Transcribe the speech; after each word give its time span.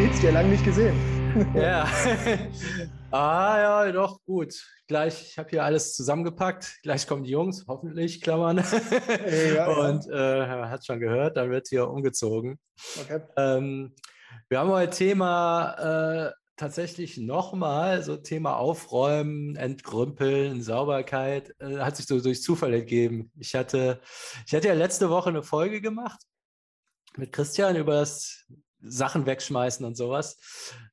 geht's 0.00 0.20
dir? 0.22 0.32
Lang 0.32 0.48
nicht 0.48 0.64
gesehen. 0.64 0.96
Ja. 1.54 1.86
ah 3.10 3.84
ja, 3.84 3.92
doch, 3.92 4.18
gut. 4.24 4.54
Gleich, 4.88 5.28
ich 5.28 5.38
habe 5.38 5.50
hier 5.50 5.62
alles 5.62 5.94
zusammengepackt. 5.94 6.78
Gleich 6.82 7.06
kommen 7.06 7.22
die 7.22 7.32
Jungs, 7.32 7.66
hoffentlich, 7.68 8.22
Klammern. 8.22 8.64
Ja, 9.54 9.66
Und 9.90 10.08
äh, 10.08 10.46
hat 10.46 10.86
schon 10.86 11.00
gehört, 11.00 11.36
dann 11.36 11.50
wird 11.50 11.68
hier 11.68 11.86
umgezogen. 11.86 12.58
Okay. 12.98 13.20
Ähm, 13.36 13.94
wir 14.48 14.60
haben 14.60 14.70
heute 14.70 14.96
Thema 14.96 16.28
äh, 16.28 16.32
tatsächlich 16.56 17.18
nochmal, 17.18 18.02
so 18.02 18.16
Thema 18.16 18.56
Aufräumen, 18.56 19.54
Entgrümpeln, 19.56 20.62
Sauberkeit, 20.62 21.54
äh, 21.60 21.76
hat 21.76 21.96
sich 21.96 22.06
so 22.06 22.18
durch 22.20 22.42
Zufall 22.42 22.72
ergeben. 22.72 23.30
Ich 23.38 23.54
hatte, 23.54 24.00
ich 24.46 24.54
hatte 24.54 24.68
ja 24.68 24.74
letzte 24.74 25.10
Woche 25.10 25.28
eine 25.28 25.42
Folge 25.42 25.82
gemacht 25.82 26.22
mit 27.18 27.32
Christian 27.32 27.76
über 27.76 27.92
das 27.96 28.46
Sachen 28.82 29.26
wegschmeißen 29.26 29.84
und 29.84 29.96
sowas. 29.96 30.38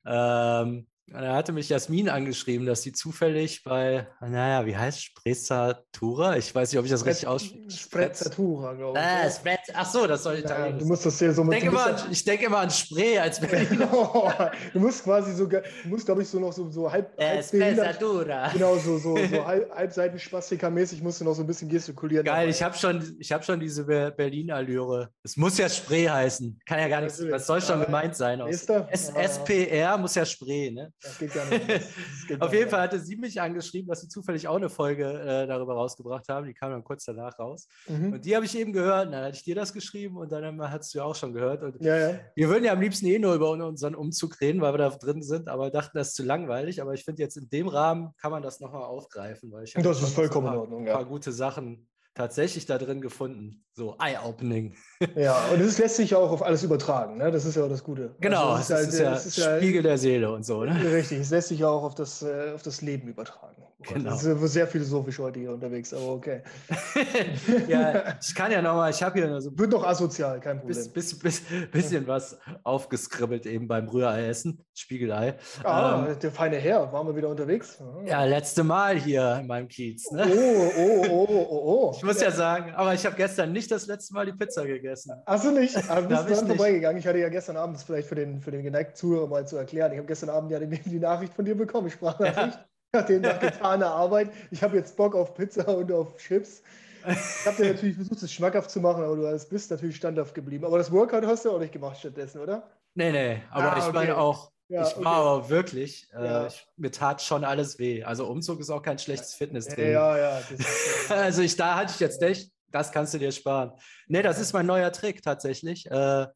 Ähm, 0.04 0.86
da 1.10 1.34
hatte 1.34 1.52
mich 1.52 1.68
Jasmin 1.68 2.08
angeschrieben, 2.08 2.66
dass 2.66 2.82
sie 2.82 2.92
zufällig 2.92 3.62
bei, 3.64 4.06
naja, 4.20 4.66
wie 4.66 4.76
heißt 4.76 5.02
Sprezzatura? 5.02 6.36
Ich 6.36 6.54
weiß 6.54 6.70
nicht, 6.70 6.78
ob 6.78 6.84
ich 6.84 6.90
das 6.90 7.06
richtig 7.06 7.26
ausspreche. 7.26 7.70
Sprezzatura, 7.70 8.74
glaube 8.74 8.98
ich. 8.98 9.04
Ah, 9.04 9.58
ach 9.74 9.86
so, 9.90 10.06
das 10.06 10.22
soll 10.22 10.36
ich 10.36 10.44
ja, 10.44 10.70
Du 10.70 10.84
musst 10.84 11.06
das 11.06 11.18
hier 11.18 11.32
so 11.32 11.44
mit 11.44 11.58
ich 11.58 11.62
denke, 11.64 11.80
an, 11.82 11.96
ich 12.10 12.24
denke 12.24 12.46
immer 12.46 12.58
an 12.58 12.70
Spree 12.70 13.18
als 13.18 13.40
Berliner. 13.40 14.52
du 14.72 14.80
musst 14.80 15.04
quasi 15.04 15.34
so, 15.34 15.46
du 15.46 15.62
musst, 15.86 16.04
glaube 16.04 16.22
ich, 16.22 16.28
so 16.28 16.38
noch 16.38 16.52
so, 16.52 16.70
so 16.70 16.90
halb. 16.90 17.18
Äh, 17.18 17.42
Sprezzatura. 17.42 18.50
Genau, 18.52 18.76
so, 18.76 18.98
so, 18.98 19.16
so 19.16 19.46
halb, 19.46 19.70
Halbseiten-Spastiker-mäßig 19.74 21.02
musst 21.02 21.20
du 21.20 21.24
noch 21.24 21.34
so 21.34 21.42
ein 21.42 21.46
bisschen 21.46 21.68
gestikulieren. 21.68 22.26
Geil, 22.26 22.46
dabei. 22.46 22.50
ich 22.50 22.62
habe 22.62 22.76
schon, 22.76 23.18
hab 23.30 23.44
schon 23.44 23.60
diese 23.60 23.84
Berlin-Allüre. 23.84 25.10
Es 25.22 25.36
muss 25.36 25.56
ja 25.56 25.68
Spree 25.68 26.08
heißen. 26.08 26.60
Kann 26.66 26.80
ja 26.80 26.88
gar 26.88 27.00
nichts, 27.00 27.22
was 27.30 27.46
soll 27.46 27.62
schon 27.62 27.80
gemeint 27.80 28.14
sein? 28.14 28.40
Aus 28.40 28.66
SPR 28.66 29.96
muss 29.96 30.14
ja 30.14 30.26
Spree, 30.26 30.70
ne? 30.70 30.92
Das 31.02 31.18
geht 31.18 31.32
gar 31.32 31.48
nicht. 31.48 31.66
geht 32.28 32.40
Auf 32.40 32.52
jeden 32.52 32.68
Fall 32.68 32.80
hatte 32.80 32.98
sie 32.98 33.16
mich 33.16 33.40
angeschrieben, 33.40 33.88
dass 33.88 34.00
sie 34.00 34.08
zufällig 34.08 34.48
auch 34.48 34.56
eine 34.56 34.68
Folge 34.68 35.04
äh, 35.04 35.46
darüber 35.46 35.74
rausgebracht 35.74 36.28
haben. 36.28 36.46
Die 36.46 36.54
kam 36.54 36.72
dann 36.72 36.82
kurz 36.82 37.04
danach 37.04 37.38
raus. 37.38 37.68
Mhm. 37.86 38.14
Und 38.14 38.24
die 38.24 38.34
habe 38.34 38.44
ich 38.44 38.58
eben 38.58 38.72
gehört. 38.72 39.12
dann 39.12 39.24
hatte 39.24 39.36
ich 39.36 39.44
dir 39.44 39.54
das 39.54 39.72
geschrieben 39.72 40.16
und 40.16 40.32
dann 40.32 40.60
hast 40.60 40.92
du 40.92 40.98
ja 40.98 41.04
auch 41.04 41.14
schon 41.14 41.32
gehört. 41.32 41.62
Und 41.62 41.80
ja, 41.84 41.96
ja. 41.96 42.20
Wir 42.34 42.48
würden 42.48 42.64
ja 42.64 42.72
am 42.72 42.80
liebsten 42.80 43.06
eh 43.06 43.18
nur 43.18 43.34
über 43.34 43.50
unseren 43.50 43.94
Umzug 43.94 44.40
reden, 44.40 44.60
weil 44.60 44.74
wir 44.74 44.78
da 44.78 44.90
drin 44.90 45.22
sind, 45.22 45.48
aber 45.48 45.70
dachten, 45.70 45.96
das 45.96 46.08
ist 46.08 46.14
zu 46.16 46.24
langweilig. 46.24 46.82
Aber 46.82 46.94
ich 46.94 47.04
finde 47.04 47.22
jetzt 47.22 47.36
in 47.36 47.48
dem 47.48 47.68
Rahmen 47.68 48.14
kann 48.20 48.32
man 48.32 48.42
das 48.42 48.60
nochmal 48.60 48.82
aufgreifen. 48.82 49.52
Weil 49.52 49.64
ich 49.64 49.74
das 49.74 50.02
ist 50.02 50.14
vollkommen 50.14 50.48
in 50.48 50.58
Ordnung. 50.58 50.86
Ein 50.86 50.92
paar 50.92 51.04
gute 51.04 51.32
Sachen 51.32 51.86
tatsächlich 52.18 52.66
da 52.66 52.78
drin 52.78 53.00
gefunden. 53.00 53.64
So 53.72 53.96
Eye-Opening. 53.98 54.74
Ja, 55.14 55.46
und 55.52 55.60
es 55.60 55.78
lässt 55.78 55.94
sich 55.96 56.10
ja 56.10 56.18
auch 56.18 56.32
auf 56.32 56.42
alles 56.42 56.64
übertragen. 56.64 57.18
Ne? 57.18 57.30
Das 57.30 57.44
ist 57.44 57.54
ja 57.54 57.62
auch 57.62 57.68
das 57.68 57.84
Gute. 57.84 58.16
Genau, 58.20 58.50
also 58.50 58.74
das 58.74 58.88
ist, 58.88 59.00
halt, 59.00 59.16
ist, 59.24 59.36
ja 59.38 59.46
ist 59.52 59.58
Spiegel 59.58 59.76
ja, 59.76 59.82
der 59.82 59.98
Seele 59.98 60.32
und 60.32 60.44
so. 60.44 60.64
Ne? 60.64 60.92
Richtig, 60.92 61.20
es 61.20 61.30
lässt 61.30 61.48
sich 61.48 61.60
ja 61.60 61.68
auch 61.68 61.84
auf 61.84 61.94
das, 61.94 62.22
äh, 62.22 62.50
auf 62.52 62.62
das 62.62 62.82
Leben 62.82 63.06
übertragen. 63.06 63.57
Genau. 63.80 64.10
Das 64.10 64.24
ist 64.24 64.52
sehr 64.52 64.66
philosophisch 64.66 65.20
heute 65.20 65.38
hier 65.38 65.52
unterwegs, 65.52 65.94
aber 65.94 66.08
okay. 66.08 66.42
ja, 67.68 68.16
ich 68.20 68.34
kann 68.34 68.50
ja 68.50 68.60
nochmal, 68.60 68.90
ich 68.90 69.00
habe 69.00 69.20
hier 69.20 69.40
so. 69.40 69.56
Wird 69.56 69.72
doch 69.72 69.86
asozial, 69.86 70.40
kein 70.40 70.58
Problem. 70.58 70.76
Bis, 70.92 71.16
bis, 71.16 71.18
bis, 71.18 71.42
bisschen 71.70 72.04
was 72.08 72.36
aufgeskribbelt 72.64 73.46
eben 73.46 73.68
beim 73.68 73.88
Rührei-Essen, 73.88 74.64
Spiegelei. 74.74 75.36
Ah, 75.62 76.06
ähm, 76.08 76.18
der 76.18 76.32
feine 76.32 76.56
Herr, 76.56 76.92
waren 76.92 77.06
wir 77.06 77.14
wieder 77.14 77.28
unterwegs? 77.28 77.80
Ah. 77.80 78.02
Ja, 78.04 78.24
letzte 78.24 78.64
Mal 78.64 78.98
hier 78.98 79.38
in 79.40 79.46
meinem 79.46 79.68
Kiez. 79.68 80.10
Ne? 80.10 80.26
Oh, 80.28 80.72
oh, 80.76 81.06
oh, 81.08 81.26
oh, 81.28 81.62
oh. 81.64 81.92
Ich 81.96 82.02
muss 82.02 82.20
ja, 82.20 82.28
ja 82.28 82.30
sagen, 82.32 82.72
aber 82.74 82.94
ich 82.94 83.06
habe 83.06 83.14
gestern 83.14 83.52
nicht 83.52 83.70
das 83.70 83.86
letzte 83.86 84.12
Mal 84.12 84.26
die 84.26 84.32
Pizza 84.32 84.66
gegessen. 84.66 85.12
Hast 85.24 85.44
du 85.44 85.52
nicht? 85.52 85.76
Aber 85.88 86.02
bist 86.02 86.28
du 86.28 86.34
dann 86.34 86.46
vorbeigegangen? 86.48 86.98
Ich 86.98 87.06
hatte 87.06 87.18
ja 87.18 87.28
gestern 87.28 87.56
Abend, 87.56 87.76
das 87.76 87.84
vielleicht 87.84 88.08
für 88.08 88.16
den, 88.16 88.40
für 88.40 88.50
den 88.50 88.64
geneigten 88.64 88.96
Zuhörer 88.96 89.28
mal 89.28 89.46
zu 89.46 89.56
erklären, 89.56 89.92
ich 89.92 89.98
habe 89.98 90.08
gestern 90.08 90.30
Abend 90.30 90.50
ja 90.50 90.58
die, 90.58 90.66
die 90.66 90.98
Nachricht 90.98 91.32
von 91.32 91.44
dir 91.44 91.54
bekommen, 91.54 91.86
ich 91.86 91.92
sprach 91.92 92.18
Ja 92.18 92.48
nach 92.48 92.58
den 93.08 93.22
nach 93.22 93.38
getaner 93.38 93.90
Arbeit. 93.90 94.30
Ich 94.50 94.62
habe 94.62 94.76
jetzt 94.76 94.96
Bock 94.96 95.14
auf 95.14 95.34
Pizza 95.34 95.68
und 95.68 95.92
auf 95.92 96.16
Chips. 96.16 96.62
Ich 97.06 97.46
habe 97.46 97.56
dir 97.56 97.68
natürlich 97.72 97.96
versucht, 97.96 98.22
es 98.22 98.32
schmackhaft 98.32 98.70
zu 98.70 98.80
machen, 98.80 99.04
aber 99.04 99.16
du 99.16 99.46
bist 99.50 99.70
natürlich 99.70 99.96
standhaft 99.96 100.34
geblieben. 100.34 100.64
Aber 100.64 100.78
das 100.78 100.90
Workout 100.90 101.26
hast 101.26 101.44
du 101.44 101.50
auch 101.50 101.58
nicht 101.58 101.72
gemacht 101.72 101.98
stattdessen, 101.98 102.40
oder? 102.40 102.70
Nee, 102.94 103.12
nee, 103.12 103.42
aber 103.50 103.74
ah, 103.74 103.78
ich 103.78 103.84
okay. 103.84 103.92
meine 103.92 104.16
auch, 104.16 104.50
ja, 104.68 104.86
ich 104.86 104.96
war 104.96 105.20
okay. 105.20 105.30
aber 105.30 105.48
wirklich, 105.50 106.08
äh, 106.12 106.24
ja. 106.24 106.46
ich, 106.46 106.66
mir 106.76 106.90
tat 106.90 107.22
schon 107.22 107.44
alles 107.44 107.78
weh. 107.78 108.02
Also 108.02 108.26
Umzug 108.26 108.60
ist 108.60 108.70
auch 108.70 108.82
kein 108.82 108.98
schlechtes 108.98 109.34
Fitnesstraining. 109.34 109.92
Ja, 109.92 110.18
ja. 110.18 110.42
also 111.10 111.42
ich, 111.42 111.56
da 111.56 111.76
hatte 111.76 111.92
ich 111.94 112.00
jetzt 112.00 112.20
echt, 112.22 112.50
das 112.70 112.90
kannst 112.90 113.14
du 113.14 113.18
dir 113.18 113.32
sparen. 113.32 113.72
Nee, 114.08 114.22
das 114.22 114.40
ist 114.40 114.52
mein 114.52 114.66
neuer 114.66 114.90
Trick 114.92 115.22
tatsächlich. 115.22 115.88
Äh, 115.90 116.26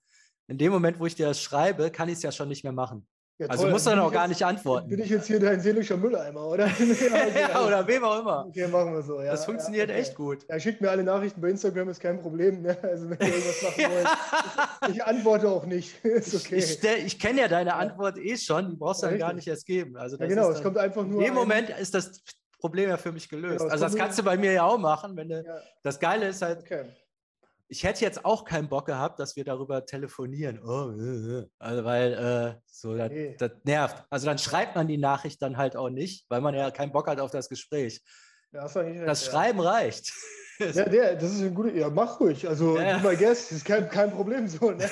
in 0.46 0.58
dem 0.58 0.72
Moment, 0.72 1.00
wo 1.00 1.06
ich 1.06 1.14
dir 1.14 1.26
das 1.26 1.40
schreibe, 1.40 1.90
kann 1.90 2.08
ich 2.08 2.16
es 2.16 2.22
ja 2.22 2.32
schon 2.32 2.48
nicht 2.48 2.62
mehr 2.62 2.72
machen. 2.72 3.06
Ja, 3.42 3.48
also 3.48 3.66
musst 3.66 3.86
du 3.86 3.90
dann 3.90 3.98
auch 3.98 4.12
gar 4.12 4.28
nicht 4.28 4.44
antworten. 4.44 4.88
Bin 4.88 5.00
ich 5.00 5.10
jetzt 5.10 5.26
hier 5.26 5.40
dein 5.40 5.60
seelischer 5.60 5.96
Mülleimer, 5.96 6.46
oder? 6.46 6.66
ja, 7.40 7.66
oder 7.66 7.86
wem 7.86 8.04
auch 8.04 8.20
immer. 8.20 8.46
Okay, 8.46 8.68
machen 8.68 8.94
wir 8.94 9.02
so. 9.02 9.20
Ja, 9.20 9.32
das 9.32 9.44
funktioniert 9.44 9.90
okay. 9.90 9.98
echt 9.98 10.14
gut. 10.14 10.46
Ja, 10.48 10.60
schickt 10.60 10.80
mir 10.80 10.90
alle 10.90 11.02
Nachrichten 11.02 11.40
bei 11.40 11.50
Instagram, 11.50 11.88
ist 11.88 12.00
kein 12.00 12.20
Problem. 12.20 12.62
Ne? 12.62 12.76
Also 12.82 13.10
wenn 13.10 13.18
ihr 13.18 13.26
irgendwas 13.26 13.62
machen 13.62 13.84
wollt. 13.92 14.94
ich, 14.94 15.04
antworte 15.04 15.48
auch 15.48 15.66
nicht. 15.66 16.04
ist 16.04 16.34
okay. 16.34 16.56
Ich, 16.56 16.82
ich, 16.82 17.04
ich 17.06 17.18
kenne 17.18 17.40
ja 17.40 17.48
deine 17.48 17.74
Antwort 17.74 18.18
eh 18.18 18.36
schon, 18.36 18.70
die 18.70 18.76
brauchst 18.76 19.02
du 19.02 19.08
dann 19.08 19.18
gar 19.18 19.32
nicht 19.32 19.48
erst 19.48 19.66
geben. 19.66 19.96
Also 19.96 20.16
ja, 20.18 20.26
genau, 20.26 20.50
es 20.50 20.62
kommt 20.62 20.78
einfach 20.78 21.04
nur. 21.04 21.20
In 21.20 21.26
dem 21.26 21.34
Moment 21.34 21.70
ist 21.70 21.94
das 21.94 22.22
Problem 22.60 22.90
ja 22.90 22.96
für 22.96 23.10
mich 23.10 23.28
gelöst. 23.28 23.58
Genau, 23.58 23.72
also 23.72 23.84
das 23.84 23.96
kannst 23.96 24.18
du 24.18 24.22
bei 24.22 24.36
mir 24.36 24.52
ja 24.52 24.62
auch 24.62 24.78
machen. 24.78 25.16
Wenn 25.16 25.28
du, 25.28 25.44
Das 25.82 25.98
Geile 25.98 26.28
ist 26.28 26.42
halt. 26.42 26.60
Okay 26.60 26.84
ich 27.72 27.84
hätte 27.84 28.04
jetzt 28.04 28.26
auch 28.26 28.44
keinen 28.44 28.68
Bock 28.68 28.84
gehabt, 28.84 29.18
dass 29.18 29.34
wir 29.34 29.44
darüber 29.44 29.86
telefonieren. 29.86 30.60
Oh, 30.62 30.90
äh, 30.90 31.38
äh. 31.38 31.46
also 31.58 31.84
weil 31.84 32.12
äh, 32.12 32.60
so 32.66 32.94
das, 32.94 33.10
nee. 33.10 33.34
das, 33.38 33.52
nervt. 33.64 34.04
Also 34.10 34.26
dann 34.26 34.36
schreibt 34.36 34.76
man 34.76 34.86
die 34.88 34.98
Nachricht 34.98 35.40
dann 35.40 35.56
halt 35.56 35.74
auch 35.74 35.88
nicht, 35.88 36.26
weil 36.28 36.42
man 36.42 36.54
ja 36.54 36.70
keinen 36.70 36.92
Bock 36.92 37.08
hat 37.08 37.18
auf 37.18 37.30
das 37.30 37.48
Gespräch. 37.48 38.02
Das, 38.52 38.74
das 38.74 39.24
Schreiben 39.24 39.60
reicht. 39.60 40.12
Ja, 40.58 40.84
der, 40.84 41.14
das 41.16 41.32
ist 41.32 41.40
ein 41.42 41.54
guter. 41.54 41.74
Ja, 41.74 41.88
mach 41.90 42.20
ruhig. 42.20 42.48
Also, 42.48 42.78
ja. 42.78 42.98
my 42.98 43.16
guess, 43.16 43.50
ist 43.50 43.64
kein, 43.64 43.88
kein 43.88 44.10
Problem 44.10 44.46
so. 44.46 44.70
Ne? 44.70 44.78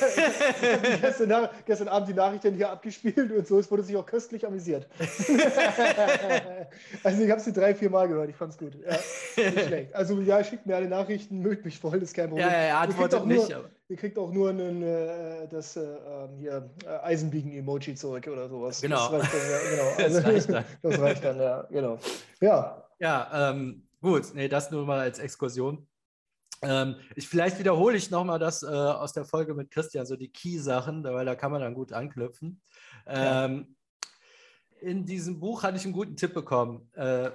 gestern, 1.01 1.49
gestern, 1.65 1.89
Abend 1.89 2.09
die 2.09 2.15
Nachrichten 2.15 2.55
hier 2.55 2.71
abgespielt 2.71 3.31
und 3.31 3.47
so, 3.47 3.59
es 3.59 3.71
wurde 3.71 3.83
sich 3.83 3.97
auch 3.97 4.07
köstlich 4.07 4.47
amüsiert. 4.47 4.89
also, 7.05 7.23
ich 7.23 7.31
habe 7.31 7.41
sie 7.41 7.53
drei, 7.53 7.75
vier 7.75 7.91
Mal 7.91 8.09
gehört, 8.09 8.31
ich 8.31 8.37
fand's 8.37 8.59
gut. 8.59 8.73
Ja, 8.85 9.51
nicht 9.51 9.67
schlecht. 9.67 9.95
Also, 9.95 10.21
ja, 10.21 10.43
schickt 10.43 10.67
mir 10.67 10.77
alle 10.77 10.89
Nachrichten, 10.89 11.41
mögt 11.41 11.65
mich 11.65 11.79
voll, 11.79 12.03
ist 12.03 12.15
kein 12.15 12.29
Problem. 12.29 12.49
Ja, 12.49 12.67
ja, 12.67 12.81
antwortet 12.81 13.27
nicht. 13.27 13.51
Nur, 13.51 13.71
ihr 13.89 13.97
kriegt 13.97 14.19
auch 14.19 14.33
nur 14.33 14.51
einen, 14.51 14.83
äh, 14.83 15.47
das 15.49 15.77
äh, 15.77 15.83
ähm, 15.83 16.39
hier, 16.39 16.71
äh, 16.87 17.07
Eisenbiegen-Emoji 17.07 17.95
zurück 17.95 18.27
oder 18.27 18.49
sowas. 18.49 18.81
Genau. 18.81 19.11
Das 19.11 19.13
reicht 19.13 19.35
dann, 19.35 19.51
ja, 19.51 19.59
genau. 19.71 19.93
Also, 20.05 20.21
das 20.21 20.27
reicht 20.27 20.51
dann. 20.51 20.65
das 20.83 21.01
reicht 21.01 21.25
dann, 21.25 21.39
ja, 21.39 21.67
genau. 21.71 21.99
Ja. 22.41 22.90
Ja, 23.01 23.51
ähm, 23.51 23.89
Gut, 24.01 24.35
nee, 24.35 24.49
das 24.49 24.71
nur 24.71 24.87
mal 24.87 24.99
als 24.99 25.19
Exkursion. 25.19 25.87
Ähm, 26.63 26.97
ich, 27.17 27.29
vielleicht 27.29 27.59
wiederhole 27.59 27.97
ich 27.97 28.11
nochmal 28.11 28.39
das 28.39 28.63
äh, 28.63 28.67
aus 28.67 29.13
der 29.13 29.25
Folge 29.25 29.55
mit 29.55 29.71
Christian, 29.71 30.07
so 30.07 30.17
die 30.17 30.33
Key-Sachen, 30.33 31.05
weil 31.05 31.27
da 31.27 31.35
kann 31.35 31.53
man 31.53 31.61
dann 31.61 31.75
gut 31.75 31.93
anknüpfen. 31.93 32.63
Ähm, 33.07 33.77
in 34.81 35.05
diesem 35.05 35.39
Buch 35.39 35.63
hatte 35.63 35.77
ich 35.77 35.85
einen 35.85 35.93
guten 35.93 36.17
Tipp 36.17 36.33
bekommen. 36.33 36.91
Äh, 36.95 37.31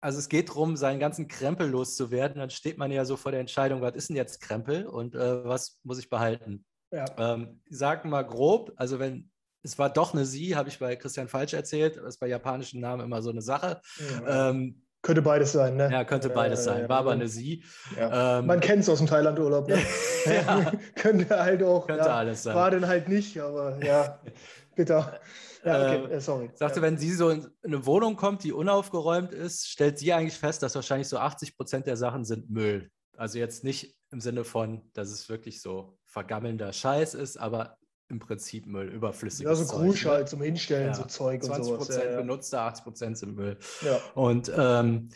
also 0.00 0.18
es 0.18 0.28
geht 0.28 0.48
darum, 0.48 0.76
seinen 0.76 0.98
ganzen 0.98 1.28
Krempel 1.28 1.68
loszuwerden. 1.68 2.38
Dann 2.38 2.50
steht 2.50 2.78
man 2.78 2.90
ja 2.90 3.04
so 3.04 3.16
vor 3.16 3.32
der 3.32 3.40
Entscheidung, 3.40 3.82
was 3.82 3.94
ist 3.94 4.08
denn 4.08 4.16
jetzt 4.16 4.40
Krempel 4.40 4.86
und 4.86 5.14
äh, 5.14 5.44
was 5.44 5.78
muss 5.82 5.98
ich 5.98 6.08
behalten? 6.08 6.64
Ja. 6.90 7.04
Ähm, 7.18 7.60
sag 7.68 8.04
mal 8.06 8.22
grob, 8.22 8.72
also 8.76 8.98
wenn 8.98 9.30
es 9.62 9.78
war 9.78 9.90
doch 9.90 10.12
eine 10.12 10.24
Sie, 10.24 10.56
habe 10.56 10.68
ich 10.68 10.78
bei 10.78 10.96
Christian 10.96 11.28
falsch 11.28 11.52
erzählt, 11.52 11.96
das 11.96 12.14
ist 12.14 12.18
bei 12.18 12.26
japanischen 12.26 12.80
Namen 12.80 13.04
immer 13.04 13.22
so 13.22 13.30
eine 13.30 13.42
Sache. 13.42 13.80
Ja. 14.24 14.50
Ähm, 14.50 14.81
könnte 15.02 15.22
beides 15.22 15.52
sein, 15.52 15.76
ne? 15.76 15.90
Ja, 15.90 16.04
könnte 16.04 16.30
beides 16.30 16.60
äh, 16.60 16.62
sein. 16.62 16.88
War 16.88 16.98
aber 16.98 17.12
eine 17.12 17.28
Sie. 17.28 17.64
Ja. 17.96 18.38
Ähm, 18.38 18.46
Man 18.46 18.60
kennt 18.60 18.82
es 18.82 18.88
aus 18.88 18.98
dem 18.98 19.08
Thailand-Urlaub, 19.08 19.68
ne? 19.68 19.78
ja. 20.26 20.72
könnte 20.94 21.28
halt 21.28 21.62
auch. 21.62 21.86
Könnte 21.86 22.04
ja, 22.04 22.16
alles 22.16 22.44
sein. 22.44 22.54
War 22.54 22.70
denn 22.70 22.86
halt 22.86 23.08
nicht, 23.08 23.38
aber 23.40 23.84
ja, 23.84 24.20
bitter. 24.76 25.20
Ja, 25.64 25.82
okay, 25.82 26.04
ähm, 26.04 26.10
äh, 26.10 26.20
sorry. 26.20 26.50
Sagte, 26.54 26.80
ja. 26.80 26.82
wenn 26.82 26.98
sie 26.98 27.12
so 27.12 27.30
in 27.30 27.48
eine 27.64 27.84
Wohnung 27.84 28.16
kommt, 28.16 28.44
die 28.44 28.52
unaufgeräumt 28.52 29.32
ist, 29.32 29.68
stellt 29.68 29.98
sie 29.98 30.12
eigentlich 30.12 30.38
fest, 30.38 30.62
dass 30.62 30.74
wahrscheinlich 30.74 31.08
so 31.08 31.18
80 31.18 31.56
Prozent 31.56 31.86
der 31.86 31.96
Sachen 31.96 32.24
sind 32.24 32.50
Müll. 32.50 32.90
Also 33.16 33.38
jetzt 33.38 33.62
nicht 33.64 33.96
im 34.10 34.20
Sinne 34.20 34.44
von, 34.44 34.82
dass 34.94 35.10
es 35.10 35.28
wirklich 35.28 35.62
so 35.62 35.98
vergammelnder 36.04 36.72
Scheiß 36.72 37.14
ist, 37.14 37.38
aber 37.38 37.76
im 38.08 38.18
Prinzip 38.18 38.66
Müll, 38.66 38.88
überflüssiges 38.88 39.58
Ja, 39.58 39.64
so 39.64 39.74
Grusch 39.74 40.04
ne? 40.04 40.10
halt 40.10 40.28
zum 40.28 40.42
Hinstellen, 40.42 40.88
ja. 40.88 40.94
so 40.94 41.04
Zeug 41.04 41.42
20 41.42 41.58
und 41.58 41.64
sowas. 41.64 41.86
20 41.86 41.94
Prozent 41.96 42.12
ja, 42.12 42.20
benutzte, 42.20 42.60
80 42.60 42.84
Prozent 42.84 43.18
sind 43.18 43.36
Müll. 43.36 43.58
Ja. 43.80 44.00
Und 44.14 44.52
ähm, 44.56 45.08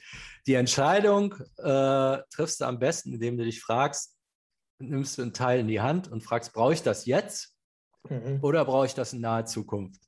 die 0.47 0.55
Entscheidung 0.55 1.35
äh, 1.59 2.19
triffst 2.31 2.61
du 2.61 2.65
am 2.65 2.79
besten, 2.79 3.13
indem 3.13 3.37
du 3.37 3.45
dich 3.45 3.61
fragst, 3.61 4.17
nimmst 4.79 5.19
du 5.19 5.23
einen 5.23 5.33
Teil 5.33 5.61
in 5.61 5.69
die 5.69 5.81
Hand 5.81 6.11
und 6.11 6.23
fragst, 6.23 6.53
brauche 6.53 6.73
ich 6.73 6.83
das 6.83 7.07
jetzt 7.07 7.55
mhm. 8.09 8.39
oder 8.43 8.65
brauche 8.65 8.87
ich 8.87 8.95
das 8.95 9.13
in 9.13 9.21
naher 9.21 9.47
Zukunft? 9.47 10.07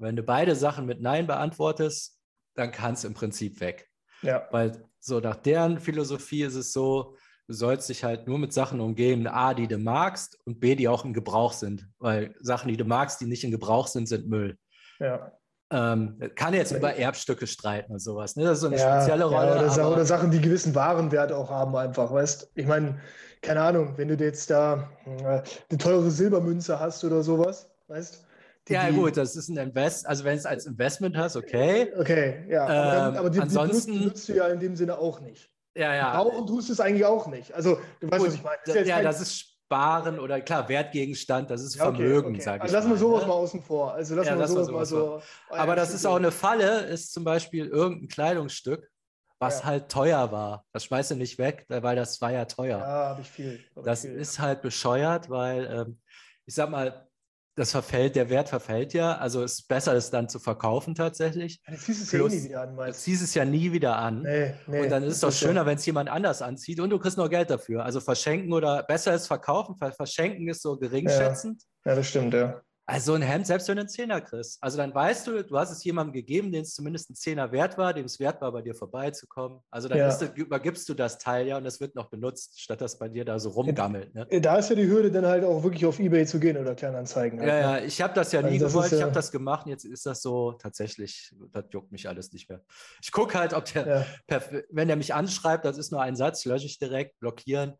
wenn 0.00 0.16
du 0.16 0.22
beide 0.22 0.56
Sachen 0.56 0.86
mit 0.86 1.00
Nein 1.00 1.26
beantwortest, 1.26 2.18
dann 2.54 2.72
kann 2.72 2.94
es 2.94 3.04
im 3.04 3.14
Prinzip 3.14 3.60
weg. 3.60 3.88
Ja. 4.22 4.48
Weil 4.50 4.84
so 4.98 5.20
nach 5.20 5.36
deren 5.36 5.78
Philosophie 5.78 6.42
ist 6.42 6.54
es 6.54 6.72
so, 6.72 7.16
du 7.50 7.56
sollst 7.56 7.88
dich 7.88 8.04
halt 8.04 8.28
nur 8.28 8.38
mit 8.38 8.52
Sachen 8.52 8.80
umgeben, 8.80 9.26
A, 9.26 9.54
die 9.54 9.66
du 9.66 9.76
magst 9.76 10.38
und 10.44 10.60
B, 10.60 10.76
die 10.76 10.86
auch 10.86 11.04
im 11.04 11.12
Gebrauch 11.12 11.52
sind. 11.52 11.84
Weil 11.98 12.32
Sachen, 12.38 12.68
die 12.68 12.76
du 12.76 12.84
magst, 12.84 13.20
die 13.20 13.26
nicht 13.26 13.42
in 13.42 13.50
Gebrauch 13.50 13.88
sind, 13.88 14.06
sind 14.06 14.28
Müll. 14.28 14.56
Ja. 15.00 15.32
Ähm, 15.72 16.20
kann 16.36 16.54
jetzt 16.54 16.70
über 16.70 16.94
Erbstücke 16.94 17.48
streiten 17.48 17.92
und 17.92 17.98
sowas. 17.98 18.36
Ne? 18.36 18.44
Das 18.44 18.58
ist 18.58 18.60
so 18.60 18.68
eine 18.68 18.78
ja, 18.78 19.00
spezielle 19.00 19.24
Rolle. 19.24 19.56
Ja, 19.56 19.72
oder, 19.72 19.90
oder, 19.90 20.04
Sachen, 20.04 20.30
die 20.30 20.40
gewissen 20.40 20.76
Warenwert 20.76 21.32
auch 21.32 21.50
haben, 21.50 21.74
einfach, 21.74 22.12
weißt 22.12 22.52
Ich 22.54 22.66
meine, 22.66 23.00
keine 23.42 23.62
Ahnung, 23.62 23.94
wenn 23.96 24.06
du 24.06 24.14
jetzt 24.14 24.48
da 24.50 24.88
äh, 25.04 25.42
eine 25.70 25.78
teure 25.78 26.08
Silbermünze 26.08 26.78
hast 26.78 27.02
oder 27.02 27.24
sowas, 27.24 27.68
weißt 27.88 28.26
die, 28.68 28.74
ja, 28.74 28.90
gut, 28.90 29.16
das 29.16 29.34
ist 29.34 29.48
ein 29.48 29.56
Invest. 29.56 30.06
Also, 30.06 30.22
wenn 30.22 30.36
es 30.36 30.46
als 30.46 30.66
Investment 30.66 31.16
hast, 31.16 31.34
okay. 31.34 31.92
Okay, 31.98 32.44
ja. 32.48 32.64
Aber, 32.64 32.72
dann, 32.74 33.12
ähm, 33.14 33.18
aber 33.18 33.30
die, 33.30 33.40
ansonsten 33.40 33.92
die 33.92 34.04
nutzt 34.04 34.28
du 34.28 34.34
ja 34.34 34.46
in 34.48 34.60
dem 34.60 34.76
Sinne 34.76 34.98
auch 34.98 35.20
nicht. 35.20 35.50
Ja, 35.74 35.94
ja. 35.94 36.22
Brauchen 36.22 36.46
tust 36.46 36.68
du 36.68 36.72
es 36.72 36.80
eigentlich 36.80 37.04
auch 37.04 37.26
nicht. 37.28 37.52
Also, 37.52 37.78
du 38.00 38.10
weißt, 38.10 38.26
was 38.26 38.34
ich 38.34 38.42
meine. 38.42 38.58
Das 38.64 38.74
ja, 38.74 38.82
ja 38.82 39.02
das 39.02 39.20
ist 39.20 39.38
Sparen 39.70 40.18
oder 40.18 40.40
klar, 40.40 40.68
Wertgegenstand, 40.68 41.48
das 41.48 41.62
ist 41.62 41.76
ja, 41.76 41.86
okay, 41.88 41.98
Vermögen, 41.98 42.34
okay. 42.34 42.40
sage 42.40 42.62
also 42.62 42.72
ich. 42.72 42.76
Lassen 42.76 42.90
wir 42.90 42.96
sowas 42.96 43.22
ne? 43.22 43.28
mal 43.28 43.34
außen 43.34 43.62
vor. 43.62 43.92
Also 43.92 44.16
lassen 44.16 44.28
ja, 44.28 44.38
wir 44.38 44.48
sowas, 44.48 44.70
mal 44.70 44.84
so. 44.84 45.22
Aber 45.48 45.76
das 45.76 45.94
ist 45.94 46.04
auch 46.06 46.16
eine 46.16 46.32
Falle, 46.32 46.86
ist 46.86 47.12
zum 47.12 47.22
Beispiel 47.22 47.66
irgendein 47.66 48.08
Kleidungsstück, 48.08 48.90
was 49.38 49.60
ja. 49.60 49.66
halt 49.66 49.88
teuer 49.88 50.32
war. 50.32 50.64
Das 50.72 50.84
schmeißt 50.84 51.12
du 51.12 51.14
nicht 51.14 51.38
weg, 51.38 51.66
weil 51.68 51.94
das 51.94 52.20
war 52.20 52.32
ja 52.32 52.46
teuer. 52.46 52.78
Ja, 52.78 53.08
habe 53.10 53.20
ich 53.20 53.30
viel. 53.30 53.60
Hab 53.76 53.84
das 53.84 54.02
ich 54.02 54.10
viel, 54.10 54.18
ist 54.18 54.40
halt 54.40 54.60
bescheuert, 54.60 55.30
weil 55.30 55.66
ähm, 55.66 56.00
ich 56.46 56.54
sag 56.56 56.68
mal, 56.68 57.08
das 57.56 57.72
verfällt, 57.72 58.16
der 58.16 58.30
Wert 58.30 58.48
verfällt 58.48 58.94
ja. 58.94 59.16
Also 59.16 59.42
es 59.42 59.60
ist 59.60 59.68
besser, 59.68 59.94
es 59.94 60.10
dann 60.10 60.28
zu 60.28 60.38
verkaufen 60.38 60.94
tatsächlich. 60.94 61.60
Das 61.66 61.84
hieß 61.84 62.02
es 62.02 62.10
Plus, 62.10 62.32
ja 62.32 62.38
nie 62.38 62.44
wieder 62.44 62.62
an. 62.62 62.76
Das 62.76 63.04
hieß 63.04 63.22
es 63.22 63.34
ja 63.34 63.44
nie 63.44 63.72
wieder 63.72 63.96
an. 63.96 64.22
Nee, 64.22 64.54
nee, 64.66 64.80
und 64.82 64.90
dann 64.90 65.02
ist 65.02 65.14
es 65.14 65.20
doch 65.20 65.32
schöner, 65.32 65.62
ja. 65.62 65.66
wenn 65.66 65.76
es 65.76 65.86
jemand 65.86 66.08
anders 66.08 66.42
anzieht 66.42 66.80
und 66.80 66.90
du 66.90 66.98
kriegst 66.98 67.18
noch 67.18 67.28
Geld 67.28 67.50
dafür. 67.50 67.84
Also 67.84 68.00
verschenken 68.00 68.52
oder 68.52 68.82
besser 68.82 69.14
ist 69.14 69.26
verkaufen, 69.26 69.74
weil 69.78 69.92
verschenken 69.92 70.48
ist 70.48 70.62
so 70.62 70.76
geringschätzend. 70.76 71.62
Ja, 71.84 71.92
ja 71.92 71.96
das 71.96 72.08
stimmt, 72.08 72.34
ja. 72.34 72.62
Also 72.90 73.14
ein 73.14 73.22
Hemd, 73.22 73.46
selbst 73.46 73.68
wenn 73.68 73.76
du 73.76 73.82
einen 73.82 73.88
Zehner 73.88 74.20
kriegst. 74.20 74.60
Also 74.60 74.76
dann 74.76 74.92
weißt 74.92 75.26
du, 75.28 75.44
du 75.44 75.56
hast 75.56 75.70
es 75.70 75.84
jemandem 75.84 76.12
gegeben, 76.12 76.50
dem 76.50 76.62
es 76.62 76.74
zumindest 76.74 77.08
ein 77.08 77.14
Zehner 77.14 77.52
wert 77.52 77.78
war, 77.78 77.94
dem 77.94 78.06
es 78.06 78.18
wert 78.18 78.40
war, 78.40 78.50
bei 78.50 78.62
dir 78.62 78.74
vorbeizukommen. 78.74 79.60
Also 79.70 79.88
dann 79.88 79.98
ja. 79.98 80.12
du, 80.12 80.26
übergibst 80.34 80.88
du 80.88 80.94
das 80.94 81.18
Teil 81.18 81.46
ja 81.46 81.56
und 81.56 81.66
es 81.66 81.80
wird 81.80 81.94
noch 81.94 82.10
benutzt, 82.10 82.60
statt 82.60 82.80
dass 82.80 82.98
bei 82.98 83.08
dir 83.08 83.24
da 83.24 83.38
so 83.38 83.50
rumgammelt. 83.50 84.12
Ne? 84.12 84.26
Da 84.40 84.56
ist 84.56 84.70
ja 84.70 84.74
die 84.76 84.88
Hürde 84.88 85.12
dann 85.12 85.24
halt 85.24 85.44
auch 85.44 85.62
wirklich 85.62 85.86
auf 85.86 86.00
Ebay 86.00 86.26
zu 86.26 86.40
gehen 86.40 86.56
oder 86.56 86.74
Kleinanzeigen. 86.74 87.38
Halt, 87.38 87.48
ja, 87.48 87.54
ne? 87.54 87.60
ja, 87.60 87.84
ich 87.84 88.02
habe 88.02 88.12
das 88.12 88.32
ja 88.32 88.42
nie 88.42 88.60
also 88.60 88.66
gewollt, 88.66 88.92
ich 88.92 89.02
habe 89.02 89.12
das 89.12 89.30
gemacht 89.30 89.66
und 89.66 89.70
jetzt 89.70 89.84
ist 89.84 90.04
das 90.04 90.20
so 90.20 90.52
tatsächlich, 90.52 91.32
das 91.52 91.66
juckt 91.70 91.92
mich 91.92 92.08
alles 92.08 92.32
nicht 92.32 92.48
mehr. 92.48 92.60
Ich 93.02 93.12
gucke 93.12 93.38
halt, 93.38 93.54
ob 93.54 93.66
der, 93.66 94.06
ja. 94.28 94.40
wenn 94.70 94.88
der 94.88 94.96
mich 94.96 95.14
anschreibt, 95.14 95.64
das 95.64 95.78
ist 95.78 95.92
nur 95.92 96.02
ein 96.02 96.16
Satz, 96.16 96.44
lösche 96.44 96.66
ich 96.66 96.80
direkt, 96.80 97.20
blockieren. 97.20 97.74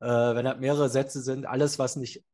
Äh, 0.00 0.06
wenn 0.06 0.44
das 0.44 0.58
mehrere 0.58 0.88
Sätze 0.88 1.22
sind, 1.22 1.46
alles, 1.46 1.78
was 1.78 1.96
nicht 1.96 2.24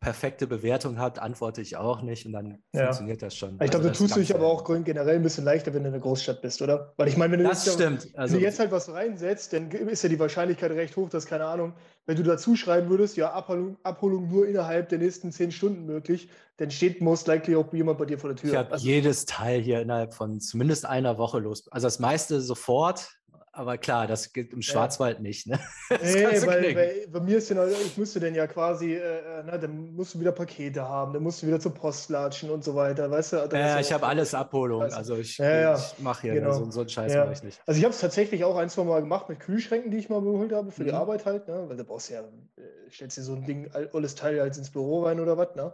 perfekte 0.00 0.46
Bewertung 0.46 0.98
hat, 0.98 1.18
antworte 1.18 1.60
ich 1.60 1.76
auch 1.76 2.02
nicht 2.02 2.24
und 2.24 2.32
dann 2.32 2.62
ja. 2.72 2.84
funktioniert 2.84 3.20
das 3.20 3.36
schon. 3.36 3.58
Ich 3.60 3.70
glaube, 3.70 3.88
also, 3.88 4.04
du 4.04 4.08
tust 4.08 4.16
dich 4.16 4.34
aber 4.34 4.46
auch 4.46 4.64
generell 4.84 5.16
ein 5.16 5.22
bisschen 5.22 5.44
leichter, 5.44 5.74
wenn 5.74 5.82
du 5.82 5.88
in 5.88 5.94
einer 5.94 6.02
Großstadt 6.02 6.40
bist, 6.40 6.62
oder? 6.62 6.92
Weil 6.96 7.08
ich 7.08 7.16
meine, 7.16 7.32
wenn 7.32 7.42
du, 7.42 7.48
das 7.48 7.72
stimmt. 7.72 8.04
Ja, 8.04 8.10
also, 8.14 8.34
wenn 8.34 8.40
du 8.40 8.46
jetzt 8.46 8.60
halt 8.60 8.70
was 8.70 8.92
reinsetzt, 8.92 9.52
dann 9.52 9.70
ist 9.70 10.02
ja 10.02 10.08
die 10.08 10.18
Wahrscheinlichkeit 10.18 10.70
recht 10.70 10.96
hoch, 10.96 11.08
dass, 11.08 11.26
keine 11.26 11.46
Ahnung, 11.46 11.72
wenn 12.06 12.16
du 12.16 12.22
dazu 12.22 12.54
schreiben 12.54 12.88
würdest, 12.88 13.16
ja, 13.16 13.32
Abholung, 13.32 13.76
Abholung 13.82 14.28
nur 14.28 14.46
innerhalb 14.46 14.88
der 14.88 14.98
nächsten 14.98 15.32
zehn 15.32 15.50
Stunden 15.50 15.84
möglich, 15.84 16.28
dann 16.58 16.70
steht 16.70 17.00
most 17.00 17.26
likely 17.26 17.56
auch 17.56 17.72
jemand 17.72 17.98
bei 17.98 18.04
dir 18.04 18.18
vor 18.18 18.30
der 18.30 18.36
Tür. 18.36 18.50
Ich 18.50 18.56
habe 18.56 18.72
also, 18.72 18.86
jedes 18.86 19.26
Teil 19.26 19.60
hier 19.60 19.80
innerhalb 19.80 20.14
von 20.14 20.40
zumindest 20.40 20.86
einer 20.86 21.18
Woche 21.18 21.40
los. 21.40 21.68
Also 21.72 21.86
das 21.86 21.98
meiste 21.98 22.40
sofort, 22.40 23.17
aber 23.58 23.76
klar, 23.76 24.06
das 24.06 24.32
gilt 24.32 24.52
im 24.52 24.62
Schwarzwald 24.62 25.16
ja. 25.16 25.22
nicht. 25.22 25.46
Ne? 25.46 25.58
Nee, 26.00 26.24
weil, 26.46 26.76
weil, 26.76 27.06
bei 27.08 27.20
mir 27.20 27.38
ist 27.38 27.50
ja, 27.50 27.66
ich 27.66 27.96
musste 27.96 28.20
dann 28.20 28.34
ja 28.34 28.46
quasi, 28.46 28.94
äh, 28.94 28.98
äh, 28.98 29.42
na, 29.44 29.58
dann 29.58 29.94
musst 29.94 30.14
du 30.14 30.20
wieder 30.20 30.32
Pakete 30.32 30.86
haben, 30.86 31.12
dann 31.12 31.22
musst 31.22 31.42
du 31.42 31.46
wieder 31.46 31.58
zur 31.58 31.74
Post 31.74 32.10
latschen 32.10 32.50
und 32.50 32.62
so 32.62 32.74
weiter, 32.74 33.10
weißt 33.10 33.32
du? 33.32 33.36
Ja, 33.52 33.80
ich 33.80 33.92
habe 33.92 34.06
alles 34.06 34.34
Abholung, 34.34 34.82
also 34.82 35.16
ich, 35.16 35.38
ja, 35.38 35.76
ich 35.76 35.98
mache 35.98 36.22
hier 36.22 36.34
genau. 36.34 36.52
so, 36.52 36.70
so 36.70 36.80
einen 36.80 36.88
Scheiß 36.88 37.14
mache 37.16 37.32
ich 37.32 37.42
nicht. 37.42 37.60
Also 37.66 37.78
ich 37.78 37.84
habe 37.84 37.94
es 37.94 38.00
tatsächlich 38.00 38.44
auch 38.44 38.56
ein, 38.56 38.68
zwei 38.68 38.84
Mal 38.84 39.00
gemacht 39.00 39.28
mit 39.28 39.40
Kühlschränken, 39.40 39.90
die 39.90 39.98
ich 39.98 40.08
mal 40.08 40.20
geholt 40.20 40.52
habe 40.52 40.70
für 40.70 40.82
mhm. 40.82 40.86
die 40.86 40.92
Arbeit 40.92 41.26
halt, 41.26 41.48
ne? 41.48 41.64
weil 41.66 41.76
du 41.76 41.84
brauchst 41.84 42.10
ja, 42.10 42.20
äh, 42.20 42.90
stellst 42.90 43.16
dir 43.16 43.22
so 43.22 43.34
ein 43.34 43.44
Ding, 43.44 43.70
alles 43.92 44.14
Teil 44.14 44.40
halt 44.40 44.56
ins 44.56 44.70
Büro 44.70 45.04
rein 45.04 45.20
oder 45.20 45.36
was, 45.36 45.54
ne? 45.56 45.72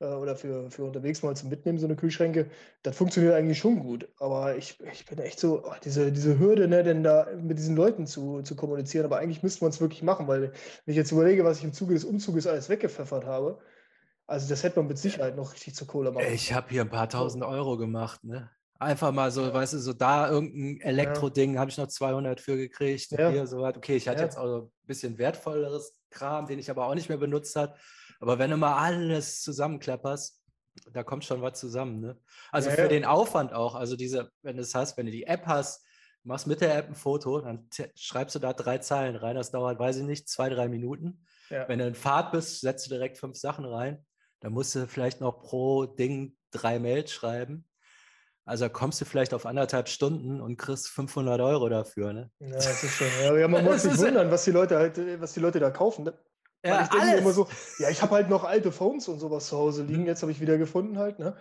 Äh, 0.00 0.06
oder 0.06 0.34
für, 0.34 0.70
für 0.70 0.84
unterwegs 0.84 1.22
mal 1.22 1.36
zum 1.36 1.50
Mitnehmen, 1.50 1.78
so 1.78 1.86
eine 1.86 1.96
Kühlschränke, 1.96 2.50
das 2.82 2.96
funktioniert 2.96 3.34
eigentlich 3.34 3.58
schon 3.58 3.80
gut. 3.80 4.08
Aber 4.18 4.56
ich, 4.56 4.78
ich 4.92 5.04
bin 5.04 5.18
echt 5.18 5.38
so, 5.38 5.62
oh, 5.64 5.74
diese, 5.84 6.10
diese 6.10 6.38
Hürde, 6.38 6.68
ne, 6.68 6.82
denn 6.82 7.02
da 7.02 7.28
mit 7.36 7.58
diesen 7.58 7.76
Leuten 7.76 8.06
zu, 8.06 8.42
zu 8.42 8.56
kommunizieren, 8.56 9.04
aber 9.04 9.18
eigentlich 9.18 9.42
müsste 9.42 9.62
man 9.64 9.70
es 9.70 9.80
wirklich 9.80 10.02
machen, 10.02 10.26
weil 10.26 10.42
wenn 10.42 10.52
ich 10.86 10.96
jetzt 10.96 11.12
überlege, 11.12 11.44
was 11.44 11.58
ich 11.58 11.64
im 11.64 11.72
Zuge 11.72 11.94
des 11.94 12.04
Umzuges 12.04 12.46
alles 12.46 12.68
weggepfeffert 12.68 13.26
habe, 13.26 13.58
also 14.26 14.48
das 14.48 14.62
hätte 14.62 14.78
man 14.78 14.88
mit 14.88 14.98
Sicherheit 14.98 15.36
noch 15.36 15.52
richtig 15.52 15.74
zur 15.74 15.86
Kohle 15.86 16.12
machen. 16.12 16.26
Ich 16.32 16.52
habe 16.52 16.68
hier 16.70 16.82
ein 16.82 16.90
paar 16.90 17.08
tausend 17.08 17.44
Euro 17.44 17.76
gemacht, 17.76 18.24
ne? 18.24 18.50
Einfach 18.78 19.12
mal 19.12 19.30
so, 19.30 19.42
ja. 19.42 19.52
weißt 19.52 19.74
du, 19.74 19.78
so 19.78 19.92
da 19.92 20.30
irgendein 20.30 20.80
Elektroding 20.80 21.54
ja. 21.54 21.60
habe 21.60 21.70
ich 21.70 21.76
noch 21.76 21.88
200 21.88 22.40
für 22.40 22.56
gekriegt. 22.56 23.10
Ja. 23.10 23.28
Hier 23.28 23.46
so 23.46 23.62
Okay, 23.66 23.96
ich 23.96 24.08
hatte 24.08 24.22
jetzt 24.22 24.38
auch 24.38 24.62
ein 24.62 24.70
bisschen 24.86 25.18
wertvolleres 25.18 25.98
Kram, 26.08 26.46
den 26.46 26.58
ich 26.58 26.70
aber 26.70 26.86
auch 26.86 26.94
nicht 26.94 27.10
mehr 27.10 27.18
benutzt 27.18 27.56
habe. 27.56 27.74
Aber 28.20 28.38
wenn 28.38 28.50
du 28.50 28.56
mal 28.56 28.76
alles 28.76 29.42
zusammenklapperst, 29.42 30.40
da 30.92 31.02
kommt 31.02 31.24
schon 31.24 31.42
was 31.42 31.58
zusammen. 31.58 32.00
Ne? 32.00 32.18
Also 32.52 32.68
ja, 32.68 32.76
für 32.76 32.82
ja. 32.82 32.88
den 32.88 33.04
Aufwand 33.04 33.52
auch, 33.52 33.74
also 33.74 33.96
diese, 33.96 34.30
wenn 34.42 34.56
du 34.56 34.62
es 34.62 34.74
hast, 34.74 34.96
wenn 34.96 35.06
du 35.06 35.12
die 35.12 35.26
App 35.26 35.46
hast, 35.46 35.84
machst 36.22 36.46
mit 36.46 36.60
der 36.60 36.76
App 36.76 36.88
ein 36.88 36.94
Foto, 36.94 37.40
dann 37.40 37.68
schreibst 37.94 38.34
du 38.34 38.38
da 38.38 38.52
drei 38.52 38.78
Zeilen 38.78 39.16
rein, 39.16 39.36
das 39.36 39.50
dauert, 39.50 39.78
weiß 39.78 39.96
ich 39.96 40.04
nicht, 40.04 40.28
zwei, 40.28 40.48
drei 40.50 40.68
Minuten. 40.68 41.24
Ja. 41.48 41.66
Wenn 41.68 41.78
du 41.78 41.86
in 41.86 41.94
Fahrt 41.94 42.32
bist, 42.32 42.60
setzt 42.60 42.86
du 42.86 42.90
direkt 42.90 43.18
fünf 43.18 43.36
Sachen 43.36 43.64
rein. 43.64 44.04
Dann 44.40 44.52
musst 44.52 44.74
du 44.74 44.86
vielleicht 44.86 45.20
noch 45.20 45.40
pro 45.40 45.86
Ding 45.86 46.36
drei 46.50 46.78
Mails 46.78 47.10
schreiben. 47.10 47.66
Also 48.44 48.68
kommst 48.68 49.00
du 49.00 49.04
vielleicht 49.04 49.34
auf 49.34 49.46
anderthalb 49.46 49.88
Stunden 49.88 50.40
und 50.40 50.56
kriegst 50.56 50.88
500 50.88 51.40
Euro 51.40 51.68
dafür. 51.68 52.12
Ne? 52.12 52.30
Ja, 52.40 52.54
das 52.54 52.82
ist 52.82 52.96
schon. 52.96 53.06
Ja, 53.38 53.48
man 53.48 53.64
muss 53.64 53.82
sich 53.82 53.96
wundern, 53.98 54.30
was 54.30 54.44
die 54.44 54.50
Leute 54.50 54.76
halt, 54.76 55.20
was 55.20 55.34
die 55.34 55.40
Leute 55.40 55.60
da 55.60 55.70
kaufen. 55.70 56.04
Ne? 56.04 56.18
Ja, 56.64 56.82
ich 56.82 56.88
denke 56.88 57.16
immer 57.16 57.32
so, 57.32 57.48
ja, 57.78 57.88
ich 57.88 58.02
habe 58.02 58.14
halt 58.14 58.28
noch 58.28 58.44
alte 58.44 58.70
Phones 58.70 59.08
und 59.08 59.18
sowas 59.18 59.48
zu 59.48 59.56
Hause 59.56 59.82
liegen. 59.82 60.02
Mhm. 60.02 60.08
Jetzt 60.08 60.22
habe 60.22 60.32
ich 60.32 60.40
wieder 60.40 60.58
gefunden 60.58 60.98
halt, 60.98 61.18
ne? 61.18 61.34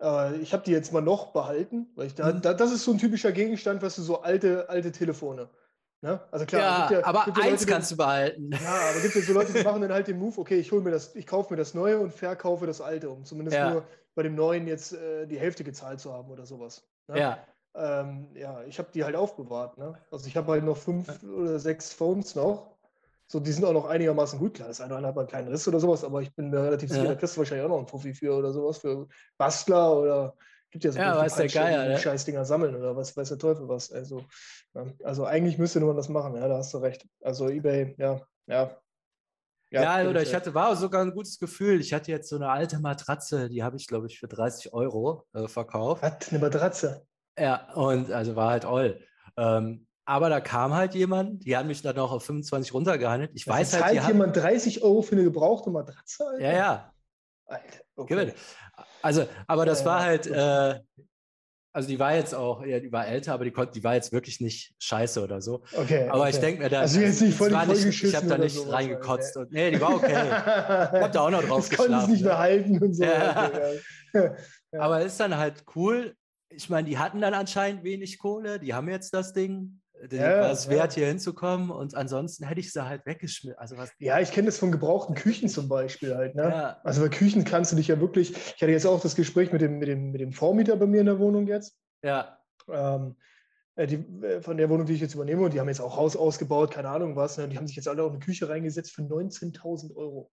Äh, 0.00 0.36
ich 0.36 0.52
habe 0.52 0.62
die 0.64 0.72
jetzt 0.72 0.92
mal 0.92 1.02
noch 1.02 1.32
behalten, 1.32 1.88
weil 1.96 2.06
ich 2.06 2.14
da, 2.14 2.32
mhm. 2.32 2.40
da, 2.40 2.54
das 2.54 2.72
ist 2.72 2.84
so 2.84 2.92
ein 2.92 2.98
typischer 2.98 3.32
Gegenstand, 3.32 3.82
was 3.82 3.96
du 3.96 4.02
so 4.02 4.22
alte, 4.22 4.68
alte 4.68 4.92
Telefone. 4.92 5.50
Ne? 6.00 6.20
Also 6.30 6.44
klar, 6.44 6.90
ja, 6.90 6.98
ja 6.98 7.06
aber 7.06 7.26
eins 7.26 7.60
Leute, 7.60 7.66
kannst 7.66 7.90
du 7.90 7.96
behalten. 7.96 8.50
Ja, 8.52 8.90
aber 8.90 9.00
gibt 9.00 9.16
es 9.16 9.26
so 9.26 9.32
Leute, 9.32 9.52
die 9.52 9.62
machen 9.64 9.80
dann 9.80 9.92
halt 9.92 10.06
den 10.06 10.18
Move, 10.18 10.38
okay, 10.38 10.58
ich 10.58 10.70
hole 10.70 10.82
mir 10.82 10.90
das, 10.90 11.14
ich 11.14 11.26
kaufe 11.26 11.52
mir 11.52 11.56
das 11.56 11.72
Neue 11.72 11.98
und 11.98 12.12
verkaufe 12.12 12.66
das 12.66 12.80
Alte, 12.80 13.08
um 13.08 13.24
zumindest 13.24 13.56
ja. 13.56 13.70
nur 13.70 13.84
bei 14.14 14.22
dem 14.22 14.34
Neuen 14.34 14.66
jetzt 14.66 14.92
äh, 14.92 15.26
die 15.26 15.38
Hälfte 15.38 15.64
gezahlt 15.64 16.00
zu 16.00 16.12
haben 16.12 16.30
oder 16.30 16.44
sowas. 16.44 16.86
Ne? 17.08 17.18
Ja. 17.18 17.38
Ähm, 17.74 18.28
ja, 18.34 18.62
ich 18.64 18.78
habe 18.78 18.88
die 18.92 19.02
halt 19.02 19.16
aufbewahrt. 19.16 19.78
Ne? 19.78 19.98
Also 20.10 20.26
ich 20.26 20.36
habe 20.36 20.52
halt 20.52 20.64
noch 20.64 20.76
fünf 20.76 21.22
oder 21.22 21.58
sechs 21.58 21.92
Phones 21.92 22.34
noch 22.34 22.73
so, 23.26 23.40
die 23.40 23.52
sind 23.52 23.64
auch 23.64 23.72
noch 23.72 23.86
einigermaßen 23.86 24.38
gut. 24.38 24.54
Klar, 24.54 24.68
das 24.68 24.80
eine 24.80 24.94
hat 24.94 25.14
mal 25.14 25.22
einen 25.22 25.28
kleinen 25.28 25.48
Riss 25.48 25.66
oder 25.66 25.80
sowas, 25.80 26.04
aber 26.04 26.22
ich 26.22 26.34
bin 26.34 26.50
mir 26.50 26.62
relativ 26.62 26.90
sicher, 26.90 27.04
ja. 27.04 27.10
da 27.10 27.14
kriegst 27.14 27.36
du 27.36 27.38
wahrscheinlich 27.38 27.64
auch 27.64 27.70
noch 27.70 27.78
einen 27.78 27.86
Profi 27.86 28.12
für 28.14 28.34
oder 28.34 28.52
sowas, 28.52 28.78
für 28.78 29.08
Bastler 29.38 29.96
oder 29.96 30.34
gibt 30.70 30.84
ja 30.84 30.92
so 30.92 30.98
ja, 30.98 31.16
weiß 31.16 31.36
der 31.36 31.46
Geier, 31.46 31.94
die 31.94 32.02
Scheißdinger 32.02 32.44
sammeln 32.44 32.74
oder 32.74 32.96
was 32.96 33.16
weiß 33.16 33.28
der 33.28 33.38
Teufel 33.38 33.68
was. 33.68 33.92
Also, 33.92 34.24
also 35.04 35.24
eigentlich 35.24 35.56
müsste 35.56 35.80
man 35.80 35.96
das 35.96 36.08
machen, 36.08 36.34
ja, 36.34 36.48
da 36.48 36.58
hast 36.58 36.74
du 36.74 36.78
recht. 36.78 37.06
Also 37.22 37.48
Ebay, 37.48 37.94
ja, 37.96 38.20
ja. 38.46 38.76
Ja, 39.70 40.00
ja 40.00 40.08
oder 40.08 40.22
ich 40.22 40.34
hatte, 40.34 40.52
war 40.54 40.76
sogar 40.76 41.02
ein 41.02 41.12
gutes 41.12 41.38
Gefühl. 41.38 41.80
Ich 41.80 41.92
hatte 41.92 42.10
jetzt 42.10 42.28
so 42.28 42.36
eine 42.36 42.48
alte 42.48 42.80
Matratze, 42.80 43.48
die 43.48 43.62
habe 43.62 43.76
ich, 43.76 43.86
glaube 43.86 44.06
ich, 44.06 44.18
für 44.18 44.28
30 44.28 44.72
Euro 44.72 45.26
äh, 45.32 45.48
verkauft. 45.48 46.02
Was? 46.02 46.30
Eine 46.30 46.40
Matratze? 46.40 47.06
Ja, 47.38 47.72
und 47.74 48.12
also 48.12 48.36
war 48.36 48.50
halt 48.50 48.64
all. 48.64 49.00
Ähm, 49.36 49.86
aber 50.04 50.28
da 50.28 50.40
kam 50.40 50.74
halt 50.74 50.94
jemand, 50.94 51.44
die 51.44 51.56
haben 51.56 51.68
mich 51.68 51.82
dann 51.82 51.98
auch 51.98 52.12
auf 52.12 52.24
25 52.24 52.74
runtergehandelt. 52.74 53.30
Ich 53.34 53.46
weiß 53.46 53.72
halt, 53.72 53.96
zahlt 53.96 54.08
jemand 54.08 54.36
30 54.36 54.82
Euro 54.82 55.02
für 55.02 55.14
eine 55.16 55.24
gebrauchte 55.24 55.70
Matratze? 55.70 56.26
Alter? 56.26 56.44
Ja, 56.44 56.52
ja. 56.52 56.92
Alter, 57.46 57.80
okay. 57.96 58.32
Also, 59.02 59.26
aber 59.46 59.66
das 59.66 59.82
äh, 59.82 59.84
war 59.84 60.02
halt, 60.02 60.26
äh, 60.26 60.80
also 61.72 61.88
die 61.88 61.98
war 61.98 62.14
jetzt 62.14 62.34
auch, 62.34 62.64
ja, 62.64 62.80
die 62.80 62.92
war 62.92 63.06
älter, 63.06 63.34
aber 63.34 63.44
die, 63.44 63.50
konnte, 63.50 63.72
die 63.72 63.82
war 63.82 63.94
jetzt 63.94 64.12
wirklich 64.12 64.40
nicht 64.40 64.74
scheiße 64.78 65.22
oder 65.22 65.40
so. 65.40 65.64
Okay. 65.74 66.08
Aber 66.08 66.20
okay. 66.20 66.30
ich 66.30 66.38
denke 66.38 66.62
mir 66.62 66.68
da, 66.68 66.80
also 66.80 67.00
jetzt 67.00 67.20
nicht 67.20 67.36
voll 67.36 67.52
war 67.52 67.66
nicht, 67.66 67.84
ich 67.84 68.14
habe 68.14 68.26
da 68.26 68.38
nicht 68.38 68.54
so 68.54 68.70
reingekotzt. 68.70 69.36
Und, 69.36 69.52
nee, 69.52 69.70
die 69.70 69.80
war 69.80 69.94
okay. 69.94 70.12
ich 70.12 71.00
habe 71.02 71.10
da 71.10 71.20
auch 71.20 71.30
noch 71.30 71.42
drauf 71.48 71.68
das 71.68 71.70
geschlafen. 71.70 72.12
nicht 72.12 72.24
mehr 72.24 72.38
halten 72.38 72.78
und 72.78 72.94
so. 72.94 73.04
Ja. 73.04 73.50
Ja. 74.70 74.80
Aber 74.80 75.02
ist 75.02 75.18
dann 75.18 75.36
halt 75.36 75.64
cool. 75.74 76.16
Ich 76.48 76.68
meine, 76.68 76.88
die 76.88 76.98
hatten 76.98 77.20
dann 77.20 77.34
anscheinend 77.34 77.82
wenig 77.82 78.18
Kohle, 78.18 78.60
die 78.60 78.74
haben 78.74 78.88
jetzt 78.88 79.14
das 79.14 79.32
Ding 79.32 79.80
den 80.02 80.20
ja, 80.20 80.40
war 80.40 80.50
es 80.50 80.68
wert, 80.68 80.94
hier 80.94 81.06
hinzukommen 81.06 81.70
und 81.70 81.94
ansonsten 81.94 82.46
hätte 82.46 82.60
ich 82.60 82.72
sie 82.72 82.84
halt 82.84 83.06
weggeschmissen. 83.06 83.58
Also 83.58 83.76
was 83.76 83.90
ja, 83.98 84.20
ich 84.20 84.32
kenne 84.32 84.46
das 84.46 84.58
von 84.58 84.72
gebrauchten 84.72 85.14
Küchen 85.14 85.48
zum 85.48 85.68
Beispiel 85.68 86.14
halt. 86.14 86.34
Ne? 86.34 86.42
Ja. 86.42 86.80
Also 86.84 87.00
bei 87.00 87.08
Küchen 87.08 87.44
kannst 87.44 87.72
du 87.72 87.76
dich 87.76 87.88
ja 87.88 88.00
wirklich, 88.00 88.32
ich 88.32 88.62
hatte 88.62 88.72
jetzt 88.72 88.86
auch 88.86 89.00
das 89.00 89.14
Gespräch 89.14 89.52
mit 89.52 89.60
dem, 89.60 89.78
mit 89.78 89.88
dem, 89.88 90.10
mit 90.10 90.20
dem 90.20 90.32
Vormieter 90.32 90.76
bei 90.76 90.86
mir 90.86 91.00
in 91.00 91.06
der 91.06 91.18
Wohnung 91.18 91.46
jetzt. 91.46 91.78
Ja. 92.02 92.38
Ähm, 92.68 93.16
äh, 93.76 93.86
die, 93.86 93.96
äh, 94.24 94.42
von 94.42 94.56
der 94.56 94.68
Wohnung, 94.68 94.86
die 94.86 94.94
ich 94.94 95.00
jetzt 95.00 95.14
übernehme, 95.14 95.42
und 95.42 95.54
die 95.54 95.60
haben 95.60 95.68
jetzt 95.68 95.80
auch 95.80 95.96
Haus 95.96 96.16
ausgebaut, 96.16 96.72
keine 96.72 96.88
Ahnung 96.88 97.16
was, 97.16 97.38
ne? 97.38 97.48
die 97.48 97.56
haben 97.56 97.66
sich 97.66 97.76
jetzt 97.76 97.88
alle 97.88 98.02
auch 98.02 98.10
eine 98.10 98.18
Küche 98.18 98.48
reingesetzt 98.48 98.92
für 98.92 99.02
19.000 99.02 99.94
Euro. 99.96 100.30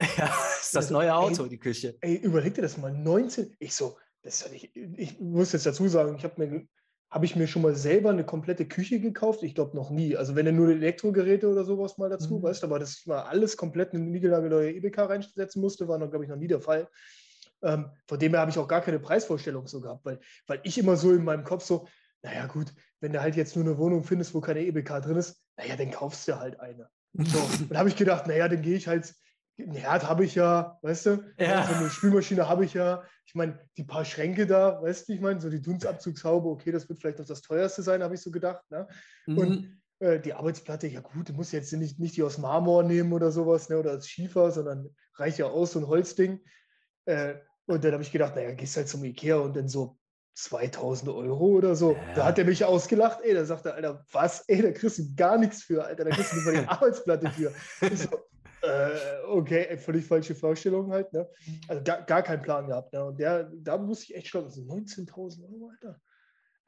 Ja, 0.18 0.26
ist 0.60 0.74
das 0.74 0.84
also, 0.84 0.94
neue 0.94 1.14
Auto, 1.14 1.44
ey, 1.44 1.48
die 1.48 1.58
Küche. 1.58 1.96
Ey, 2.02 2.16
überleg 2.16 2.52
dir 2.54 2.60
das 2.60 2.76
mal, 2.76 2.92
19, 2.92 3.56
ich 3.58 3.74
so, 3.74 3.96
das 4.22 4.34
ist 4.34 4.46
ja 4.46 4.52
nicht, 4.52 4.76
ich 4.76 5.18
muss 5.20 5.52
jetzt 5.52 5.64
dazu 5.64 5.88
sagen, 5.88 6.16
ich 6.16 6.24
habe 6.24 6.34
mir 6.36 6.66
habe 7.10 7.24
ich 7.24 7.36
mir 7.36 7.46
schon 7.46 7.62
mal 7.62 7.74
selber 7.74 8.10
eine 8.10 8.24
komplette 8.24 8.66
Küche 8.66 9.00
gekauft? 9.00 9.42
Ich 9.42 9.54
glaube 9.54 9.76
noch 9.76 9.90
nie. 9.90 10.16
Also 10.16 10.34
wenn 10.34 10.46
er 10.46 10.52
nur 10.52 10.68
Elektrogeräte 10.68 11.48
oder 11.48 11.64
sowas 11.64 11.98
mal 11.98 12.10
dazu, 12.10 12.38
mhm. 12.38 12.42
weißt 12.42 12.64
aber 12.64 12.78
das 12.78 13.06
war 13.06 13.28
alles 13.28 13.56
komplett 13.56 13.94
eine 13.94 14.02
niegelnagelneue 14.02 14.74
EBK 14.74 14.98
reinsetzen 14.98 15.62
musste, 15.62 15.86
war 15.88 15.98
noch, 15.98 16.10
glaube 16.10 16.24
ich, 16.24 16.30
noch 16.30 16.36
nie 16.36 16.48
der 16.48 16.60
Fall. 16.60 16.88
Ähm, 17.62 17.90
von 18.06 18.18
dem 18.18 18.32
her 18.32 18.40
habe 18.40 18.50
ich 18.50 18.58
auch 18.58 18.68
gar 18.68 18.80
keine 18.80 18.98
Preisvorstellung 18.98 19.66
so 19.66 19.80
gehabt, 19.80 20.04
weil, 20.04 20.20
weil 20.46 20.60
ich 20.64 20.78
immer 20.78 20.96
so 20.96 21.12
in 21.12 21.24
meinem 21.24 21.44
Kopf 21.44 21.64
so, 21.64 21.86
naja 22.22 22.46
gut, 22.46 22.72
wenn 23.00 23.12
du 23.12 23.22
halt 23.22 23.36
jetzt 23.36 23.56
nur 23.56 23.64
eine 23.64 23.78
Wohnung 23.78 24.02
findest, 24.02 24.34
wo 24.34 24.40
keine 24.40 24.60
EBK 24.60 25.00
drin 25.00 25.16
ist, 25.16 25.40
naja, 25.56 25.76
dann 25.76 25.90
kaufst 25.90 26.26
du 26.28 26.38
halt 26.38 26.58
eine. 26.60 26.88
So, 27.14 27.38
dann 27.68 27.78
habe 27.78 27.88
ich 27.88 27.96
gedacht, 27.96 28.26
naja, 28.26 28.48
dann 28.48 28.62
gehe 28.62 28.76
ich 28.76 28.88
halt 28.88 29.14
ein 29.58 29.72
Herd 29.72 30.08
habe 30.08 30.24
ich 30.24 30.34
ja, 30.34 30.78
weißt 30.82 31.06
du? 31.06 31.24
Ja. 31.38 31.66
So 31.66 31.74
eine 31.74 31.90
Spülmaschine 31.90 32.48
habe 32.48 32.64
ich 32.64 32.74
ja. 32.74 33.02
Ich 33.24 33.34
meine, 33.34 33.58
die 33.76 33.84
paar 33.84 34.04
Schränke 34.04 34.46
da, 34.46 34.80
weißt 34.82 35.08
du, 35.08 35.12
ich 35.14 35.20
meine, 35.20 35.40
so 35.40 35.50
die 35.50 35.62
Dunstabzugshaube, 35.62 36.48
okay, 36.48 36.72
das 36.72 36.88
wird 36.88 37.00
vielleicht 37.00 37.18
noch 37.18 37.26
das 37.26 37.42
teuerste 37.42 37.82
sein, 37.82 38.02
habe 38.02 38.14
ich 38.14 38.20
so 38.20 38.30
gedacht. 38.30 38.62
Ne? 38.70 38.86
Mhm. 39.26 39.38
Und 39.38 39.80
äh, 39.98 40.20
die 40.20 40.34
Arbeitsplatte, 40.34 40.86
ja 40.86 41.00
gut, 41.00 41.28
du 41.28 41.32
musst 41.32 41.52
jetzt 41.52 41.72
nicht, 41.72 41.98
nicht 41.98 42.16
die 42.16 42.22
aus 42.22 42.38
Marmor 42.38 42.82
nehmen 42.82 43.12
oder 43.12 43.30
sowas, 43.30 43.68
ne, 43.68 43.78
oder 43.78 43.92
als 43.92 44.08
Schiefer, 44.08 44.50
sondern 44.50 44.94
reicht 45.14 45.38
ja 45.38 45.46
aus, 45.46 45.72
so 45.72 45.78
ein 45.78 45.86
Holzding. 45.86 46.40
Äh, 47.06 47.36
und 47.66 47.82
dann 47.82 47.92
habe 47.92 48.02
ich 48.02 48.12
gedacht, 48.12 48.36
naja, 48.36 48.52
gehst 48.52 48.76
halt 48.76 48.88
zum 48.88 49.02
Ikea 49.04 49.36
und 49.36 49.56
dann 49.56 49.68
so 49.68 49.98
2000 50.34 51.10
Euro 51.10 51.46
oder 51.46 51.74
so. 51.74 51.92
Ja. 51.92 52.14
Da 52.14 52.24
hat 52.26 52.38
er 52.38 52.44
mich 52.44 52.64
ausgelacht, 52.64 53.20
ey, 53.22 53.32
da 53.32 53.44
sagt 53.46 53.64
er, 53.64 53.74
Alter, 53.74 54.04
was, 54.12 54.44
ey, 54.48 54.60
da 54.60 54.70
kriegst 54.70 54.98
du 54.98 55.14
gar 55.16 55.38
nichts 55.38 55.62
für, 55.62 55.84
Alter, 55.84 56.04
da 56.04 56.10
kriegst 56.10 56.32
du 56.32 56.36
nicht 56.36 56.44
mal 56.44 56.54
die 56.60 56.68
Arbeitsplatte 56.68 57.30
für. 57.30 57.52
Ich 57.80 58.02
so, 58.02 58.10
äh, 58.66 59.24
okay, 59.28 59.76
völlig 59.78 60.06
falsche 60.06 60.34
Vorstellung 60.34 60.90
halt. 60.90 61.12
Ne? 61.12 61.28
Also 61.68 61.82
gar, 61.82 62.02
gar 62.02 62.22
keinen 62.22 62.42
Plan 62.42 62.66
gehabt. 62.66 62.92
Ne? 62.92 63.04
Und 63.04 63.18
der, 63.18 63.44
da 63.44 63.78
muss 63.78 64.02
ich 64.02 64.14
echt 64.14 64.28
schon, 64.28 64.50
so 64.50 64.60
19.000 64.62 65.44
Euro, 65.44 65.70
Alter. 65.70 66.00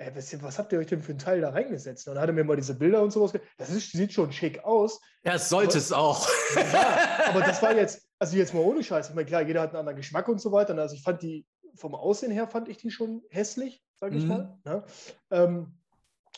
Ey, 0.00 0.14
was, 0.14 0.43
was, 0.43 0.59
habt 0.61 0.73
ihr 0.73 0.78
euch 0.78 0.87
denn 0.87 1.02
für 1.02 1.11
einen 1.11 1.19
Teil 1.19 1.40
da 1.40 1.50
reingesetzt? 1.50 2.07
Und 2.07 2.14
dann 2.14 2.23
hat 2.23 2.31
er 2.31 2.33
mir 2.33 2.45
mal 2.45 2.55
diese 2.55 2.78
Bilder 2.78 3.02
und 3.02 3.11
sowas. 3.11 3.33
Das 3.57 3.71
ist, 3.71 3.90
sieht 3.90 4.12
schon 4.12 4.31
schick 4.31 4.62
aus. 4.62 5.00
Ja, 5.25 5.35
es 5.35 5.49
sollte 5.49 5.73
aber, 5.73 5.78
es 5.78 5.93
auch. 5.93 6.28
Ja, 6.55 7.19
aber 7.26 7.40
das 7.40 7.61
war 7.62 7.75
jetzt, 7.75 8.09
also 8.21 8.37
jetzt 8.37 8.55
mal 8.55 8.61
ohne 8.61 8.85
Scheiß. 8.85 9.09
Ich 9.09 9.14
meine, 9.17 9.26
klar, 9.26 9.43
jeder 9.43 9.62
hat 9.62 9.71
einen 9.71 9.81
anderen 9.81 9.97
Geschmack 9.97 10.28
und 10.28 10.40
so 10.40 10.52
weiter. 10.52 10.78
Also 10.78 10.95
ich 10.95 11.02
fand 11.02 11.23
die, 11.23 11.45
vom 11.75 11.97
Aussehen 11.97 12.31
her 12.31 12.47
fand 12.47 12.69
ich 12.69 12.76
die 12.76 12.93
schon 12.93 13.23
hässlich, 13.31 13.83
sage 13.97 14.17
ich 14.17 14.23
mhm. 14.23 14.28
mal. 14.28 14.59
Ne? 14.64 14.85
Ähm, 15.33 15.78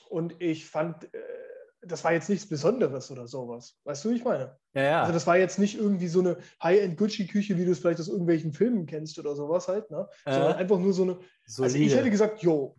und 0.09 0.41
ich 0.41 0.65
fand, 0.65 1.13
äh, 1.13 1.19
das 1.83 2.05
war 2.05 2.13
jetzt 2.13 2.29
nichts 2.29 2.47
Besonderes 2.47 3.11
oder 3.11 3.27
sowas. 3.27 3.77
Weißt 3.85 4.05
du, 4.05 4.11
wie 4.11 4.17
ich 4.17 4.25
meine? 4.25 4.57
Ja, 4.75 4.83
ja. 4.83 5.01
Also 5.01 5.13
das 5.13 5.27
war 5.27 5.39
jetzt 5.39 5.59
nicht 5.59 5.79
irgendwie 5.79 6.09
so 6.09 6.21
eine 6.21 6.37
High-End 6.63 6.97
Gucci-Küche, 6.97 7.57
wie 7.57 7.65
du 7.65 7.73
es 7.73 7.79
vielleicht 7.79 8.01
aus 8.01 8.09
irgendwelchen 8.09 8.53
Filmen 8.53 8.87
kennst 8.87 9.19
oder 9.19 9.35
sowas 9.35 9.69
halt, 9.69 9.91
ne? 9.91 10.09
Äh, 10.25 10.33
Sondern 10.35 10.53
einfach 10.55 10.79
nur 10.79 10.93
so 10.93 11.03
eine. 11.05 11.19
Solide. 11.47 11.75
Also 11.75 11.79
ich 11.79 11.95
hätte 11.97 12.11
gesagt, 12.11 12.43
jo, 12.43 12.77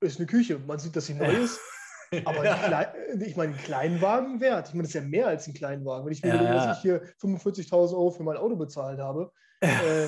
ist 0.00 0.18
eine 0.18 0.26
Küche. 0.26 0.58
Man 0.58 0.78
sieht, 0.78 0.94
dass 0.94 1.06
sie 1.06 1.14
neu 1.14 1.32
ist. 1.32 1.60
Aber 2.24 2.44
ja. 2.44 2.92
Ich 3.20 3.36
meine, 3.36 3.54
ein 3.54 3.58
Kleinwagen 3.58 4.40
wert. 4.40 4.68
Ich 4.68 4.74
meine, 4.74 4.84
das 4.84 4.90
ist 4.90 4.94
ja 4.94 5.08
mehr 5.08 5.26
als 5.26 5.46
ein 5.48 5.54
Kleinwagen. 5.54 6.06
Wenn 6.06 6.12
ich 6.12 6.22
mir 6.22 6.28
ja, 6.28 6.34
überlege, 6.36 6.54
dass 6.54 6.76
ich 6.76 6.82
hier 6.82 7.02
45.000 7.20 7.72
Euro 7.92 8.10
für 8.10 8.22
mein 8.22 8.36
Auto 8.36 8.54
bezahlt 8.54 9.00
habe, 9.00 9.32
äh, 9.60 10.06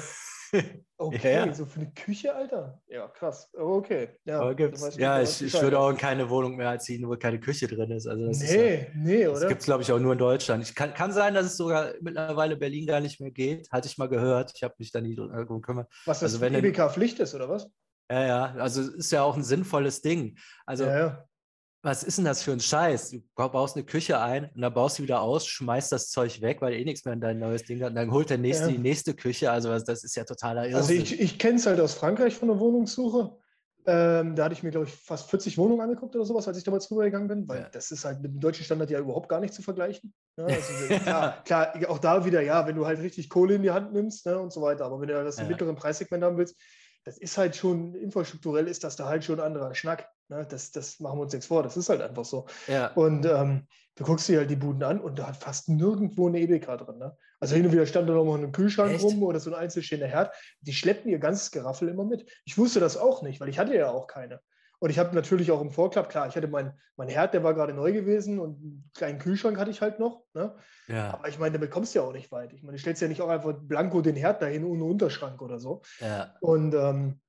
Okay, 1.00 1.34
ja, 1.34 1.46
ja. 1.46 1.54
so 1.54 1.64
für 1.64 1.78
eine 1.78 1.92
Küche, 1.92 2.34
Alter. 2.34 2.82
Ja, 2.88 3.06
krass. 3.06 3.48
Okay. 3.52 4.08
Ja, 4.24 4.40
Aber 4.40 4.56
gibt's. 4.56 4.96
ja 4.96 5.22
ich, 5.22 5.40
ich 5.42 5.62
würde 5.62 5.78
auch 5.78 5.90
in 5.90 5.96
keine 5.96 6.28
Wohnung 6.28 6.56
mehr 6.56 6.76
ziehen, 6.80 7.08
wo 7.08 7.16
keine 7.16 7.38
Küche 7.38 7.68
drin 7.68 7.92
ist. 7.92 8.08
Also 8.08 8.26
das 8.26 8.40
nee, 8.40 8.74
ist, 8.78 8.88
nee, 8.96 9.26
oder? 9.28 9.38
Das 9.38 9.48
gibt 9.48 9.60
es, 9.60 9.66
glaube 9.66 9.84
ich, 9.84 9.92
auch 9.92 10.00
nur 10.00 10.14
in 10.14 10.18
Deutschland. 10.18 10.64
Ich 10.64 10.74
kann, 10.74 10.92
kann 10.94 11.12
sein, 11.12 11.34
dass 11.34 11.46
es 11.46 11.56
sogar 11.56 11.92
mittlerweile 12.00 12.56
Berlin 12.56 12.84
gar 12.84 12.98
nicht 12.98 13.20
mehr 13.20 13.30
geht. 13.30 13.70
Hatte 13.70 13.86
ich 13.86 13.96
mal 13.96 14.08
gehört. 14.08 14.50
Ich 14.56 14.64
habe 14.64 14.74
mich 14.78 14.90
da 14.90 15.00
nie 15.00 15.14
drum 15.14 15.30
gekümmert. 15.30 15.88
Was 16.04 16.18
das 16.18 16.32
also, 16.32 16.40
wenn 16.40 16.54
EBK-Pflicht 16.54 17.20
ist, 17.20 17.32
oder 17.32 17.48
was? 17.48 17.70
Ja, 18.10 18.26
ja. 18.26 18.54
Also 18.54 18.82
ist 18.82 19.12
ja 19.12 19.22
auch 19.22 19.36
ein 19.36 19.44
sinnvolles 19.44 20.02
Ding. 20.02 20.36
Also 20.66 20.84
ja, 20.84 20.98
ja 20.98 21.27
was 21.82 22.02
ist 22.02 22.18
denn 22.18 22.24
das 22.24 22.42
für 22.42 22.52
ein 22.52 22.60
Scheiß? 22.60 23.10
Du 23.10 23.22
baust 23.34 23.76
eine 23.76 23.84
Küche 23.84 24.20
ein 24.20 24.50
und 24.54 24.60
dann 24.60 24.74
baust 24.74 24.98
du 24.98 25.04
wieder 25.04 25.20
aus, 25.20 25.46
schmeißt 25.46 25.92
das 25.92 26.10
Zeug 26.10 26.40
weg, 26.40 26.60
weil 26.60 26.74
eh 26.74 26.84
nichts 26.84 27.04
mehr 27.04 27.14
in 27.14 27.20
dein 27.20 27.38
neues 27.38 27.62
Ding 27.62 27.80
hat. 27.82 27.90
Und 27.90 27.94
dann 27.94 28.10
holt 28.10 28.30
der 28.30 28.38
nächste 28.38 28.66
ja. 28.66 28.72
die 28.72 28.78
nächste 28.78 29.14
Küche. 29.14 29.50
Also 29.50 29.78
das 29.78 30.02
ist 30.02 30.16
ja 30.16 30.24
totaler 30.24 30.68
Irrsinn. 30.68 30.76
Also 30.76 30.92
ich, 30.92 31.20
ich 31.20 31.38
kenne 31.38 31.56
es 31.56 31.66
halt 31.66 31.80
aus 31.80 31.94
Frankreich 31.94 32.34
von 32.34 32.48
der 32.48 32.58
Wohnungssuche. 32.58 33.36
Ähm, 33.86 34.34
da 34.34 34.44
hatte 34.44 34.54
ich 34.54 34.62
mir, 34.62 34.70
glaube 34.70 34.86
ich, 34.86 34.92
fast 34.92 35.30
40 35.30 35.56
Wohnungen 35.56 35.80
angeguckt 35.80 36.14
oder 36.14 36.24
sowas, 36.24 36.46
als 36.46 36.58
ich 36.58 36.64
damals 36.64 36.90
rübergegangen 36.90 37.28
bin, 37.28 37.48
weil 37.48 37.60
ja. 37.60 37.68
das 37.70 37.90
ist 37.90 38.04
halt 38.04 38.20
mit 38.20 38.32
dem 38.32 38.40
deutschen 38.40 38.64
Standard 38.64 38.90
ja 38.90 38.98
überhaupt 38.98 39.30
gar 39.30 39.40
nicht 39.40 39.54
zu 39.54 39.62
vergleichen. 39.62 40.12
Ja, 40.36 40.46
ne? 40.46 40.54
also, 40.56 40.94
klar, 41.04 41.44
klar, 41.44 41.72
auch 41.88 41.98
da 41.98 42.24
wieder, 42.26 42.42
ja, 42.42 42.66
wenn 42.66 42.76
du 42.76 42.84
halt 42.84 43.00
richtig 43.00 43.30
Kohle 43.30 43.54
in 43.54 43.62
die 43.62 43.70
Hand 43.70 43.94
nimmst 43.94 44.26
ne, 44.26 44.38
und 44.38 44.52
so 44.52 44.60
weiter. 44.60 44.84
Aber 44.84 45.00
wenn 45.00 45.08
du 45.08 45.14
das 45.24 45.38
im 45.38 45.48
mittleren 45.48 45.76
Preissegment 45.76 46.22
haben 46.22 46.36
willst, 46.36 46.56
das 47.04 47.16
ist 47.16 47.38
halt 47.38 47.56
schon, 47.56 47.94
infrastrukturell 47.94 48.68
ist 48.68 48.84
das 48.84 48.96
da 48.96 49.06
halt 49.06 49.24
schon 49.24 49.40
ein 49.40 49.46
anderer 49.46 49.74
Schnack. 49.74 50.06
Ne? 50.28 50.46
Das, 50.48 50.70
das 50.70 51.00
machen 51.00 51.18
wir 51.18 51.22
uns 51.22 51.32
nichts 51.32 51.46
vor, 51.46 51.62
das 51.62 51.76
ist 51.76 51.88
halt 51.88 52.00
einfach 52.00 52.24
so. 52.24 52.46
Ja. 52.66 52.92
Und 52.92 53.24
ähm, 53.26 53.66
du 53.96 54.04
guckst 54.04 54.28
dir 54.28 54.38
halt 54.38 54.50
die 54.50 54.56
Buden 54.56 54.82
an 54.82 55.00
und 55.00 55.18
da 55.18 55.28
hat 55.28 55.36
fast 55.36 55.68
nirgendwo 55.68 56.28
eine 56.28 56.40
EBK 56.40 56.78
drin. 56.78 56.98
Ne? 56.98 57.16
Also 57.40 57.54
hin 57.54 57.66
und 57.66 57.72
wieder 57.72 57.86
stand 57.86 58.08
da 58.08 58.14
noch 58.14 58.24
mal 58.24 58.38
ein 58.38 58.52
Kühlschrank 58.52 58.92
Echt? 58.92 59.04
rum 59.04 59.22
oder 59.22 59.40
so 59.40 59.50
ein 59.50 59.60
einzelstehender 59.60 60.06
Herd. 60.06 60.34
Die 60.60 60.72
schleppen 60.72 61.10
ihr 61.10 61.18
ganzes 61.18 61.50
Geraffel 61.50 61.88
immer 61.88 62.04
mit. 62.04 62.30
Ich 62.44 62.58
wusste 62.58 62.80
das 62.80 62.96
auch 62.96 63.22
nicht, 63.22 63.40
weil 63.40 63.48
ich 63.48 63.58
hatte 63.58 63.74
ja 63.74 63.90
auch 63.90 64.06
keine. 64.06 64.40
Und 64.80 64.90
ich 64.90 64.98
habe 64.98 65.14
natürlich 65.14 65.50
auch 65.50 65.60
im 65.60 65.70
Vorklapp, 65.70 66.08
klar, 66.08 66.28
ich 66.28 66.36
hatte 66.36 66.46
mein, 66.46 66.72
mein 66.96 67.08
Herd, 67.08 67.34
der 67.34 67.42
war 67.42 67.52
gerade 67.54 67.74
neu 67.74 67.92
gewesen 67.92 68.38
und 68.38 68.58
einen 68.58 68.90
kleinen 68.94 69.18
Kühlschrank 69.18 69.58
hatte 69.58 69.72
ich 69.72 69.80
halt 69.80 69.98
noch. 69.98 70.22
Ne? 70.34 70.54
Ja. 70.86 71.14
Aber 71.14 71.28
ich 71.28 71.38
meine, 71.38 71.54
damit 71.54 71.72
kommst 71.72 71.94
du 71.94 71.98
ja 71.98 72.04
auch 72.04 72.12
nicht 72.12 72.30
weit. 72.30 72.52
Ich 72.52 72.62
meine, 72.62 72.76
du 72.76 72.80
stellst 72.80 73.02
ja 73.02 73.08
nicht 73.08 73.20
auch 73.20 73.28
einfach 73.28 73.54
blanko 73.54 74.02
den 74.02 74.14
Herd 74.14 74.40
dahin 74.40 74.64
ohne 74.64 74.84
Unterschrank 74.84 75.42
oder 75.42 75.58
so. 75.58 75.82
Ja. 75.98 76.36
Und 76.40 76.74
ähm, 76.74 77.20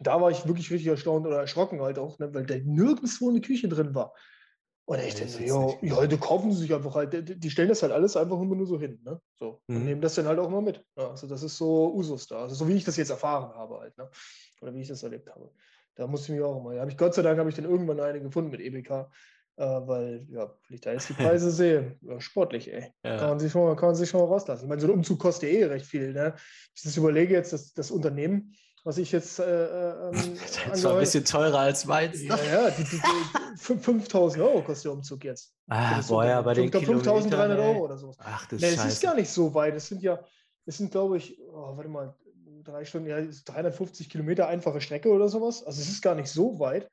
da 0.00 0.20
war 0.20 0.30
ich 0.30 0.46
wirklich 0.46 0.70
richtig 0.70 0.88
erstaunt 0.88 1.26
oder 1.26 1.40
erschrocken 1.40 1.80
halt 1.80 1.98
auch, 1.98 2.18
ne, 2.18 2.32
weil 2.34 2.46
da 2.46 2.56
nirgendwo 2.56 3.30
eine 3.30 3.40
Küche 3.40 3.68
drin 3.68 3.94
war. 3.94 4.14
Und 4.86 4.98
ich 4.98 5.14
dachte, 5.14 5.42
ja, 5.42 5.68
ja, 5.80 5.96
heute 5.96 6.18
kaufen 6.18 6.52
sie 6.52 6.60
sich 6.60 6.74
einfach 6.74 6.94
halt, 6.94 7.42
die 7.42 7.50
stellen 7.50 7.70
das 7.70 7.82
halt 7.82 7.92
alles 7.92 8.18
einfach 8.18 8.38
immer 8.38 8.54
nur 8.54 8.66
so 8.66 8.78
hin, 8.78 9.00
ne? 9.02 9.18
So. 9.34 9.62
Mhm. 9.66 9.76
Und 9.76 9.84
nehmen 9.86 10.00
das 10.02 10.14
dann 10.14 10.26
halt 10.26 10.38
auch 10.38 10.50
mal 10.50 10.60
mit. 10.60 10.84
Ja, 10.96 11.08
also 11.08 11.26
das 11.26 11.42
ist 11.42 11.56
so 11.56 11.94
Usus 11.94 12.26
da. 12.26 12.42
Also 12.42 12.54
so 12.54 12.68
wie 12.68 12.74
ich 12.74 12.84
das 12.84 12.98
jetzt 12.98 13.08
erfahren 13.08 13.54
habe 13.54 13.80
halt, 13.80 13.96
ne? 13.96 14.10
Oder 14.60 14.74
wie 14.74 14.82
ich 14.82 14.88
das 14.88 15.02
erlebt 15.02 15.30
habe. 15.30 15.50
Da 15.94 16.06
musste 16.06 16.32
ich 16.32 16.38
mich 16.38 16.44
auch 16.44 16.60
immer. 16.60 16.74
Ja, 16.74 16.86
ich 16.86 16.98
Gott 16.98 17.14
sei 17.14 17.22
Dank 17.22 17.38
habe 17.38 17.48
ich 17.48 17.56
dann 17.56 17.64
irgendwann 17.64 17.98
eine 18.00 18.20
gefunden 18.20 18.50
mit 18.50 18.60
EBK. 18.60 19.10
Äh, 19.56 19.64
weil, 19.64 20.26
ja, 20.30 20.52
wenn 20.68 20.74
ich 20.74 20.80
da 20.80 20.92
jetzt 20.92 21.08
die 21.08 21.12
Preise 21.14 21.50
sehe, 21.50 21.96
ja, 22.02 22.20
sportlich, 22.20 22.72
ey. 22.72 22.92
Ja. 23.04 23.16
Kann, 23.16 23.28
man 23.30 23.38
sich 23.38 23.52
schon, 23.52 23.76
kann 23.76 23.90
man 23.90 23.94
sich 23.94 24.10
schon 24.10 24.20
mal 24.20 24.26
rauslassen. 24.26 24.64
Ich 24.64 24.68
meine, 24.68 24.80
so 24.80 24.88
ein 24.88 24.92
Umzug 24.92 25.18
kostet 25.18 25.50
ja 25.50 25.60
eh 25.60 25.64
recht 25.64 25.86
viel. 25.86 26.12
Ne? 26.12 26.34
Ich 26.74 26.82
das 26.82 26.96
überlege 26.96 27.34
jetzt, 27.34 27.52
das, 27.52 27.72
das 27.72 27.90
Unternehmen, 27.90 28.52
was 28.84 28.98
ich 28.98 29.10
jetzt. 29.12 29.38
Äh, 29.38 29.44
äh 29.44 30.10
ähm, 30.10 30.38
das 30.70 30.84
war 30.84 30.92
ein 30.92 31.00
bisschen 31.00 31.24
teurer 31.24 31.58
als 31.58 31.84
meins. 31.86 32.22
Ja, 32.22 32.36
ja, 32.36 32.70
die, 32.70 32.84
die, 32.84 33.00
die 33.00 33.58
5000 33.78 34.42
Euro 34.42 34.62
kostet 34.62 34.84
der 34.84 34.92
Umzug 34.92 35.24
jetzt. 35.24 35.54
Ah, 35.68 36.00
boah, 36.06 36.24
ja, 36.24 36.42
bei 36.42 36.54
den 36.54 36.70
5300 36.70 37.58
Euro 37.58 37.84
oder 37.84 37.96
sowas. 37.96 38.16
Ach 38.20 38.46
du 38.46 38.56
nee, 38.56 38.62
Scheiße. 38.62 38.86
Es 38.86 38.94
ist 38.94 39.02
gar 39.02 39.14
nicht 39.14 39.30
so 39.30 39.54
weit. 39.54 39.74
Es 39.74 39.88
sind 39.88 40.02
ja, 40.02 40.20
es 40.66 40.76
sind, 40.76 40.92
glaube 40.92 41.16
ich, 41.16 41.38
oh, 41.40 41.76
warte 41.76 41.88
mal, 41.88 42.14
drei 42.62 42.84
Stunden, 42.84 43.08
ja, 43.08 43.20
350 43.20 44.08
Kilometer 44.08 44.48
einfache 44.48 44.80
Strecke 44.80 45.10
oder 45.10 45.28
sowas. 45.28 45.64
Also 45.64 45.80
es 45.80 45.88
ist 45.88 46.02
gar 46.02 46.14
nicht 46.14 46.28
so 46.28 46.58
weit. 46.58 46.90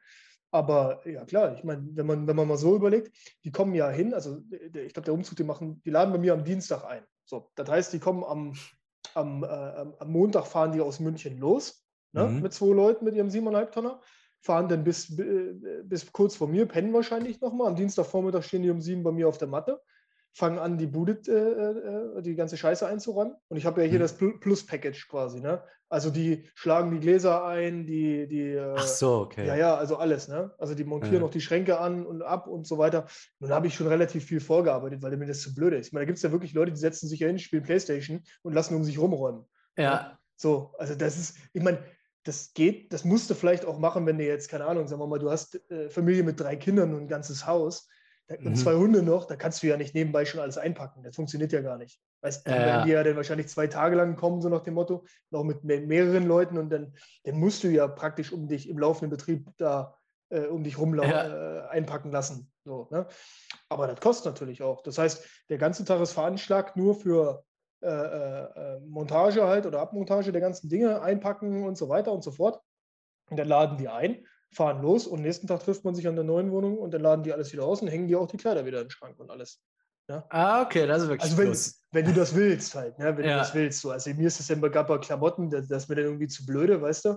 Aber 0.53 1.07
ja 1.07 1.23
klar, 1.23 1.55
ich 1.55 1.63
meine, 1.63 1.87
wenn 1.93 2.05
man, 2.05 2.27
wenn 2.27 2.35
man 2.35 2.47
mal 2.47 2.57
so 2.57 2.75
überlegt, 2.75 3.15
die 3.45 3.51
kommen 3.51 3.73
ja 3.73 3.89
hin, 3.89 4.13
also 4.13 4.41
ich 4.49 4.93
glaube, 4.93 5.05
der 5.05 5.13
Umzug, 5.13 5.37
die 5.37 5.45
machen, 5.45 5.81
die 5.85 5.91
laden 5.91 6.11
bei 6.11 6.19
mir 6.19 6.33
am 6.33 6.43
Dienstag 6.43 6.83
ein. 6.83 7.03
So, 7.23 7.49
das 7.55 7.69
heißt, 7.69 7.93
die 7.93 7.99
kommen 7.99 8.25
am, 8.25 8.53
am, 9.15 9.43
äh, 9.43 9.47
am 9.47 10.11
Montag 10.11 10.45
fahren 10.45 10.71
die 10.71 10.81
aus 10.81 10.99
München 10.99 11.37
los, 11.39 11.85
ne, 12.11 12.25
mhm. 12.25 12.41
mit 12.41 12.53
zwei 12.53 12.73
Leuten 12.73 13.05
mit 13.05 13.15
ihrem 13.15 13.29
7,5 13.29 13.71
Tonner, 13.71 14.01
fahren 14.39 14.67
dann 14.67 14.83
bis, 14.83 15.15
bis 15.83 16.11
kurz 16.11 16.35
vor 16.35 16.47
mir, 16.47 16.65
pennen 16.65 16.93
wahrscheinlich 16.93 17.41
nochmal. 17.41 17.67
Am 17.67 17.75
Dienstagvormittag 17.75 18.43
stehen 18.43 18.63
die 18.63 18.71
um 18.71 18.81
sieben 18.81 19.03
bei 19.03 19.11
mir 19.11 19.27
auf 19.27 19.37
der 19.37 19.47
Matte 19.47 19.81
fangen 20.33 20.59
an, 20.59 20.77
die 20.77 20.87
Bude, 20.87 21.19
äh, 21.27 22.17
äh, 22.17 22.21
die 22.21 22.35
ganze 22.35 22.57
Scheiße 22.57 22.87
einzuräumen. 22.87 23.35
Und 23.49 23.57
ich 23.57 23.65
habe 23.65 23.81
ja 23.81 23.87
hier 23.87 23.99
mhm. 23.99 24.03
das 24.03 24.17
Plus-Package 24.17 25.07
quasi, 25.07 25.39
ne? 25.39 25.63
Also 25.89 26.09
die 26.09 26.49
schlagen 26.55 26.91
die 26.91 27.01
Gläser 27.01 27.43
ein, 27.43 27.85
die, 27.85 28.25
die. 28.27 28.53
Äh, 28.53 28.75
Ach 28.77 28.87
so, 28.87 29.19
okay. 29.19 29.45
Ja, 29.45 29.55
ja, 29.55 29.75
also 29.75 29.97
alles, 29.97 30.29
ne? 30.29 30.51
Also 30.57 30.73
die 30.73 30.85
montieren 30.85 31.15
ja. 31.15 31.19
noch 31.19 31.31
die 31.31 31.41
Schränke 31.41 31.79
an 31.79 32.05
und 32.05 32.21
ab 32.21 32.47
und 32.47 32.65
so 32.65 32.77
weiter. 32.77 33.07
Nun 33.39 33.51
habe 33.51 33.67
ich 33.67 33.75
schon 33.75 33.87
relativ 33.87 34.23
viel 34.23 34.39
vorgearbeitet, 34.39 35.01
weil 35.01 35.15
mir 35.17 35.25
das 35.25 35.41
zu 35.41 35.53
blöd 35.53 35.73
ist. 35.73 35.87
Ich 35.87 35.93
meine, 35.93 36.05
da 36.05 36.07
gibt 36.07 36.17
es 36.17 36.23
ja 36.23 36.31
wirklich 36.31 36.53
Leute, 36.53 36.71
die 36.71 36.79
setzen 36.79 37.09
sich 37.09 37.19
ja 37.19 37.27
hin, 37.27 37.39
spielen 37.39 37.63
Playstation 37.63 38.23
und 38.41 38.53
lassen 38.53 38.75
um 38.75 38.85
sich 38.85 38.97
rumräumen. 38.97 39.45
Ja. 39.77 39.91
Ne? 39.91 40.17
So, 40.37 40.73
also 40.77 40.95
das 40.95 41.17
ist, 41.17 41.37
ich 41.51 41.61
meine, 41.61 41.83
das 42.23 42.53
geht, 42.53 42.93
das 42.93 43.03
musst 43.03 43.29
du 43.29 43.33
vielleicht 43.33 43.65
auch 43.65 43.77
machen, 43.77 44.05
wenn 44.05 44.17
du 44.17 44.25
jetzt, 44.25 44.49
keine 44.49 44.65
Ahnung, 44.65 44.87
sagen 44.87 45.01
wir 45.01 45.07
mal, 45.07 45.19
du 45.19 45.29
hast 45.29 45.59
äh, 45.69 45.89
Familie 45.89 46.23
mit 46.23 46.39
drei 46.39 46.55
Kindern 46.55 46.93
und 46.93 47.01
ein 47.01 47.07
ganzes 47.07 47.45
Haus 47.45 47.89
und 48.39 48.51
mhm. 48.51 48.55
zwei 48.55 48.75
Hunde 48.75 49.03
noch, 49.03 49.25
da 49.25 49.35
kannst 49.35 49.61
du 49.63 49.67
ja 49.67 49.77
nicht 49.77 49.95
nebenbei 49.95 50.25
schon 50.25 50.39
alles 50.39 50.57
einpacken. 50.57 51.03
Das 51.03 51.15
funktioniert 51.15 51.51
ja 51.51 51.61
gar 51.61 51.77
nicht. 51.77 51.99
Weißt 52.21 52.45
du, 52.45 52.51
ja. 52.51 52.57
werden 52.57 52.85
die 52.85 52.91
ja 52.91 53.03
dann 53.03 53.15
wahrscheinlich 53.15 53.47
zwei 53.47 53.67
Tage 53.67 53.95
lang 53.95 54.15
kommen, 54.15 54.41
so 54.41 54.49
nach 54.49 54.61
dem 54.61 54.75
Motto, 54.75 55.05
noch 55.29 55.43
mit 55.43 55.63
mehreren 55.63 56.27
Leuten 56.27 56.57
und 56.57 56.69
dann, 56.69 56.93
dann 57.23 57.35
musst 57.35 57.63
du 57.63 57.67
ja 57.67 57.87
praktisch, 57.87 58.31
um 58.31 58.47
dich 58.47 58.69
im 58.69 58.77
laufenden 58.77 59.09
Betrieb 59.09 59.49
da 59.57 59.95
äh, 60.29 60.45
um 60.45 60.63
dich 60.63 60.77
rum 60.77 60.95
ja. 60.95 61.63
äh, 61.63 61.67
einpacken 61.69 62.11
lassen. 62.11 62.51
So, 62.63 62.87
ne? 62.91 63.07
Aber 63.69 63.87
das 63.87 63.99
kostet 63.99 64.25
natürlich 64.25 64.61
auch. 64.61 64.81
Das 64.81 64.97
heißt, 64.97 65.27
der 65.49 65.57
ganze 65.57 65.85
Tag 65.85 65.99
ist 66.01 66.13
veranschlagt 66.13 66.77
nur 66.77 66.95
für 66.95 67.43
äh, 67.83 67.87
äh, 67.89 68.75
äh, 68.75 68.79
Montage 68.81 69.47
halt 69.47 69.65
oder 69.65 69.79
Abmontage 69.79 70.31
der 70.31 70.41
ganzen 70.41 70.69
Dinge, 70.69 71.01
einpacken 71.01 71.63
und 71.63 71.77
so 71.77 71.89
weiter 71.89 72.11
und 72.11 72.23
so 72.23 72.31
fort. 72.31 72.61
Und 73.29 73.37
dann 73.37 73.47
laden 73.47 73.77
die 73.77 73.87
ein, 73.87 74.25
fahren 74.51 74.81
los 74.81 75.07
und 75.07 75.21
nächsten 75.21 75.47
Tag 75.47 75.61
trifft 75.61 75.85
man 75.85 75.95
sich 75.95 76.07
an 76.07 76.15
der 76.15 76.25
neuen 76.25 76.51
Wohnung 76.51 76.77
und 76.77 76.93
dann 76.93 77.01
laden 77.01 77.23
die 77.23 77.33
alles 77.33 77.51
wieder 77.53 77.63
aus 77.63 77.81
und 77.81 77.87
hängen 77.87 78.07
die 78.07 78.15
auch 78.15 78.27
die 78.27 78.37
Kleider 78.37 78.65
wieder 78.65 78.79
in 78.79 78.85
den 78.85 78.91
Schrank 78.91 79.19
und 79.19 79.29
alles. 79.29 79.61
Ja? 80.09 80.25
Ah, 80.29 80.61
okay, 80.63 80.85
das 80.85 81.03
ist 81.03 81.09
wirklich 81.09 81.31
Also 81.31 81.37
wenn, 81.37 82.03
wenn 82.03 82.13
du 82.13 82.19
das 82.19 82.35
willst 82.35 82.75
halt, 82.75 82.99
ne? 82.99 83.17
wenn 83.17 83.25
ja. 83.25 83.33
du 83.33 83.39
das 83.39 83.55
willst. 83.55 83.79
So. 83.79 83.91
Also 83.91 84.13
mir 84.13 84.27
ist 84.27 84.39
es 84.39 84.49
immer 84.49 84.69
gab 84.69 84.87
bei 84.87 84.97
Klamotten, 84.97 85.49
das, 85.49 85.67
das 85.67 85.83
ist 85.83 85.89
mir 85.89 85.95
dann 85.95 86.05
irgendwie 86.05 86.27
zu 86.27 86.45
blöde, 86.45 86.81
weißt 86.81 87.05
du. 87.05 87.09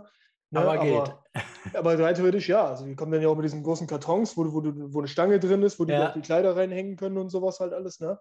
Ne? 0.50 0.61
Aber 0.61 0.79
geht. 0.79 0.95
Aber, 0.95 1.23
aber 1.75 1.99
rein 1.99 2.14
theoretisch 2.14 2.49
ja. 2.49 2.69
Also 2.69 2.87
die 2.87 2.95
kommen 2.95 3.11
dann 3.11 3.23
ja 3.23 3.29
auch 3.29 3.35
mit 3.35 3.45
diesen 3.45 3.64
großen 3.64 3.88
Kartons, 3.88 4.37
wo, 4.37 4.45
wo, 4.53 4.62
wo 4.93 4.99
eine 5.00 5.09
Stange 5.09 5.41
drin 5.41 5.62
ist, 5.62 5.81
wo 5.81 5.85
die 5.85 5.93
ja. 5.93 6.09
auch 6.09 6.12
die 6.12 6.21
Kleider 6.21 6.55
reinhängen 6.57 6.97
können 6.97 7.19
und 7.19 7.31
sowas 7.31 7.59
halt 7.59 7.73
alles. 7.73 7.99
Ne? 7.99 8.19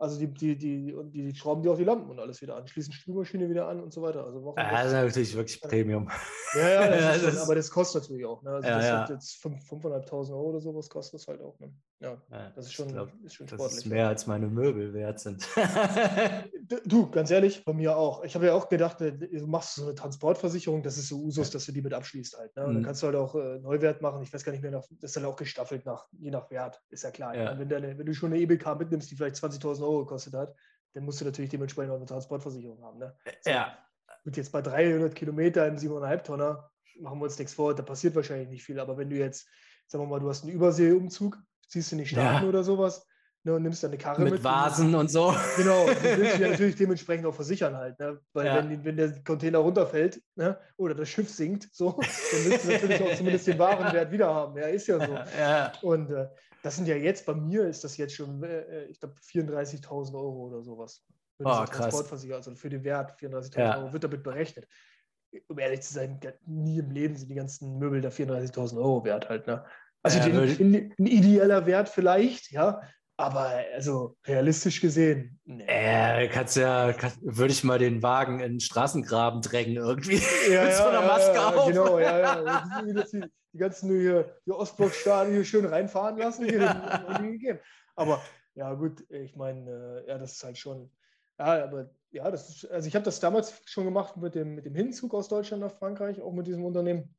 Also 0.00 0.18
die, 0.18 0.28
die, 0.28 0.56
die, 0.56 0.96
die, 1.12 1.22
die 1.24 1.36
schrauben 1.36 1.62
dir 1.62 1.72
auch 1.72 1.76
die 1.76 1.84
Lampen 1.84 2.08
und 2.10 2.18
alles 2.18 2.40
wieder 2.40 2.56
an, 2.56 2.66
schließen 2.66 2.90
Spülmaschine 2.90 3.50
wieder 3.50 3.68
an 3.68 3.80
und 3.80 3.92
so 3.92 4.00
weiter. 4.00 4.24
Also 4.24 4.54
ja, 4.56 4.70
das 4.72 4.86
ist 4.86 4.92
natürlich 4.94 5.36
wirklich 5.36 5.60
Premium. 5.60 6.08
Ja, 6.54 6.68
ja, 6.70 6.88
das 6.88 7.20
schon, 7.34 7.36
aber 7.36 7.54
das 7.54 7.70
kostet 7.70 8.04
natürlich 8.04 8.24
auch. 8.24 8.42
Ne? 8.42 8.50
Also 8.50 8.66
ja, 8.66 8.76
das 8.78 8.86
ja. 8.86 9.00
hat 9.02 9.10
jetzt 9.10 9.44
5.500 9.44 10.10
Euro 10.32 10.48
oder 10.48 10.60
sowas 10.60 10.88
kostet 10.88 11.20
das 11.20 11.28
halt 11.28 11.42
auch. 11.42 11.58
Ne? 11.60 11.70
Ja, 12.00 12.16
ja, 12.30 12.50
das 12.56 12.64
ist 12.64 12.72
schon, 12.72 12.88
glaub, 12.88 13.10
ist 13.22 13.34
schon 13.34 13.46
sportlich. 13.46 13.68
Das 13.68 13.84
ist 13.84 13.86
mehr 13.86 14.08
als 14.08 14.26
meine 14.26 14.46
Möbel 14.46 14.94
wert 14.94 15.20
sind. 15.20 15.46
du, 16.86 17.10
ganz 17.10 17.30
ehrlich, 17.30 17.62
bei 17.62 17.74
mir 17.74 17.94
auch. 17.94 18.24
Ich 18.24 18.34
habe 18.34 18.46
ja 18.46 18.54
auch 18.54 18.70
gedacht, 18.70 19.02
äh, 19.02 19.12
du 19.12 19.46
machst 19.46 19.74
so 19.74 19.84
eine 19.84 19.94
Transportversicherung, 19.94 20.82
das 20.82 20.96
ist 20.96 21.08
so 21.08 21.20
Usus, 21.20 21.50
dass 21.50 21.66
du 21.66 21.72
die 21.72 21.82
mit 21.82 21.92
abschließt 21.92 22.38
halt. 22.38 22.56
Ne? 22.56 22.66
Mhm. 22.66 22.74
dann 22.74 22.84
kannst 22.84 23.02
du 23.02 23.08
halt 23.08 23.16
auch 23.16 23.34
äh, 23.34 23.58
Neuwert 23.58 24.00
machen. 24.00 24.22
Ich 24.22 24.32
weiß 24.32 24.44
gar 24.44 24.52
nicht 24.52 24.62
mehr, 24.62 24.70
das 24.70 24.90
ist 25.02 25.16
dann 25.16 25.26
auch 25.26 25.36
gestaffelt 25.36 25.84
nach, 25.84 26.06
je 26.12 26.30
nach 26.30 26.50
Wert, 26.50 26.80
ist 26.88 27.04
ja 27.04 27.10
klar. 27.10 27.36
Ja. 27.36 27.58
Wenn, 27.58 27.68
deine, 27.68 27.98
wenn 27.98 28.06
du 28.06 28.14
schon 28.14 28.32
eine 28.32 28.40
EBK 28.40 28.78
mitnimmst, 28.78 29.10
die 29.10 29.16
vielleicht 29.16 29.36
20.000 29.36 29.82
Euro 29.82 29.98
gekostet 30.00 30.32
hat, 30.32 30.54
dann 30.94 31.04
musst 31.04 31.20
du 31.20 31.26
natürlich 31.26 31.50
dementsprechend 31.50 31.92
auch 31.92 31.96
eine 31.96 32.06
Transportversicherung 32.06 32.82
haben. 32.82 32.98
Ne? 32.98 33.14
So. 33.42 33.50
Ja. 33.50 33.76
Und 34.24 34.38
jetzt 34.38 34.52
bei 34.52 34.62
300 34.62 35.14
Kilometer 35.14 35.66
im 35.66 35.76
7,5 35.76 36.22
Tonner 36.22 36.70
machen 36.98 37.18
wir 37.18 37.24
uns 37.24 37.38
nichts 37.38 37.54
vor, 37.54 37.74
da 37.74 37.82
passiert 37.82 38.14
wahrscheinlich 38.14 38.48
nicht 38.48 38.64
viel. 38.64 38.80
Aber 38.80 38.96
wenn 38.96 39.10
du 39.10 39.16
jetzt, 39.16 39.48
sagen 39.86 40.04
wir 40.04 40.08
mal, 40.08 40.20
du 40.20 40.28
hast 40.30 40.44
einen 40.44 40.52
Überseeumzug, 40.52 41.38
ziehst 41.70 41.92
du 41.92 41.96
nicht 41.96 42.10
Staaten 42.10 42.44
ja. 42.44 42.48
oder 42.48 42.62
sowas 42.62 43.06
ne, 43.44 43.54
und 43.54 43.62
nimmst 43.62 43.82
deine 43.82 43.98
Karre 43.98 44.22
mit. 44.22 44.32
Mit 44.32 44.44
Vasen 44.44 44.88
und, 44.88 44.94
und 45.00 45.10
so. 45.10 45.34
Genau, 45.56 45.86
du 45.86 46.02
willst 46.02 46.34
dich 46.34 46.40
ja 46.40 46.48
natürlich 46.50 46.76
dementsprechend 46.76 47.26
auch 47.26 47.34
versichern 47.34 47.76
halt. 47.76 47.98
Ne? 47.98 48.20
Weil 48.32 48.46
ja. 48.46 48.56
wenn, 48.56 48.84
wenn 48.84 48.96
der 48.96 49.22
Container 49.22 49.58
runterfällt 49.58 50.22
ne, 50.36 50.58
oder 50.76 50.94
das 50.94 51.08
Schiff 51.08 51.30
sinkt, 51.30 51.68
so, 51.72 51.92
dann 51.92 52.44
willst 52.44 52.64
du 52.64 52.72
natürlich 52.72 53.02
auch 53.02 53.14
zumindest 53.16 53.46
den 53.46 53.58
Warenwert 53.58 54.10
wieder 54.10 54.34
haben. 54.34 54.56
Ja, 54.58 54.66
ist 54.66 54.86
ja 54.86 55.04
so. 55.04 55.14
Ja. 55.38 55.72
Und 55.82 56.10
äh, 56.10 56.28
das 56.62 56.76
sind 56.76 56.88
ja 56.88 56.96
jetzt, 56.96 57.24
bei 57.26 57.34
mir 57.34 57.66
ist 57.66 57.84
das 57.84 57.96
jetzt 57.96 58.14
schon, 58.14 58.42
äh, 58.42 58.84
ich 58.86 59.00
glaube, 59.00 59.14
34.000 59.20 60.14
Euro 60.14 60.48
oder 60.48 60.62
sowas. 60.62 61.04
Für 61.36 61.46
oh, 61.46 61.64
Transportversicherung, 61.64 62.36
also 62.36 62.54
für 62.54 62.68
den 62.68 62.84
Wert 62.84 63.18
34.000 63.18 63.58
ja. 63.58 63.78
Euro 63.78 63.92
wird 63.92 64.04
damit 64.04 64.22
berechnet. 64.22 64.68
Um 65.46 65.58
ehrlich 65.58 65.82
zu 65.82 65.94
sein, 65.94 66.20
nie 66.44 66.80
im 66.80 66.90
Leben 66.90 67.16
sind 67.16 67.30
die 67.30 67.36
ganzen 67.36 67.78
Möbel 67.78 68.00
da 68.00 68.08
34.000 68.08 68.76
Euro 68.76 69.04
wert 69.04 69.28
halt. 69.28 69.46
Ne? 69.46 69.64
Also 70.02 70.18
ja, 70.18 70.28
den, 70.28 70.94
ein 70.98 71.06
ideeller 71.06 71.66
Wert 71.66 71.88
vielleicht, 71.88 72.52
ja, 72.52 72.80
aber 73.20 73.62
also 73.74 74.16
realistisch 74.26 74.80
gesehen. 74.80 75.38
Nee. 75.44 75.64
Äh, 75.66 76.28
kannst 76.28 76.56
ja, 76.56 76.92
kann, 76.94 77.12
würde 77.20 77.52
ich 77.52 77.64
mal 77.64 77.78
den 77.78 78.02
Wagen 78.02 78.40
in 78.40 78.52
den 78.52 78.60
Straßengraben 78.60 79.42
drängen 79.42 79.76
irgendwie. 79.76 80.22
Ja, 80.50 80.64
mit 80.64 80.74
so 80.74 80.84
einer 80.84 81.02
Maske 81.02 81.34
ja, 81.34 81.48
auf. 81.48 81.68
Genau, 81.68 81.98
ja, 81.98 82.18
ja. 82.18 82.82
Die, 82.86 83.24
die 83.52 83.58
ganzen 83.58 83.90
hier, 83.90 84.36
die 84.46 84.52
Ostblock-Staaten 84.52 85.32
hier 85.32 85.44
schön 85.44 85.66
reinfahren 85.66 86.16
lassen. 86.16 86.44
Hier, 86.44 87.60
aber 87.96 88.22
ja, 88.54 88.72
gut, 88.74 89.04
ich 89.10 89.36
meine, 89.36 90.02
äh, 90.06 90.08
ja, 90.08 90.18
das 90.18 90.32
ist 90.32 90.44
halt 90.44 90.56
schon. 90.56 90.90
Ja, 91.38 91.64
aber 91.64 91.90
ja, 92.12 92.30
das 92.30 92.48
ist, 92.48 92.70
also 92.70 92.88
ich 92.88 92.94
habe 92.94 93.04
das 93.04 93.20
damals 93.20 93.60
schon 93.66 93.84
gemacht 93.84 94.16
mit 94.16 94.34
dem, 94.34 94.54
mit 94.54 94.66
dem 94.66 94.74
Hinzug 94.74 95.14
aus 95.14 95.28
Deutschland 95.28 95.62
nach 95.62 95.72
Frankreich, 95.72 96.20
auch 96.20 96.32
mit 96.32 96.46
diesem 96.46 96.64
Unternehmen. 96.64 97.14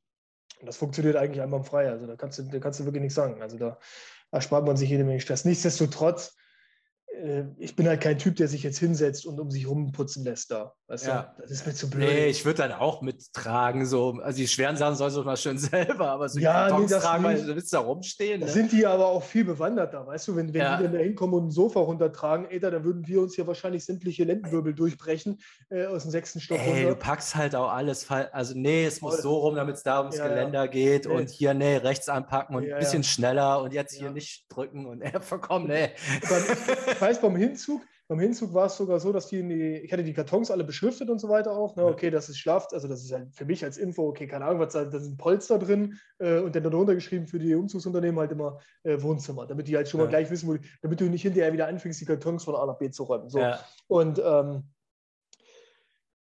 Und 0.62 0.66
das 0.66 0.76
funktioniert 0.76 1.16
eigentlich 1.16 1.42
einwandfrei. 1.42 1.90
Also 1.90 2.06
da 2.06 2.14
kannst 2.14 2.38
du, 2.38 2.44
da 2.44 2.60
kannst 2.60 2.78
du 2.78 2.84
wirklich 2.84 3.02
nichts 3.02 3.16
sagen. 3.16 3.42
Also 3.42 3.58
da 3.58 3.78
erspart 4.30 4.64
man 4.64 4.76
sich 4.76 4.88
jede 4.88 5.02
Menge 5.02 5.18
Stress. 5.18 5.44
Nichtsdestotrotz 5.44 6.36
ich 7.58 7.76
bin 7.76 7.86
halt 7.86 8.00
kein 8.00 8.18
Typ, 8.18 8.36
der 8.36 8.48
sich 8.48 8.62
jetzt 8.62 8.78
hinsetzt 8.78 9.26
und 9.26 9.38
um 9.38 9.50
sich 9.50 9.68
rumputzen 9.68 10.24
lässt 10.24 10.50
da. 10.50 10.74
Weißt 10.88 11.06
ja. 11.06 11.34
du? 11.36 11.42
Das 11.42 11.50
ist 11.50 11.66
mir 11.66 11.72
zu 11.72 11.88
blöd. 11.88 12.08
Nee, 12.08 12.26
ich 12.26 12.44
würde 12.44 12.58
dann 12.58 12.72
auch 12.72 13.00
mittragen. 13.00 13.86
So. 13.86 14.18
Also 14.22 14.38
die 14.38 14.48
schweren 14.48 14.76
Sachen 14.76 14.96
sollst 14.96 15.16
du 15.16 15.22
mal 15.22 15.36
schön 15.36 15.56
selber, 15.58 16.10
aber 16.10 16.28
so 16.28 16.40
ja, 16.40 16.70
die 16.70 16.82
nee, 16.82 16.88
tragen, 16.88 17.24
weil 17.24 17.40
du 17.40 17.54
willst 17.54 17.72
da 17.72 17.78
rumstehen. 17.78 18.40
Da 18.40 18.46
ne? 18.46 18.52
sind 18.52 18.72
die 18.72 18.86
aber 18.86 19.06
auch 19.06 19.22
viel 19.22 19.44
bewanderter, 19.44 20.06
weißt 20.06 20.28
du, 20.28 20.36
wenn, 20.36 20.52
wenn 20.52 20.60
ja. 20.60 20.76
die 20.76 20.82
dann 20.84 20.92
da 20.92 20.98
hinkommen 20.98 21.34
und 21.34 21.46
ein 21.46 21.50
Sofa 21.50 21.80
runtertragen, 21.80 22.46
ey, 22.50 22.60
dann 22.60 22.84
würden 22.84 23.06
wir 23.06 23.22
uns 23.22 23.36
ja 23.36 23.46
wahrscheinlich 23.46 23.84
sämtliche 23.84 24.24
Lendenwirbel 24.24 24.74
durchbrechen 24.74 25.40
äh, 25.70 25.86
aus 25.86 26.02
dem 26.02 26.10
sechsten 26.10 26.40
Stock. 26.40 26.58
Ey, 26.58 26.84
du 26.84 26.96
packst 26.96 27.36
halt 27.36 27.54
auch 27.54 27.70
alles, 27.70 28.10
also 28.10 28.54
nee, 28.54 28.84
es 28.84 29.00
muss 29.00 29.22
so 29.22 29.36
rum, 29.36 29.54
damit 29.54 29.76
es 29.76 29.82
da 29.82 30.00
ums 30.00 30.16
ja, 30.16 30.28
Geländer 30.28 30.68
geht 30.68 31.06
und 31.06 31.30
hier, 31.30 31.54
nee, 31.54 31.76
rechts 31.76 32.08
anpacken 32.08 32.56
und 32.56 32.70
ein 32.70 32.78
bisschen 32.78 33.04
schneller 33.04 33.62
und 33.62 33.72
jetzt 33.72 33.94
hier 33.94 34.10
nicht 34.10 34.44
drücken 34.48 34.86
und 34.86 35.00
er 35.02 35.20
verkommen, 35.20 35.68
nee. 35.68 35.90
Weiß, 37.02 37.20
beim 37.20 37.36
Hinzug, 37.36 37.82
beim 38.08 38.20
Hinzug 38.20 38.54
war 38.54 38.66
es 38.66 38.76
sogar 38.76 39.00
so, 39.00 39.12
dass 39.12 39.28
die, 39.28 39.40
in 39.40 39.48
die, 39.48 39.78
ich 39.78 39.92
hatte 39.92 40.04
die 40.04 40.12
Kartons 40.12 40.50
alle 40.50 40.64
beschriftet 40.64 41.10
und 41.10 41.18
so 41.18 41.28
weiter 41.28 41.52
auch. 41.52 41.76
Ne? 41.76 41.84
Okay, 41.84 42.10
das 42.10 42.28
ist 42.28 42.38
Schlaf, 42.38 42.68
also 42.72 42.88
das 42.88 43.02
ist 43.02 43.12
halt 43.12 43.34
für 43.34 43.44
mich 43.44 43.64
als 43.64 43.76
Info, 43.76 44.08
okay, 44.08 44.26
keine 44.26 44.44
Ahnung, 44.44 44.60
was 44.60 44.72
da, 44.72 44.84
da 44.84 44.98
sind 44.98 45.18
Polster 45.18 45.58
drin 45.58 45.98
äh, 46.18 46.38
und 46.38 46.54
dann 46.54 46.62
darunter 46.62 46.94
geschrieben 46.94 47.26
für 47.26 47.38
die 47.38 47.54
Umzugsunternehmen 47.54 48.18
halt 48.18 48.32
immer 48.32 48.60
äh, 48.84 49.00
Wohnzimmer, 49.02 49.46
damit 49.46 49.68
die 49.68 49.76
halt 49.76 49.88
schon 49.88 50.00
ja. 50.00 50.04
mal 50.06 50.10
gleich 50.10 50.30
wissen, 50.30 50.48
wo 50.48 50.56
damit 50.82 51.00
du 51.00 51.04
nicht 51.04 51.22
hinterher 51.22 51.52
wieder 51.52 51.68
anfängst, 51.68 52.00
die 52.00 52.04
Kartons 52.04 52.44
von 52.44 52.54
A 52.54 52.66
nach 52.66 52.78
B 52.78 52.90
zu 52.90 53.04
räumen. 53.04 53.28
So. 53.28 53.38
Ja. 53.38 53.60
Und 53.88 54.20
ähm, 54.24 54.64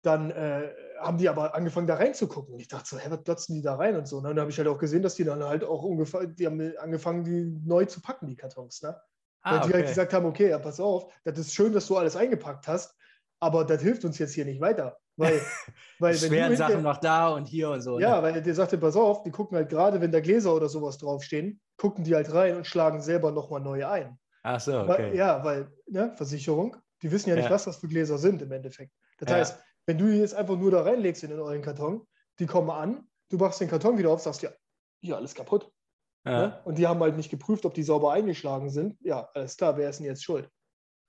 dann 0.02 0.30
äh, 0.30 0.70
haben 1.00 1.18
die 1.18 1.28
aber 1.28 1.54
angefangen, 1.54 1.86
da 1.86 1.94
reinzugucken. 1.94 2.54
Und 2.54 2.60
ich 2.60 2.68
dachte 2.68 2.88
so, 2.88 2.98
hä, 2.98 3.08
was 3.10 3.24
glotzen 3.24 3.54
die 3.54 3.62
da 3.62 3.74
rein 3.76 3.96
und 3.96 4.06
so. 4.06 4.20
Ne? 4.20 4.28
Und 4.28 4.36
dann 4.36 4.42
habe 4.42 4.50
ich 4.50 4.58
halt 4.58 4.68
auch 4.68 4.78
gesehen, 4.78 5.02
dass 5.02 5.14
die 5.14 5.24
dann 5.24 5.42
halt 5.42 5.64
auch 5.64 5.82
ungefähr, 5.82 6.26
die 6.26 6.46
haben 6.46 6.72
angefangen, 6.78 7.24
die 7.24 7.44
neu 7.64 7.84
zu 7.84 8.00
packen, 8.00 8.26
die 8.26 8.36
Kartons. 8.36 8.82
Ne? 8.82 8.96
Ah, 9.42 9.53
Weil 9.53 9.59
die 9.59 9.62
halt 9.62 9.64
okay. 9.64 9.74
halt 9.79 9.88
gesagt 9.88 10.12
haben, 10.12 10.27
okay, 10.27 10.51
ja, 10.51 10.59
pass 10.59 10.81
auf, 10.81 11.12
das 11.24 11.38
ist 11.38 11.55
schön, 11.55 11.72
dass 11.72 11.87
du 11.87 11.96
alles 11.96 12.16
eingepackt 12.16 12.66
hast, 12.66 12.96
aber 13.40 13.64
das 13.64 13.83
hilft 13.83 14.05
uns 14.05 14.18
jetzt 14.18 14.35
hier 14.35 14.44
nicht 14.44 14.61
weiter. 14.61 14.98
Weil, 15.16 15.40
weil 15.98 16.14
schweren 16.14 16.57
Sachen 16.57 16.83
noch 16.83 16.98
da 16.98 17.29
und 17.31 17.46
hier 17.46 17.70
und 17.70 17.81
so. 17.81 17.98
Ja, 17.98 18.16
ne? 18.16 18.22
weil 18.22 18.42
der 18.42 18.55
sagte, 18.55 18.79
pass 18.79 18.96
auf, 18.96 19.22
die 19.22 19.31
gucken 19.31 19.57
halt 19.57 19.68
gerade, 19.68 20.01
wenn 20.01 20.12
da 20.12 20.20
Gläser 20.20 20.55
oder 20.55 20.68
sowas 20.68 20.98
draufstehen, 20.98 21.61
gucken 21.77 22.05
die 22.05 22.14
halt 22.14 22.33
rein 22.33 22.57
und 22.57 22.66
schlagen 22.66 23.01
selber 23.01 23.33
nochmal 23.33 23.61
neu 23.61 23.87
ein. 23.87 24.18
Ach 24.42 24.61
so, 24.61 24.81
okay. 24.81 24.88
Weil, 24.88 25.14
ja, 25.16 25.44
weil, 25.44 25.72
ne, 25.87 26.12
Versicherung, 26.14 26.77
die 27.03 27.11
wissen 27.11 27.29
ja 27.29 27.37
nicht, 27.37 27.46
ja. 27.46 27.51
was 27.51 27.64
das 27.64 27.77
für 27.77 27.88
Gläser 27.88 28.18
sind 28.18 28.42
im 28.42 28.53
Endeffekt. 28.53 28.92
Das 29.18 29.31
ja. 29.31 29.37
heißt, 29.37 29.59
wenn 29.87 29.98
du 29.98 30.07
die 30.07 30.18
jetzt 30.18 30.35
einfach 30.35 30.57
nur 30.57 30.70
da 30.70 30.83
reinlegst 30.83 31.22
in 31.24 31.31
den 31.31 31.40
euren 31.40 31.62
Karton, 31.62 32.07
die 32.38 32.46
kommen 32.46 32.70
an, 32.70 33.09
du 33.31 33.37
machst 33.37 33.61
den 33.61 33.68
Karton 33.68 33.98
wieder 33.98 34.11
auf, 34.11 34.20
sagst 34.20 34.42
ja, 34.42 34.51
hier 35.01 35.16
alles 35.16 35.35
kaputt. 35.35 35.70
Ja. 36.28 36.46
Ne? 36.46 36.60
Und 36.64 36.78
die 36.78 36.86
haben 36.86 37.00
halt 37.00 37.16
nicht 37.16 37.30
geprüft, 37.30 37.64
ob 37.64 37.74
die 37.74 37.82
sauber 37.82 38.12
eingeschlagen 38.12 38.70
sind. 38.70 38.96
Ja, 39.00 39.28
alles 39.34 39.56
klar, 39.56 39.76
wer 39.76 39.88
ist 39.88 39.98
denn 39.98 40.06
jetzt 40.06 40.24
schuld? 40.24 40.48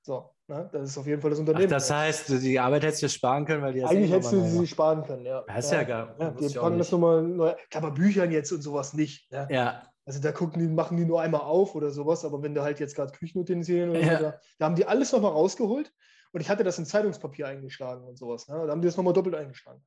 So, 0.01 0.31
ne? 0.47 0.69
das 0.71 0.89
ist 0.89 0.97
auf 0.97 1.05
jeden 1.05 1.21
Fall 1.21 1.31
das 1.31 1.39
Unternehmen. 1.39 1.65
Ach, 1.67 1.77
das 1.77 1.91
heißt, 1.91 2.29
die 2.41 2.59
Arbeit 2.59 2.83
hättest 2.83 3.03
du 3.03 3.09
sparen 3.09 3.45
können, 3.45 3.61
weil 3.61 3.73
die 3.73 3.83
Eigentlich 3.83 4.11
hättest 4.11 4.31
du 4.31 4.41
sie 4.41 4.67
sparen 4.67 5.03
können, 5.03 5.25
ja. 5.25 5.43
Das 5.47 5.65
ist 5.65 5.71
ja, 5.71 5.79
ja 5.79 5.83
gar 5.83 6.15
ja, 6.19 6.31
Die 6.31 6.49
packen 6.49 6.77
das 6.77 6.91
nochmal 6.91 7.21
neu. 7.21 7.53
Klar, 7.69 7.83
bei 7.83 7.89
Büchern 7.91 8.31
jetzt 8.31 8.51
und 8.51 8.61
sowas 8.61 8.93
nicht. 8.93 9.31
Ne? 9.31 9.47
Ja. 9.51 9.83
Also 10.05 10.21
da 10.21 10.31
gucken 10.31 10.61
die, 10.61 10.67
machen 10.67 10.97
die 10.97 11.05
nur 11.05 11.21
einmal 11.21 11.41
auf 11.41 11.75
oder 11.75 11.91
sowas, 11.91 12.25
aber 12.25 12.41
wenn 12.41 12.55
du 12.55 12.63
halt 12.63 12.79
jetzt 12.79 12.95
gerade 12.95 13.11
Küchenutensilien 13.11 13.91
oder 13.91 13.99
ja. 13.99 14.17
so, 14.17 14.23
da, 14.23 14.39
da 14.57 14.65
haben 14.65 14.75
die 14.75 14.85
alles 14.85 15.11
nochmal 15.11 15.33
rausgeholt 15.33 15.93
und 16.31 16.41
ich 16.41 16.49
hatte 16.49 16.63
das 16.63 16.79
in 16.79 16.85
Zeitungspapier 16.85 17.47
eingeschlagen 17.47 18.03
und 18.07 18.17
sowas. 18.17 18.47
Ne? 18.47 18.55
Da 18.65 18.71
haben 18.71 18.81
die 18.81 18.87
das 18.87 18.97
nochmal 18.97 19.13
doppelt 19.13 19.35
eingeschlagen. 19.35 19.83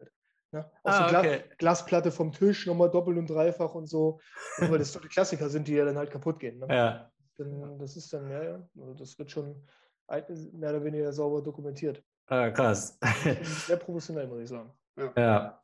Ne? 0.52 0.70
Auch 0.82 0.92
ah, 0.92 1.08
so 1.08 1.18
okay. 1.18 1.44
Glasplatte 1.58 2.10
vom 2.10 2.32
Tisch 2.32 2.66
nochmal 2.66 2.90
doppelt 2.90 3.18
und 3.18 3.28
dreifach 3.28 3.74
und 3.74 3.86
so. 3.86 4.20
weil 4.58 4.78
das 4.78 4.92
so 4.92 5.00
die 5.00 5.08
Klassiker 5.08 5.48
sind, 5.48 5.66
die 5.66 5.74
ja 5.74 5.84
dann 5.84 5.96
halt 5.96 6.10
kaputt 6.10 6.38
gehen. 6.38 6.58
Ne? 6.58 6.66
Ja. 6.68 7.10
Dann, 7.36 7.78
das 7.78 7.96
ist 7.96 8.12
dann, 8.12 8.30
ja, 8.30 8.42
ja. 8.42 8.68
Also 8.78 8.94
das 8.94 9.18
wird 9.18 9.30
schon 9.30 9.66
mehr 10.52 10.70
oder 10.70 10.84
weniger 10.84 11.12
sauber 11.12 11.42
dokumentiert. 11.42 12.02
Ah, 12.26 12.50
krass. 12.50 12.98
Sehr 13.66 13.76
professionell, 13.76 14.26
muss 14.26 14.40
ich 14.40 14.48
sagen. 14.48 14.70
Ja. 14.96 15.12
ja. 15.16 15.62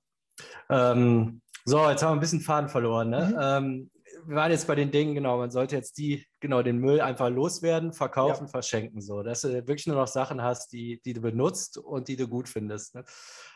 Ähm, 0.71 1.41
so, 1.65 1.89
jetzt 1.89 2.03
haben 2.03 2.13
wir 2.13 2.17
ein 2.17 2.21
bisschen 2.21 2.41
Faden 2.41 2.69
verloren. 2.69 3.11
Ne? 3.11 3.27
Mhm. 3.27 3.39
Ähm, 3.41 3.91
wir 4.27 4.37
waren 4.37 4.51
jetzt 4.51 4.67
bei 4.67 4.75
den 4.75 4.91
Dingen, 4.91 5.15
genau, 5.15 5.39
man 5.39 5.51
sollte 5.51 5.77
jetzt 5.77 5.99
die, 5.99 6.27
genau, 6.41 6.63
den 6.63 6.79
Müll 6.79 7.01
einfach 7.01 7.31
loswerden, 7.31 7.93
verkaufen, 7.93 8.45
ja. 8.45 8.51
verschenken, 8.51 9.01
so, 9.01 9.23
dass 9.23 9.43
du 9.43 9.53
wirklich 9.53 9.87
nur 9.87 9.97
noch 9.97 10.09
Sachen 10.09 10.43
hast, 10.43 10.73
die, 10.73 11.01
die 11.05 11.15
du 11.15 11.21
benutzt 11.21 11.79
und 11.79 12.09
die 12.09 12.17
du 12.17 12.29
gut 12.29 12.49
findest. 12.49 12.95
Ne? 12.95 13.05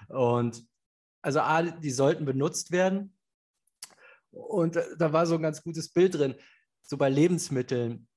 Und 0.08 0.64
also 1.22 1.40
A, 1.40 1.62
die 1.62 1.90
sollten 1.90 2.24
benutzt 2.24 2.72
werden. 2.72 3.16
Und 4.30 4.78
da 4.98 5.12
war 5.12 5.26
so 5.26 5.36
ein 5.36 5.42
ganz 5.42 5.62
gutes 5.62 5.88
Bild 5.90 6.14
drin. 6.14 6.34
So 6.82 6.96
bei 6.96 7.08
Lebensmitteln, 7.08 8.08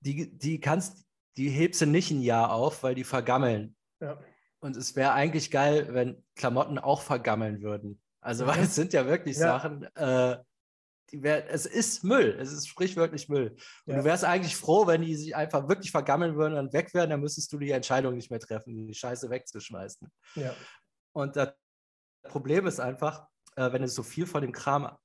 die, 0.00 0.36
die 0.36 0.60
kannst, 0.60 1.04
die 1.36 1.48
hebst 1.48 1.80
du 1.82 1.86
nicht 1.86 2.10
ein 2.10 2.22
Jahr 2.22 2.52
auf, 2.52 2.82
weil 2.82 2.94
die 2.94 3.04
vergammeln. 3.04 3.76
Ja. 4.00 4.18
Und 4.60 4.76
es 4.76 4.96
wäre 4.96 5.12
eigentlich 5.12 5.50
geil, 5.50 5.88
wenn 5.90 6.24
Klamotten 6.34 6.78
auch 6.78 7.02
vergammeln 7.02 7.62
würden. 7.62 8.00
Also, 8.20 8.46
weil 8.46 8.64
es 8.64 8.74
sind 8.74 8.92
ja 8.92 9.06
wirklich 9.06 9.36
ja. 9.36 9.58
Sachen, 9.58 9.84
äh, 9.94 10.38
die 11.10 11.22
wär, 11.22 11.48
es 11.50 11.66
ist 11.66 12.02
Müll, 12.02 12.36
es 12.40 12.52
ist 12.52 12.66
sprichwörtlich 12.66 13.28
Müll. 13.28 13.56
Und 13.84 13.96
du 13.96 14.04
wärst 14.04 14.24
eigentlich 14.24 14.56
froh, 14.56 14.86
wenn 14.86 15.02
die 15.02 15.14
sich 15.14 15.36
einfach 15.36 15.68
wirklich 15.68 15.92
vergammeln 15.92 16.36
würden 16.36 16.58
und 16.58 16.72
weg 16.72 16.92
wären, 16.94 17.10
dann 17.10 17.20
müsstest 17.20 17.52
du 17.52 17.58
die 17.58 17.70
Entscheidung 17.70 18.16
nicht 18.16 18.30
mehr 18.30 18.40
treffen, 18.40 18.88
die 18.88 18.94
Scheiße 18.94 19.30
wegzuschmeißen. 19.30 20.10
Ja. 20.34 20.54
Und 21.12 21.36
das 21.36 21.52
Problem 22.28 22.66
ist 22.66 22.80
einfach, 22.80 23.26
äh, 23.56 23.72
wenn 23.72 23.82
du 23.82 23.88
so 23.88 24.02
viel 24.02 24.26
von 24.26 24.42
dem 24.42 24.52
Kram 24.52 24.96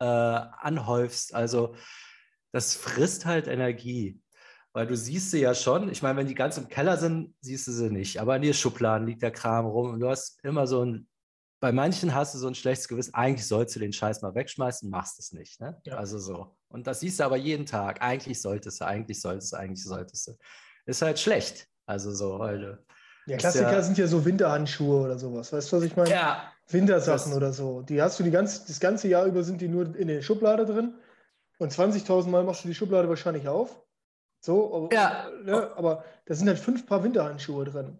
äh, 0.00 0.04
anhäufst, 0.04 1.34
also 1.34 1.74
das 2.52 2.74
frisst 2.74 3.26
halt 3.26 3.46
Energie. 3.46 4.20
Weil 4.72 4.86
du 4.86 4.96
siehst 4.96 5.30
sie 5.30 5.40
ja 5.40 5.54
schon, 5.54 5.90
ich 5.90 6.02
meine, 6.02 6.18
wenn 6.18 6.26
die 6.26 6.34
ganz 6.34 6.56
im 6.58 6.68
Keller 6.68 6.98
sind, 6.98 7.34
siehst 7.40 7.66
du 7.66 7.72
sie 7.72 7.90
nicht. 7.90 8.20
Aber 8.20 8.36
in 8.36 8.42
den 8.42 8.54
Schubladen 8.54 9.06
liegt 9.06 9.22
der 9.22 9.30
Kram 9.30 9.66
rum 9.66 9.94
und 9.94 10.00
du 10.00 10.08
hast 10.08 10.38
immer 10.44 10.66
so 10.66 10.84
ein 10.84 11.08
bei 11.60 11.72
manchen 11.72 12.14
hast 12.14 12.34
du 12.34 12.38
so 12.38 12.46
ein 12.46 12.54
schlechtes 12.54 12.88
Gewissen, 12.88 13.14
eigentlich 13.14 13.46
sollst 13.46 13.74
du 13.74 13.80
den 13.80 13.92
Scheiß 13.92 14.22
mal 14.22 14.34
wegschmeißen, 14.34 14.88
machst 14.88 15.18
es 15.18 15.32
nicht. 15.32 15.60
Ne? 15.60 15.80
Ja. 15.84 15.96
Also 15.96 16.18
so. 16.18 16.56
Und 16.68 16.86
das 16.86 17.00
siehst 17.00 17.18
du 17.18 17.24
aber 17.24 17.36
jeden 17.36 17.66
Tag. 17.66 18.00
Eigentlich 18.00 18.40
solltest 18.40 18.80
du, 18.80 18.86
eigentlich 18.86 19.20
solltest 19.20 19.52
du, 19.52 19.56
eigentlich 19.56 19.84
solltest 19.84 20.28
du. 20.28 20.32
Ist 20.86 21.02
halt 21.02 21.18
schlecht. 21.18 21.66
Also 21.86 22.12
so 22.12 22.38
heute. 22.38 22.84
Ja, 23.28 23.36
Klassiker 23.36 23.72
ja, 23.72 23.82
sind 23.82 23.98
ja 23.98 24.06
so 24.06 24.24
Winterhandschuhe 24.24 25.04
oder 25.04 25.18
sowas. 25.18 25.52
Weißt 25.52 25.70
du, 25.70 25.76
was 25.76 25.84
ich 25.84 25.96
meine? 25.96 26.10
Ja. 26.10 26.42
Wintersachen 26.68 27.32
oder 27.32 27.52
so. 27.52 27.82
Die 27.82 28.00
hast 28.00 28.18
du 28.18 28.24
die 28.24 28.30
ganz, 28.30 28.64
das 28.66 28.80
ganze 28.80 29.08
Jahr 29.08 29.26
über 29.26 29.42
sind 29.42 29.60
die 29.60 29.68
nur 29.68 29.94
in 29.96 30.08
der 30.08 30.22
Schublade 30.22 30.64
drin. 30.64 30.94
Und 31.58 31.72
20.000 31.72 32.28
Mal 32.28 32.44
machst 32.44 32.64
du 32.64 32.68
die 32.68 32.74
Schublade 32.74 33.08
wahrscheinlich 33.08 33.48
auf. 33.48 33.82
So, 34.40 34.74
aber, 34.74 34.94
ja. 34.94 35.28
Ne, 35.44 35.70
aber 35.76 36.04
da 36.26 36.34
sind 36.34 36.48
halt 36.48 36.58
fünf 36.58 36.86
Paar 36.86 37.02
Winterhandschuhe 37.02 37.64
drin. 37.64 37.98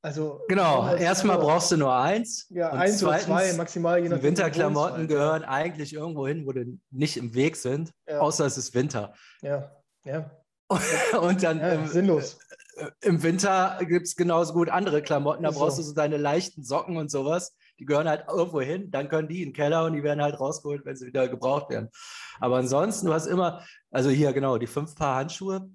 Also 0.00 0.42
genau, 0.48 0.94
erstmal 0.94 1.38
brauchst 1.38 1.72
du 1.72 1.76
nur 1.76 1.94
eins. 1.94 2.46
Ja, 2.50 2.70
eins 2.70 2.98
zweitens, 2.98 3.28
oder 3.28 3.38
zwei 3.40 3.52
maximal. 3.54 4.00
Je 4.00 4.08
die 4.08 4.22
Winterklamotten 4.22 4.98
halt. 4.98 5.08
gehören 5.08 5.44
eigentlich 5.44 5.92
irgendwo 5.92 6.26
hin, 6.26 6.46
wo 6.46 6.52
die 6.52 6.78
nicht 6.90 7.16
im 7.16 7.34
Weg 7.34 7.56
sind, 7.56 7.92
ja. 8.08 8.20
außer 8.20 8.46
es 8.46 8.56
ist 8.56 8.74
Winter. 8.74 9.12
Ja, 9.42 9.72
ja. 10.04 10.30
Und 11.20 11.42
dann 11.42 11.58
ja, 11.58 11.72
im, 11.72 11.88
sinnlos. 11.88 12.38
Im 13.00 13.22
Winter 13.22 13.78
gibt 13.80 14.06
es 14.06 14.16
genauso 14.16 14.52
gut 14.52 14.68
andere 14.68 15.02
Klamotten. 15.02 15.42
Da 15.42 15.50
brauchst 15.50 15.76
so. 15.76 15.82
du 15.82 15.88
so 15.88 15.94
deine 15.94 16.16
leichten 16.16 16.62
Socken 16.62 16.96
und 16.96 17.10
sowas. 17.10 17.56
Die 17.78 17.84
gehören 17.84 18.08
halt 18.08 18.24
irgendwo 18.28 18.60
hin. 18.60 18.90
Dann 18.90 19.08
können 19.08 19.28
die 19.28 19.42
in 19.42 19.50
den 19.50 19.54
Keller 19.54 19.84
und 19.84 19.94
die 19.94 20.02
werden 20.02 20.22
halt 20.22 20.38
rausgeholt, 20.38 20.84
wenn 20.84 20.96
sie 20.96 21.06
wieder 21.06 21.28
gebraucht 21.28 21.70
werden. 21.70 21.88
Aber 22.40 22.56
ansonsten, 22.56 23.06
du 23.06 23.12
hast 23.12 23.26
immer, 23.26 23.64
also 23.90 24.10
hier 24.10 24.32
genau, 24.32 24.58
die 24.58 24.66
fünf 24.66 24.94
Paar 24.94 25.16
Handschuhe 25.16 25.70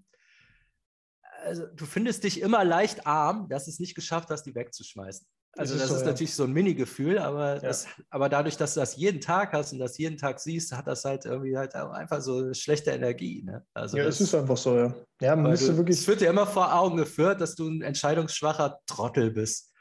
also 1.44 1.66
du 1.68 1.86
findest 1.86 2.24
dich 2.24 2.42
immer 2.42 2.64
leicht 2.64 3.06
arm, 3.06 3.48
dass 3.50 3.68
es 3.68 3.80
nicht 3.80 3.96
geschafft 3.96 4.30
hast, 4.30 4.44
die 4.44 4.56
wegzuschmeißen. 4.56 5.28
Also 5.56 5.76
das 5.76 5.84
ist, 5.84 5.90
das 5.90 5.90
so, 5.90 5.96
ist 5.96 6.02
ja. 6.02 6.08
natürlich 6.08 6.36
so 6.36 6.44
ein 6.46 6.52
Mini-Gefühl, 6.52 7.20
aber, 7.20 7.64
ja. 7.64 7.72
aber 8.10 8.28
dadurch, 8.28 8.58
dass 8.58 8.74
du 8.74 8.80
das 8.80 8.96
jeden 8.96 9.22
Tag 9.22 9.54
hast 9.54 9.72
und 9.72 9.80
das 9.80 9.98
jeden 10.00 10.18
Tag 10.18 10.40
siehst, 10.40 10.76
hat 10.76 10.88
das 10.88 11.06
halt 11.06 11.26
irgendwie 11.26 11.56
halt 11.56 11.76
einfach 11.76 12.22
so 12.22 12.38
eine 12.38 12.56
schlechte 12.56 12.90
Energie. 12.90 13.44
Ne? 13.44 13.64
Also 13.76 13.98
ja, 13.98 14.06
das, 14.06 14.16
es 14.16 14.22
ist 14.22 14.36
einfach 14.36 14.58
so, 14.58 14.76
ja. 14.76 14.96
Ja, 15.22 15.36
man 15.36 15.52
müsste 15.52 15.72
du, 15.72 15.78
wirklich. 15.78 16.00
Es 16.00 16.08
wird 16.08 16.22
dir 16.22 16.30
immer 16.30 16.48
vor 16.48 16.74
Augen 16.74 16.98
geführt, 16.98 17.40
dass 17.40 17.54
du 17.54 17.68
ein 17.70 17.82
entscheidungsschwacher 17.84 18.80
Trottel 18.88 19.30
bist. 19.30 19.72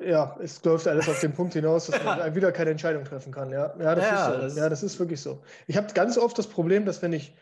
Ja, 0.00 0.36
es 0.40 0.62
läuft 0.64 0.86
alles 0.86 1.08
auf 1.08 1.20
den 1.20 1.32
Punkt 1.32 1.54
hinaus, 1.54 1.86
dass 1.86 2.02
man 2.04 2.34
wieder 2.34 2.52
keine 2.52 2.70
Entscheidung 2.70 3.04
treffen 3.04 3.32
kann. 3.32 3.50
Ja, 3.50 3.74
ja, 3.78 3.94
das, 3.94 4.04
ja, 4.04 4.28
ist 4.28 4.34
so. 4.34 4.40
das 4.42 4.56
ja, 4.56 4.68
das 4.68 4.82
ist 4.82 4.98
wirklich 4.98 5.20
so. 5.20 5.42
Ich 5.66 5.76
habe 5.76 5.92
ganz 5.94 6.18
oft 6.18 6.38
das 6.38 6.46
Problem, 6.46 6.84
dass 6.84 7.00
wenn 7.00 7.12
ich 7.14 7.34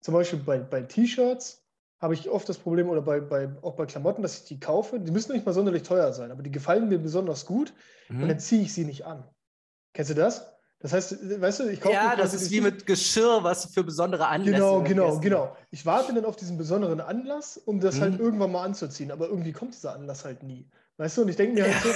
zum 0.00 0.14
Beispiel 0.14 0.38
bei, 0.38 0.58
bei 0.58 0.82
T-Shirts 0.82 1.65
habe 1.98 2.14
ich 2.14 2.28
oft 2.28 2.48
das 2.48 2.58
Problem, 2.58 2.88
oder 2.88 3.02
bei, 3.02 3.20
bei, 3.20 3.48
auch 3.62 3.74
bei 3.74 3.86
Klamotten, 3.86 4.22
dass 4.22 4.38
ich 4.38 4.44
die 4.44 4.60
kaufe. 4.60 5.00
Die 5.00 5.10
müssen 5.10 5.32
nicht 5.32 5.46
mal 5.46 5.52
sonderlich 5.52 5.82
teuer 5.82 6.12
sein, 6.12 6.30
aber 6.30 6.42
die 6.42 6.50
gefallen 6.50 6.88
mir 6.88 6.98
besonders 6.98 7.46
gut 7.46 7.72
mhm. 8.08 8.22
und 8.22 8.28
dann 8.28 8.38
ziehe 8.38 8.62
ich 8.62 8.74
sie 8.74 8.84
nicht 8.84 9.06
an. 9.06 9.24
Kennst 9.94 10.10
du 10.10 10.14
das? 10.14 10.52
Das 10.78 10.92
heißt, 10.92 11.40
weißt 11.40 11.60
du, 11.60 11.68
ich 11.70 11.80
kaufe. 11.80 11.94
Ja, 11.94 12.16
das 12.16 12.34
ist 12.34 12.50
wie 12.50 12.60
mit 12.60 12.84
Geschirr, 12.84 13.42
was 13.42 13.72
für 13.72 13.82
besondere 13.82 14.26
Anlässe. 14.26 14.56
Genau, 14.56 14.82
genau, 14.82 15.18
genau. 15.20 15.56
Ich 15.70 15.86
warte 15.86 16.12
dann 16.12 16.26
auf 16.26 16.36
diesen 16.36 16.58
besonderen 16.58 17.00
Anlass, 17.00 17.56
um 17.56 17.80
das 17.80 17.98
halt 17.98 18.12
mhm. 18.12 18.16
halt 18.16 18.20
irgendwann 18.20 18.52
mal 18.52 18.64
anzuziehen, 18.64 19.10
aber 19.10 19.28
irgendwie 19.28 19.52
kommt 19.52 19.74
dieser 19.74 19.94
Anlass 19.94 20.24
halt 20.26 20.42
nie. 20.42 20.68
Weißt 20.98 21.16
du, 21.16 21.22
und 21.22 21.28
ich 21.28 21.36
denke 21.36 21.54
mir 21.54 21.64
halt 21.64 21.82
so, 21.82 21.88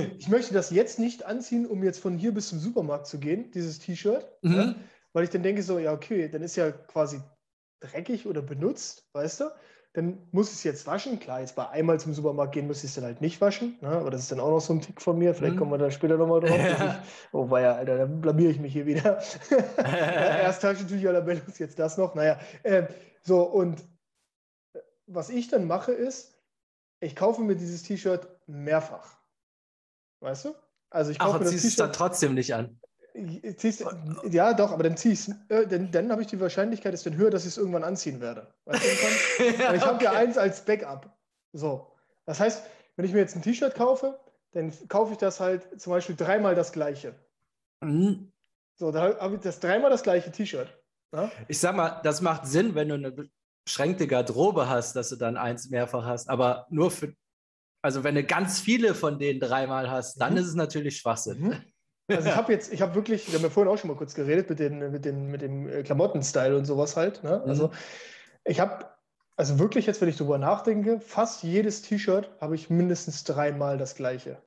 ich, 0.00 0.12
ich, 0.18 0.28
möchte 0.28 0.54
das 0.54 0.70
jetzt 0.70 0.98
nicht 0.98 1.24
anziehen, 1.24 1.66
um 1.66 1.82
jetzt 1.82 2.00
von 2.00 2.16
hier 2.16 2.32
bis 2.32 2.48
zum 2.48 2.58
Supermarkt 2.58 3.06
zu 3.06 3.18
gehen, 3.18 3.50
dieses 3.50 3.78
T-Shirt. 3.78 4.26
Mhm. 4.42 4.54
Ja, 4.54 4.74
weil 5.12 5.24
ich 5.24 5.30
dann 5.30 5.42
denke 5.42 5.62
so, 5.62 5.78
ja, 5.78 5.92
okay, 5.92 6.28
dann 6.28 6.42
ist 6.42 6.56
ja 6.56 6.70
quasi 6.70 7.20
dreckig 7.80 8.26
oder 8.26 8.42
benutzt, 8.42 9.08
weißt 9.12 9.40
du? 9.40 9.44
Dann 9.94 10.18
muss 10.32 10.50
ich 10.50 10.56
es 10.56 10.64
jetzt 10.64 10.86
waschen. 10.86 11.18
Klar, 11.18 11.40
jetzt 11.40 11.56
bei 11.56 11.68
einmal 11.68 11.98
zum 11.98 12.12
Supermarkt 12.12 12.52
gehen 12.52 12.66
muss 12.66 12.84
ich 12.84 12.90
es 12.90 12.94
dann 12.94 13.04
halt 13.04 13.20
nicht 13.20 13.40
waschen. 13.40 13.78
Ne? 13.80 13.88
Aber 13.88 14.10
das 14.10 14.22
ist 14.22 14.32
dann 14.32 14.38
auch 14.38 14.50
noch 14.50 14.60
so 14.60 14.74
ein 14.74 14.80
Tick 14.80 15.00
von 15.00 15.18
mir. 15.18 15.34
Vielleicht 15.34 15.54
mhm. 15.54 15.58
kommen 15.58 15.70
wir 15.72 15.78
da 15.78 15.90
später 15.90 16.18
nochmal 16.18 16.40
drauf. 16.40 16.58
Ja. 16.58 17.02
Ich, 17.28 17.34
oh, 17.34 17.50
war 17.50 17.60
ja, 17.60 17.74
Alter, 17.74 17.98
da 17.98 18.04
blamier 18.04 18.50
ich 18.50 18.60
mich 18.60 18.72
hier 18.72 18.86
wieder. 18.86 19.20
Erst 19.78 20.62
Taschentücher 20.62 21.10
oder 21.10 21.22
Bellos, 21.22 21.58
jetzt 21.58 21.78
das 21.78 21.96
noch. 21.96 22.14
Naja, 22.14 22.38
äh, 22.62 22.86
so 23.22 23.42
und 23.42 23.80
äh, 24.74 24.80
was 25.06 25.30
ich 25.30 25.48
dann 25.48 25.66
mache 25.66 25.92
ist, 25.92 26.38
ich 27.00 27.16
kaufe 27.16 27.42
mir 27.42 27.56
dieses 27.56 27.82
T-Shirt 27.82 28.28
mehrfach. 28.46 29.18
Weißt 30.20 30.46
du? 30.46 30.54
Also 30.90 31.10
ich 31.10 31.18
kaufe 31.18 31.36
Ach, 31.36 31.38
mir 31.38 31.44
das 31.44 31.54
T-Shirt. 31.54 31.70
es 31.70 31.76
dann 31.76 31.92
trotzdem 31.92 32.34
nicht 32.34 32.54
an. 32.54 32.80
Ziehst, 33.56 33.84
ja, 34.30 34.54
doch, 34.54 34.72
aber 34.72 34.82
dann 34.82 34.96
ziehe 34.96 35.14
ich 35.14 35.28
äh, 35.48 35.66
dann, 35.66 35.90
dann 35.90 36.10
habe 36.10 36.22
ich 36.22 36.28
die 36.28 36.40
Wahrscheinlichkeit, 36.40 36.94
ist 36.94 37.06
dann 37.06 37.16
höher, 37.16 37.30
dass 37.30 37.42
ich 37.42 37.48
es 37.48 37.58
irgendwann 37.58 37.84
anziehen 37.84 38.20
werde. 38.20 38.52
Weißt 38.64 38.84
du, 39.38 39.44
ja, 39.62 39.74
ich 39.74 39.82
habe 39.82 39.94
okay. 39.94 40.04
ja 40.04 40.12
eins 40.12 40.38
als 40.38 40.64
Backup. 40.64 41.10
So. 41.52 41.92
Das 42.26 42.40
heißt, 42.40 42.62
wenn 42.96 43.04
ich 43.04 43.12
mir 43.12 43.20
jetzt 43.20 43.36
ein 43.36 43.42
T-Shirt 43.42 43.74
kaufe, 43.74 44.18
dann 44.52 44.72
kaufe 44.88 45.12
ich 45.12 45.18
das 45.18 45.40
halt 45.40 45.80
zum 45.80 45.92
Beispiel 45.92 46.16
dreimal 46.16 46.54
das 46.54 46.72
gleiche. 46.72 47.14
Mhm. 47.80 48.32
So, 48.76 48.92
da 48.92 49.18
habe 49.18 49.36
ich 49.36 49.40
das 49.40 49.60
dreimal 49.60 49.90
das 49.90 50.02
gleiche 50.02 50.30
T-Shirt. 50.30 50.68
Ja? 51.14 51.30
Ich 51.48 51.58
sag 51.58 51.74
mal, 51.74 52.00
das 52.02 52.20
macht 52.20 52.46
Sinn, 52.46 52.74
wenn 52.74 52.88
du 52.88 52.94
eine 52.94 53.14
beschränkte 53.64 54.06
Garderobe 54.06 54.68
hast, 54.68 54.96
dass 54.96 55.10
du 55.10 55.16
dann 55.16 55.36
eins 55.36 55.70
mehrfach 55.70 56.04
hast, 56.04 56.28
aber 56.28 56.66
nur 56.70 56.90
für, 56.90 57.14
also 57.82 58.04
wenn 58.04 58.14
du 58.14 58.24
ganz 58.24 58.60
viele 58.60 58.94
von 58.94 59.18
denen 59.18 59.40
dreimal 59.40 59.90
hast, 59.90 60.20
dann 60.20 60.32
mhm. 60.32 60.38
ist 60.38 60.46
es 60.46 60.54
natürlich 60.54 60.96
Schwachsinn. 60.98 61.40
Mhm. 61.40 61.64
Also 62.08 62.28
ich 62.28 62.36
habe 62.36 62.52
jetzt, 62.52 62.72
ich 62.72 62.80
habe 62.80 62.94
wirklich, 62.94 63.30
wir 63.30 63.38
haben 63.38 63.44
ja 63.44 63.50
vorhin 63.50 63.72
auch 63.72 63.76
schon 63.76 63.88
mal 63.88 63.96
kurz 63.96 64.14
geredet 64.14 64.48
mit, 64.48 64.58
den, 64.58 64.78
mit, 64.90 65.04
den, 65.04 65.30
mit 65.30 65.42
dem 65.42 65.68
äh, 65.68 65.82
Klamottenstyle 65.82 66.56
und 66.56 66.64
sowas 66.64 66.96
halt. 66.96 67.22
Ne? 67.22 67.42
Mhm. 67.44 67.50
Also 67.50 67.70
ich 68.44 68.60
habe, 68.60 68.86
also 69.36 69.58
wirklich 69.58 69.86
jetzt, 69.86 70.00
wenn 70.00 70.08
ich 70.08 70.16
drüber 70.16 70.38
nachdenke, 70.38 71.00
fast 71.00 71.42
jedes 71.42 71.82
T-Shirt 71.82 72.30
habe 72.40 72.54
ich 72.54 72.70
mindestens 72.70 73.24
dreimal 73.24 73.76
das 73.76 73.94
gleiche. 73.94 74.42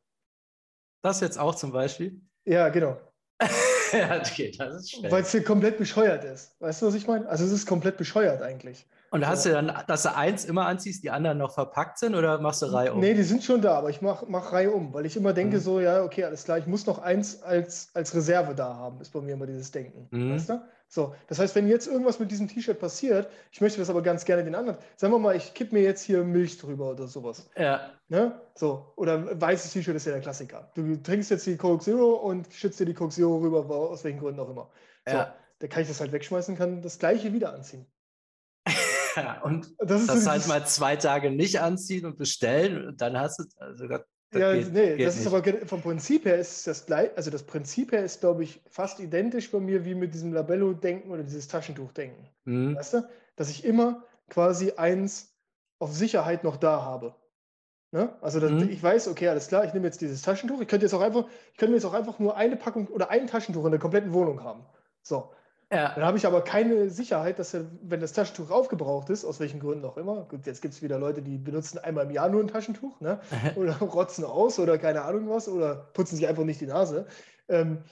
Das 1.03 1.21
jetzt 1.21 1.37
auch 1.37 1.55
zum 1.55 1.71
Beispiel? 1.71 2.21
Ja, 2.45 2.69
genau. 2.69 2.97
ja, 3.91 4.17
okay, 4.19 4.51
das 4.57 4.75
ist 4.75 4.91
schwer. 4.91 5.11
Weil 5.11 5.21
es 5.21 5.31
hier 5.31 5.43
komplett 5.43 5.77
bescheuert 5.77 6.23
ist. 6.23 6.59
Weißt 6.59 6.81
du, 6.81 6.87
was 6.87 6.95
ich 6.95 7.07
meine? 7.07 7.27
Also 7.27 7.45
es 7.45 7.51
ist 7.51 7.67
komplett 7.67 7.97
bescheuert 7.97 8.41
eigentlich. 8.41 8.87
Und 9.11 9.27
hast 9.27 9.45
du 9.45 9.49
dann, 9.49 9.73
dass 9.87 10.03
du 10.03 10.15
eins 10.15 10.45
immer 10.45 10.67
anziehst, 10.67 11.03
die 11.03 11.11
anderen 11.11 11.37
noch 11.37 11.53
verpackt 11.53 11.99
sind 11.99 12.15
oder 12.15 12.39
machst 12.39 12.61
du 12.61 12.67
Reihe 12.67 12.93
um? 12.93 13.01
Nee, 13.01 13.13
die 13.13 13.23
sind 13.23 13.43
schon 13.43 13.61
da, 13.61 13.77
aber 13.77 13.89
ich 13.89 14.01
mache 14.01 14.25
mach 14.29 14.53
Reihe 14.53 14.71
um, 14.71 14.93
weil 14.93 15.05
ich 15.05 15.17
immer 15.17 15.33
denke 15.33 15.57
mhm. 15.57 15.61
so, 15.61 15.79
ja, 15.81 16.01
okay, 16.01 16.23
alles 16.23 16.45
klar, 16.45 16.57
ich 16.57 16.65
muss 16.65 16.85
noch 16.85 16.97
eins 16.99 17.43
als, 17.43 17.91
als 17.93 18.15
Reserve 18.15 18.55
da 18.55 18.73
haben, 18.73 19.01
ist 19.01 19.11
bei 19.11 19.19
mir 19.19 19.33
immer 19.33 19.47
dieses 19.47 19.69
Denken. 19.69 20.07
Mhm. 20.11 20.35
Weißt 20.35 20.49
du? 20.49 20.61
So, 20.87 21.13
das 21.27 21.39
heißt, 21.39 21.55
wenn 21.55 21.67
jetzt 21.67 21.87
irgendwas 21.87 22.19
mit 22.19 22.31
diesem 22.31 22.47
T-Shirt 22.47 22.79
passiert, 22.79 23.29
ich 23.51 23.59
möchte 23.59 23.79
das 23.79 23.89
aber 23.89 24.01
ganz 24.01 24.23
gerne 24.23 24.45
den 24.45 24.55
anderen, 24.55 24.77
sagen 24.95 25.13
wir 25.13 25.19
mal, 25.19 25.35
ich 25.35 25.53
kipp 25.53 25.73
mir 25.73 25.81
jetzt 25.81 26.03
hier 26.03 26.23
Milch 26.23 26.57
drüber 26.57 26.91
oder 26.91 27.07
sowas. 27.07 27.49
Ja. 27.57 27.81
Ne? 28.07 28.39
So, 28.55 28.93
oder 28.95 29.41
weißes 29.41 29.73
T-Shirt 29.73 29.95
ist 29.95 30.05
ja 30.05 30.13
der 30.13 30.21
Klassiker. 30.21 30.71
Du 30.73 30.95
trinkst 30.95 31.31
jetzt 31.31 31.45
die 31.45 31.57
Coke 31.57 31.83
Zero 31.83 32.13
und 32.13 32.47
schützt 32.53 32.79
dir 32.79 32.85
die 32.85 32.93
Coke 32.93 33.13
Zero 33.13 33.37
rüber, 33.37 33.69
aus 33.69 34.05
welchen 34.05 34.19
Gründen 34.19 34.39
auch 34.39 34.49
immer. 34.49 34.69
So, 35.05 35.15
ja. 35.15 35.33
da 35.59 35.67
kann 35.67 35.81
ich 35.81 35.89
das 35.89 35.99
halt 35.99 36.13
wegschmeißen, 36.13 36.57
kann 36.57 36.81
das 36.81 36.97
gleiche 36.97 37.33
wieder 37.33 37.53
anziehen. 37.53 37.85
und 39.43 39.73
das, 39.79 40.07
das 40.07 40.27
halt 40.27 40.47
mal 40.47 40.65
zwei 40.65 40.95
Tage 40.95 41.31
nicht 41.31 41.59
anziehen 41.61 42.05
und 42.05 42.17
bestellen 42.17 42.87
und 42.87 43.01
dann 43.01 43.17
hast 43.17 43.39
du, 43.39 43.43
also 43.57 43.87
das 43.87 44.05
ja, 44.33 44.53
geht, 44.53 44.71
nee, 44.73 44.95
geht 44.95 45.07
das 45.07 45.15
nicht. 45.17 45.25
ist 45.25 45.33
aber 45.33 45.67
vom 45.67 45.81
Prinzip 45.81 46.25
her 46.25 46.37
ist 46.37 46.65
das 46.65 46.85
gleich, 46.85 47.09
also 47.17 47.29
das 47.29 47.43
Prinzip 47.43 47.91
her 47.91 48.03
ist, 48.03 48.21
glaube 48.21 48.43
ich, 48.43 48.61
fast 48.69 48.99
identisch 48.99 49.51
bei 49.51 49.59
mir 49.59 49.83
wie 49.83 49.93
mit 49.93 50.13
diesem 50.13 50.31
Labello-Denken 50.31 51.11
oder 51.11 51.23
dieses 51.23 51.49
Taschentuch-Denken. 51.49 52.29
Mhm. 52.45 52.75
Weißt 52.77 52.93
du? 52.93 53.09
Dass 53.35 53.49
ich 53.49 53.65
immer 53.65 54.05
quasi 54.29 54.71
eins 54.77 55.35
auf 55.79 55.91
Sicherheit 55.93 56.45
noch 56.45 56.55
da 56.55 56.81
habe. 56.81 57.13
Ne? 57.91 58.15
Also 58.21 58.39
das, 58.39 58.51
mhm. 58.51 58.69
ich 58.69 58.81
weiß, 58.81 59.09
okay, 59.09 59.27
alles 59.27 59.49
klar, 59.49 59.65
ich 59.65 59.73
nehme 59.73 59.87
jetzt 59.87 59.99
dieses 59.99 60.21
Taschentuch. 60.21 60.61
Ich 60.61 60.67
könnte 60.69 60.85
jetzt 60.85 60.93
auch 60.93 61.01
einfach, 61.01 61.25
ich 61.51 61.57
könnte 61.57 61.75
jetzt 61.75 61.85
auch 61.85 61.93
einfach 61.93 62.17
nur 62.19 62.37
eine 62.37 62.55
Packung 62.55 62.87
oder 62.87 63.09
ein 63.09 63.27
Taschentuch 63.27 63.65
in 63.65 63.71
der 63.71 63.81
kompletten 63.81 64.13
Wohnung 64.13 64.41
haben. 64.43 64.63
So. 65.01 65.31
Ja. 65.71 65.93
Dann 65.95 66.03
habe 66.03 66.17
ich 66.17 66.25
aber 66.25 66.43
keine 66.43 66.89
Sicherheit, 66.89 67.39
dass 67.39 67.53
er, 67.53 67.65
wenn 67.81 68.01
das 68.01 68.11
Taschentuch 68.11 68.51
aufgebraucht 68.51 69.09
ist, 69.09 69.23
aus 69.23 69.39
welchen 69.39 69.61
Gründen 69.61 69.85
auch 69.85 69.95
immer, 69.95 70.25
gut, 70.25 70.45
jetzt 70.45 70.61
gibt 70.61 70.73
es 70.73 70.81
wieder 70.81 70.99
Leute, 70.99 71.21
die 71.21 71.37
benutzen 71.37 71.77
einmal 71.77 72.05
im 72.05 72.11
Jahr 72.11 72.27
nur 72.27 72.41
ein 72.41 72.49
Taschentuch, 72.49 72.99
ne? 72.99 73.21
oder 73.55 73.77
rotzen 73.79 74.25
aus 74.25 74.59
oder 74.59 74.77
keine 74.77 75.03
Ahnung 75.03 75.29
was, 75.29 75.47
oder 75.47 75.89
putzen 75.93 76.17
sich 76.17 76.27
einfach 76.27 76.43
nicht 76.43 76.59
die 76.59 76.67
Nase. 76.67 77.07
Ähm, 77.47 77.83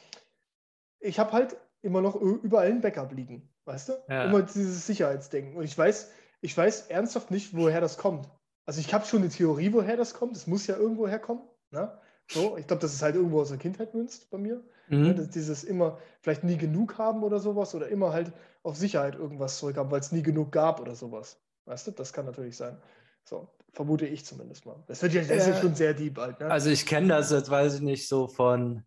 ich 1.00 1.20
habe 1.20 1.32
halt 1.32 1.56
immer 1.82 2.02
noch 2.02 2.15
überall 2.15 2.68
ein 2.68 2.82
Backup 2.82 3.13
liegen, 3.13 3.50
weißt 3.63 3.89
du? 3.89 3.94
Ja. 4.10 4.26
Immer 4.26 4.42
dieses 4.42 4.86
Sicherheitsdenken. 4.86 5.56
Und 5.56 5.63
ich 5.63 5.78
weiß, 5.78 6.12
ich 6.42 6.58
weiß 6.58 6.88
ernsthaft 6.88 7.32
nicht, 7.32 7.56
woher 7.56 7.80
das 7.80 7.98
kommt. 7.98 8.30
Also 8.65 8.82
ich 8.82 8.94
habe 8.94 9.06
schon 9.06 9.22
eine 9.22 9.30
Theorie, 9.30 9.72
woher 9.72 9.96
das 9.96 10.13
kommt. 10.13 10.36
Es 10.36 10.48
muss 10.48 10.68
ja 10.68 10.76
irgendwo 10.76 11.08
herkommen. 11.08 11.44
Ne? 11.72 11.98
So, 12.30 12.58
ich 12.58 12.68
glaube, 12.68 12.82
das 12.82 12.94
ist 12.94 13.02
halt 13.02 13.15
irgendwo 13.15 13.42
aus 13.42 13.50
der 13.50 13.58
Kindheit 13.58 13.94
münzt 13.94 14.30
bei 14.30 14.38
mir. 14.38 14.62
Mhm. 14.89 15.06
Ja, 15.06 15.13
dieses 15.13 15.63
immer 15.63 15.99
vielleicht 16.21 16.43
nie 16.43 16.58
genug 16.58 16.97
haben 16.97 17.23
oder 17.23 17.39
sowas 17.39 17.75
oder 17.75 17.88
immer 17.88 18.12
halt 18.12 18.34
auf 18.63 18.75
Sicherheit 18.75 19.15
irgendwas 19.15 19.58
zurückhaben, 19.58 19.91
weil 19.91 19.99
es 19.99 20.12
nie 20.12 20.23
genug 20.23 20.52
gab 20.52 20.80
oder 20.80 20.95
sowas. 20.95 21.39
Weißt 21.65 21.88
du, 21.88 21.91
das 21.91 22.12
kann 22.12 22.25
natürlich 22.25 22.58
sein. 22.58 22.78
So, 23.23 23.47
vermute 23.73 24.08
ich 24.08 24.25
zumindest 24.25 24.65
mal. 24.65 24.84
Das 24.88 25.02
wird 25.04 25.13
ja, 25.13 25.21
das 25.21 25.47
ja, 25.47 25.54
ist 25.54 25.62
schon 25.62 25.75
sehr 25.75 25.93
deep 25.93 26.17
halt. 26.17 26.39
Ne? 26.39 26.47
Also 26.49 26.69
ich 26.71 26.86
kenne 26.86 27.10
das 27.10 27.32
jetzt, 27.32 27.49
weiß 27.49 27.75
ich 27.75 27.82
nicht, 27.82 28.08
so 28.08 28.28
von, 28.28 28.84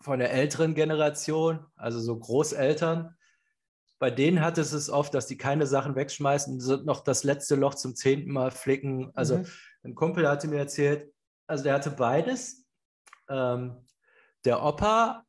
von 0.00 0.18
der 0.18 0.32
älteren 0.32 0.74
Generation, 0.74 1.64
also 1.76 2.00
so 2.00 2.18
Großeltern. 2.18 3.14
Bei 4.00 4.10
denen 4.10 4.40
hat 4.40 4.58
es 4.58 4.72
es 4.72 4.90
oft, 4.90 5.14
dass 5.14 5.26
die 5.26 5.36
keine 5.36 5.66
Sachen 5.66 5.94
wegschmeißen, 5.94 6.84
noch 6.84 7.04
das 7.04 7.22
letzte 7.22 7.54
Loch 7.54 7.74
zum 7.74 7.94
zehnten 7.94 8.32
Mal 8.32 8.50
flicken. 8.50 9.12
Also 9.14 9.38
mhm. 9.38 9.46
ein 9.84 9.94
Kumpel 9.94 10.28
hatte 10.28 10.48
mir 10.48 10.58
erzählt, 10.58 11.12
also 11.46 11.62
der 11.62 11.74
hatte 11.74 11.90
beides. 11.90 12.66
Ähm, 13.28 13.76
der 14.44 14.62
Opa 14.62 15.24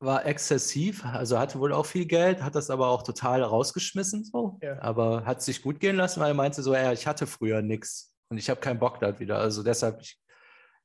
war 0.00 0.26
exzessiv, 0.26 1.04
also 1.04 1.38
hatte 1.38 1.60
wohl 1.60 1.72
auch 1.72 1.86
viel 1.86 2.06
Geld, 2.06 2.42
hat 2.42 2.56
das 2.56 2.70
aber 2.70 2.88
auch 2.88 3.02
total 3.02 3.42
rausgeschmissen, 3.42 4.24
so. 4.24 4.58
Ja. 4.60 4.80
Aber 4.82 5.24
hat 5.24 5.42
sich 5.42 5.62
gut 5.62 5.78
gehen 5.78 5.96
lassen, 5.96 6.20
weil 6.20 6.32
er 6.32 6.34
meinte 6.34 6.62
so, 6.62 6.74
ja, 6.74 6.92
ich 6.92 7.06
hatte 7.06 7.26
früher 7.26 7.62
nichts 7.62 8.12
und 8.28 8.38
ich 8.38 8.50
habe 8.50 8.60
keinen 8.60 8.80
Bock 8.80 8.98
da 8.98 9.20
wieder. 9.20 9.38
Also 9.38 9.62
deshalb, 9.62 10.00
ich, 10.02 10.20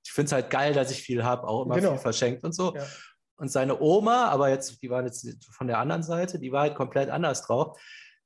ich 0.05 0.11
finde 0.11 0.27
es 0.27 0.33
halt 0.33 0.49
geil, 0.51 0.73
dass 0.73 0.91
ich 0.91 1.01
viel 1.01 1.23
habe, 1.23 1.47
auch 1.47 1.65
immer 1.65 1.75
genau. 1.75 1.91
viel 1.91 1.99
verschenkt 1.99 2.43
und 2.43 2.53
so. 2.53 2.75
Ja. 2.75 2.85
Und 3.39 3.49
seine 3.49 3.79
Oma, 3.79 4.25
aber 4.25 4.49
jetzt, 4.49 4.81
die 4.81 4.89
war 4.89 5.03
jetzt 5.03 5.27
von 5.51 5.67
der 5.67 5.79
anderen 5.79 6.03
Seite, 6.03 6.39
die 6.39 6.51
war 6.51 6.61
halt 6.61 6.75
komplett 6.75 7.09
anders 7.09 7.43
drauf. 7.43 7.79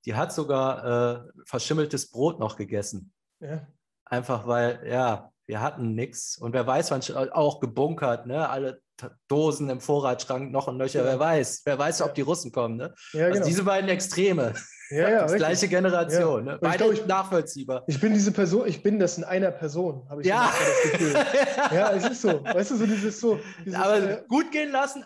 Die 0.05 0.15
hat 0.15 0.33
sogar 0.33 1.25
äh, 1.25 1.43
verschimmeltes 1.45 2.11
Brot 2.11 2.39
noch 2.39 2.57
gegessen. 2.57 3.13
Ja. 3.39 3.67
Einfach 4.05 4.47
weil, 4.47 4.85
ja, 4.87 5.31
wir 5.45 5.61
hatten 5.61 5.95
nichts. 5.95 6.37
Und 6.37 6.53
wer 6.53 6.65
weiß, 6.65 6.91
wann 6.91 7.29
auch 7.31 7.59
gebunkert, 7.59 8.25
ne? 8.25 8.49
Alle 8.49 8.81
Dosen 9.27 9.69
im 9.69 9.81
Vorratsschrank 9.81 10.51
noch 10.51 10.67
und 10.67 10.77
nöcher, 10.77 10.99
ja. 10.99 11.05
wer 11.05 11.19
weiß. 11.19 11.61
Wer 11.65 11.79
weiß, 11.79 12.01
ob 12.01 12.15
die 12.15 12.21
Russen 12.21 12.51
kommen. 12.51 12.77
Ne? 12.77 12.93
Ja, 13.13 13.25
also 13.25 13.33
genau. 13.33 13.45
diese 13.45 13.63
beiden 13.63 13.89
Extreme. 13.89 14.53
Ja, 14.91 15.09
ja, 15.09 15.21
das 15.21 15.35
gleiche 15.35 15.69
Generation. 15.69 16.43
Ne? 16.43 16.57
Beide 16.59 16.83
glaub, 16.83 16.91
ich, 16.91 17.05
nachvollziehbar. 17.05 17.83
Ich 17.87 17.99
bin 18.01 18.13
diese 18.13 18.33
Person, 18.33 18.67
ich 18.67 18.83
bin 18.83 18.99
das 18.99 19.17
in 19.17 19.23
einer 19.23 19.49
Person, 19.49 20.05
habe 20.09 20.21
ich 20.21 20.27
ja. 20.27 20.51
das 20.51 20.91
Gefühl. 20.91 21.13
ja, 21.71 21.93
es 21.93 22.09
ist 22.09 22.21
so. 22.21 22.43
Weißt 22.43 22.71
du, 22.71 22.75
so 22.75 22.85
dieses 22.85 23.19
so. 23.19 23.39
Dieses, 23.65 23.79
aber 23.79 23.97
äh, 23.97 24.23
gut 24.27 24.51
gehen 24.51 24.71
lassen, 24.71 25.05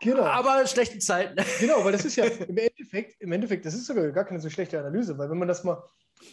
genau. 0.00 0.22
aber 0.22 0.64
schlechten 0.68 1.00
Zeiten. 1.00 1.34
genau, 1.60 1.84
weil 1.84 1.90
das 1.90 2.04
ist 2.04 2.14
ja 2.14 2.24
im 2.24 2.56
Endeffekt, 2.56 3.20
im 3.20 3.32
Endeffekt, 3.32 3.66
das 3.66 3.74
ist 3.74 3.86
sogar 3.86 4.12
gar 4.12 4.24
keine 4.24 4.40
so 4.40 4.48
schlechte 4.48 4.78
Analyse, 4.78 5.18
weil 5.18 5.28
wenn 5.28 5.38
man 5.38 5.48
das 5.48 5.64
mal, 5.64 5.82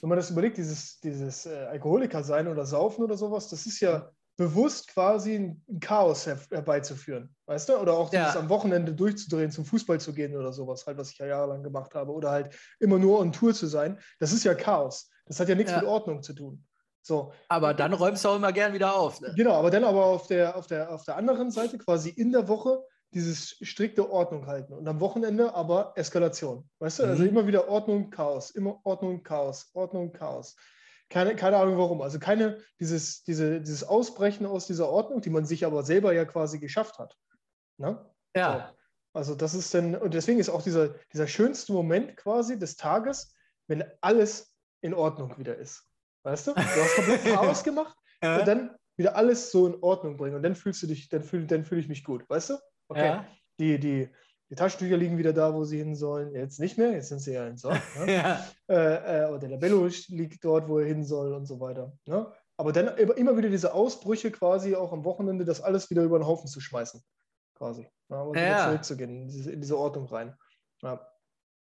wenn 0.01 0.09
man 0.09 0.17
das 0.17 0.29
überlegt, 0.29 0.57
dieses, 0.57 0.99
dieses 0.99 1.47
äh, 1.47 1.65
Alkoholiker 1.71 2.23
sein 2.23 2.47
oder 2.47 2.63
Saufen 2.63 3.03
oder 3.03 3.17
sowas, 3.17 3.49
das 3.49 3.65
ist 3.65 3.79
ja 3.79 4.11
bewusst 4.35 4.87
quasi 4.87 5.35
ein 5.35 5.79
Chaos 5.79 6.25
herbeizuführen, 6.25 7.35
weißt 7.45 7.69
du? 7.69 7.77
Oder 7.77 7.93
auch 7.93 8.09
dieses 8.09 8.33
ja. 8.33 8.39
am 8.39 8.49
Wochenende 8.49 8.93
durchzudrehen, 8.93 9.51
zum 9.51 9.65
Fußball 9.65 9.99
zu 9.99 10.13
gehen 10.13 10.35
oder 10.35 10.51
sowas, 10.51 10.85
halt, 10.87 10.97
was 10.97 11.11
ich 11.11 11.17
ja 11.19 11.27
jahrelang 11.27 11.63
gemacht 11.63 11.93
habe. 11.93 12.11
Oder 12.11 12.31
halt 12.31 12.55
immer 12.79 12.97
nur 12.97 13.19
on 13.19 13.31
Tour 13.31 13.53
zu 13.53 13.67
sein. 13.67 13.99
Das 14.19 14.33
ist 14.33 14.43
ja 14.43 14.55
Chaos. 14.55 15.09
Das 15.25 15.39
hat 15.39 15.49
ja 15.49 15.55
nichts 15.55 15.71
ja. 15.71 15.79
mit 15.79 15.87
Ordnung 15.87 16.23
zu 16.23 16.33
tun. 16.33 16.65
So. 17.01 17.33
Aber 17.49 17.73
dann 17.73 17.93
räumst 17.93 18.23
du 18.23 18.29
auch 18.29 18.35
immer 18.37 18.53
gern 18.53 18.73
wieder 18.73 18.95
auf. 18.95 19.21
Ne? 19.21 19.33
Genau, 19.35 19.53
aber 19.53 19.69
dann 19.69 19.83
aber 19.83 20.05
auf 20.05 20.27
der, 20.27 20.55
auf, 20.55 20.67
der, 20.67 20.91
auf 20.91 21.03
der 21.03 21.17
anderen 21.17 21.51
Seite 21.51 21.77
quasi 21.77 22.09
in 22.09 22.31
der 22.31 22.47
Woche 22.47 22.81
dieses 23.13 23.57
strikte 23.61 24.09
Ordnung 24.09 24.47
halten 24.47 24.73
und 24.73 24.87
am 24.87 24.99
Wochenende 24.99 25.53
aber 25.53 25.93
Eskalation. 25.95 26.67
Weißt 26.79 26.99
du? 26.99 27.03
Also 27.03 27.15
mhm. 27.15 27.19
Also 27.21 27.31
immer 27.31 27.47
wieder 27.47 27.67
Ordnung, 27.67 28.09
Chaos, 28.09 28.49
immer 28.51 28.79
Ordnung, 28.83 29.21
Chaos, 29.21 29.69
Ordnung, 29.73 30.11
Chaos. 30.11 30.55
Keine, 31.09 31.35
keine 31.35 31.57
Ahnung 31.57 31.77
warum. 31.77 32.01
Also 32.01 32.19
keine, 32.19 32.59
dieses, 32.79 33.23
diese, 33.23 33.59
dieses 33.59 33.83
Ausbrechen 33.83 34.45
aus 34.45 34.67
dieser 34.67 34.89
Ordnung, 34.89 35.21
die 35.21 35.29
man 35.29 35.45
sich 35.45 35.65
aber 35.65 35.83
selber 35.83 36.13
ja 36.13 36.25
quasi 36.25 36.59
geschafft 36.59 36.97
hat. 36.97 37.15
Ne? 37.77 38.03
Ja. 38.35 38.69
So. 38.69 38.77
Also 39.13 39.35
das 39.35 39.53
ist 39.53 39.73
dann, 39.73 39.95
und 39.95 40.13
deswegen 40.13 40.39
ist 40.39 40.49
auch 40.49 40.63
dieser, 40.63 40.95
dieser 41.13 41.27
schönste 41.27 41.71
Moment 41.71 42.17
quasi 42.17 42.57
des 42.57 42.77
Tages, 42.77 43.33
wenn 43.67 43.83
alles 44.01 44.53
in 44.81 44.93
Ordnung 44.93 45.37
wieder 45.37 45.55
ist. 45.55 45.87
Weißt 46.23 46.47
du? 46.47 46.53
Du 46.53 46.61
hast 46.61 46.95
komplett 46.95 47.23
Chaos 47.23 47.63
gemacht 47.63 47.95
ja. 48.21 48.39
und 48.39 48.47
dann 48.47 48.75
wieder 48.97 49.15
alles 49.15 49.51
so 49.51 49.67
in 49.67 49.81
Ordnung 49.81 50.17
bringen. 50.17 50.35
Und 50.35 50.43
dann 50.43 50.55
fühlst 50.55 50.81
du 50.83 50.87
dich, 50.87 51.09
dann 51.09 51.23
fühle 51.23 51.45
dann 51.45 51.65
fühl 51.65 51.79
ich 51.79 51.87
mich 51.87 52.03
gut, 52.03 52.27
weißt 52.29 52.51
du? 52.51 52.57
Okay. 52.87 53.05
Ja. 53.05 53.27
Die, 53.59 53.79
die, 53.79 54.09
die 54.53 54.55
Taschentücher 54.55 54.97
liegen 54.97 55.17
wieder 55.17 55.33
da, 55.33 55.51
wo 55.55 55.63
sie 55.63 55.79
hin 55.79 55.95
sollen. 55.95 56.35
Jetzt 56.35 56.59
nicht 56.59 56.77
mehr, 56.77 56.91
jetzt 56.91 57.09
sind 57.09 57.21
sie 57.21 57.33
ja 57.33 57.47
entsorgt. 57.47 57.81
Ne? 57.97 58.13
ja. 58.13 58.45
Äh, 58.69 59.23
äh, 59.23 59.29
oder 59.29 59.39
der 59.39 59.49
Labello 59.49 59.89
liegt 60.09 60.45
dort, 60.45 60.67
wo 60.67 60.77
er 60.77 60.85
hin 60.85 61.03
soll 61.03 61.33
und 61.33 61.47
so 61.47 61.59
weiter. 61.59 61.91
Ne? 62.05 62.31
Aber 62.55 62.71
dann 62.71 62.95
immer 62.97 63.35
wieder 63.35 63.49
diese 63.49 63.73
Ausbrüche 63.73 64.29
quasi 64.29 64.75
auch 64.75 64.93
am 64.93 65.05
Wochenende, 65.05 65.43
das 65.43 65.59
alles 65.59 65.89
wieder 65.89 66.03
über 66.03 66.19
den 66.19 66.27
Haufen 66.27 66.47
zu 66.47 66.59
schmeißen. 66.59 67.01
Quasi. 67.55 67.89
Ja, 68.09 68.21
und 68.21 68.37
ja. 68.37 68.43
wieder 68.43 68.65
zurückzugehen, 68.65 69.21
in 69.23 69.27
diese, 69.27 69.51
in 69.51 69.59
diese 69.59 69.75
Ordnung 69.75 70.05
rein. 70.05 70.37
Ja. 70.83 71.03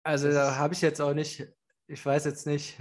Also 0.03 0.31
da 0.31 0.57
habe 0.57 0.75
ich 0.75 0.83
jetzt 0.83 1.01
auch 1.01 1.15
nicht, 1.15 1.49
ich 1.87 2.05
weiß 2.05 2.27
jetzt 2.27 2.47
nicht, 2.47 2.79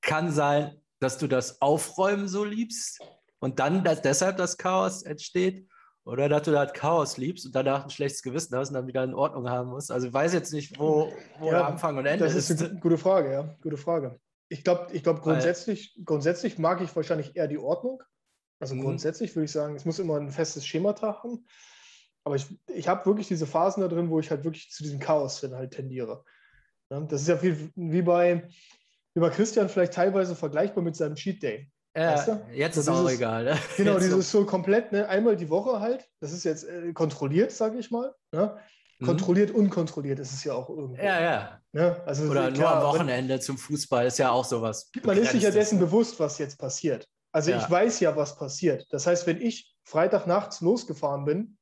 kann 0.00 0.32
sein, 0.32 0.76
dass 0.98 1.18
du 1.18 1.28
das 1.28 1.62
Aufräumen 1.62 2.26
so 2.26 2.44
liebst 2.44 3.00
und 3.38 3.60
dann 3.60 3.84
dass 3.84 4.02
deshalb 4.02 4.38
das 4.38 4.56
Chaos 4.58 5.04
entsteht. 5.04 5.68
Oder 6.04 6.28
dass 6.28 6.42
du 6.42 6.50
da 6.50 6.60
halt 6.60 6.74
Chaos 6.74 7.16
liebst 7.16 7.46
und 7.46 7.54
danach 7.54 7.84
ein 7.84 7.90
schlechtes 7.90 8.22
Gewissen 8.22 8.56
hast 8.56 8.68
und 8.68 8.74
dann 8.74 8.86
wieder 8.88 9.04
in 9.04 9.14
Ordnung 9.14 9.48
haben 9.48 9.70
musst. 9.70 9.92
Also 9.92 10.08
ich 10.08 10.12
weiß 10.12 10.32
jetzt 10.32 10.52
nicht, 10.52 10.78
wo, 10.78 11.12
wo 11.38 11.50
ja, 11.50 11.66
Anfang 11.66 11.96
und 11.96 12.06
Ende 12.06 12.24
ist. 12.24 12.36
Das 12.36 12.50
ist 12.50 12.62
eine 12.62 12.80
gute 12.80 12.98
Frage, 12.98 13.32
ja. 13.32 13.56
Gute 13.62 13.76
Frage. 13.76 14.18
Ich 14.48 14.64
glaube, 14.64 14.88
ich 14.92 15.02
glaub, 15.02 15.22
grundsätzlich, 15.22 15.98
grundsätzlich 16.04 16.58
mag 16.58 16.80
ich 16.80 16.94
wahrscheinlich 16.94 17.36
eher 17.36 17.46
die 17.46 17.58
Ordnung. 17.58 18.02
Also 18.58 18.74
mhm. 18.74 18.82
grundsätzlich 18.82 19.34
würde 19.36 19.44
ich 19.44 19.52
sagen, 19.52 19.76
es 19.76 19.84
muss 19.84 20.00
immer 20.00 20.16
ein 20.16 20.30
festes 20.30 20.66
Schema 20.66 20.94
haben. 21.00 21.46
Aber 22.24 22.36
ich, 22.36 22.46
ich 22.68 22.88
habe 22.88 23.06
wirklich 23.06 23.28
diese 23.28 23.46
Phasen 23.46 23.80
da 23.80 23.88
drin, 23.88 24.10
wo 24.10 24.20
ich 24.20 24.30
halt 24.30 24.44
wirklich 24.44 24.70
zu 24.70 24.82
diesem 24.82 24.98
Chaos 24.98 25.40
dann 25.40 25.54
halt 25.54 25.72
tendiere. 25.72 26.24
Ja, 26.90 27.00
das 27.00 27.22
ist 27.22 27.28
ja 27.28 27.36
viel, 27.36 27.70
wie 27.74 28.02
bei, 28.02 28.48
wie 29.14 29.20
bei 29.20 29.30
Christian 29.30 29.68
vielleicht 29.68 29.94
teilweise 29.94 30.36
vergleichbar 30.36 30.82
mit 30.82 30.96
seinem 30.96 31.14
Cheat 31.14 31.42
Day. 31.42 31.70
Ja, 31.94 32.14
weißt 32.14 32.28
du? 32.28 32.40
jetzt 32.54 32.76
ist 32.76 32.88
auch 32.88 33.08
egal. 33.08 33.44
Ne? 33.44 33.58
Genau, 33.76 33.94
jetzt 33.94 34.04
dieses 34.04 34.30
so. 34.30 34.46
komplett, 34.46 34.92
ne, 34.92 35.08
einmal 35.08 35.36
die 35.36 35.50
Woche 35.50 35.80
halt. 35.80 36.08
Das 36.20 36.32
ist 36.32 36.44
jetzt 36.44 36.64
äh, 36.64 36.92
kontrolliert, 36.92 37.52
sage 37.52 37.78
ich 37.78 37.90
mal. 37.90 38.14
Ne? 38.32 38.56
Mhm. 38.98 39.06
Kontrolliert, 39.06 39.50
unkontrolliert 39.50 40.18
ist 40.18 40.32
es 40.32 40.44
ja 40.44 40.54
auch 40.54 40.70
irgendwie. 40.70 41.02
Ja, 41.02 41.20
ja. 41.20 41.60
Ne? 41.72 42.02
Also, 42.06 42.30
Oder 42.30 42.50
klar, 42.50 42.76
nur 42.76 42.86
am 42.88 42.94
Wochenende 42.94 43.40
zum 43.40 43.58
Fußball 43.58 44.06
ist 44.06 44.18
ja 44.18 44.30
auch 44.30 44.44
sowas. 44.44 44.90
Man 45.04 45.18
ist 45.18 45.32
sich 45.32 45.42
ja 45.42 45.50
dessen 45.50 45.78
bewusst, 45.78 46.18
was 46.18 46.38
jetzt 46.38 46.58
passiert. 46.58 47.08
Also 47.32 47.50
ja. 47.50 47.58
ich 47.58 47.70
weiß 47.70 48.00
ja, 48.00 48.14
was 48.14 48.36
passiert. 48.36 48.86
Das 48.90 49.06
heißt, 49.06 49.26
wenn 49.26 49.40
ich 49.40 49.74
Freitag 49.84 50.26
nachts 50.26 50.60
losgefahren 50.60 51.24
bin 51.24 51.58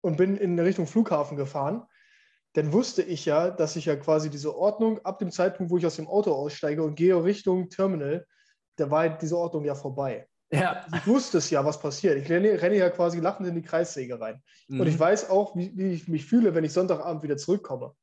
und 0.00 0.16
bin 0.16 0.36
in 0.36 0.58
Richtung 0.58 0.86
Flughafen 0.86 1.36
gefahren, 1.36 1.84
dann 2.54 2.72
wusste 2.72 3.02
ich 3.02 3.24
ja, 3.24 3.50
dass 3.50 3.74
ich 3.74 3.86
ja 3.86 3.96
quasi 3.96 4.30
diese 4.30 4.56
Ordnung 4.56 5.04
ab 5.04 5.18
dem 5.18 5.32
Zeitpunkt, 5.32 5.72
wo 5.72 5.78
ich 5.78 5.86
aus 5.86 5.96
dem 5.96 6.06
Auto 6.06 6.32
aussteige 6.32 6.84
und 6.84 6.94
gehe 6.94 7.22
Richtung 7.22 7.68
Terminal, 7.68 8.24
da 8.76 8.90
war 8.90 9.08
diese 9.08 9.36
Ordnung 9.36 9.64
ja 9.64 9.74
vorbei. 9.74 10.28
Ja. 10.52 10.86
Ich 10.94 11.06
wusste 11.06 11.38
es 11.38 11.50
ja, 11.50 11.64
was 11.64 11.80
passiert. 11.80 12.16
Ich 12.16 12.30
renne, 12.30 12.60
renne 12.60 12.76
ja 12.76 12.90
quasi 12.90 13.20
lachend 13.20 13.48
in 13.48 13.54
die 13.54 13.62
Kreissäge 13.62 14.20
rein. 14.20 14.42
Mhm. 14.68 14.80
Und 14.80 14.86
ich 14.86 14.98
weiß 14.98 15.30
auch, 15.30 15.56
wie, 15.56 15.76
wie, 15.76 15.92
ich 15.92 16.08
mich 16.08 16.26
fühle, 16.26 16.54
wenn 16.54 16.64
ich 16.64 16.72
Sonntagabend 16.72 17.22
wieder 17.22 17.36
zurückkomme. 17.36 17.94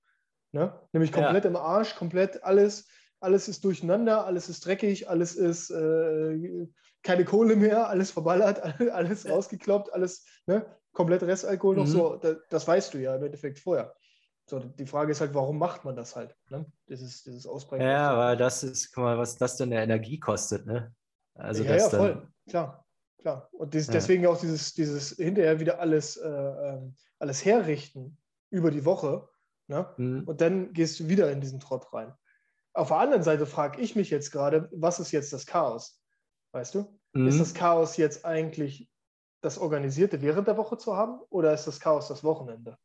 Ne? 0.51 0.77
Nämlich 0.91 1.11
komplett 1.11 1.45
ja. 1.45 1.49
im 1.49 1.55
Arsch, 1.55 1.95
komplett 1.95 2.43
alles, 2.43 2.87
alles 3.19 3.47
ist 3.47 3.63
durcheinander, 3.63 4.25
alles 4.25 4.49
ist 4.49 4.65
dreckig, 4.65 5.07
alles 5.09 5.35
ist 5.35 5.69
äh, 5.69 6.67
keine 7.03 7.23
Kohle 7.23 7.55
mehr, 7.55 7.87
alles 7.87 8.11
verballert, 8.11 8.61
alles 8.91 9.29
rausgekloppt, 9.29 9.93
alles 9.93 10.25
ne? 10.45 10.65
komplett 10.91 11.23
Restalkohol 11.23 11.75
mhm. 11.75 11.81
noch 11.81 11.87
so. 11.87 12.15
Das, 12.17 12.37
das 12.49 12.67
weißt 12.67 12.93
du 12.93 12.97
ja 12.97 13.15
im 13.15 13.23
Endeffekt 13.23 13.59
vorher. 13.59 13.95
So, 14.51 14.59
die 14.59 14.85
Frage 14.85 15.13
ist 15.13 15.21
halt, 15.21 15.33
warum 15.33 15.57
macht 15.57 15.85
man 15.85 15.95
das 15.95 16.13
halt? 16.17 16.35
Ne? 16.49 16.65
Dieses, 16.89 17.23
dieses 17.23 17.47
Ausbrechen. 17.47 17.85
Ja, 17.85 18.17
weil 18.17 18.35
das 18.35 18.63
ist, 18.63 18.91
guck 18.91 19.05
mal, 19.05 19.17
was 19.17 19.37
das 19.37 19.55
denn 19.55 19.69
der 19.69 19.81
Energie 19.81 20.19
kostet, 20.19 20.65
ne? 20.65 20.93
Also 21.35 21.63
ja, 21.63 21.77
ja, 21.77 21.89
voll, 21.89 22.15
dann, 22.15 22.33
klar, 22.49 22.85
klar. 23.17 23.47
Und 23.53 23.73
dieses, 23.73 23.87
ja. 23.87 23.93
deswegen 23.93 24.27
auch 24.27 24.37
dieses, 24.37 24.73
dieses 24.73 25.11
hinterher 25.11 25.61
wieder 25.61 25.79
alles, 25.79 26.17
äh, 26.17 26.27
ähm, 26.27 26.95
alles 27.17 27.45
herrichten 27.45 28.17
über 28.49 28.71
die 28.71 28.83
Woche. 28.83 29.29
Ne? 29.67 29.89
Mhm. 29.95 30.23
Und 30.25 30.41
dann 30.41 30.73
gehst 30.73 30.99
du 30.99 31.07
wieder 31.07 31.31
in 31.31 31.39
diesen 31.39 31.61
Trott 31.61 31.93
rein. 31.93 32.13
Auf 32.73 32.89
der 32.89 32.97
anderen 32.97 33.23
Seite 33.23 33.45
frage 33.45 33.79
ich 33.79 33.95
mich 33.95 34.09
jetzt 34.09 34.31
gerade, 34.31 34.67
was 34.73 34.99
ist 34.99 35.13
jetzt 35.13 35.31
das 35.31 35.45
Chaos? 35.45 35.97
Weißt 36.51 36.75
du? 36.75 36.99
Mhm. 37.13 37.29
Ist 37.29 37.39
das 37.39 37.53
Chaos 37.53 37.95
jetzt 37.95 38.25
eigentlich 38.25 38.89
das 39.39 39.57
Organisierte 39.57 40.21
während 40.21 40.49
der 40.49 40.57
Woche 40.57 40.77
zu 40.77 40.97
haben 40.97 41.21
oder 41.29 41.53
ist 41.53 41.67
das 41.67 41.79
Chaos 41.79 42.09
das 42.09 42.25
Wochenende? 42.25 42.77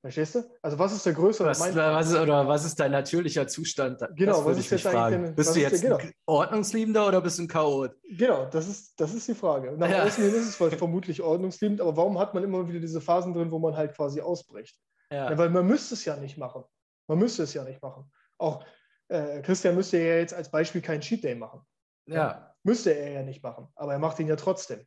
Verstehst 0.00 0.36
du? 0.36 0.44
Also 0.62 0.78
was 0.78 0.92
ist 0.92 1.04
der 1.04 1.12
größere 1.12 1.48
was, 1.48 1.60
was 1.74 2.10
ist, 2.10 2.16
Oder 2.16 2.46
was 2.46 2.64
ist 2.64 2.78
dein 2.78 2.92
natürlicher 2.92 3.48
Zustand? 3.48 4.00
Genau, 4.14 4.44
was 4.44 4.58
ist 4.58 4.70
jetzt 4.70 4.82
fragen. 4.82 5.24
Denn, 5.24 5.34
bist 5.34 5.56
du 5.56 5.60
jetzt 5.60 5.82
der, 5.82 5.90
genau. 5.90 5.96
ein 6.00 6.12
Ordnungsliebender 6.26 7.08
oder 7.08 7.20
bist 7.20 7.38
du 7.38 7.42
ein 7.42 7.48
Chaot? 7.48 7.96
Genau, 8.08 8.46
das 8.46 8.68
ist, 8.68 9.00
das 9.00 9.12
ist 9.12 9.26
die 9.26 9.34
Frage. 9.34 9.76
Nach 9.76 9.90
ja. 9.90 10.04
außen 10.04 10.22
hin 10.22 10.32
ist 10.34 10.48
es 10.48 10.56
vermutlich 10.78 11.20
ordnungsliebend, 11.20 11.80
aber 11.80 11.96
warum 11.96 12.16
hat 12.18 12.32
man 12.32 12.44
immer 12.44 12.68
wieder 12.68 12.78
diese 12.78 13.00
Phasen 13.00 13.34
drin, 13.34 13.50
wo 13.50 13.58
man 13.58 13.76
halt 13.76 13.96
quasi 13.96 14.20
ausbricht? 14.20 14.78
Ja. 15.10 15.30
Ja, 15.30 15.38
weil 15.38 15.50
man 15.50 15.66
müsste 15.66 15.94
es 15.94 16.04
ja 16.04 16.16
nicht 16.16 16.38
machen. 16.38 16.62
Man 17.08 17.18
müsste 17.18 17.42
es 17.42 17.54
ja 17.54 17.64
nicht 17.64 17.82
machen. 17.82 18.08
Auch 18.38 18.64
äh, 19.08 19.42
Christian 19.42 19.74
müsste 19.74 19.98
ja 19.98 20.16
jetzt 20.16 20.34
als 20.34 20.50
Beispiel 20.50 20.80
keinen 20.80 21.00
Cheat 21.00 21.24
Day 21.24 21.34
machen. 21.34 21.62
Ja. 22.06 22.54
Müsste 22.62 22.94
er 22.94 23.12
ja 23.12 23.22
nicht 23.22 23.42
machen, 23.42 23.68
aber 23.74 23.94
er 23.94 23.98
macht 23.98 24.20
ihn 24.20 24.28
ja 24.28 24.36
trotzdem. 24.36 24.86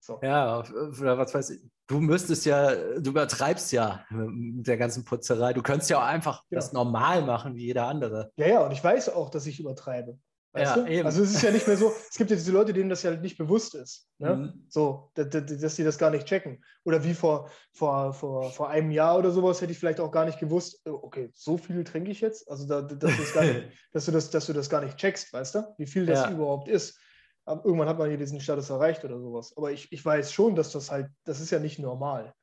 So. 0.00 0.18
Ja, 0.22 0.60
oder 0.60 1.18
was 1.18 1.34
weiß 1.34 1.50
ich. 1.50 1.60
Du 1.88 2.00
müsstest 2.00 2.46
ja, 2.46 2.74
du 2.98 3.10
übertreibst 3.10 3.70
ja 3.72 4.04
mit 4.10 4.66
der 4.66 4.76
ganzen 4.76 5.04
Putzerei. 5.04 5.52
Du 5.52 5.62
könntest 5.62 5.88
ja 5.90 5.98
auch 5.98 6.06
einfach 6.06 6.42
ja. 6.50 6.56
das 6.56 6.72
normal 6.72 7.22
machen 7.22 7.54
wie 7.54 7.66
jeder 7.66 7.86
andere. 7.86 8.32
Ja, 8.36 8.46
ja, 8.46 8.60
und 8.64 8.72
ich 8.72 8.82
weiß 8.82 9.10
auch, 9.10 9.30
dass 9.30 9.46
ich 9.46 9.60
übertreibe. 9.60 10.18
Weißt 10.56 10.76
ja, 10.76 10.82
du? 10.82 10.90
eben. 10.90 11.06
Also 11.06 11.22
es 11.22 11.34
ist 11.34 11.42
ja 11.42 11.50
nicht 11.50 11.66
mehr 11.66 11.76
so, 11.76 11.92
es 12.10 12.16
gibt 12.16 12.30
ja 12.30 12.36
diese 12.36 12.50
Leute, 12.50 12.72
denen 12.72 12.88
das 12.88 13.02
ja 13.02 13.10
nicht 13.10 13.36
bewusst 13.36 13.74
ist. 13.74 14.08
Ne? 14.18 14.36
Mhm. 14.36 14.66
So, 14.70 15.10
dass, 15.14 15.28
dass 15.28 15.76
sie 15.76 15.84
das 15.84 15.98
gar 15.98 16.10
nicht 16.10 16.26
checken. 16.26 16.64
Oder 16.84 17.04
wie 17.04 17.12
vor, 17.12 17.50
vor, 17.72 18.14
vor, 18.14 18.50
vor 18.50 18.70
einem 18.70 18.90
Jahr 18.90 19.18
oder 19.18 19.30
sowas 19.30 19.60
hätte 19.60 19.72
ich 19.72 19.78
vielleicht 19.78 20.00
auch 20.00 20.10
gar 20.10 20.24
nicht 20.24 20.38
gewusst, 20.38 20.80
oh, 20.86 20.98
okay, 21.02 21.30
so 21.34 21.58
viel 21.58 21.84
trinke 21.84 22.10
ich 22.10 22.22
jetzt. 22.22 22.50
Also 22.50 22.66
da, 22.66 22.80
dass, 22.80 23.18
nicht, 23.18 23.34
dass, 23.92 24.06
du 24.06 24.12
das, 24.12 24.30
dass 24.30 24.46
du 24.46 24.54
das 24.54 24.70
gar 24.70 24.82
nicht 24.82 24.96
checkst, 24.96 25.30
weißt 25.30 25.56
du? 25.56 25.74
Wie 25.76 25.86
viel 25.86 26.06
das 26.06 26.20
ja. 26.20 26.30
überhaupt 26.30 26.68
ist. 26.68 26.98
Aber 27.46 27.64
irgendwann 27.64 27.88
hat 27.88 27.98
man 27.98 28.08
hier 28.08 28.18
diesen 28.18 28.40
Status 28.40 28.70
erreicht 28.70 29.04
oder 29.04 29.18
sowas. 29.20 29.56
Aber 29.56 29.70
ich, 29.70 29.90
ich 29.92 30.04
weiß 30.04 30.32
schon, 30.32 30.56
dass 30.56 30.72
das 30.72 30.90
halt, 30.90 31.08
das 31.24 31.40
ist 31.40 31.50
ja 31.50 31.60
nicht 31.60 31.78
normal. 31.78 32.34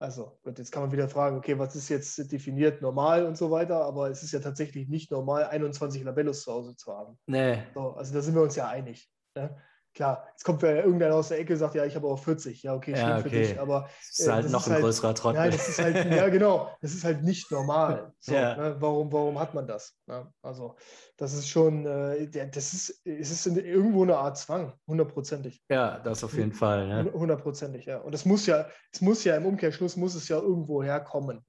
Also, 0.00 0.38
gut, 0.44 0.58
jetzt 0.58 0.70
kann 0.70 0.82
man 0.84 0.92
wieder 0.92 1.08
fragen, 1.08 1.36
okay, 1.36 1.58
was 1.58 1.74
ist 1.74 1.88
jetzt 1.88 2.30
definiert 2.30 2.80
normal 2.80 3.26
und 3.26 3.36
so 3.36 3.50
weiter, 3.50 3.84
aber 3.84 4.08
es 4.10 4.22
ist 4.22 4.30
ja 4.30 4.38
tatsächlich 4.38 4.88
nicht 4.88 5.10
normal, 5.10 5.46
21 5.46 6.04
Labellos 6.04 6.42
zu 6.42 6.52
Hause 6.52 6.76
zu 6.76 6.92
haben. 6.92 7.18
Nee. 7.26 7.64
So, 7.74 7.90
also 7.94 8.14
da 8.14 8.20
sind 8.20 8.36
wir 8.36 8.42
uns 8.42 8.54
ja 8.54 8.68
einig. 8.68 9.10
Ne? 9.34 9.60
Klar, 9.94 10.28
jetzt 10.30 10.44
kommt 10.44 10.62
ja 10.62 10.70
irgendeiner 10.76 11.16
aus 11.16 11.28
der 11.28 11.40
Ecke 11.40 11.54
und 11.54 11.58
sagt, 11.58 11.74
ja, 11.74 11.84
ich 11.84 11.96
habe 11.96 12.06
auch 12.06 12.18
40. 12.18 12.62
Ja, 12.62 12.74
okay, 12.74 12.94
schön 12.94 13.08
ja, 13.08 13.18
okay. 13.18 13.22
für 13.22 13.30
dich. 13.30 13.58
Aber 13.58 13.88
das 13.98 14.18
ist 14.18 14.28
halt 14.28 14.46
äh, 14.46 14.48
noch 14.48 14.60
ist 14.60 14.66
ein 14.68 14.72
halt, 14.74 14.82
größerer 14.82 15.14
Trottel. 15.14 15.40
Nein, 15.40 15.50
das 15.50 15.68
ist 15.68 15.78
halt, 15.82 16.12
ja, 16.12 16.28
genau, 16.28 16.70
das 16.80 16.94
ist 16.94 17.04
halt 17.04 17.24
nicht 17.24 17.50
normal. 17.50 18.12
So, 18.20 18.34
ja. 18.34 18.56
ne? 18.56 18.76
warum, 18.78 19.12
warum 19.12 19.38
hat 19.38 19.54
man 19.54 19.66
das? 19.66 19.98
Ne? 20.06 20.30
Also, 20.42 20.76
das 21.16 21.32
ist 21.32 21.48
schon, 21.48 21.84
äh, 21.86 22.28
das 22.28 22.72
ist, 22.72 23.00
es 23.04 23.30
ist 23.30 23.46
irgendwo 23.46 24.04
eine 24.04 24.18
Art 24.18 24.38
Zwang, 24.38 24.72
hundertprozentig. 24.86 25.64
Ja, 25.68 25.98
das 25.98 26.22
auf 26.22 26.34
jeden 26.34 26.52
Fall. 26.52 26.86
Ne? 26.86 27.12
Hundertprozentig, 27.12 27.86
ja. 27.86 27.98
Und 27.98 28.14
es 28.14 28.24
muss 28.24 28.46
ja, 28.46 28.68
es 28.92 29.00
muss 29.00 29.24
ja 29.24 29.36
im 29.36 29.46
Umkehrschluss, 29.46 29.96
muss 29.96 30.14
es 30.14 30.28
ja 30.28 30.38
irgendwo 30.38 30.82
herkommen. 30.82 31.44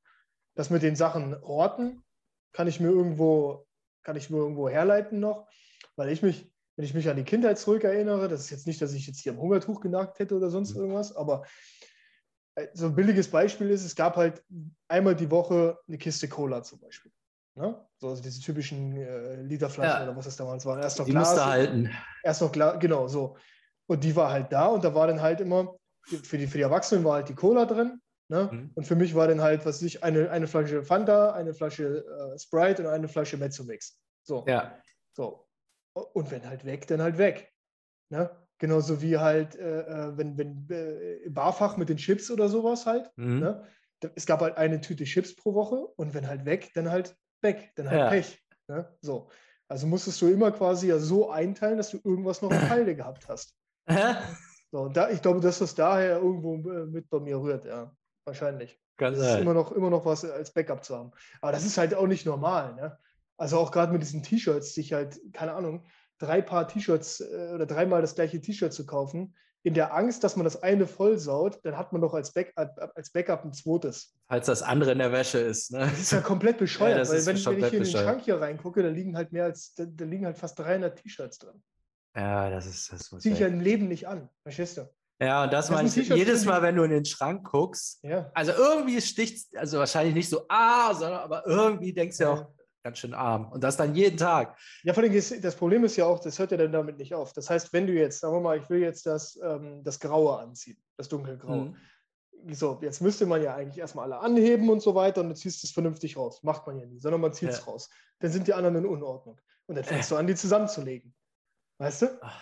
Das 0.56 0.70
mit 0.70 0.82
den 0.82 0.96
Sachen 0.96 1.36
orten, 1.44 2.04
kann 2.52 2.68
ich 2.68 2.80
mir 2.80 2.90
irgendwo, 2.90 3.68
kann 4.04 4.16
ich 4.16 4.30
mir 4.30 4.38
irgendwo 4.38 4.70
herleiten 4.70 5.20
noch, 5.20 5.48
weil 5.96 6.10
ich 6.10 6.24
mich 6.24 6.52
wenn 6.80 6.86
ich 6.86 6.94
mich 6.94 7.10
an 7.10 7.18
die 7.18 7.26
Kindheit 7.26 7.60
zurückerinnere, 7.60 8.30
das 8.30 8.40
ist 8.40 8.52
jetzt 8.52 8.66
nicht, 8.66 8.82
dass 8.82 8.94
ich 8.94 9.06
jetzt 9.06 9.20
hier 9.20 9.34
am 9.34 9.40
Hungertuch 9.40 9.82
genagt 9.82 10.18
hätte 10.20 10.34
oder 10.34 10.50
sonst 10.50 10.76
mhm. 10.76 10.84
irgendwas, 10.84 11.14
aber 11.14 11.44
äh, 12.56 12.68
so 12.74 12.86
ein 12.86 12.96
billiges 12.96 13.28
Beispiel 13.28 13.70
ist, 13.70 13.84
es 13.84 13.98
gab 13.98 14.16
halt 14.16 14.42
einmal 14.88 15.14
die 15.14 15.30
Woche 15.30 15.78
eine 15.90 15.98
Kiste 15.98 16.30
Cola 16.30 16.64
zum 16.64 16.80
Beispiel. 16.80 17.12
Ne? 17.56 17.86
So 17.98 18.08
also 18.08 18.24
diese 18.24 18.40
typischen 18.40 18.96
äh, 18.96 19.42
Literflaschen 19.42 20.04
ja. 20.04 20.04
oder 20.04 20.16
was 20.16 20.28
es 20.28 20.38
damals 20.38 20.66
war. 20.66 20.82
Erst 20.82 21.00
noch 21.00 21.06
die 21.06 21.12
Glas. 21.12 21.46
halten. 21.46 21.92
Erst 22.24 22.42
noch 22.42 22.52
Glas, 22.54 22.80
genau, 22.80 23.10
so. 23.10 23.36
Und 23.88 24.02
die 24.06 24.16
war 24.16 24.32
halt 24.32 24.54
da 24.54 24.68
und 24.68 24.82
da 24.82 24.96
war 24.96 25.08
dann 25.08 25.22
halt 25.22 25.42
immer, 25.42 25.76
für 26.06 26.38
die, 26.38 26.48
für 26.48 26.60
die 26.60 26.64
Erwachsenen 26.64 27.04
war 27.04 27.16
halt 27.16 27.28
die 27.28 27.36
Cola 27.36 27.66
drin. 27.66 28.00
Ne? 28.30 28.48
Mhm. 28.50 28.72
Und 28.76 28.86
für 28.86 28.96
mich 28.96 29.14
war 29.16 29.28
dann 29.28 29.42
halt, 29.42 29.66
was 29.66 29.82
ich, 29.82 30.02
eine, 30.02 30.32
eine 30.32 30.48
Flasche 30.48 30.82
Fanta, 30.84 31.34
eine 31.34 31.54
Flasche 31.54 32.06
äh, 32.06 32.40
Sprite 32.40 32.84
und 32.84 32.88
eine 32.88 33.10
Flasche 33.10 33.36
Mezzomix. 33.36 34.00
So. 34.24 34.46
Ja. 34.48 34.82
So. 35.12 35.49
Und 36.00 36.32
wenn 36.32 36.48
halt 36.48 36.66
weg, 36.66 36.88
dann 36.88 37.02
halt 37.02 37.18
weg. 37.18 37.54
Ne? 38.10 38.30
Genauso 38.58 39.02
wie 39.02 39.18
halt, 39.18 39.56
äh, 39.56 39.82
äh, 39.82 40.18
wenn, 40.18 40.38
wenn 40.38 40.68
äh, 40.70 41.30
Barfach 41.30 41.78
mit 41.78 41.90
den 41.90 41.98
Chips 41.98 42.30
oder 42.30 42.50
sowas 42.50 42.86
halt. 42.86 43.10
Mhm. 43.16 43.40
Ne? 43.40 43.66
Es 44.16 44.26
gab 44.26 44.42
halt 44.42 44.58
eine 44.58 44.82
Tüte 44.82 45.04
Chips 45.04 45.36
pro 45.36 45.54
Woche 45.54 45.76
und 45.76 46.14
wenn 46.14 46.28
halt 46.28 46.46
weg, 46.46 46.72
dann 46.74 46.90
halt 46.90 47.16
weg, 47.42 47.72
dann 47.76 47.90
halt 47.90 48.00
ja. 48.00 48.10
Pech. 48.10 48.44
Ne? 48.68 48.98
So. 49.02 49.30
Also 49.68 49.86
musstest 49.88 50.22
du 50.22 50.28
immer 50.28 50.52
quasi 50.52 50.88
ja 50.88 50.98
so 50.98 51.30
einteilen, 51.30 51.78
dass 51.78 51.92
du 51.92 52.00
irgendwas 52.04 52.42
noch 52.42 52.52
auf 52.52 52.70
Halde 52.70 52.96
gehabt 52.96 53.28
hast. 53.30 53.56
so, 54.72 54.90
da, 54.90 55.10
ich 55.10 55.22
glaube, 55.22 55.42
dass 55.42 55.60
das 55.60 55.76
daher 55.76 56.18
irgendwo 56.18 56.56
äh, 56.70 56.86
mit 56.86 57.10
bei 57.10 57.20
mir 57.20 57.40
rührt, 57.40 57.66
ja. 57.66 57.96
Wahrscheinlich. 58.26 58.80
Ganz 58.98 59.18
das 59.18 59.36
ist 59.36 59.42
immer 59.42 59.54
noch, 59.54 59.72
immer 59.72 59.90
noch 59.90 60.06
was 60.06 60.26
als 60.26 60.52
Backup 60.52 60.84
zu 60.84 60.96
haben. 60.96 61.12
Aber 61.42 61.52
das 61.52 61.66
ist 61.66 61.78
halt 61.78 61.96
auch 61.96 62.08
nicht 62.08 62.26
normal. 62.26 62.76
Ne? 62.76 62.98
Also 63.40 63.58
auch 63.58 63.72
gerade 63.72 63.92
mit 63.92 64.02
diesen 64.02 64.22
T-Shirts, 64.22 64.74
sich 64.74 64.94
halt, 64.94 65.20
keine 65.34 65.54
Ahnung, 65.54 65.86
drei 66.18 66.42
Paar 66.42 66.68
T-Shirts 66.68 67.22
äh, 67.22 67.52
oder 67.56 67.66
dreimal 67.66 68.02
das 68.02 68.16
gleiche 68.16 68.42
T-Shirt 68.42 68.74
zu 68.74 68.86
kaufen, 68.86 69.34
in 69.64 69.74
der 69.74 69.94
Angst, 69.94 70.24
dass 70.24 70.36
man 70.36 70.46
das 70.46 70.62
eine 70.64 70.88
vollsaut, 70.88 71.60
dann 71.64 71.78
hat 71.78 71.92
man 71.92 72.02
doch 72.02 72.14
als, 72.14 72.32
Back, 72.32 72.54
als 72.56 73.12
Backup 73.12 73.44
ein 73.44 73.54
zweites. 73.54 74.16
Falls 74.28 74.46
das 74.46 74.62
andere 74.62 74.94
in 74.94 75.00
der 75.00 75.12
Wäsche 75.12 75.40
ist. 75.40 75.72
Ne? 75.72 75.80
Das 75.80 76.00
ist 76.00 76.12
ja 76.12 76.22
komplett 76.22 76.58
bescheuert, 76.60 77.08
ja, 77.08 77.14
weil 77.14 77.26
wenn, 77.26 77.46
wenn, 77.46 77.58
ich 77.58 77.66
hier 77.70 77.80
in 77.80 77.84
den 77.84 77.86
Schrank 77.86 78.22
hier 78.24 78.40
reingucke, 78.40 78.84
da 78.84 78.90
liegen 78.90 79.18
halt 79.18 79.34
mehr 79.34 79.46
als, 79.46 79.74
da, 79.76 79.86
da 79.86 80.06
liegen 80.06 80.26
halt 80.26 80.38
fast 80.38 80.60
300 80.60 80.98
T-Shirts 80.98 81.40
drin. 81.40 81.62
Ja, 82.16 82.50
das 82.50 82.66
ist 82.66 82.92
das. 82.92 83.10
Ziehe 83.20 83.34
ich 83.34 83.40
ja 83.40 83.48
im 83.48 83.60
Leben 83.60 83.88
nicht 83.88 84.08
an, 84.08 84.30
verstehst 84.44 84.78
du? 84.78 84.90
Ja, 85.22 85.44
und 85.44 85.52
das, 85.52 85.68
das 85.68 85.76
meine 85.76 85.90
ich 85.90 85.96
jedes 85.96 86.46
Mal, 86.46 86.62
wenn 86.62 86.76
du 86.76 86.84
in 86.84 86.92
den 86.92 87.06
Schrank 87.06 87.50
guckst. 87.50 88.00
Ja. 88.04 88.32
Also 88.34 88.54
irgendwie 88.54 89.02
sticht 89.02 89.56
also 89.58 89.78
wahrscheinlich 89.78 90.16
nicht 90.16 90.30
so, 90.30 90.46
ah, 90.48 90.94
sondern 90.94 91.20
aber 91.20 91.46
irgendwie 91.46 91.94
denkst 91.94 92.18
du 92.18 92.24
ja 92.24 92.34
auch, 92.34 92.48
ganz 92.90 93.00
schön 93.00 93.14
arm. 93.14 93.52
Und 93.52 93.64
das 93.64 93.78
dann 93.78 93.94
jeden 93.94 94.18
Tag. 94.18 94.58
Ja, 94.84 94.94
vor 94.94 95.04
allem, 95.04 95.14
das 95.14 95.56
Problem 95.56 95.84
ist 95.84 95.96
ja 95.96 96.06
auch, 96.06 96.20
das 96.20 96.40
hört 96.40 96.52
ja 96.52 96.58
dann 96.58 96.72
damit 96.72 96.98
nicht 96.98 97.14
auf. 97.14 97.34
Das 97.34 97.48
heißt, 97.50 97.72
wenn 97.72 97.86
du 97.86 97.94
jetzt, 97.94 98.20
sagen 98.20 98.34
wir 98.34 98.42
mal, 98.42 98.58
ich 98.58 98.68
will 98.70 98.80
jetzt 98.80 99.06
das, 99.06 99.40
ähm, 99.44 99.84
das 99.84 100.00
Graue 100.00 100.40
anziehen, 100.40 100.78
das 100.98 101.08
dunkelgraue. 101.08 101.66
Mhm. 101.66 101.76
So, 102.54 102.80
jetzt 102.82 103.02
müsste 103.02 103.28
man 103.28 103.44
ja 103.44 103.54
eigentlich 103.54 103.78
erstmal 103.78 104.06
alle 104.06 104.22
anheben 104.22 104.70
und 104.70 104.82
so 104.82 104.96
weiter 104.96 105.22
und 105.22 105.30
du 105.30 105.36
ziehst 105.36 105.64
es 105.64 105.72
vernünftig 105.72 106.18
raus. 106.18 106.42
Macht 106.42 106.66
man 106.66 106.80
ja 106.80 106.86
nie, 106.88 107.00
sondern 107.00 107.22
man 107.22 107.34
zieht 107.34 107.50
es 107.50 107.60
ja. 107.60 107.66
raus. 107.66 107.90
Dann 108.20 108.32
sind 108.32 108.48
die 108.48 108.54
anderen 108.54 108.78
in 108.78 108.86
Unordnung. 108.86 109.40
Und 109.68 109.76
dann 109.76 109.84
fängst 109.84 110.10
äh. 110.10 110.16
du 110.16 110.20
an, 110.20 110.26
die 110.26 110.36
zusammenzulegen. 110.36 111.14
Weißt 111.78 112.02
du? 112.02 112.20
Ach, 112.22 112.42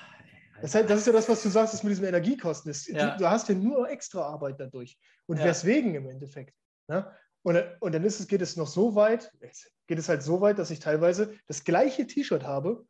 das, 0.61 0.75
heißt, 0.75 0.89
das 0.89 0.99
ist 0.99 1.07
ja 1.07 1.13
das, 1.13 1.27
was 1.27 1.43
du 1.43 1.49
sagst, 1.49 1.73
das 1.73 1.83
mit 1.83 1.91
diesen 1.91 2.05
Energiekosten 2.05 2.71
ist. 2.71 2.87
Ja. 2.87 3.11
Du, 3.11 3.23
du, 3.23 3.29
hast 3.29 3.49
ja 3.49 3.55
nur 3.55 3.89
extra 3.89 4.21
Arbeit 4.21 4.59
dadurch. 4.59 4.97
Und 5.25 5.39
ja. 5.39 5.45
weswegen 5.45 5.93
im 5.95 6.07
Endeffekt? 6.07 6.55
Ne? 6.87 7.11
Und, 7.47 7.63
und 7.79 7.95
dann 7.95 8.03
ist 8.03 8.19
es, 8.19 8.27
geht 8.27 8.41
es 8.41 8.57
noch 8.57 8.67
so 8.67 8.95
weit, 8.95 9.31
geht 9.87 9.97
es 9.97 10.09
halt 10.09 10.21
so 10.21 10.41
weit, 10.41 10.59
dass 10.59 10.69
ich 10.69 10.79
teilweise 10.79 11.33
das 11.45 11.63
gleiche 11.63 12.05
T-Shirt 12.05 12.43
habe, 12.43 12.85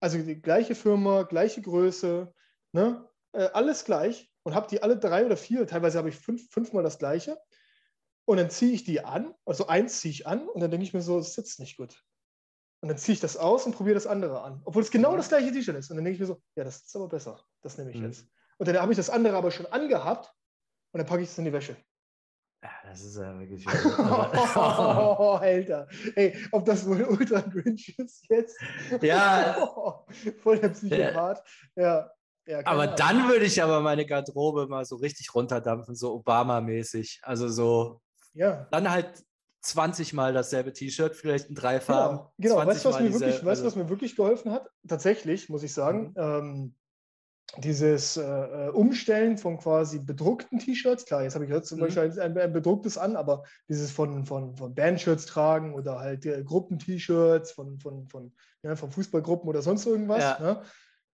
also 0.00 0.16
die 0.16 0.40
gleiche 0.40 0.74
Firma, 0.74 1.24
gleiche 1.24 1.60
Größe, 1.60 2.32
ne? 2.72 3.06
Äh, 3.32 3.50
alles 3.52 3.84
gleich 3.84 4.32
und 4.44 4.54
habe 4.54 4.66
die 4.66 4.82
alle 4.82 4.96
drei 4.96 5.26
oder 5.26 5.36
vier, 5.36 5.66
teilweise 5.66 5.98
habe 5.98 6.08
ich 6.08 6.16
fünf, 6.16 6.50
fünfmal 6.50 6.82
das 6.82 6.98
gleiche. 6.98 7.38
Und 8.24 8.38
dann 8.38 8.48
ziehe 8.48 8.72
ich 8.72 8.82
die 8.82 9.04
an, 9.04 9.34
also 9.44 9.66
eins 9.66 10.00
ziehe 10.00 10.12
ich 10.12 10.26
an 10.26 10.48
und 10.48 10.62
dann 10.62 10.70
denke 10.70 10.86
ich 10.86 10.94
mir 10.94 11.02
so, 11.02 11.18
es 11.18 11.34
sitzt 11.34 11.60
nicht 11.60 11.76
gut. 11.76 12.02
Und 12.80 12.88
dann 12.88 12.96
ziehe 12.96 13.12
ich 13.12 13.20
das 13.20 13.36
aus 13.36 13.66
und 13.66 13.76
probiere 13.76 13.96
das 13.96 14.06
andere 14.06 14.40
an, 14.40 14.62
obwohl 14.64 14.80
es 14.80 14.90
genau 14.90 15.18
das 15.18 15.28
gleiche 15.28 15.52
T-Shirt 15.52 15.76
ist. 15.76 15.90
Und 15.90 15.96
dann 15.96 16.06
denke 16.06 16.14
ich 16.14 16.20
mir 16.20 16.34
so, 16.34 16.40
ja, 16.56 16.64
das 16.64 16.78
ist 16.78 16.96
aber 16.96 17.10
besser, 17.10 17.44
das 17.60 17.76
nehme 17.76 17.90
ich 17.90 17.98
mhm. 17.98 18.06
jetzt. 18.06 18.26
Und 18.56 18.68
dann 18.68 18.80
habe 18.80 18.92
ich 18.92 18.96
das 18.96 19.10
andere 19.10 19.36
aber 19.36 19.50
schon 19.50 19.66
angehabt 19.66 20.32
und 20.92 20.98
dann 20.98 21.06
packe 21.06 21.22
ich 21.22 21.28
es 21.28 21.36
in 21.36 21.44
die 21.44 21.52
Wäsche. 21.52 21.76
Ja, 22.62 22.70
das 22.84 23.02
ist 23.02 23.16
ja 23.16 23.38
wirklich. 23.38 23.66
oh, 23.66 25.38
Alter. 25.40 25.88
Ey, 26.14 26.36
ob 26.52 26.64
das 26.64 26.86
wohl 26.86 27.02
Ultra 27.02 27.40
Grinch 27.40 27.94
ist 27.98 28.24
jetzt? 28.28 28.56
Ja. 29.00 29.68
voll 30.42 30.58
der 30.58 30.68
Psychopath. 30.68 31.42
Ja. 31.74 32.10
ja 32.46 32.58
aber 32.64 32.82
Ahnung. 32.82 32.94
dann 32.96 33.28
würde 33.28 33.46
ich 33.46 33.60
aber 33.60 33.80
meine 33.80 34.06
Garderobe 34.06 34.68
mal 34.68 34.84
so 34.84 34.96
richtig 34.96 35.34
runterdampfen, 35.34 35.96
so 35.96 36.14
Obama-mäßig. 36.14 37.20
Also 37.22 37.48
so. 37.48 38.00
Ja. 38.32 38.68
Dann 38.70 38.88
halt 38.88 39.24
20 39.62 40.12
Mal 40.12 40.32
dasselbe 40.32 40.72
T-Shirt, 40.72 41.16
vielleicht 41.16 41.48
in 41.48 41.56
drei 41.56 41.80
Farben. 41.80 42.18
Genau, 42.38 42.56
genau. 42.56 42.66
weißt 42.66 42.84
du, 42.84 42.88
was, 42.90 43.00
mir 43.00 43.12
wirklich, 43.12 43.34
also, 43.34 43.46
weißt, 43.46 43.64
was 43.64 43.76
mir 43.76 43.88
wirklich 43.88 44.14
geholfen 44.14 44.52
hat? 44.52 44.70
Tatsächlich, 44.86 45.48
muss 45.48 45.64
ich 45.64 45.72
sagen. 45.72 46.08
Mhm. 46.10 46.14
Ähm, 46.16 46.74
dieses 47.58 48.16
äh, 48.16 48.22
äh, 48.22 48.68
Umstellen 48.70 49.36
von 49.36 49.58
quasi 49.58 49.98
bedruckten 49.98 50.58
T-Shirts, 50.58 51.04
klar, 51.04 51.22
jetzt 51.22 51.34
habe 51.34 51.44
ich 51.44 51.50
jetzt 51.50 51.68
zum 51.68 51.78
mhm. 51.78 51.82
Beispiel 51.82 52.20
ein, 52.20 52.38
ein, 52.38 52.52
bedrucktes 52.52 52.96
an, 52.96 53.14
aber 53.14 53.44
dieses 53.68 53.90
von, 53.90 54.24
von, 54.24 54.56
von 54.56 54.74
Bandshirts 54.74 55.26
tragen 55.26 55.74
oder 55.74 55.98
halt 55.98 56.24
äh, 56.24 56.42
Gruppen-T-Shirts 56.42 57.52
von, 57.52 57.78
von, 57.78 58.08
von, 58.08 58.32
ja, 58.62 58.74
von 58.74 58.90
Fußballgruppen 58.90 59.48
oder 59.48 59.60
sonst 59.60 59.86
irgendwas, 59.86 60.22
ja. 60.22 60.38
ne? 60.40 60.62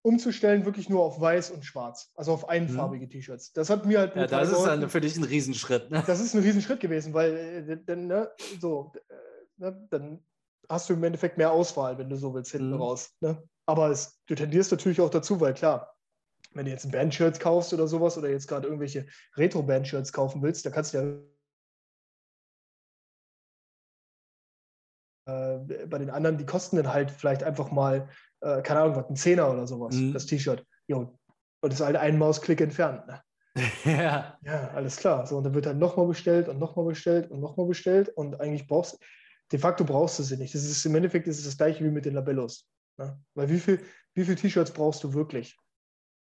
umzustellen 0.02 0.64
wirklich 0.64 0.88
nur 0.88 1.02
auf 1.02 1.20
weiß 1.20 1.50
und 1.50 1.64
schwarz, 1.64 2.12
also 2.14 2.32
auf 2.32 2.48
einfarbige 2.48 3.06
mhm. 3.06 3.10
T-Shirts. 3.10 3.52
Das 3.52 3.68
hat 3.68 3.84
mir 3.84 3.98
halt. 3.98 4.14
Ja, 4.14 4.26
das 4.26 4.52
ist 4.52 4.62
dann 4.62 4.88
für 4.88 5.00
dich 5.00 5.16
ein 5.16 5.24
Riesenschritt. 5.24 5.90
Ne? 5.90 6.04
Das 6.06 6.20
ist 6.20 6.34
ein 6.34 6.42
Riesenschritt 6.42 6.80
gewesen, 6.80 7.14
weil 7.14 7.34
äh, 7.68 7.78
dann, 7.84 8.06
ne, 8.06 8.30
so, 8.60 8.92
äh, 9.08 9.14
ne, 9.56 9.88
dann 9.90 10.24
hast 10.68 10.88
du 10.88 10.94
im 10.94 11.02
Endeffekt 11.02 11.36
mehr 11.36 11.50
Auswahl, 11.50 11.98
wenn 11.98 12.08
du 12.08 12.16
so 12.16 12.32
willst, 12.32 12.52
hinten 12.52 12.74
mhm. 12.74 12.80
raus. 12.80 13.10
Ne? 13.20 13.42
Aber 13.66 13.90
es, 13.90 14.20
du 14.26 14.34
tendierst 14.34 14.70
natürlich 14.70 15.00
auch 15.00 15.10
dazu, 15.10 15.40
weil 15.40 15.54
klar, 15.54 15.94
wenn 16.52 16.64
du 16.64 16.70
jetzt 16.70 16.84
ein 16.84 16.90
Band-Shirts 16.90 17.40
kaufst 17.40 17.72
oder 17.72 17.86
sowas 17.86 18.16
oder 18.18 18.28
jetzt 18.30 18.48
gerade 18.48 18.66
irgendwelche 18.66 19.06
Retro-Band-Shirts 19.36 20.12
kaufen 20.12 20.42
willst, 20.42 20.64
da 20.66 20.70
kannst 20.70 20.94
du 20.94 20.98
ja 20.98 21.04
äh, 25.28 25.86
bei 25.86 25.98
den 25.98 26.10
anderen, 26.10 26.38
die 26.38 26.46
kosten 26.46 26.76
dann 26.76 26.92
halt 26.92 27.10
vielleicht 27.10 27.42
einfach 27.42 27.70
mal, 27.70 28.08
äh, 28.40 28.62
keine 28.62 28.80
Ahnung, 28.80 28.96
was, 28.96 29.10
ein 29.10 29.16
Zehner 29.16 29.50
oder 29.50 29.66
sowas, 29.66 29.94
mhm. 29.94 30.12
das 30.12 30.26
T-Shirt. 30.26 30.64
Und 31.60 31.72
das 31.72 31.80
ist 31.80 31.86
halt 31.86 31.96
ein 31.96 32.18
Mausklick 32.18 32.60
entfernt. 32.60 33.06
Ne? 33.06 33.22
ja. 33.84 34.38
Ja, 34.44 34.70
alles 34.74 34.96
klar. 34.96 35.26
So, 35.26 35.36
und 35.36 35.44
dann 35.44 35.54
wird 35.54 35.66
halt 35.66 35.78
nochmal 35.78 36.06
bestellt 36.06 36.48
und 36.48 36.58
nochmal 36.58 36.86
bestellt 36.86 37.30
und 37.30 37.40
nochmal 37.40 37.66
bestellt 37.66 38.08
und 38.10 38.40
eigentlich 38.40 38.66
brauchst 38.66 38.94
du, 38.94 38.98
de 39.52 39.58
facto 39.58 39.84
brauchst 39.84 40.18
du 40.18 40.22
sie 40.22 40.36
nicht. 40.36 40.54
Das 40.54 40.64
ist 40.64 40.84
im 40.86 40.94
Endeffekt 40.94 41.26
ist 41.26 41.38
es 41.38 41.44
das 41.44 41.56
gleiche 41.56 41.84
wie 41.84 41.90
mit 41.90 42.04
den 42.04 42.14
Labellos. 42.14 42.68
Ne? 42.96 43.18
Weil 43.34 43.48
wie 43.48 43.58
viel, 43.58 43.80
wie 44.14 44.24
viel 44.24 44.36
T-Shirts 44.36 44.70
brauchst 44.70 45.02
du 45.04 45.14
wirklich? 45.14 45.58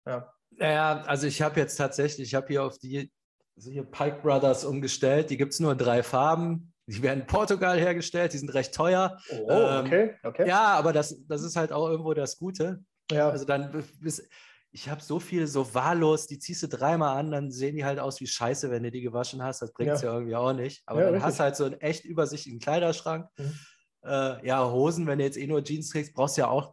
Ja. 0.06 0.30
Ja, 0.58 1.02
also 1.02 1.26
ich 1.26 1.42
habe 1.42 1.58
jetzt 1.58 1.76
tatsächlich, 1.76 2.28
ich 2.28 2.34
habe 2.34 2.46
hier 2.46 2.62
auf 2.62 2.78
die 2.78 3.10
also 3.56 3.70
hier 3.70 3.84
Pike 3.84 4.20
Brothers 4.22 4.64
umgestellt. 4.64 5.30
Die 5.30 5.36
gibt 5.36 5.52
es 5.52 5.60
nur 5.60 5.72
in 5.72 5.78
drei 5.78 6.02
Farben. 6.02 6.72
Die 6.86 7.02
werden 7.02 7.20
in 7.20 7.26
Portugal 7.26 7.78
hergestellt, 7.78 8.34
die 8.34 8.38
sind 8.38 8.52
recht 8.52 8.74
teuer. 8.74 9.18
Oh, 9.30 9.50
ähm, 9.50 9.86
okay, 9.86 10.14
okay. 10.22 10.46
Ja, 10.46 10.74
aber 10.74 10.92
das, 10.92 11.16
das 11.26 11.42
ist 11.42 11.56
halt 11.56 11.72
auch 11.72 11.88
irgendwo 11.88 12.12
das 12.12 12.36
Gute. 12.36 12.84
Ja. 13.10 13.30
Also 13.30 13.46
dann 13.46 13.84
bis, 14.00 14.28
ich 14.70 14.88
habe 14.90 15.00
so 15.00 15.18
viele 15.18 15.46
so 15.46 15.72
wahllos, 15.74 16.26
die 16.26 16.38
ziehst 16.38 16.62
du 16.62 16.68
dreimal 16.68 17.16
an, 17.16 17.30
dann 17.30 17.50
sehen 17.50 17.76
die 17.76 17.86
halt 17.86 17.98
aus 17.98 18.20
wie 18.20 18.26
Scheiße, 18.26 18.70
wenn 18.70 18.82
du 18.82 18.90
die 18.90 19.00
gewaschen 19.00 19.42
hast. 19.42 19.62
Das 19.62 19.72
bringt 19.72 19.92
es 19.92 20.02
ja. 20.02 20.08
ja. 20.08 20.14
irgendwie 20.14 20.36
auch 20.36 20.52
nicht. 20.52 20.82
Aber 20.84 21.00
ja, 21.00 21.06
dann 21.06 21.14
richtig. 21.14 21.28
hast 21.28 21.38
du 21.38 21.42
halt 21.44 21.56
so 21.56 21.64
einen 21.64 21.80
echt 21.80 22.04
übersichtlichen 22.04 22.60
Kleiderschrank. 22.60 23.28
Mhm. 23.38 23.58
Äh, 24.04 24.46
ja, 24.46 24.70
Hosen, 24.70 25.06
wenn 25.06 25.18
du 25.18 25.24
jetzt 25.24 25.38
eh 25.38 25.46
nur 25.46 25.64
Jeans 25.64 25.88
trägst, 25.88 26.12
brauchst 26.12 26.36
du 26.36 26.42
ja 26.42 26.48
auch 26.48 26.70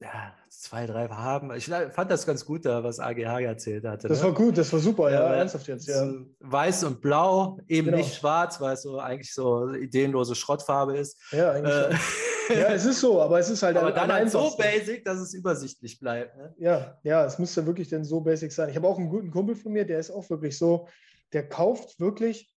ja, 0.00 0.34
zwei, 0.48 0.86
drei 0.86 1.08
Farben. 1.08 1.54
Ich 1.54 1.66
fand 1.66 2.10
das 2.10 2.26
ganz 2.26 2.44
gut, 2.44 2.66
da, 2.66 2.82
was 2.84 2.98
AGH 2.98 3.40
erzählt 3.40 3.84
hatte. 3.84 4.08
Das 4.08 4.20
ne? 4.20 4.26
war 4.26 4.34
gut, 4.34 4.58
das 4.58 4.72
war 4.72 4.80
super, 4.80 5.10
ja, 5.10 5.20
ja 5.20 5.34
ernsthaft 5.34 5.68
jetzt. 5.68 5.88
Ja. 5.88 6.12
Weiß 6.40 6.84
und 6.84 7.00
Blau, 7.00 7.58
eben 7.68 7.86
genau. 7.86 7.98
nicht 7.98 8.14
schwarz, 8.14 8.60
weil 8.60 8.74
es 8.74 8.82
so 8.82 8.98
eigentlich 8.98 9.32
so 9.32 9.72
ideenlose 9.72 10.34
Schrottfarbe 10.34 10.96
ist. 10.96 11.20
Ja, 11.32 11.52
eigentlich. 11.52 11.74
Äh, 11.74 11.94
ja, 12.50 12.72
es 12.72 12.84
ist 12.84 13.00
so, 13.00 13.22
aber 13.22 13.38
es 13.38 13.48
ist 13.48 13.62
halt 13.62 13.76
aber 13.76 13.92
dann 13.92 14.12
halt 14.12 14.30
so 14.30 14.54
basic, 14.56 15.04
dass 15.04 15.18
es 15.18 15.32
übersichtlich 15.32 15.98
bleibt. 15.98 16.36
Ne? 16.36 16.54
Ja, 16.58 16.98
ja, 17.02 17.24
es 17.24 17.38
muss 17.38 17.54
ja 17.54 17.64
wirklich 17.64 17.88
dann 17.88 18.04
so 18.04 18.20
basic 18.20 18.52
sein. 18.52 18.68
Ich 18.68 18.76
habe 18.76 18.86
auch 18.86 18.98
einen 18.98 19.08
guten 19.08 19.30
Kumpel 19.30 19.54
von 19.54 19.72
mir, 19.72 19.86
der 19.86 19.98
ist 19.98 20.10
auch 20.10 20.28
wirklich 20.28 20.58
so, 20.58 20.88
der 21.32 21.48
kauft 21.48 21.98
wirklich 22.00 22.52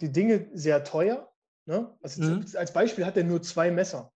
die 0.00 0.10
Dinge 0.10 0.48
sehr 0.52 0.82
teuer. 0.84 1.30
Ne? 1.66 1.94
Also 2.02 2.22
mhm. 2.22 2.44
als 2.54 2.72
Beispiel 2.72 3.06
hat 3.06 3.16
er 3.16 3.24
nur 3.24 3.42
zwei 3.42 3.70
Messer. 3.70 4.12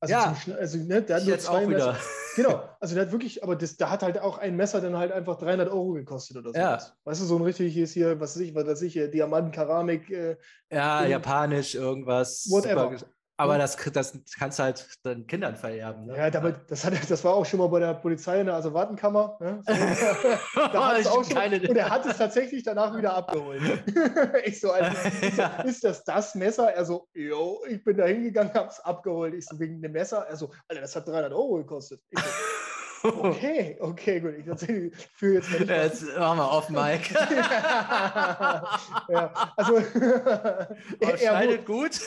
Also, 0.00 0.14
ja, 0.14 0.36
zum, 0.44 0.54
also 0.54 0.78
ne, 0.78 1.02
der 1.02 1.16
hat 1.16 1.26
nur 1.26 1.38
zwei 1.38 1.66
Messer. 1.66 1.96
Genau, 2.36 2.68
also 2.78 2.94
der 2.94 3.06
hat 3.06 3.10
wirklich, 3.10 3.42
aber 3.42 3.56
das, 3.56 3.76
da 3.78 3.90
hat 3.90 4.04
halt 4.04 4.20
auch 4.20 4.38
ein 4.38 4.54
Messer 4.54 4.80
dann 4.80 4.96
halt 4.96 5.10
einfach 5.10 5.38
300 5.38 5.68
Euro 5.70 5.94
gekostet 5.94 6.36
oder 6.36 6.52
so. 6.52 6.56
Ja. 6.56 6.78
Weißt 7.02 7.20
du, 7.20 7.24
so 7.24 7.34
ein 7.34 7.42
richtiges 7.42 7.90
hier, 7.90 8.20
was 8.20 8.36
weiß 8.36 8.42
ich, 8.42 8.54
was 8.54 8.64
weiß 8.64 8.82
ich, 8.82 8.92
Diamanten, 8.92 9.50
Keramik. 9.50 10.08
Äh, 10.08 10.36
ja, 10.70 11.04
japanisch, 11.04 11.74
irgendwas. 11.74 12.46
Whatever. 12.48 12.96
Super, 12.96 13.12
aber 13.38 13.56
das, 13.56 13.76
das 13.92 14.12
kannst 14.36 14.58
du 14.58 14.64
halt 14.64 14.88
deinen 15.04 15.26
Kindern 15.28 15.54
vererben. 15.54 16.06
Ne? 16.06 16.16
Ja, 16.16 16.28
damit, 16.28 16.56
das, 16.68 16.84
hat, 16.84 16.92
das 17.08 17.22
war 17.22 17.34
auch 17.34 17.46
schon 17.46 17.60
mal 17.60 17.68
bei 17.68 17.78
der 17.78 17.94
Polizei 17.94 18.40
in 18.40 18.46
der 18.46 18.56
Asservatenkammer. 18.56 19.38
Ne? 19.40 19.62
So, 19.64 19.72
und 21.18 21.76
er 21.76 21.88
hat 21.88 22.04
es 22.04 22.16
tatsächlich 22.16 22.64
danach 22.64 22.96
wieder 22.96 23.14
abgeholt. 23.14 23.62
ich 24.44 24.60
so, 24.60 24.72
also, 24.72 24.90
ist 25.64 25.84
das 25.84 26.02
das 26.02 26.34
Messer? 26.34 26.74
Er 26.74 26.84
so, 26.84 27.06
jo, 27.14 27.62
ich 27.68 27.84
bin 27.84 27.96
da 27.96 28.06
hingegangen, 28.06 28.52
hab's 28.54 28.80
abgeholt. 28.80 29.34
Ich 29.34 29.46
so, 29.46 29.58
wegen 29.60 29.80
dem 29.80 29.92
Messer? 29.92 30.26
Er 30.28 30.36
so, 30.36 30.50
Alter, 30.66 30.80
das 30.80 30.96
hat 30.96 31.06
300 31.06 31.32
Euro 31.32 31.58
gekostet. 31.58 32.00
Ich 32.10 32.18
so, 32.18 32.26
Okay, 33.02 33.76
okay, 33.80 34.20
gut. 34.20 34.34
Ich 34.38 34.44
für 35.14 35.34
jetzt 35.34 35.50
mal 35.50 35.58
nicht. 35.60 35.68
Jetzt 35.68 36.18
machen 36.18 36.38
wir 36.38 36.50
auf, 36.50 36.68
Mike. 36.68 37.14
ja, 39.08 39.52
also. 39.56 39.76
er, 41.00 41.22
er 41.22 41.40
wurde, 41.42 41.58
gut. 41.58 42.00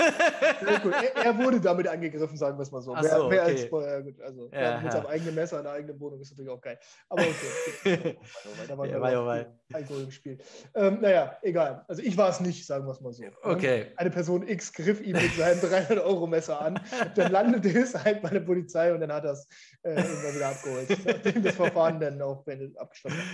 gut. 0.83 0.93
Er, 0.93 1.15
er, 1.25 1.37
wurde 1.37 1.61
damit 1.61 1.87
angegriffen, 1.87 2.35
sagen 2.35 2.57
wir 2.57 2.63
es 2.63 2.71
mal 2.71 2.81
so. 2.81 2.93
Ach 2.93 3.03
so 3.03 3.29
mehr, 3.29 3.43
okay. 3.43 3.51
als, 3.51 3.69
gut, 3.69 4.21
also 4.21 4.49
ja, 4.51 4.77
mit 4.77 4.85
ja. 4.85 4.91
seinem 4.91 5.05
eigenen 5.05 5.35
Messer 5.35 5.57
in 5.59 5.63
der 5.63 5.73
eigenen 5.73 5.99
Wohnung 5.99 6.19
ist 6.19 6.31
natürlich 6.31 6.51
auch 6.51 6.61
geil. 6.61 6.77
Aber 7.07 7.21
okay. 7.21 8.17
da 8.67 8.77
war, 8.77 8.85
ja, 8.85 8.99
war, 8.99 9.25
war 9.25 9.45
Alkohol 9.73 10.03
im 10.03 10.11
Spiel. 10.11 10.37
Ähm, 10.75 10.99
naja, 10.99 11.37
egal. 11.41 11.85
Also 11.87 12.01
ich 12.01 12.17
war 12.17 12.29
es 12.29 12.41
nicht, 12.41 12.65
sagen 12.65 12.85
wir 12.85 12.91
es 12.91 12.99
mal 12.99 13.13
so. 13.13 13.23
Okay. 13.43 13.87
Eine 13.95 14.09
Person 14.09 14.45
X 14.47 14.73
griff 14.73 14.99
ihm 15.01 15.13
mit 15.13 15.33
seinem 15.35 15.59
300-Euro-Messer 15.59 16.59
an. 16.59 16.79
Dann 17.15 17.31
landete 17.31 17.69
es 17.79 17.95
halt 17.95 18.21
bei 18.21 18.29
der 18.29 18.41
Polizei 18.41 18.93
und 18.93 18.99
dann 18.99 19.11
hat 19.11 19.23
er 19.23 19.31
es 19.31 19.47
äh, 19.83 19.93
irgendwann 19.93 20.35
wieder 20.35 20.49
abgeholt 20.49 20.80
nachdem 21.05 21.43
das 21.43 21.55
Verfahren 21.55 21.99
dann 21.99 22.21
auch 22.21 22.45
abgeschlossen 22.77 23.17
hat. 23.17 23.25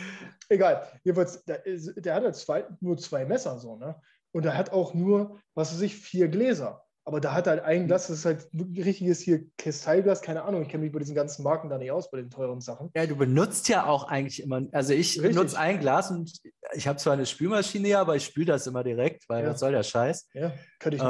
Egal, 0.50 0.88
jedenfalls, 1.04 1.44
der, 1.46 1.64
der 1.66 2.16
hat 2.16 2.36
zwei, 2.36 2.66
nur 2.80 2.98
zwei 2.98 3.26
Messer 3.26 3.60
so, 3.60 3.76
ne? 3.76 3.96
Und 4.32 4.46
er 4.46 4.58
hat 4.58 4.72
auch 4.72 4.94
nur, 4.94 5.40
was 5.56 5.74
weiß 5.74 5.82
ich, 5.82 5.96
vier 5.96 6.28
Gläser. 6.28 6.84
Aber 7.08 7.22
da 7.22 7.34
hat 7.34 7.48
halt 7.48 7.62
ein 7.62 7.88
Glas, 7.88 8.08
das 8.08 8.20
ist 8.20 8.26
halt 8.26 8.50
wirklich 8.52 8.86
richtiges 8.86 9.22
hier 9.22 9.46
Kristallglas, 9.58 10.22
keine 10.22 10.44
Ahnung, 10.44 10.64
ich 10.64 10.68
kenne 10.68 10.84
mich 10.84 10.92
bei 10.92 11.00
diesen 11.00 11.16
ganzen 11.16 11.42
Marken 11.42 11.70
da 11.70 11.78
nicht 11.78 11.90
aus, 11.90 12.12
bei 12.12 12.18
den 12.18 12.30
teuren 12.30 12.60
Sachen. 12.60 12.92
Ja, 12.98 13.06
du 13.06 13.16
benutzt 13.16 13.70
ja 13.70 13.86
auch 13.86 14.10
eigentlich 14.10 14.44
immer, 14.44 14.64
also 14.74 14.92
ich 14.92 15.16
Richtig. 15.16 15.36
benutze 15.36 15.58
ein 15.58 15.80
Glas 15.80 16.12
und 16.12 16.34
ich 16.74 16.86
habe 16.86 17.00
zwar 17.00 17.14
eine 17.14 17.26
Spülmaschine 17.26 17.98
aber 17.98 18.18
ich 18.18 18.26
spüle 18.26 18.48
das 18.48 18.68
immer 18.68 18.84
direkt, 18.84 19.30
weil 19.30 19.46
ja. 19.46 19.52
was 19.52 19.62
soll 19.62 19.72
der 19.72 19.84
Scheiß? 19.84 20.28
Ja, 20.34 20.52
könnte 20.80 20.98
ich 20.98 21.02
nicht. 21.02 21.10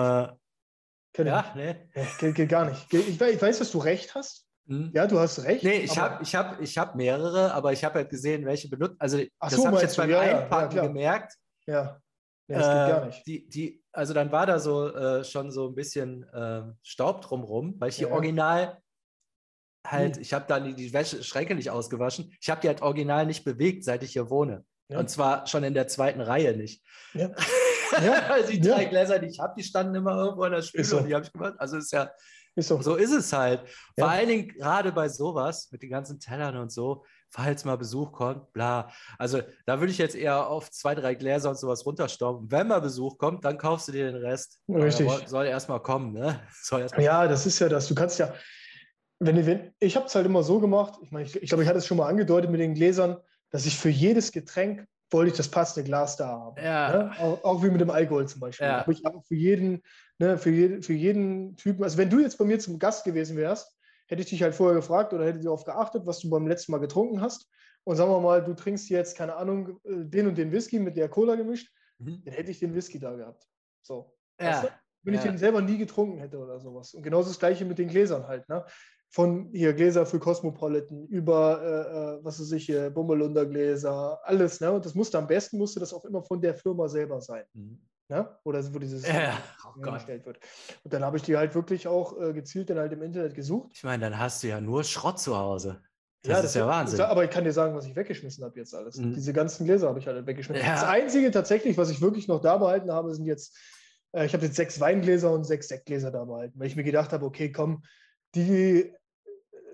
Äh, 1.20 1.26
ja, 1.26 1.54
nee. 1.56 1.76
geht, 2.20 2.36
geht, 2.36 2.50
gar 2.50 2.70
nicht. 2.70 2.94
Ich 2.94 3.20
ich 3.20 3.42
weiß, 3.42 3.58
dass 3.58 3.72
du 3.72 3.80
recht 3.80 4.14
hast. 4.14 4.47
Hm? 4.68 4.92
Ja, 4.94 5.08
du 5.08 5.20
hast 5.20 5.44
recht. 5.44 5.64
Nee, 5.64 5.80
ich 5.80 5.98
habe 5.98 6.22
ich 6.22 6.36
hab, 6.36 6.62
ich 6.62 6.78
hab 6.78 6.96
mehrere, 6.96 7.54
aber 7.54 7.72
ich 7.72 7.84
habe 7.84 7.96
halt 7.96 8.10
gesehen, 8.10 8.46
welche 8.46 8.70
benutzt. 8.70 8.96
Also, 9.00 9.20
Ach 9.40 9.50
das 9.50 9.60
so, 9.60 9.66
habe 9.66 9.78
ich 9.78 9.82
jetzt 9.82 9.98
beim 9.98 10.10
ja, 10.10 10.20
Einpacken 10.20 10.76
ja, 10.76 10.84
gemerkt. 10.84 11.34
Ja. 11.66 12.02
ja 12.48 12.58
das 12.58 12.68
äh, 12.68 12.70
geht 12.70 12.96
gar 12.96 13.06
nicht. 13.06 13.28
Die, 13.28 13.50
die, 13.50 13.84
also, 13.94 14.14
dann 14.14 14.32
war 14.32 14.46
da 14.46 14.60
so 14.60 14.94
äh, 14.94 15.24
schon 15.24 15.52
so 15.52 15.70
ein 15.70 15.76
bisschen 15.76 16.24
äh, 16.34 16.64
Staub 16.84 17.22
drumrum, 17.22 17.76
weil 17.80 17.90
ich 17.90 17.98
die 17.98 18.06
original 18.06 18.78
halt, 19.86 20.16
hm. 20.16 20.22
ich 20.22 20.34
habe 20.34 20.46
dann 20.48 20.66
die, 20.66 20.74
die 20.74 20.92
Wäsche, 20.92 21.24
Schränke 21.24 21.56
nicht 21.56 21.70
ausgewaschen. 21.70 22.34
Ich 22.42 22.50
habe 22.50 22.60
die 22.60 22.68
halt 22.68 22.82
original 22.82 23.26
nicht 23.26 23.46
bewegt, 23.46 23.86
seit 23.86 24.04
ich 24.04 24.12
hier 24.12 24.30
wohne. 24.30 24.66
Und 24.90 25.10
zwar 25.10 25.46
schon 25.48 25.64
in 25.64 25.74
der 25.74 25.88
zweiten 25.88 26.22
Reihe 26.22 26.56
nicht. 26.56 26.82
Ja. 27.14 27.32
also 28.30 28.52
die 28.52 28.62
drei 28.62 28.86
Gläser, 28.86 29.20
die 29.20 29.28
ich 29.28 29.40
habe, 29.40 29.54
die 29.58 29.64
standen 29.64 29.96
immer 29.96 30.16
irgendwo 30.16 30.46
in 30.46 30.54
der 30.54 30.62
Spüle 30.62 30.84
so. 30.86 30.98
und 31.00 31.08
die 31.08 31.14
habe 31.14 31.26
ich 31.26 31.34
gemacht. 31.34 31.56
Also 31.58 31.78
ist 31.78 31.92
ja 31.92 32.10
ist 32.58 32.68
so. 32.68 32.82
so 32.82 32.96
ist 32.96 33.12
es 33.12 33.32
halt. 33.32 33.62
Ja. 33.96 34.06
Vor 34.06 34.10
allen 34.10 34.28
Dingen 34.28 34.48
gerade 34.50 34.92
bei 34.92 35.08
sowas 35.10 35.70
mit 35.72 35.82
den 35.82 35.90
ganzen 35.90 36.20
Tellern 36.20 36.58
und 36.58 36.72
so, 36.72 37.06
falls 37.30 37.66
mal 37.66 37.78
Besuch 37.78 38.12
kommt, 38.12 38.52
bla. 38.54 38.92
Also 39.18 39.42
da 39.66 39.80
würde 39.80 39.92
ich 39.92 39.98
jetzt 39.98 40.16
eher 40.16 40.48
auf 40.48 40.72
zwei, 40.72 40.96
drei 40.96 41.16
Gläser 41.16 41.50
und 41.50 41.60
sowas 41.60 41.86
runterstauben. 41.86 42.52
Wenn 42.52 42.68
mal 42.68 42.82
Besuch 42.82 43.18
kommt, 43.18 43.46
dann 43.46 43.58
kaufst 43.58 43.88
du 43.88 43.92
dir 43.92 44.12
den 44.12 44.22
Rest. 44.22 44.60
Richtig. 44.68 45.08
Aber 45.08 45.28
soll 45.28 45.46
erstmal 45.46 45.82
kommen, 45.82 46.14
ne? 46.14 46.40
Erst 46.72 46.98
ja, 46.98 47.28
das 47.28 47.46
ist 47.46 47.60
ja 47.60 47.70
das. 47.70 47.88
Du 47.88 47.96
kannst 47.96 48.20
ja, 48.20 48.34
wenn, 49.20 49.46
wenn 49.46 49.74
ich 49.80 49.96
habe 49.96 50.08
es 50.08 50.16
halt 50.16 50.26
immer 50.26 50.44
so 50.44 50.60
gemacht, 50.60 51.00
ich 51.02 51.12
meine, 51.12 51.26
ich, 51.26 51.36
ich 51.42 51.50
glaube, 51.50 51.64
ich 51.64 51.70
hatte 51.70 51.80
es 51.80 51.86
schon 51.86 51.98
mal 51.98 52.08
angedeutet 52.08 52.50
mit 52.50 52.60
den 52.60 52.74
Gläsern, 52.74 53.18
dass 53.52 53.66
ich 53.66 53.78
für 53.78 53.90
jedes 53.90 54.32
Getränk 54.32 54.88
wollte 55.12 55.32
ich 55.32 55.38
das 55.38 55.50
passende 55.50 55.88
Glas 55.88 56.18
da 56.18 56.28
haben. 56.28 56.62
Ja. 56.62 56.98
Ne? 56.98 57.12
Auch, 57.20 57.44
auch, 57.44 57.64
wie 57.64 57.70
mit 57.70 57.82
dem 57.82 57.90
Alkohol 57.90 58.28
zum 58.28 58.42
Beispiel. 58.42 58.68
Ja. 58.68 58.82
Habe 58.82 58.92
ich 58.92 59.06
auch 59.06 59.24
für 59.26 59.36
jeden, 59.36 59.82
ne, 60.20 60.38
für, 60.38 60.50
jeden, 60.50 60.84
für 60.84 60.94
jeden 60.94 61.56
Typen, 61.56 61.84
also 61.84 61.98
wenn 61.98 62.10
du 62.10 62.20
jetzt 62.20 62.38
bei 62.38 62.46
mir 62.46 62.60
zum 62.60 62.80
Gast 62.80 63.04
gewesen 63.04 63.38
wärst, 63.38 63.76
hätte 64.08 64.22
ich 64.22 64.30
dich 64.30 64.42
halt 64.42 64.56
vorher 64.56 64.76
gefragt 64.76 65.14
oder 65.14 65.26
hätte 65.26 65.40
darauf 65.40 65.64
geachtet, 65.64 66.06
was 66.06 66.20
du 66.20 66.30
beim 66.30 66.48
letzten 66.48 66.72
Mal 66.72 66.80
getrunken 66.80 67.22
hast. 67.22 67.50
Und 67.84 67.96
sagen 67.96 68.12
wir 68.12 68.20
mal, 68.20 68.44
du 68.44 68.54
trinkst 68.54 68.90
jetzt, 68.90 69.18
keine 69.18 69.36
Ahnung, 69.36 69.80
äh, 69.86 70.06
den 70.06 70.28
und 70.28 70.38
den 70.38 70.52
Whisky 70.52 70.80
mit 70.80 70.98
der 70.98 71.10
Cola 71.10 71.36
gemischt, 71.36 71.72
mhm. 72.00 72.22
dann 72.26 72.34
hätte 72.34 72.52
ich 72.52 72.60
den 72.60 72.74
Whisky 72.74 73.00
da 73.00 73.16
gehabt. 73.16 73.48
So. 73.82 74.14
Ja. 74.40 74.50
Weißt 74.50 74.64
du? 74.64 74.68
Wenn 75.04 75.14
ich 75.14 75.22
den 75.22 75.38
selber 75.38 75.62
nie 75.62 75.78
getrunken 75.78 76.18
hätte 76.18 76.38
oder 76.38 76.60
sowas. 76.60 76.94
Und 76.94 77.02
genauso 77.02 77.30
das 77.30 77.40
gleiche 77.40 77.64
mit 77.64 77.78
den 77.78 77.88
Gläsern 77.88 78.28
halt. 78.28 78.50
Ne? 78.50 78.66
von 79.10 79.50
hier 79.54 79.74
Gläser 79.74 80.06
für 80.06 80.20
Cosmopolitan 80.20 81.08
über, 81.08 81.62
äh, 81.62 82.20
äh 82.20 82.24
was 82.24 82.40
weiß 82.40 82.52
ich, 82.54 82.66
hier, 82.66 82.90
Bummelunder 82.90 83.46
Gläser, 83.46 84.20
alles. 84.24 84.60
Ne? 84.60 84.72
Und 84.72 84.86
das 84.86 84.96
musste 84.96 85.18
am 85.18 85.28
besten, 85.28 85.58
musste 85.58 85.80
das 85.80 85.94
auch 85.94 86.06
immer 86.06 86.22
von 86.22 86.42
der 86.42 86.56
Firma 86.56 86.88
selber 86.88 87.22
sein. 87.22 87.46
Mhm. 87.54 87.80
Ne? 88.10 88.38
Oder 88.44 88.74
wo 88.74 88.80
dieses 88.80 89.06
ja, 89.06 89.38
oh 89.66 89.82
gestellt 89.82 90.26
wird. 90.26 90.40
Und 90.84 90.94
dann 90.94 91.04
habe 91.04 91.18
ich 91.18 91.24
die 91.24 91.36
halt 91.36 91.54
wirklich 91.56 91.88
auch 91.88 92.20
äh, 92.20 92.32
gezielt 92.32 92.70
dann 92.70 92.78
halt 92.78 92.94
im 92.94 93.02
Internet 93.02 93.36
gesucht. 93.36 93.72
Ich 93.74 93.84
meine, 93.84 94.02
dann 94.10 94.18
hast 94.18 94.44
du 94.44 94.48
ja 94.48 94.62
nur 94.62 94.84
Schrott 94.86 95.20
zu 95.20 95.38
Hause. 95.38 95.82
Das 96.24 96.30
ja, 96.30 96.42
das 96.42 96.46
ist 96.52 96.56
ja 96.56 96.68
Wahnsinn. 96.68 97.02
aber 97.02 97.24
ich 97.26 97.30
kann 97.30 97.44
dir 97.44 97.52
sagen, 97.52 97.76
was 97.76 97.86
ich 97.86 97.96
weggeschmissen 97.96 98.44
habe 98.44 98.58
jetzt 98.58 98.74
alles. 98.74 98.98
Mhm. 98.98 99.14
Diese 99.14 99.34
ganzen 99.34 99.66
Gläser 99.66 99.90
habe 99.90 100.00
ich 100.00 100.08
halt 100.08 100.26
weggeschmissen. 100.26 100.66
Ja. 100.66 100.74
Das 100.74 100.84
Einzige 100.84 101.32
tatsächlich, 101.32 101.78
was 101.78 101.90
ich 101.90 102.02
wirklich 102.02 102.28
noch 102.28 102.42
da 102.42 102.58
behalten 102.58 102.92
habe, 102.92 103.14
sind 103.14 103.26
jetzt, 103.26 103.58
äh, 104.14 104.26
ich 104.26 104.34
habe 104.34 104.46
jetzt 104.46 104.56
sechs 104.56 104.80
Weingläser 104.80 105.32
und 105.32 105.44
sechs 105.44 105.68
Sektgläser 105.68 106.12
da 106.12 106.24
behalten, 106.26 106.58
weil 106.60 106.68
ich 106.68 106.76
mir 106.76 106.84
gedacht 106.84 107.12
habe, 107.14 107.26
okay, 107.26 107.52
komm, 107.52 107.84
die 108.36 108.94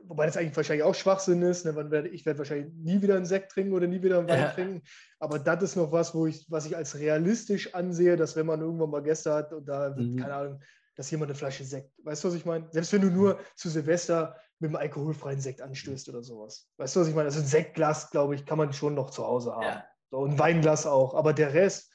wobei 0.08 0.26
das 0.26 0.38
eigentlich 0.38 0.56
wahrscheinlich 0.56 0.84
auch 0.84 0.96
Schwachsinn 0.96 1.42
ist. 1.42 1.66
Ne? 1.66 1.76
Werde, 1.76 2.10
ich 2.10 2.26
werde 2.26 2.40
wahrscheinlich 2.40 2.74
nie 2.74 3.02
wieder 3.02 3.16
einen 3.16 3.26
Sekt 3.26 3.52
trinken 3.52 3.74
oder 3.74 3.88
nie 3.88 4.02
wieder 4.02 4.20
einen 4.20 4.28
Wein 4.28 4.40
ja. 4.40 4.52
trinken. 4.52 4.82
Aber 5.20 5.40
das 5.40 5.64
ist 5.64 5.76
noch 5.76 5.92
was, 5.92 6.14
wo 6.14 6.28
ich, 6.28 6.46
was 6.50 6.66
ich 6.66 6.76
als 6.76 6.98
realistisch 6.98 7.74
ansehe, 7.74 8.16
dass 8.16 8.36
wenn 8.36 8.46
man 8.46 8.62
irgendwann 8.62 8.90
mal 8.90 9.04
Gäste 9.04 9.34
hat 9.34 9.54
und 9.54 9.66
da, 9.66 9.96
mhm. 9.96 10.18
keine 10.18 10.34
Ahnung, 10.34 10.64
dass 10.96 11.10
jemand 11.10 11.32
eine 11.32 11.38
Flasche 11.38 11.64
Sekt, 11.64 11.92
weißt 12.04 12.24
du, 12.24 12.28
was 12.28 12.36
ich 12.36 12.46
meine? 12.46 12.68
Selbst 12.72 12.94
wenn 12.94 13.02
du 13.02 13.10
nur 13.10 13.40
zu 13.56 13.70
Silvester 13.70 14.36
mit 14.60 14.70
einem 14.70 14.76
alkoholfreien 14.78 15.42
Sekt 15.42 15.62
anstößt 15.62 16.08
oder 16.10 16.24
sowas. 16.24 16.70
Weißt 16.78 16.96
du, 16.96 17.02
was 17.02 17.08
ich 17.08 17.16
meine? 17.16 17.28
Also 17.28 17.40
ein 17.40 17.46
Sektglas, 17.46 18.12
glaube 18.12 18.36
ich, 18.36 18.46
kann 18.46 18.58
man 18.58 18.72
schon 18.74 18.94
noch 18.94 19.10
zu 19.10 19.26
Hause 19.26 19.54
haben. 19.54 19.64
Ja. 19.64 19.86
So, 20.12 20.26
ein 20.26 20.38
Weinglas 20.38 20.86
auch. 20.86 21.16
Aber 21.16 21.34
der 21.34 21.54
Rest, 21.54 21.92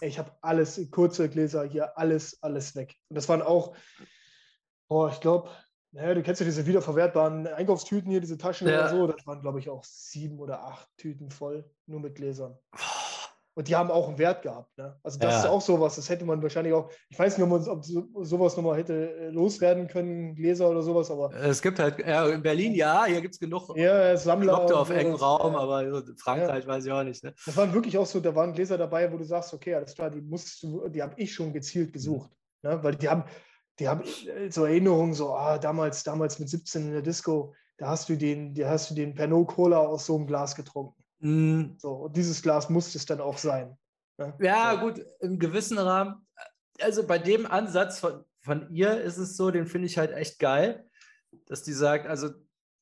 ey, 0.00 0.08
ich 0.08 0.18
habe 0.18 0.32
alles, 0.42 0.80
kurze 0.90 1.28
Gläser 1.28 1.64
hier, 1.64 1.96
alles, 1.96 2.42
alles 2.42 2.74
weg. 2.74 2.96
Und 3.08 3.16
das 3.16 3.28
waren 3.28 3.42
auch, 3.42 3.76
boah, 4.88 5.08
ich 5.10 5.20
glaube, 5.20 5.48
naja, 5.92 6.14
du 6.14 6.22
kennst 6.22 6.40
ja 6.40 6.44
diese 6.44 6.66
wiederverwertbaren 6.66 7.46
Einkaufstüten 7.48 8.10
hier, 8.10 8.20
diese 8.20 8.38
Taschen 8.38 8.68
ja. 8.68 8.80
oder 8.80 8.88
so. 8.90 9.06
Das 9.08 9.26
waren, 9.26 9.40
glaube 9.40 9.58
ich, 9.58 9.68
auch 9.68 9.82
sieben 9.84 10.38
oder 10.38 10.64
acht 10.64 10.88
Tüten 10.96 11.30
voll, 11.30 11.64
nur 11.86 12.00
mit 12.00 12.14
Gläsern. 12.14 12.56
Und 13.54 13.66
die 13.66 13.74
haben 13.74 13.90
auch 13.90 14.08
einen 14.08 14.18
Wert 14.18 14.42
gehabt. 14.42 14.78
Ne? 14.78 14.96
Also 15.02 15.18
das 15.18 15.32
ja. 15.32 15.40
ist 15.40 15.46
auch 15.46 15.60
sowas, 15.60 15.96
das 15.96 16.08
hätte 16.08 16.24
man 16.24 16.40
wahrscheinlich 16.40 16.72
auch, 16.72 16.90
ich 17.08 17.18
weiß 17.18 17.36
nicht, 17.36 17.50
ob, 17.50 17.66
ob 17.66 17.84
so, 17.84 18.06
sowas 18.22 18.56
nochmal 18.56 18.78
hätte 18.78 19.12
äh, 19.12 19.28
loswerden 19.30 19.88
können, 19.88 20.36
Gläser 20.36 20.70
oder 20.70 20.82
sowas, 20.82 21.10
aber. 21.10 21.34
Es 21.34 21.60
gibt 21.60 21.80
halt, 21.80 21.98
ja, 21.98 22.28
in 22.28 22.42
Berlin 22.42 22.74
ja, 22.74 23.04
hier 23.06 23.20
gibt 23.20 23.34
es 23.34 23.40
genug 23.40 23.76
ja, 23.76 24.16
Sammler. 24.16 24.54
Kloppte 24.54 24.78
auf 24.78 24.90
engem 24.90 25.14
Raum, 25.14 25.54
ja. 25.54 25.58
aber 25.58 26.04
Frankreich 26.16 26.66
weiß 26.66 26.86
ich 26.86 26.92
auch 26.92 27.02
nicht. 27.02 27.24
Ne? 27.24 27.34
Das 27.44 27.56
waren 27.56 27.74
wirklich 27.74 27.98
auch 27.98 28.06
so, 28.06 28.20
da 28.20 28.34
waren 28.34 28.52
Gläser 28.52 28.78
dabei, 28.78 29.12
wo 29.12 29.18
du 29.18 29.24
sagst, 29.24 29.52
okay, 29.52 29.74
alles 29.74 29.96
klar, 29.96 30.10
die 30.10 30.20
musst 30.20 30.62
du, 30.62 30.88
die 30.88 31.02
habe 31.02 31.14
ich 31.16 31.34
schon 31.34 31.52
gezielt 31.52 31.92
gesucht. 31.92 32.30
Mhm. 32.62 32.70
Ne? 32.70 32.82
Weil 32.84 32.94
die 32.94 33.08
haben, 33.08 33.24
die 33.80 33.88
haben 33.88 34.02
äh, 34.02 34.50
so 34.50 34.64
Erinnerungen, 34.64 35.14
so, 35.14 35.34
ah, 35.34 35.58
damals, 35.58 36.04
damals 36.04 36.38
mit 36.38 36.48
17 36.48 36.86
in 36.86 36.92
der 36.92 37.02
Disco, 37.02 37.54
da 37.78 37.88
hast 37.88 38.08
du 38.08 38.16
den, 38.16 38.54
da 38.54 38.68
hast 38.68 38.90
du 38.90 38.94
den 38.94 39.14
Pernod 39.14 39.48
Cola 39.48 39.78
aus 39.78 40.06
so 40.06 40.16
einem 40.16 40.26
Glas 40.26 40.54
getrunken. 40.54 41.02
Mm. 41.20 41.78
So, 41.78 41.92
und 41.92 42.16
dieses 42.16 42.42
Glas 42.42 42.68
musste 42.68 42.98
es 42.98 43.06
dann 43.06 43.20
auch 43.20 43.38
sein. 43.38 43.76
Ne? 44.18 44.34
Ja, 44.40 44.74
so. 44.74 44.80
gut, 44.80 45.04
im 45.20 45.38
gewissen 45.38 45.78
Rahmen. 45.78 46.26
Also 46.80 47.06
bei 47.06 47.18
dem 47.18 47.46
Ansatz 47.46 47.98
von, 47.98 48.24
von 48.42 48.70
ihr 48.70 49.00
ist 49.00 49.16
es 49.16 49.36
so, 49.36 49.50
den 49.50 49.66
finde 49.66 49.86
ich 49.86 49.98
halt 49.98 50.12
echt 50.12 50.38
geil, 50.38 50.86
dass 51.46 51.62
die 51.62 51.72
sagt, 51.72 52.06
also 52.06 52.30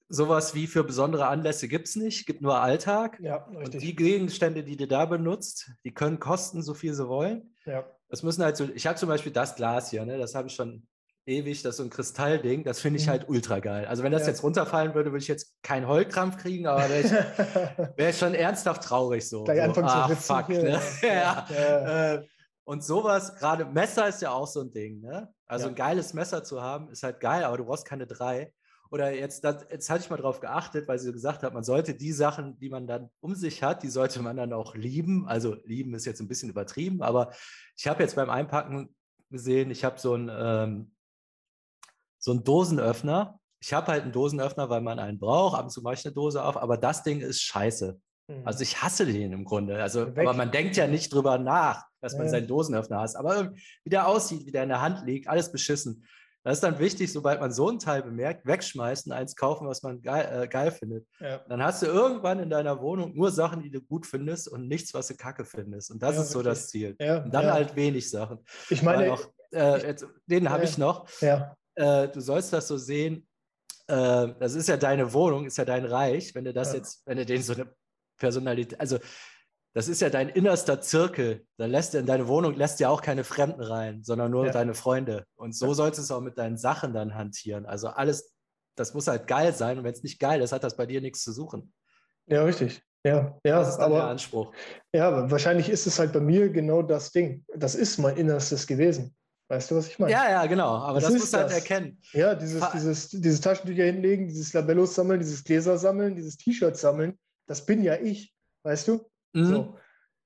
sowas 0.08 0.54
wie 0.54 0.66
für 0.66 0.84
besondere 0.84 1.26
Anlässe 1.26 1.68
gibt 1.68 1.88
es 1.88 1.96
nicht, 1.96 2.26
gibt 2.26 2.42
nur 2.42 2.60
Alltag. 2.60 3.18
Ja, 3.20 3.44
richtig. 3.44 3.74
Und 3.74 3.82
die 3.82 3.96
Gegenstände, 3.96 4.64
die 4.64 4.76
du 4.76 4.88
da 4.88 5.04
benutzt, 5.04 5.70
die 5.84 5.92
können 5.92 6.18
kosten, 6.18 6.62
so 6.62 6.74
viel 6.74 6.94
sie 6.94 7.08
wollen. 7.08 7.54
Ja. 7.66 7.84
Das 8.08 8.22
müssen 8.22 8.42
halt 8.42 8.56
so, 8.56 8.68
ich 8.74 8.86
habe 8.86 8.96
zum 8.96 9.08
Beispiel 9.08 9.32
das 9.32 9.54
Glas 9.54 9.90
hier, 9.90 10.04
ne, 10.04 10.18
das 10.18 10.34
habe 10.34 10.48
ich 10.48 10.54
schon 10.54 10.86
ewig, 11.28 11.62
das 11.62 11.74
ist 11.74 11.76
so 11.76 11.82
ein 11.84 11.90
Kristallding, 11.90 12.64
das 12.64 12.80
finde 12.80 12.98
ich 12.98 13.06
mhm. 13.06 13.10
halt 13.10 13.28
ultra 13.28 13.60
geil. 13.60 13.86
Also 13.86 14.02
wenn 14.02 14.12
das 14.12 14.22
ja. 14.22 14.28
jetzt 14.28 14.42
runterfallen 14.42 14.94
würde, 14.94 15.12
würde 15.12 15.22
ich 15.22 15.28
jetzt 15.28 15.54
keinen 15.62 15.86
Heulkrampf 15.86 16.38
kriegen, 16.38 16.66
aber 16.66 16.88
wäre 16.88 17.00
ich, 17.00 17.10
wär 17.96 18.12
schon 18.12 18.34
ernsthaft 18.34 18.82
traurig 18.82 19.28
so. 19.28 19.44
Gleich 19.44 19.74
so, 19.74 19.82
ah, 19.82 20.08
fuck, 20.08 20.48
ne? 20.48 20.80
ja. 21.02 21.46
ja. 21.50 22.14
Äh, 22.14 22.26
und 22.64 22.82
sowas, 22.82 23.34
gerade 23.36 23.64
Messer 23.66 24.08
ist 24.08 24.22
ja 24.22 24.30
auch 24.30 24.46
so 24.46 24.60
ein 24.60 24.70
Ding, 24.70 25.00
ne? 25.00 25.32
Also 25.46 25.68
ein 25.68 25.74
geiles 25.74 26.12
Messer 26.12 26.44
zu 26.44 26.60
haben, 26.60 26.90
ist 26.90 27.02
halt 27.02 27.20
geil, 27.20 27.44
aber 27.44 27.56
du 27.56 27.64
brauchst 27.64 27.86
keine 27.86 28.06
drei. 28.06 28.52
Oder 28.90 29.12
jetzt, 29.12 29.44
das, 29.44 29.66
jetzt 29.70 29.90
hatte 29.90 30.02
ich 30.02 30.10
mal 30.10 30.16
darauf 30.16 30.40
geachtet, 30.40 30.88
weil 30.88 30.98
sie 30.98 31.12
gesagt 31.12 31.42
hat, 31.42 31.54
man 31.54 31.64
sollte 31.64 31.94
die 31.94 32.12
Sachen, 32.12 32.58
die 32.58 32.70
man 32.70 32.86
dann 32.86 33.10
um 33.20 33.34
sich 33.34 33.62
hat, 33.62 33.82
die 33.82 33.88
sollte 33.88 34.22
man 34.22 34.36
dann 34.36 34.52
auch 34.52 34.74
lieben. 34.74 35.26
Also 35.28 35.56
lieben 35.64 35.94
ist 35.94 36.06
jetzt 36.06 36.20
ein 36.20 36.28
bisschen 36.28 36.50
übertrieben, 36.50 37.02
aber 37.02 37.32
ich 37.76 37.86
habe 37.86 38.02
jetzt 38.02 38.16
beim 38.16 38.30
Einpacken 38.30 38.94
gesehen, 39.30 39.70
ich 39.70 39.84
habe 39.84 39.98
so 39.98 40.14
ein 40.14 40.30
ähm, 40.32 40.92
so 42.18 42.32
ein 42.32 42.44
Dosenöffner. 42.44 43.38
Ich 43.60 43.72
habe 43.72 43.92
halt 43.92 44.02
einen 44.02 44.12
Dosenöffner, 44.12 44.70
weil 44.70 44.80
man 44.80 44.98
einen 44.98 45.18
braucht. 45.18 45.58
Ab 45.58 45.64
und 45.64 45.70
zu 45.70 45.82
mache 45.82 45.94
ich 45.94 46.04
eine 46.04 46.14
Dose 46.14 46.44
auf, 46.44 46.56
aber 46.56 46.76
das 46.76 47.02
Ding 47.02 47.20
ist 47.20 47.42
scheiße. 47.42 48.00
Mhm. 48.28 48.42
Also 48.44 48.62
ich 48.62 48.82
hasse 48.82 49.06
den 49.06 49.32
im 49.32 49.44
Grunde. 49.44 49.82
Also, 49.82 50.02
aber 50.02 50.34
man 50.34 50.50
denkt 50.50 50.76
ja 50.76 50.86
nicht 50.86 51.12
drüber 51.12 51.38
nach, 51.38 51.84
dass 52.00 52.14
man 52.14 52.26
ja. 52.26 52.30
seinen 52.30 52.46
Dosenöffner 52.46 53.00
hat. 53.00 53.16
Aber 53.16 53.52
wie 53.84 53.90
der 53.90 54.06
aussieht, 54.06 54.46
wie 54.46 54.52
der 54.52 54.64
in 54.64 54.68
der 54.68 54.80
Hand 54.80 55.04
liegt, 55.06 55.28
alles 55.28 55.50
beschissen. 55.50 56.04
Das 56.48 56.58
ist 56.58 56.64
dann 56.64 56.78
wichtig, 56.78 57.12
sobald 57.12 57.40
man 57.40 57.52
so 57.52 57.68
ein 57.68 57.78
Teil 57.78 58.02
bemerkt, 58.02 58.46
wegschmeißen, 58.46 59.12
eins 59.12 59.36
kaufen, 59.36 59.68
was 59.68 59.82
man 59.82 60.00
geil, 60.00 60.44
äh, 60.44 60.48
geil 60.48 60.70
findet. 60.70 61.06
Ja. 61.20 61.38
Dann 61.48 61.62
hast 61.62 61.82
du 61.82 61.86
irgendwann 61.86 62.38
in 62.38 62.50
deiner 62.50 62.80
Wohnung 62.80 63.14
nur 63.14 63.30
Sachen, 63.30 63.62
die 63.62 63.70
du 63.70 63.80
gut 63.80 64.06
findest 64.06 64.48
und 64.48 64.66
nichts, 64.66 64.94
was 64.94 65.08
du 65.08 65.14
kacke 65.14 65.44
findest. 65.44 65.90
Und 65.90 66.02
das 66.02 66.16
ja, 66.16 66.22
ist 66.22 66.30
so 66.30 66.42
das 66.42 66.68
Ziel. 66.68 66.96
Ja, 66.98 67.22
und 67.22 67.32
dann 67.32 67.52
halt 67.52 67.76
wenig 67.76 68.08
Sachen. 68.10 68.38
Ich 68.70 68.82
meine, 68.82 69.12
auch, 69.12 69.22
äh, 69.52 69.86
jetzt, 69.86 70.06
den 70.26 70.48
habe 70.50 70.64
ich 70.64 70.78
noch. 70.78 71.06
Ja 71.20 71.54
äh, 71.78 72.08
du 72.08 72.20
sollst 72.20 72.52
das 72.52 72.68
so 72.68 72.76
sehen, 72.76 73.26
äh, 73.86 74.28
das 74.38 74.54
ist 74.54 74.68
ja 74.68 74.76
deine 74.76 75.12
Wohnung, 75.12 75.46
ist 75.46 75.58
ja 75.58 75.64
dein 75.64 75.84
Reich, 75.84 76.34
wenn 76.34 76.44
du 76.44 76.52
das 76.52 76.74
jetzt, 76.74 77.02
wenn 77.06 77.16
du 77.16 77.24
den 77.24 77.42
so 77.42 77.54
eine 77.54 77.72
Personalität, 78.18 78.78
also 78.80 78.98
das 79.78 79.86
ist 79.86 80.00
ja 80.00 80.10
dein 80.10 80.28
innerster 80.28 80.80
Zirkel. 80.80 81.46
Da 81.56 81.66
lässt 81.66 81.94
in 81.94 82.04
deine 82.04 82.26
Wohnung 82.26 82.56
lässt 82.56 82.80
ja 82.80 82.88
auch 82.88 83.00
keine 83.00 83.22
Fremden 83.22 83.62
rein, 83.62 84.02
sondern 84.02 84.32
nur 84.32 84.46
ja. 84.46 84.50
deine 84.50 84.74
Freunde. 84.74 85.24
Und 85.36 85.54
so 85.54 85.68
ja. 85.68 85.74
sollst 85.74 85.98
du 86.00 86.02
es 86.02 86.10
auch 86.10 86.20
mit 86.20 86.36
deinen 86.36 86.56
Sachen 86.56 86.92
dann 86.92 87.14
hantieren. 87.14 87.64
Also 87.64 87.86
alles, 87.86 88.34
das 88.74 88.92
muss 88.92 89.06
halt 89.06 89.28
geil 89.28 89.54
sein. 89.54 89.78
Und 89.78 89.84
wenn 89.84 89.92
es 89.92 90.02
nicht 90.02 90.18
geil 90.18 90.42
ist, 90.42 90.50
hat 90.50 90.64
das 90.64 90.76
bei 90.76 90.84
dir 90.84 91.00
nichts 91.00 91.22
zu 91.22 91.30
suchen. 91.30 91.72
Ja, 92.26 92.42
richtig. 92.42 92.82
Ja, 93.04 93.38
ja, 93.44 93.60
das 93.60 93.68
ist 93.68 93.78
aber, 93.78 93.94
der 93.94 94.04
Anspruch. 94.08 94.52
Ja, 94.92 95.06
aber 95.06 95.30
wahrscheinlich 95.30 95.68
ist 95.68 95.86
es 95.86 95.96
halt 96.00 96.12
bei 96.12 96.18
mir 96.18 96.48
genau 96.48 96.82
das 96.82 97.12
Ding. 97.12 97.44
Das 97.54 97.76
ist 97.76 97.98
mein 97.98 98.16
Innerstes 98.16 98.66
gewesen. 98.66 99.14
Weißt 99.46 99.70
du, 99.70 99.76
was 99.76 99.86
ich 99.86 100.00
meine? 100.00 100.10
Ja, 100.10 100.28
ja, 100.28 100.46
genau. 100.46 100.74
Aber 100.74 100.98
das, 100.98 101.12
das 101.12 101.20
musst 101.20 101.34
du 101.34 101.38
halt 101.38 101.52
erkennen. 101.52 102.00
Ja, 102.12 102.34
dieses, 102.34 102.64
dieses, 102.72 103.08
dieses 103.10 103.40
Taschentücher 103.40 103.84
hinlegen, 103.84 104.26
dieses 104.26 104.52
Labellos 104.52 104.96
sammeln, 104.96 105.20
dieses 105.20 105.44
Gläser 105.44 105.78
sammeln, 105.78 106.16
dieses 106.16 106.36
T-Shirt 106.36 106.76
sammeln, 106.76 107.16
das 107.46 107.64
bin 107.64 107.84
ja 107.84 107.94
ich, 107.94 108.34
weißt 108.64 108.88
du? 108.88 109.08
Mhm. 109.32 109.44
So. 109.44 109.78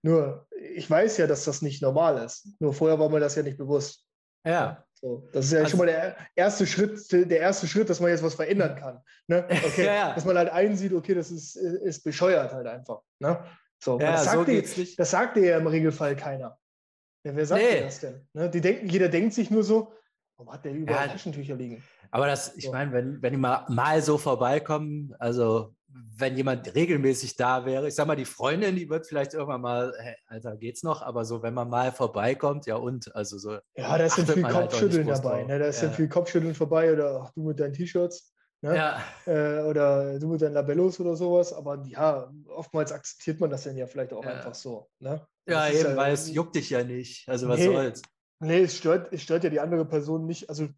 Nur, 0.04 0.48
ich 0.74 0.90
weiß 0.90 1.18
ja, 1.18 1.26
dass 1.26 1.44
das 1.44 1.62
nicht 1.62 1.80
normal 1.80 2.24
ist. 2.24 2.48
Nur 2.60 2.74
vorher 2.74 2.98
war 2.98 3.08
mir 3.08 3.20
das 3.20 3.36
ja 3.36 3.42
nicht 3.42 3.58
bewusst. 3.58 4.06
Ja. 4.44 4.84
So, 4.94 5.28
das 5.32 5.46
ist 5.46 5.52
ja 5.52 5.58
also, 5.60 5.70
schon 5.70 5.78
mal 5.78 5.86
der 5.86 6.16
erste 6.34 6.66
Schritt, 6.66 7.10
der 7.10 7.40
erste 7.40 7.66
Schritt, 7.66 7.90
dass 7.90 8.00
man 8.00 8.10
jetzt 8.10 8.22
was 8.22 8.34
verändern 8.34 8.76
kann. 8.76 9.00
Ne? 9.26 9.44
Okay, 9.48 9.84
ja, 9.86 9.94
ja. 9.94 10.14
Dass 10.14 10.24
man 10.24 10.36
halt 10.36 10.50
einsieht, 10.50 10.92
okay, 10.92 11.14
das 11.14 11.30
ist, 11.30 11.56
ist 11.56 12.02
bescheuert 12.02 12.52
halt 12.52 12.66
einfach. 12.66 13.00
Ne? 13.20 13.44
So, 13.82 13.98
ja, 13.98 14.12
das, 14.12 14.24
sagt 14.24 14.36
so 14.36 14.44
dir, 14.44 14.62
das 14.96 15.10
sagt 15.10 15.36
dir 15.36 15.44
ja 15.44 15.58
im 15.58 15.66
Regelfall 15.66 16.14
keiner. 16.14 16.56
Ja, 17.24 17.34
wer 17.36 17.46
sagt 17.46 17.62
nee. 17.62 17.80
das 17.80 18.00
denn? 18.00 18.28
Ne? 18.32 18.50
Die 18.50 18.60
denken, 18.60 18.88
jeder 18.88 19.08
denkt 19.08 19.34
sich 19.34 19.50
nur 19.50 19.64
so, 19.64 19.92
warum 20.36 20.52
hat 20.52 20.64
der 20.64 20.72
überall 20.72 21.08
Taschentücher 21.08 21.56
liegen? 21.56 21.82
Aber 22.12 22.26
das, 22.26 22.56
ich 22.56 22.66
so. 22.66 22.72
meine, 22.72 22.92
wenn, 22.92 23.22
wenn 23.22 23.32
die 23.32 23.38
mal, 23.38 23.64
mal 23.68 24.02
so 24.02 24.18
vorbeikommen, 24.18 25.14
also 25.18 25.74
wenn 25.94 26.36
jemand 26.36 26.74
regelmäßig 26.74 27.36
da 27.36 27.64
wäre, 27.64 27.88
ich 27.88 27.94
sag 27.94 28.06
mal, 28.06 28.16
die 28.16 28.24
Freundin, 28.24 28.76
die 28.76 28.88
wird 28.88 29.06
vielleicht 29.06 29.34
irgendwann 29.34 29.60
mal, 29.60 29.92
hey, 29.98 30.16
Alter, 30.26 30.56
geht's 30.56 30.82
noch? 30.82 31.02
Aber 31.02 31.24
so, 31.24 31.42
wenn 31.42 31.54
man 31.54 31.68
mal 31.68 31.92
vorbeikommt, 31.92 32.66
ja 32.66 32.76
und, 32.76 33.14
also 33.14 33.38
so. 33.38 33.58
Ja, 33.76 33.98
da 33.98 34.04
ist 34.04 34.18
dann 34.18 34.26
viel 34.26 34.44
halt 34.44 34.54
Kopfschütteln 34.54 35.06
halt 35.06 35.24
dabei, 35.24 35.44
ne? 35.44 35.58
Da 35.58 35.66
ist 35.66 35.82
ja. 35.82 35.88
dann 35.88 35.96
viel 35.96 36.08
Kopfschütteln 36.08 36.54
vorbei 36.54 36.92
oder 36.92 37.22
ach, 37.22 37.32
du 37.32 37.42
mit 37.42 37.60
deinen 37.60 37.72
T-Shirts. 37.72 38.32
Ne? 38.62 38.76
Ja. 38.76 39.02
Äh, 39.26 39.62
oder 39.62 40.18
du 40.20 40.28
mit 40.28 40.40
deinen 40.40 40.54
Labellos 40.54 41.00
oder 41.00 41.16
sowas. 41.16 41.52
Aber 41.52 41.82
ja, 41.86 42.32
oftmals 42.46 42.92
akzeptiert 42.92 43.40
man 43.40 43.50
das 43.50 43.64
dann 43.64 43.76
ja 43.76 43.86
vielleicht 43.86 44.12
auch 44.12 44.24
ja. 44.24 44.30
einfach 44.30 44.54
so. 44.54 44.88
Ne? 45.00 45.26
Ja, 45.46 45.68
eben, 45.68 45.90
ja, 45.90 45.96
weil 45.96 46.12
es 46.12 46.30
juckt 46.30 46.54
dich 46.54 46.70
ja 46.70 46.84
nicht. 46.84 47.28
Also 47.28 47.48
was 47.48 47.58
nee, 47.58 47.66
soll's. 47.66 48.02
Nee, 48.38 48.60
es 48.62 48.76
stört, 48.76 49.12
es 49.12 49.22
stört 49.22 49.44
ja 49.44 49.50
die 49.50 49.60
andere 49.60 49.84
Person 49.84 50.26
nicht. 50.26 50.48
Also, 50.48 50.68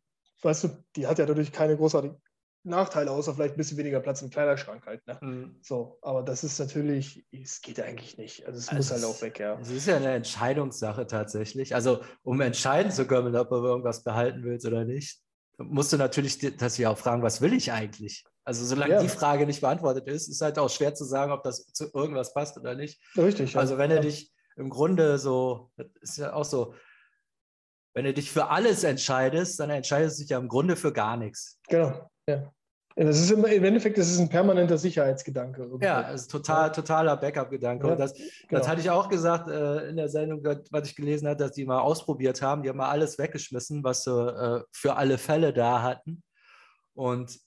weißt 0.43 0.65
du, 0.65 0.69
die 0.97 1.07
hat 1.07 1.19
ja 1.19 1.27
dadurch 1.27 1.53
keine 1.53 1.77
großartigen 1.77 2.21
Nachteile, 2.65 3.11
außer 3.11 3.35
vielleicht 3.35 3.55
ein 3.55 3.59
bisschen 3.59 3.77
weniger 3.77 4.01
Platz 4.01 4.23
im 4.23 4.31
Kleiderschrank 4.31 4.87
halt. 4.87 5.07
Ne? 5.07 5.19
Mhm. 5.21 5.57
So, 5.61 5.99
aber 6.03 6.23
das 6.23 6.45
ist 6.45 6.59
natürlich, 6.59 7.27
es 7.31 7.61
geht 7.61 7.79
eigentlich 7.81 8.17
nicht. 8.17 8.47
Also 8.47 8.59
es 8.59 8.69
also 8.69 8.77
muss 8.77 8.91
halt 8.91 9.05
auch 9.05 9.23
weg, 9.23 9.39
ja. 9.39 9.59
Es 9.61 9.71
ist 9.71 9.87
ja 9.87 9.97
eine 9.97 10.15
Entscheidungssache 10.15 11.07
tatsächlich. 11.07 11.75
Also 11.75 12.01
um 12.23 12.41
entscheiden 12.41 12.91
zu 12.91 13.07
können, 13.07 13.37
ob 13.37 13.51
du 13.51 13.57
irgendwas 13.57 14.03
behalten 14.03 14.45
willst 14.45 14.67
oder 14.67 14.85
nicht, 14.85 15.21
musst 15.59 15.93
du 15.93 15.99
natürlich 15.99 16.39
das 16.57 16.79
ja 16.79 16.91
auch 16.91 16.99
fragen, 16.99 17.23
was 17.23 17.41
will 17.41 17.53
ich 17.53 17.71
eigentlich? 17.71 18.25
Also 18.45 18.65
solange 18.65 18.95
ja. 18.95 19.01
die 19.03 19.09
Frage 19.09 19.47
nicht 19.47 19.61
beantwortet 19.61 20.07
ist, 20.07 20.29
ist 20.29 20.41
halt 20.41 20.59
auch 20.59 20.71
schwer 20.71 20.95
zu 20.95 21.05
sagen, 21.05 21.33
ob 21.33 21.43
das 21.43 21.67
zu 21.67 21.91
irgendwas 21.95 22.35
passt 22.35 22.59
oder 22.59 22.75
nicht. 22.75 23.01
Richtig. 23.17 23.57
Also 23.57 23.79
wenn 23.79 23.91
ja. 23.91 23.97
du 23.97 24.03
dich 24.03 24.33
im 24.57 24.71
Grunde 24.71 25.19
so, 25.19 25.71
das 25.77 25.87
ist 26.01 26.19
ja 26.19 26.33
auch 26.33 26.45
so, 26.45 26.75
wenn 27.95 28.05
du 28.05 28.13
dich 28.13 28.31
für 28.31 28.49
alles 28.49 28.85
entscheidest, 28.85 29.61
dann 29.61 29.71
entscheidest 29.71 30.19
du 30.19 30.23
dich 30.23 30.31
ja 30.31 30.39
im 30.39 30.49
Grunde 30.49 30.77
für 30.77 30.93
gar 30.93 31.17
nichts. 31.17 31.61
Genau, 31.69 32.11
ja. 32.29 32.53
Das 32.97 33.19
ist 33.19 33.31
im, 33.33 33.45
im 33.45 33.65
Endeffekt 33.65 33.99
das 33.99 34.09
ist 34.09 34.21
ein 34.21 34.29
permanenter 34.29 34.79
Sicherheitsgedanke. 34.79 35.63
Irgendwie. 35.63 35.85
Ja, 35.85 36.13
es 36.13 36.23
ist 36.23 36.31
total, 36.31 36.71
totaler 36.71 37.17
Backup-Gedanke. 37.17 37.89
Ja, 37.89 37.97
das, 37.97 38.15
genau. 38.15 38.31
das 38.51 38.69
hatte 38.69 38.81
ich 38.81 38.91
auch 38.91 39.09
gesagt 39.09 39.49
äh, 39.49 39.89
in 39.89 39.97
der 39.97 40.09
Sendung, 40.09 40.45
was 40.71 40.89
ich 40.89 40.95
gelesen 40.95 41.27
habe, 41.27 41.37
dass 41.37 41.53
die 41.53 41.65
mal 41.65 41.81
ausprobiert 41.81 42.41
haben. 42.41 42.63
Die 42.63 42.69
haben 42.69 42.77
mal 42.77 42.91
alles 42.91 43.19
weggeschmissen, 43.19 43.83
was 43.83 44.05
sie 44.05 44.13
äh, 44.13 44.63
für 44.71 44.95
alle 44.95 45.19
Fälle 45.19 45.53
da 45.53 45.83
hatten. 45.83 46.23
Und 46.95 47.41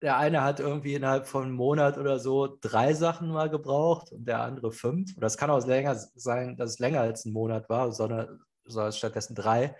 der 0.00 0.16
eine 0.16 0.42
hat 0.42 0.58
irgendwie 0.58 0.94
innerhalb 0.94 1.26
von 1.26 1.44
einem 1.44 1.54
Monat 1.54 1.98
oder 1.98 2.18
so 2.18 2.56
drei 2.60 2.94
Sachen 2.94 3.28
mal 3.28 3.50
gebraucht 3.50 4.12
und 4.12 4.26
der 4.26 4.40
andere 4.40 4.72
fünf. 4.72 5.14
Und 5.14 5.20
das 5.20 5.36
kann 5.36 5.50
auch 5.50 5.66
länger 5.66 5.96
sein, 5.96 6.56
dass 6.56 6.70
es 6.70 6.78
länger 6.78 7.00
als 7.00 7.26
ein 7.26 7.32
Monat 7.34 7.68
war, 7.68 7.92
sondern, 7.92 8.40
sondern 8.64 8.92
stattdessen 8.92 9.34
drei. 9.34 9.76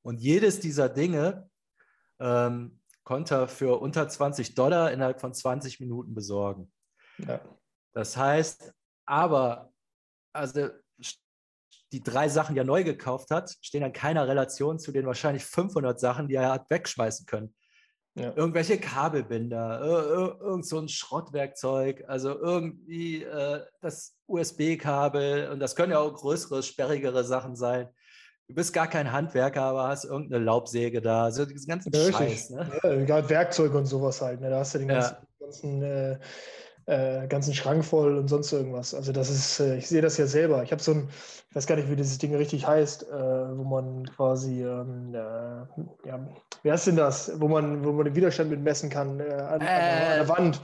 Und 0.00 0.20
jedes 0.20 0.60
dieser 0.60 0.88
Dinge 0.88 1.50
ähm, 2.20 2.77
konnte 3.08 3.36
er 3.36 3.48
für 3.48 3.80
unter 3.80 4.06
20 4.06 4.54
Dollar 4.54 4.92
innerhalb 4.92 5.18
von 5.18 5.32
20 5.32 5.80
Minuten 5.80 6.14
besorgen. 6.14 6.70
Ja. 7.16 7.40
Das 7.94 8.18
heißt, 8.18 8.74
aber, 9.06 9.72
also 10.34 10.68
die 11.90 12.02
drei 12.02 12.28
Sachen, 12.28 12.54
die 12.54 12.60
er 12.60 12.66
neu 12.66 12.84
gekauft 12.84 13.30
hat, 13.30 13.56
stehen 13.62 13.82
in 13.82 13.94
keiner 13.94 14.28
Relation 14.28 14.78
zu 14.78 14.92
den 14.92 15.06
wahrscheinlich 15.06 15.42
500 15.42 15.98
Sachen, 15.98 16.28
die 16.28 16.34
er 16.34 16.52
hat 16.52 16.68
wegschmeißen 16.68 17.24
können. 17.24 17.54
Ja. 18.14 18.34
Irgendwelche 18.36 18.78
Kabelbinder, 18.78 19.80
irgend 19.80 20.66
so 20.66 20.78
ein 20.78 20.90
Schrottwerkzeug, 20.90 22.04
also 22.08 22.38
irgendwie 22.38 23.22
äh, 23.22 23.64
das 23.80 24.18
USB-Kabel 24.26 25.48
und 25.50 25.60
das 25.60 25.74
können 25.74 25.92
ja 25.92 26.00
auch 26.00 26.12
größere, 26.12 26.62
sperrigere 26.62 27.24
Sachen 27.24 27.56
sein. 27.56 27.88
Du 28.48 28.54
bist 28.54 28.72
gar 28.72 28.88
kein 28.88 29.12
Handwerker, 29.12 29.62
aber 29.62 29.88
hast 29.88 30.04
irgendeine 30.04 30.42
Laubsäge 30.42 31.02
da, 31.02 31.24
also 31.24 31.44
diesen 31.44 31.68
ganzen 31.68 31.92
ja, 31.94 32.10
Scheiß. 32.10 32.50
Ne? 32.50 32.70
Ja, 32.82 33.04
gerade 33.04 33.28
Werkzeug 33.28 33.74
und 33.74 33.84
sowas 33.84 34.22
halt. 34.22 34.40
Ne? 34.40 34.48
Da 34.48 34.60
hast 34.60 34.74
du 34.74 34.78
den 34.78 34.88
ganzen, 34.88 35.16
ja. 35.38 35.46
ganzen 35.46 35.82
äh, 35.82 36.18
äh, 36.88 37.26
ganzen 37.28 37.52
Schrank 37.52 37.84
voll 37.84 38.16
und 38.16 38.28
sonst 38.28 38.50
irgendwas. 38.50 38.94
Also 38.94 39.12
das 39.12 39.28
ist, 39.28 39.60
äh, 39.60 39.76
ich 39.76 39.86
sehe 39.86 40.00
das 40.00 40.16
ja 40.16 40.26
selber. 40.26 40.62
Ich 40.62 40.72
habe 40.72 40.82
so 40.82 40.92
ein, 40.92 41.10
ich 41.50 41.54
weiß 41.54 41.66
gar 41.66 41.76
nicht, 41.76 41.90
wie 41.90 41.96
dieses 41.96 42.16
Ding 42.16 42.34
richtig 42.34 42.66
heißt, 42.66 43.02
äh, 43.02 43.12
wo 43.12 43.64
man 43.64 44.06
quasi, 44.16 44.62
ähm, 44.62 45.14
äh, 45.14 46.08
ja, 46.08 46.26
wie 46.62 46.72
heißt 46.72 46.86
denn 46.86 46.96
das, 46.96 47.38
wo 47.38 47.48
man, 47.48 47.84
wo 47.84 47.92
man 47.92 48.06
den 48.06 48.14
Widerstand 48.14 48.48
mit 48.48 48.62
messen 48.62 48.88
kann 48.88 49.20
äh, 49.20 49.24
an, 49.24 49.52
an, 49.52 49.60
der. 49.60 50.28
Wand. 50.30 50.60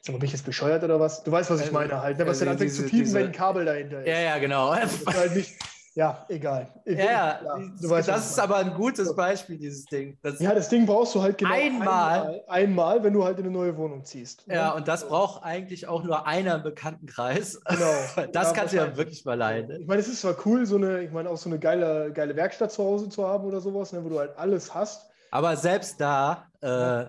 Sag 0.00 0.14
mal, 0.14 0.18
bin 0.18 0.26
ich 0.26 0.32
jetzt 0.32 0.46
bescheuert 0.46 0.82
oder 0.82 0.98
was? 0.98 1.22
Du 1.22 1.30
weißt, 1.30 1.50
was 1.50 1.60
ich 1.60 1.72
meine 1.72 2.00
halt, 2.00 2.18
ne? 2.18 2.26
was 2.26 2.38
dann 2.38 2.48
anfängt 2.48 2.72
zu 2.72 2.84
piepen, 2.84 3.12
wenn 3.12 3.26
ein 3.26 3.32
Kabel 3.32 3.66
dahinter 3.66 4.00
ist. 4.00 4.08
Ja, 4.08 4.18
ja, 4.18 4.38
genau. 4.38 4.70
Also 4.70 4.96
das 5.04 5.14
ist 5.14 5.20
halt 5.20 5.36
nicht, 5.36 5.52
ja, 5.96 6.26
egal. 6.28 6.68
Ich, 6.84 6.98
ja, 6.98 7.40
ja, 7.42 7.58
du 7.80 7.88
weißt, 7.88 8.06
das 8.06 8.30
ist 8.30 8.38
aber 8.38 8.56
ein 8.56 8.74
gutes 8.74 9.16
Beispiel, 9.16 9.56
dieses 9.56 9.86
Ding. 9.86 10.18
Das 10.22 10.38
ja, 10.40 10.54
das 10.54 10.68
Ding 10.68 10.84
brauchst 10.84 11.14
du 11.14 11.22
halt 11.22 11.38
genau 11.38 11.54
einmal, 11.54 12.20
einmal, 12.20 12.44
einmal, 12.48 13.02
wenn 13.02 13.14
du 13.14 13.24
halt 13.24 13.38
in 13.38 13.46
eine 13.46 13.54
neue 13.54 13.74
Wohnung 13.78 14.04
ziehst. 14.04 14.46
Ne? 14.46 14.56
Ja, 14.56 14.72
und 14.72 14.88
das 14.88 15.08
braucht 15.08 15.42
eigentlich 15.42 15.88
auch 15.88 16.04
nur 16.04 16.26
einer 16.26 16.56
im 16.56 16.62
Bekanntenkreis. 16.62 17.58
Genau. 17.64 18.26
das 18.32 18.48
ja, 18.48 18.52
kannst 18.52 18.74
du 18.74 18.76
ja 18.76 18.94
wirklich 18.94 19.24
mal 19.24 19.38
leiden. 19.38 19.68
Ne? 19.68 19.78
Ich 19.78 19.86
meine, 19.86 20.00
es 20.02 20.08
ist 20.08 20.20
zwar 20.20 20.36
cool, 20.44 20.66
so 20.66 20.76
eine, 20.76 21.00
ich 21.00 21.12
meine, 21.12 21.30
auch 21.30 21.38
so 21.38 21.48
eine 21.48 21.58
geile, 21.58 22.12
geile 22.12 22.36
Werkstatt 22.36 22.72
zu 22.72 22.84
Hause 22.84 23.08
zu 23.08 23.26
haben 23.26 23.46
oder 23.46 23.62
sowas, 23.62 23.94
ne, 23.94 24.04
wo 24.04 24.10
du 24.10 24.18
halt 24.18 24.36
alles 24.36 24.74
hast. 24.74 25.08
Aber 25.30 25.56
selbst 25.56 25.98
da, 25.98 26.44
äh, 26.60 27.06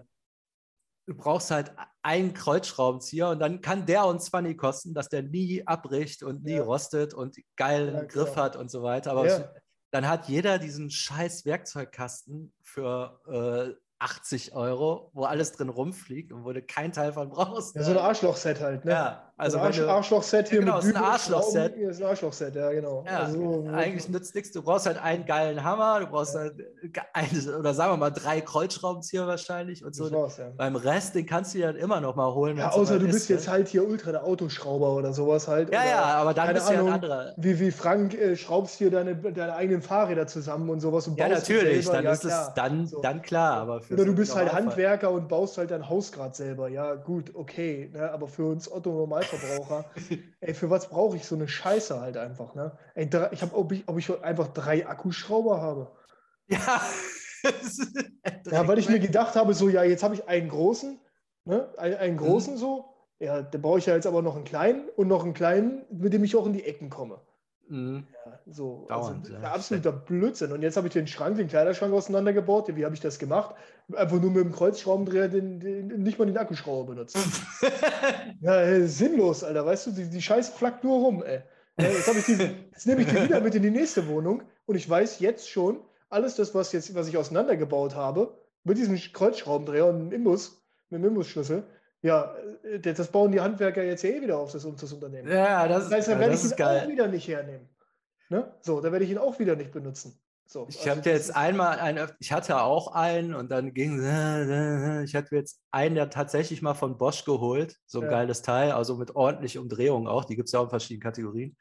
du 1.08 1.16
brauchst 1.16 1.51
halt 1.51 1.72
einen 2.03 2.34
Kreuzschraubenzieher 2.34 3.30
und 3.30 3.39
dann 3.39 3.62
kann 3.62 3.86
der 3.86 4.05
uns 4.05 4.26
zwar 4.26 4.41
nie 4.41 4.55
kosten, 4.55 4.93
dass 4.93 5.10
der 5.10 5.24
nie 5.24 5.66
abbricht 5.66 6.22
und 6.22 6.43
nie 6.43 6.55
ja. 6.55 6.64
rostet 6.64 7.14
und 7.14 7.38
geilen 7.55 7.95
ja, 7.95 8.03
Griff 8.03 8.36
hat 8.36 8.55
und 8.55 8.70
so 8.70 8.84
weiter. 8.84 9.12
Aber 9.12 9.28
ja. 9.28 9.49
dann 9.91 10.08
hat 10.08 10.28
jeder 10.28 10.60
diesen 10.60 10.91
scheiß 10.91 11.45
Werkzeugkasten 11.45 12.53
für 12.62 13.22
äh, 13.26 13.82
80 13.99 14.53
Euro, 14.53 15.10
wo 15.14 15.24
alles 15.24 15.53
drin 15.53 15.70
rumfliegt 15.70 16.32
und 16.34 16.43
wo 16.43 16.51
du 16.51 16.62
keinen 16.62 16.91
Teil 16.91 17.14
von 17.14 17.30
brauchst. 17.30 17.76
Ja, 17.76 17.84
so 17.84 17.91
ein 17.91 17.97
Arschloch-Set 17.97 18.60
halt, 18.60 18.86
ne? 18.86 18.91
Ja, 18.91 19.26
also. 19.38 19.59
Ein 19.59 19.89
Arschloch-Set 19.89 20.49
hier 20.49 20.59
ja, 20.59 20.65
genau, 20.65 20.77
mit 20.77 20.85
ist 20.85 20.95
ein 20.95 21.03
Arschloch-Set. 21.03 21.75
Ist 21.77 22.01
ein 22.01 22.07
Arschloch-Set, 22.07 22.55
ja, 22.55 22.71
genau. 22.71 23.03
Ja, 23.05 23.19
also, 23.19 23.67
eigentlich 23.71 24.09
nützt 24.09 24.33
nichts. 24.33 24.51
Du 24.51 24.63
brauchst 24.63 24.88
halt 24.88 24.97
einen 24.97 25.25
geilen 25.25 25.63
Hammer, 25.63 25.99
du 25.99 26.07
brauchst 26.07 26.33
ja. 26.33 26.41
halt 26.41 26.53
ein, 27.13 27.27
oder 27.59 27.73
sagen 27.73 27.93
wir 27.93 27.97
mal 27.97 28.09
drei 28.09 28.41
Kreuzschraubenzieher 28.41 29.27
wahrscheinlich 29.27 29.85
und 29.85 29.95
so. 29.95 30.11
War's, 30.11 30.38
ja. 30.38 30.49
Beim 30.57 30.75
Rest, 30.75 31.13
den 31.13 31.27
kannst 31.27 31.53
du 31.53 31.59
dir 31.59 31.67
dann 31.67 31.75
immer 31.75 32.01
noch 32.01 32.15
mal 32.15 32.33
holen. 32.33 32.57
Ja, 32.57 32.71
außer 32.71 32.97
du 32.97 33.05
bist 33.05 33.17
ist, 33.17 33.29
jetzt 33.29 33.45
ne? 33.45 33.53
halt 33.53 33.67
hier 33.67 33.88
ultra 33.88 34.11
der 34.11 34.23
Autoschrauber 34.23 34.95
oder 34.95 35.13
sowas 35.13 35.47
halt. 35.47 35.71
Ja, 35.71 35.81
oder, 35.81 35.89
ja, 35.89 36.03
aber 36.03 36.33
dann 36.33 36.53
bist 36.53 36.69
du 36.69 36.73
ja 36.73 36.79
ein 36.81 36.93
anderer. 36.93 37.33
Wie, 37.38 37.59
wie 37.59 37.71
Frank 37.71 38.15
äh, 38.15 38.35
schraubst 38.35 38.77
hier 38.77 38.89
deine, 38.89 39.15
deine 39.15 39.55
eigenen 39.55 39.81
Fahrräder 39.81 40.25
zusammen 40.25 40.69
und 40.69 40.79
sowas. 40.79 41.07
Und 41.07 41.19
ja, 41.19 41.27
natürlich, 41.27 41.88
dann 41.88 42.05
ist 42.05 42.25
es 42.25 42.51
dann, 42.55 42.88
so. 42.88 43.01
dann 43.01 43.21
klar. 43.21 43.57
Aber 43.57 43.81
oder 43.91 44.05
du 44.05 44.15
bist 44.15 44.35
halt 44.35 44.51
Handwerker 44.51 45.11
und 45.11 45.27
baust 45.27 45.57
halt 45.57 45.71
dein 45.71 45.88
Haus 45.88 46.11
gerade 46.11 46.35
selber. 46.35 46.69
Ja, 46.69 46.95
gut, 46.95 47.31
okay. 47.35 47.91
Ne? 47.93 48.11
Aber 48.11 48.27
für 48.27 48.45
uns 48.45 48.67
Otto-Normalverbraucher, 49.34 49.86
ey, 50.41 50.53
für 50.53 50.69
was 50.69 50.89
brauche 50.89 51.15
ich 51.17 51.25
so 51.25 51.36
eine 51.36 51.47
Scheiße 51.47 51.99
halt 51.99 52.17
einfach? 52.17 52.55
Ne? 52.55 52.78
Ey, 52.95 53.09
ich 53.32 53.41
habe, 53.41 53.55
ob 53.55 53.71
ich, 53.71 53.88
ob 53.88 53.97
ich 53.97 54.23
einfach 54.23 54.47
drei 54.49 54.88
Akkuschrauber 54.88 55.61
habe. 55.61 55.91
Ja. 56.47 56.82
ja, 58.51 58.67
weil 58.67 58.80
ich 58.80 58.89
mir 58.89 58.99
gedacht 58.99 59.36
habe, 59.36 59.53
so, 59.53 59.69
ja, 59.69 59.84
jetzt 59.84 60.03
habe 60.03 60.15
ich 60.15 60.28
einen 60.28 60.49
großen, 60.49 60.99
ne? 61.45 61.69
Ein, 61.78 61.95
einen 61.95 62.13
mhm. 62.15 62.19
großen 62.19 62.53
mhm. 62.53 62.57
so. 62.57 62.86
Ja, 63.19 63.41
da 63.41 63.57
brauche 63.57 63.80
ich 63.80 63.86
ja 63.88 63.95
jetzt 63.95 64.05
aber 64.05 64.21
noch 64.21 64.36
einen 64.36 64.45
kleinen 64.45 64.89
und 64.89 65.07
noch 65.07 65.23
einen 65.23 65.34
kleinen, 65.34 65.86
mit 65.89 66.13
dem 66.13 66.23
ich 66.23 66.36
auch 66.36 66.45
in 66.45 66.53
die 66.53 66.65
Ecken 66.65 66.89
komme. 66.89 67.19
Mhm. 67.67 68.07
Ja, 68.25 68.39
so. 68.45 68.86
Dauernd, 68.88 69.25
also, 69.25 69.41
ja. 69.41 69.51
Absoluter 69.51 69.91
Blödsinn. 69.91 70.51
Und 70.51 70.61
jetzt 70.61 70.78
habe 70.78 70.88
ich 70.88 70.93
den 70.93 71.07
Schrank, 71.07 71.38
den 71.38 71.47
Kleiderschrank 71.47 71.93
auseinandergebaut. 71.93 72.73
Wie 72.75 72.86
habe 72.86 72.95
ich 72.95 73.01
das 73.01 73.19
gemacht? 73.19 73.55
Einfach 73.95 74.19
nur 74.19 74.31
mit 74.31 74.43
dem 74.43 74.51
Kreuzschraubendreher 74.51 75.29
den, 75.29 75.59
den, 75.59 75.88
nicht 76.03 76.19
mal 76.19 76.25
den 76.25 76.38
Akkuschrauber 76.38 76.93
benutzt. 76.93 77.17
ja, 78.41 78.85
sinnlos, 78.85 79.43
Alter. 79.43 79.65
Weißt 79.65 79.88
du, 79.88 79.91
die, 79.91 80.09
die 80.09 80.21
Scheiße 80.21 80.51
flackt 80.51 80.83
nur 80.83 80.99
rum, 80.99 81.23
ey. 81.23 81.41
Jetzt, 81.79 82.07
ich 82.07 82.25
die, 82.25 82.49
jetzt 82.71 82.88
nehme 82.88 83.01
ich 83.01 83.07
die 83.07 83.23
wieder 83.23 83.39
mit 83.39 83.55
in 83.55 83.61
die 83.61 83.69
nächste 83.69 84.07
Wohnung 84.07 84.41
und 84.65 84.75
ich 84.75 84.89
weiß 84.89 85.19
jetzt 85.19 85.49
schon, 85.49 85.79
alles 86.09 86.35
das, 86.35 86.55
was, 86.55 86.71
jetzt, 86.71 86.93
was 86.95 87.07
ich 87.07 87.17
auseinandergebaut 87.17 87.95
habe, 87.95 88.38
mit 88.63 88.77
diesem 88.77 88.97
Kreuzschraubendreher 88.97 89.85
und 89.85 89.95
einem 89.95 90.11
Imbus, 90.11 90.61
mit 90.89 91.01
dem 91.01 91.07
Imbusschlüssel, 91.07 91.63
ja, 92.01 92.35
äh, 92.63 92.79
das 92.79 93.07
bauen 93.07 93.31
die 93.31 93.41
Handwerker 93.41 93.83
jetzt 93.83 94.03
ja 94.03 94.09
eh 94.09 94.21
wieder 94.21 94.38
auf, 94.38 94.51
das, 94.51 94.67
das 94.79 94.93
Unternehmen. 94.93 95.31
Ja, 95.31 95.67
das, 95.67 95.85
das 95.85 95.93
heißt, 95.93 96.07
dann 96.09 96.19
werde 96.19 96.35
ich 96.35 96.43
ihn 96.43 96.55
geil. 96.55 96.83
auch 96.83 96.89
wieder 96.89 97.07
nicht 97.07 97.27
hernehmen. 97.27 97.69
Ne? 98.29 98.51
So, 98.61 98.81
da 98.81 98.91
werde 98.91 99.05
ich 99.05 99.11
ihn 99.11 99.17
auch 99.17 99.39
wieder 99.39 99.55
nicht 99.55 99.71
benutzen. 99.71 100.19
So, 100.49 100.65
ich 100.69 100.79
also 100.79 100.91
habe 100.91 101.09
jetzt 101.09 101.35
einmal 101.35 101.77
einen, 101.79 102.09
ich 102.19 102.31
hatte 102.31 102.61
auch 102.61 102.93
einen 102.93 103.35
und 103.35 103.51
dann 103.51 103.73
ging 103.73 103.99
ich 105.03 105.13
hatte 105.13 105.35
jetzt 105.35 105.59
einen, 105.71 105.95
der 105.95 106.09
tatsächlich 106.09 106.61
mal 106.61 106.73
von 106.73 106.97
Bosch 106.97 107.25
geholt, 107.25 107.75
so 107.85 107.99
ein 107.99 108.05
ja. 108.05 108.11
geiles 108.11 108.41
Teil, 108.41 108.71
also 108.71 108.95
mit 108.95 109.15
ordentlich 109.15 109.57
Umdrehungen 109.57 110.07
auch, 110.07 110.23
die 110.23 110.37
gibt 110.37 110.47
es 110.47 110.53
ja 110.53 110.61
auch 110.61 110.65
in 110.65 110.69
verschiedenen 110.69 111.03
Kategorien. 111.03 111.57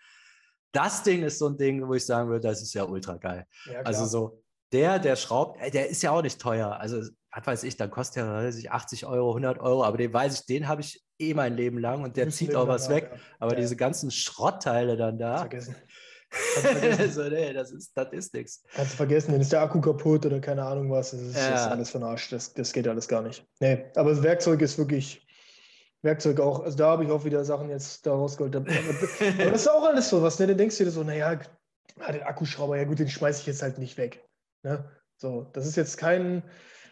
Das 0.73 1.03
Ding 1.03 1.25
ist 1.25 1.39
so 1.39 1.49
ein 1.49 1.57
Ding, 1.57 1.87
wo 1.89 1.95
ich 1.95 2.07
sagen 2.07 2.29
würde, 2.29 2.47
das 2.47 2.63
ist 2.63 2.75
ja 2.75 2.85
ultra 2.85 3.17
geil. 3.17 3.45
Ja, 3.65 3.81
also 3.81 4.07
so, 4.07 4.43
der, 4.73 4.99
der 4.99 5.17
schraubt, 5.17 5.61
der 5.75 5.89
ist 5.89 6.03
ja 6.03 6.13
auch 6.13 6.23
nicht 6.23 6.41
teuer. 6.41 6.79
Also 6.79 7.03
was 7.37 7.47
weiß 7.47 7.65
ich, 7.65 7.77
dann 7.77 7.91
kostet 7.91 8.55
ich, 8.55 8.71
80 8.71 9.07
Euro, 9.07 9.31
100 9.31 9.59
Euro, 9.61 9.85
aber 9.85 9.99
den 9.99 10.13
weiß 10.13 10.41
ich, 10.41 10.47
den 10.47 10.69
habe 10.69 10.81
ich 10.81 11.05
eh 11.19 11.35
mein 11.35 11.55
Leben 11.55 11.79
lang 11.79 12.03
und 12.03 12.17
der 12.17 12.31
zieht 12.31 12.55
auch 12.55 12.69
was 12.69 12.89
weg. 12.89 13.11
Ja. 13.13 13.19
Aber 13.41 13.53
ja. 13.53 13.61
diese 13.61 13.77
ganzen 13.77 14.11
Schrottteile 14.11 14.97
dann 14.97 15.19
da. 15.19 15.39
Vergessen. 15.39 15.75
so, 17.11 17.23
nee, 17.29 17.53
das 17.53 17.71
ist, 17.71 17.93
das 17.95 18.13
ist 18.13 18.35
nichts. 18.35 18.63
Kannst 18.75 18.93
du 18.93 18.97
vergessen, 18.97 19.33
dann 19.33 19.41
ist 19.41 19.53
der 19.53 19.63
Akku 19.63 19.81
kaputt 19.81 20.27
oder 20.27 20.41
keine 20.41 20.65
Ahnung 20.65 20.91
was. 20.91 21.13
Das 21.13 21.21
ist, 21.21 21.37
ja. 21.37 21.51
das 21.51 21.61
ist 21.63 21.67
alles 21.69 21.91
von 21.91 22.03
Arsch. 22.03 22.31
Das, 22.31 22.53
das 22.55 22.73
geht 22.73 22.89
alles 22.89 23.09
gar 23.09 23.23
nicht. 23.23 23.47
Nee, 23.61 23.85
aber 23.95 24.11
das 24.11 24.23
Werkzeug 24.23 24.61
ist 24.63 24.79
wirklich. 24.79 25.23
Werkzeug 26.03 26.39
auch, 26.41 26.61
also 26.61 26.77
da 26.77 26.89
habe 26.91 27.05
ich 27.05 27.11
auch 27.11 27.25
wieder 27.25 27.45
Sachen 27.45 27.69
jetzt 27.69 28.07
da 28.07 28.13
rausgeholt. 28.13 28.55
Aber 28.55 28.67
das 28.69 29.63
ist 29.63 29.69
auch 29.69 29.85
alles 29.85 30.09
so 30.09 30.23
was, 30.23 30.39
ne? 30.39 30.47
Dann 30.47 30.59
denkst 30.59 30.79
du 30.79 30.85
dir 30.85 30.91
so, 30.91 31.03
naja, 31.03 31.41
den 31.97 32.23
Akkuschrauber, 32.23 32.77
ja 32.77 32.85
gut, 32.85 32.99
den 32.99 33.09
schmeiße 33.09 33.41
ich 33.41 33.47
jetzt 33.47 33.63
halt 33.63 33.79
nicht 33.79 33.97
weg. 33.97 34.25
Ne? 34.63 34.89
So, 35.17 35.49
das 35.53 35.67
ist 35.67 35.77
jetzt 35.77 35.97
kein, 35.97 36.43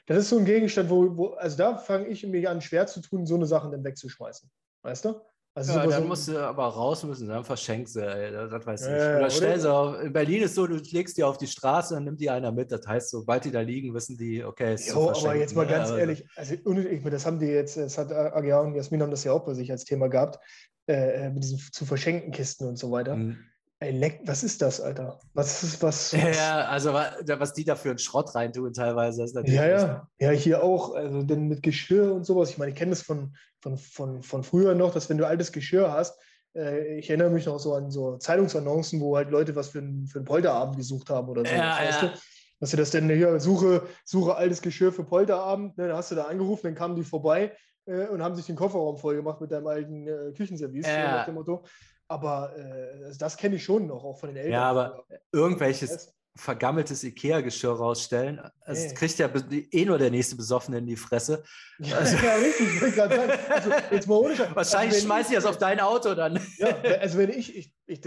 das 0.07 0.19
ist 0.19 0.29
so 0.31 0.39
ein 0.39 0.45
Gegenstand, 0.45 0.91
wo, 0.91 1.17
wo 1.17 1.27
also 1.35 1.57
da 1.57 1.77
fange 1.77 2.09
ich 2.09 2.27
mir 2.27 2.51
an, 2.51 2.61
schwer 2.61 2.87
zu 2.87 3.01
tun, 3.01 3.27
so 3.27 3.35
eine 3.35 3.47
Sachen 3.47 3.71
dann 3.71 3.85
wegzuschmeißen. 3.85 4.51
Weißt 4.83 5.05
du? 5.05 5.21
Also 5.57 5.73
ja, 5.73 5.87
dann 5.87 6.03
so 6.03 6.09
musst 6.09 6.27
du 6.27 6.37
aber 6.37 6.67
raus 6.67 7.05
müssen, 7.05 7.29
dann 7.29 7.45
verschenkst 7.45 7.95
du, 7.95 8.01
ey, 8.01 8.33
das 8.33 8.67
weiß 8.67 8.83
ich. 8.83 8.89
Ja, 8.89 9.19
oder 9.19 9.31
stell 9.31 9.61
sie 9.61 9.73
auf, 9.73 10.01
in 10.03 10.13
Berlin 10.13 10.43
ist 10.43 10.57
so, 10.57 10.67
du 10.67 10.75
legst 10.75 11.17
die 11.17 11.23
auf 11.23 11.39
die 11.39 11.47
Straße 11.47 11.95
und 11.95 12.05
nimmt 12.05 12.21
die 12.21 12.29
einer 12.29 12.51
mit. 12.51 12.73
Das 12.73 12.85
heißt, 12.85 13.11
sobald 13.11 13.45
die 13.45 13.53
da 13.53 13.61
liegen, 13.61 13.95
wissen 13.95 14.17
die, 14.17 14.43
okay, 14.43 14.73
es 14.73 14.89
ist 14.89 14.95
jo, 14.95 15.13
aber 15.13 15.37
jetzt 15.37 15.55
mal 15.55 15.67
ganz 15.67 15.91
ja, 15.91 15.99
ehrlich, 15.99 16.27
also 16.35 16.57
das 16.57 17.25
haben 17.25 17.39
die 17.39 17.47
jetzt, 17.47 17.77
das 17.77 17.97
hat 17.97 18.11
Agia 18.11 18.59
und 18.61 18.75
Jasmin 18.75 19.03
haben 19.03 19.13
das 19.13 19.23
ja 19.23 19.33
auch 19.33 19.45
bei 19.45 19.55
sich 19.55 19.71
als 19.71 19.85
Thema 19.85 20.09
gehabt, 20.09 20.41
äh, 20.89 21.31
mit 21.31 21.45
diesen 21.45 21.59
zu 21.59 21.87
verschenken 21.87 22.33
Kisten 22.33 22.67
und 22.67 22.77
so 22.77 22.91
weiter. 22.91 23.15
Mhm. 23.15 23.39
Ey, 23.85 23.91
leck, 23.91 24.21
was 24.25 24.43
ist 24.43 24.63
das, 24.63 24.81
Alter? 24.81 25.19
Was 25.35 25.63
ist 25.63 25.83
was? 25.83 26.13
Ja, 26.13 26.65
also 26.67 26.95
was 26.95 27.53
die 27.53 27.65
da 27.65 27.77
für 27.77 27.91
einen 27.91 27.99
Schrott 27.99 28.35
reintun 28.35 28.73
teilweise. 28.73 29.25
Ist 29.25 29.37
ja, 29.45 29.67
ja. 29.67 30.09
Ja, 30.19 30.31
hier 30.31 30.63
auch. 30.63 30.95
Also 30.95 31.23
denn 31.23 31.49
mit 31.49 31.63
Geschirr 31.63 32.15
und 32.15 32.25
sowas. 32.25 32.51
Ich 32.51 32.57
meine, 32.57 32.71
ich 32.71 32.79
kenne 32.79 32.91
das 32.91 33.03
von, 33.03 33.37
von, 33.61 33.77
von, 33.77 34.23
von 34.23 34.43
früher 34.43 34.75
noch, 34.75 34.95
dass 34.95 35.11
wenn 35.11 35.19
du 35.19 35.27
altes 35.27 35.53
Geschirr 35.53 35.93
hast, 35.93 36.19
äh, 36.57 36.99
ich 36.99 37.11
erinnere 37.11 37.29
mich 37.29 37.45
noch 37.45 37.59
so 37.59 37.75
an 37.75 37.91
so 37.91 38.17
Zeitungsannoncen, 38.17 39.03
wo 39.03 39.17
halt 39.17 39.31
Leute 39.31 39.55
was 39.55 39.69
für, 39.69 39.81
ein, 39.81 40.07
für 40.07 40.19
einen 40.19 40.27
Polterabend 40.27 40.79
gesucht 40.79 41.11
haben 41.11 41.29
oder 41.29 41.45
so. 41.45 41.55
Ja, 41.55 41.79
weißt 41.79 42.03
ja. 42.03 42.09
Du? 42.09 42.15
Dass 42.61 42.71
du 42.71 42.77
das 42.79 42.91
denn 42.91 43.11
hier, 43.11 43.39
suche, 43.39 43.83
suche 44.07 44.37
altes 44.37 44.63
Geschirr 44.63 44.93
für 44.93 45.05
Polterabend, 45.05 45.77
ne, 45.77 45.89
dann 45.89 45.97
hast 45.97 46.11
du 46.11 46.15
da 46.15 46.25
angerufen, 46.25 46.69
dann 46.69 46.75
kamen 46.75 46.97
die 46.97 47.03
vorbei 47.03 47.53
äh, 47.85 48.07
und 48.07 48.23
haben 48.23 48.35
sich 48.35 48.47
den 48.47 48.57
Kofferraum 48.57 48.97
voll 48.97 49.17
gemacht 49.17 49.41
mit 49.41 49.51
deinem 49.51 49.67
alten 49.67 50.07
äh, 50.07 50.33
Küchenservice, 50.33 50.87
ja. 50.87 51.17
nach 51.17 51.27
dem 51.27 51.35
Motto. 51.35 51.65
Aber 52.09 52.55
äh, 52.57 53.05
also 53.05 53.19
das 53.19 53.37
kenne 53.37 53.57
ich 53.57 53.65
schon 53.65 53.87
noch, 53.87 54.05
auch 54.05 54.19
von 54.19 54.29
den 54.29 54.37
Eltern. 54.37 54.53
Ja, 54.53 54.71
aber 54.71 55.05
irgendwelches 55.33 56.15
vergammeltes 56.37 57.05
Ikea-Geschirr 57.05 57.75
rausstellen, 57.75 58.41
also 58.63 58.87
nee. 58.87 58.95
kriegt 58.95 59.19
ja 59.19 59.31
eh 59.71 59.85
nur 59.85 59.99
der 59.99 60.11
nächste 60.11 60.35
Besoffene 60.37 60.79
in 60.79 60.87
die 60.87 60.97
Fresse. 60.97 61.45
Ja, 61.79 61.97
also, 61.99 62.17
ja 62.17 62.35
richtig, 62.35 62.83
ich 62.83 62.95
sagen. 62.95 63.31
Also, 63.49 63.71
jetzt 63.91 64.09
mal 64.09 64.17
ohne 64.17 64.37
Wahrscheinlich 64.55 64.95
also, 64.95 65.07
schmeiß 65.07 65.29
ich 65.29 65.37
das 65.37 65.47
auf 65.47 65.59
dein 65.59 65.81
Auto 65.81 66.15
dann. 66.15 66.41
Ja, 66.59 66.77
also 67.01 67.19
wenn 67.19 67.31
ich, 67.31 67.57
ich, 67.57 67.73
ich 67.87 68.01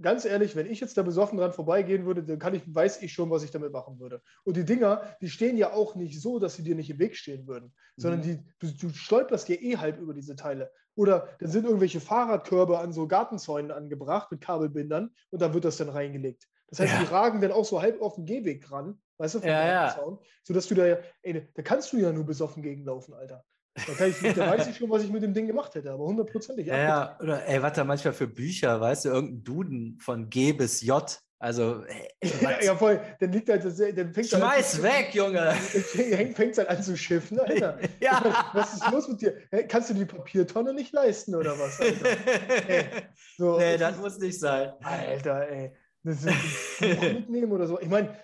ganz 0.00 0.24
ehrlich, 0.24 0.56
wenn 0.56 0.70
ich 0.70 0.80
jetzt 0.80 0.96
da 0.96 1.02
besoffen 1.02 1.38
dran 1.38 1.52
vorbeigehen 1.52 2.06
würde, 2.06 2.24
dann 2.24 2.38
kann 2.38 2.54
ich, 2.54 2.62
weiß 2.66 3.02
ich 3.02 3.12
schon, 3.12 3.30
was 3.30 3.44
ich 3.44 3.50
damit 3.50 3.72
machen 3.72 4.00
würde. 4.00 4.22
Und 4.44 4.56
die 4.56 4.64
Dinger, 4.64 5.16
die 5.20 5.28
stehen 5.28 5.56
ja 5.56 5.72
auch 5.72 5.94
nicht 5.94 6.20
so, 6.20 6.38
dass 6.38 6.56
sie 6.56 6.62
dir 6.62 6.74
nicht 6.74 6.90
im 6.90 6.98
Weg 6.98 7.16
stehen 7.16 7.46
würden, 7.46 7.66
mhm. 7.66 8.00
sondern 8.00 8.22
die, 8.22 8.40
du, 8.58 8.72
du 8.72 8.94
stolperst 8.94 9.48
ja 9.48 9.56
eh 9.56 9.76
halb 9.76 10.00
über 10.00 10.14
diese 10.14 10.36
Teile. 10.36 10.72
Oder 10.96 11.28
dann 11.40 11.50
sind 11.50 11.64
irgendwelche 11.64 12.00
Fahrradkörbe 12.00 12.78
an 12.78 12.92
so 12.92 13.08
Gartenzäunen 13.08 13.70
angebracht 13.70 14.30
mit 14.30 14.40
Kabelbindern 14.40 15.10
und 15.30 15.42
da 15.42 15.52
wird 15.52 15.64
das 15.64 15.76
dann 15.76 15.88
reingelegt. 15.88 16.48
Das 16.68 16.80
heißt, 16.80 16.92
ja. 16.92 17.00
die 17.00 17.06
ragen 17.06 17.40
dann 17.40 17.52
auch 17.52 17.64
so 17.64 17.82
halb 17.82 18.00
auf 18.00 18.16
den 18.16 18.26
Gehweg 18.26 18.70
ran, 18.70 19.00
weißt 19.18 19.36
du, 19.36 19.40
vom 19.40 19.48
ja, 19.48 19.88
ja. 19.88 20.18
sodass 20.42 20.66
du 20.66 20.74
da 20.74 20.86
ja, 20.86 20.96
ey, 21.22 21.48
da 21.54 21.62
kannst 21.62 21.92
du 21.92 21.98
ja 21.98 22.12
nur 22.12 22.24
besoffen 22.24 22.62
gegenlaufen, 22.62 23.14
Alter. 23.14 23.44
Da, 23.74 24.06
ich, 24.06 24.20
da 24.20 24.50
weiß 24.50 24.68
ich 24.68 24.76
schon, 24.76 24.88
was 24.88 25.02
ich 25.02 25.10
mit 25.10 25.22
dem 25.22 25.34
Ding 25.34 25.48
gemacht 25.48 25.74
hätte, 25.74 25.90
aber 25.90 26.04
hundertprozentig. 26.04 26.66
Ja, 26.66 26.76
ja, 26.76 27.18
oder 27.20 27.44
ey, 27.46 27.60
was 27.60 27.72
da 27.72 27.82
manchmal 27.82 28.14
für 28.14 28.28
Bücher, 28.28 28.80
weißt 28.80 29.06
du, 29.06 29.08
irgendein 29.08 29.42
Duden 29.42 29.98
von 30.00 30.30
G 30.30 30.52
bis 30.52 30.80
J, 30.80 31.20
Also, 31.44 31.84
ja, 32.40 32.62
ja, 32.62 32.74
voll. 32.74 32.98
Dann 33.20 33.30
liegt 33.30 33.50
halt, 33.50 33.62
dann 33.64 34.14
fängt 34.14 34.28
Schmeiß 34.28 34.76
an, 34.76 34.82
weg, 34.82 35.14
Junge! 35.14 35.52
Fängt 36.34 36.52
es 36.52 36.56
halt 36.58 36.70
an 36.70 36.82
zu 36.82 36.96
schiffen, 36.96 37.38
Alter. 37.38 37.78
ja. 38.00 38.48
Was 38.54 38.72
ist 38.72 38.90
los 38.90 39.08
mit 39.08 39.20
dir? 39.20 39.36
Kannst 39.68 39.90
du 39.90 39.94
die 39.94 40.06
Papiertonne 40.06 40.72
nicht 40.72 40.94
leisten 40.94 41.34
oder 41.34 41.58
was? 41.58 41.78
Alter? 41.78 43.02
So, 43.36 43.58
nee, 43.58 43.76
das 43.76 43.98
muss 43.98 44.18
nicht 44.18 44.40
sein. 44.40 44.72
Alter, 44.82 45.46
ey. 45.50 45.76
Das 46.02 46.24
ist 46.24 46.80
mitnehmen 46.80 47.52
oder 47.52 47.66
so. 47.66 47.78
Ich 47.78 47.90
meine, 47.90 48.16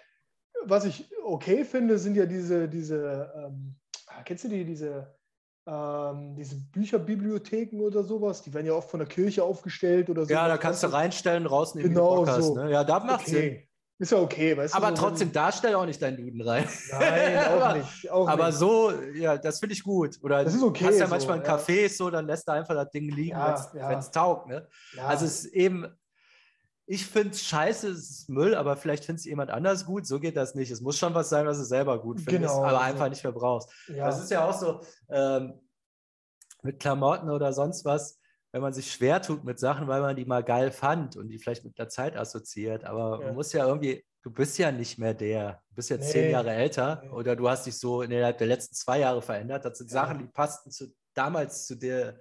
was 0.64 0.86
ich 0.86 1.06
okay 1.22 1.66
finde, 1.66 1.98
sind 1.98 2.16
ja 2.16 2.24
diese, 2.24 2.70
diese, 2.70 3.30
ähm, 3.36 3.76
ah, 4.06 4.22
kennst 4.24 4.44
du 4.44 4.48
die, 4.48 4.64
diese 4.64 5.14
ähm, 5.70 6.34
diese 6.34 6.56
Bücherbibliotheken 6.56 7.80
oder 7.80 8.02
sowas, 8.02 8.42
die 8.42 8.52
werden 8.52 8.66
ja 8.66 8.72
oft 8.72 8.90
von 8.90 8.98
der 8.98 9.08
Kirche 9.08 9.44
aufgestellt 9.44 10.10
oder 10.10 10.24
so. 10.24 10.32
Ja, 10.32 10.48
da 10.48 10.58
kannst 10.58 10.82
du 10.82 10.88
reinstellen, 10.88 11.46
rausnehmen, 11.46 11.94
genau 11.94 12.16
Podcast, 12.16 12.42
so. 12.42 12.54
Ne? 12.56 12.72
Ja, 12.72 12.82
da 12.82 12.98
macht 12.98 13.28
okay. 13.28 13.30
Sinn. 13.30 13.62
Ist 14.00 14.12
ja 14.12 14.18
okay, 14.18 14.56
weißt 14.56 14.74
aber 14.74 14.86
du. 14.86 14.92
Aber 14.92 14.96
trotzdem, 14.96 15.30
da 15.30 15.52
stell 15.52 15.74
auch 15.74 15.84
nicht 15.84 16.00
deinen 16.00 16.16
Duden 16.16 16.40
rein. 16.40 16.66
Nein, 16.90 17.38
auch 17.60 17.74
nicht. 17.74 18.10
Auch 18.10 18.28
aber 18.28 18.46
nicht. 18.46 18.58
so, 18.58 18.92
ja, 19.14 19.36
das 19.36 19.60
finde 19.60 19.74
ich 19.74 19.84
gut. 19.84 20.18
Oder 20.22 20.42
das 20.42 20.54
ist 20.54 20.62
okay. 20.62 20.86
hast 20.86 20.98
ja 20.98 21.04
so, 21.04 21.10
manchmal 21.10 21.38
ein 21.38 21.46
Café, 21.46 21.94
so, 21.94 22.08
dann 22.08 22.26
lässt 22.26 22.48
er 22.48 22.54
einfach 22.54 22.74
das 22.74 22.90
Ding 22.90 23.10
liegen, 23.10 23.36
ja, 23.36 23.54
wenn 23.74 23.98
es 23.98 24.06
ja. 24.06 24.12
taugt. 24.12 24.48
Ne? 24.48 24.66
Ja. 24.96 25.06
Also 25.06 25.26
es 25.26 25.44
ist 25.44 25.52
eben, 25.52 25.86
ich 26.92 27.06
finde 27.06 27.30
es 27.30 27.44
scheiße, 27.44 27.88
es 27.88 28.10
ist 28.10 28.28
Müll, 28.28 28.56
aber 28.56 28.76
vielleicht 28.76 29.04
findet 29.04 29.20
es 29.20 29.24
jemand 29.24 29.52
anders 29.52 29.86
gut. 29.86 30.08
So 30.08 30.18
geht 30.18 30.36
das 30.36 30.56
nicht. 30.56 30.72
Es 30.72 30.80
muss 30.80 30.98
schon 30.98 31.14
was 31.14 31.28
sein, 31.28 31.46
was 31.46 31.58
du 31.58 31.62
selber 31.62 32.02
gut 32.02 32.20
findest, 32.20 32.52
genau, 32.52 32.64
aber 32.64 32.80
einfach 32.80 33.08
nicht 33.08 33.22
mehr 33.22 33.32
brauchst. 33.32 33.70
Ja. 33.86 34.06
Das 34.06 34.20
ist 34.20 34.28
ja 34.28 34.44
auch 34.44 34.52
so 34.52 34.80
ähm, 35.08 35.60
mit 36.64 36.80
Klamotten 36.80 37.30
oder 37.30 37.52
sonst 37.52 37.84
was, 37.84 38.18
wenn 38.50 38.60
man 38.60 38.72
sich 38.72 38.90
schwer 38.90 39.22
tut 39.22 39.44
mit 39.44 39.60
Sachen, 39.60 39.86
weil 39.86 40.00
man 40.00 40.16
die 40.16 40.24
mal 40.24 40.42
geil 40.42 40.72
fand 40.72 41.14
und 41.14 41.28
die 41.28 41.38
vielleicht 41.38 41.64
mit 41.64 41.78
der 41.78 41.88
Zeit 41.88 42.16
assoziiert. 42.16 42.82
Aber 42.84 43.20
ja. 43.20 43.26
man 43.26 43.36
muss 43.36 43.52
ja 43.52 43.68
irgendwie, 43.68 44.04
du 44.24 44.32
bist 44.32 44.58
ja 44.58 44.72
nicht 44.72 44.98
mehr 44.98 45.14
der. 45.14 45.62
Du 45.68 45.76
bist 45.76 45.90
jetzt 45.90 46.06
nee. 46.06 46.12
zehn 46.12 46.32
Jahre 46.32 46.50
älter 46.50 47.02
nee. 47.04 47.10
oder 47.10 47.36
du 47.36 47.48
hast 47.48 47.66
dich 47.66 47.78
so 47.78 48.02
innerhalb 48.02 48.38
der 48.38 48.48
letzten 48.48 48.74
zwei 48.74 48.98
Jahre 48.98 49.22
verändert. 49.22 49.64
Das 49.64 49.78
sind 49.78 49.92
ja. 49.92 50.02
Sachen, 50.02 50.18
die 50.18 50.26
passten 50.26 50.72
zu, 50.72 50.92
damals 51.14 51.68
zu 51.68 51.76
dir, 51.76 52.18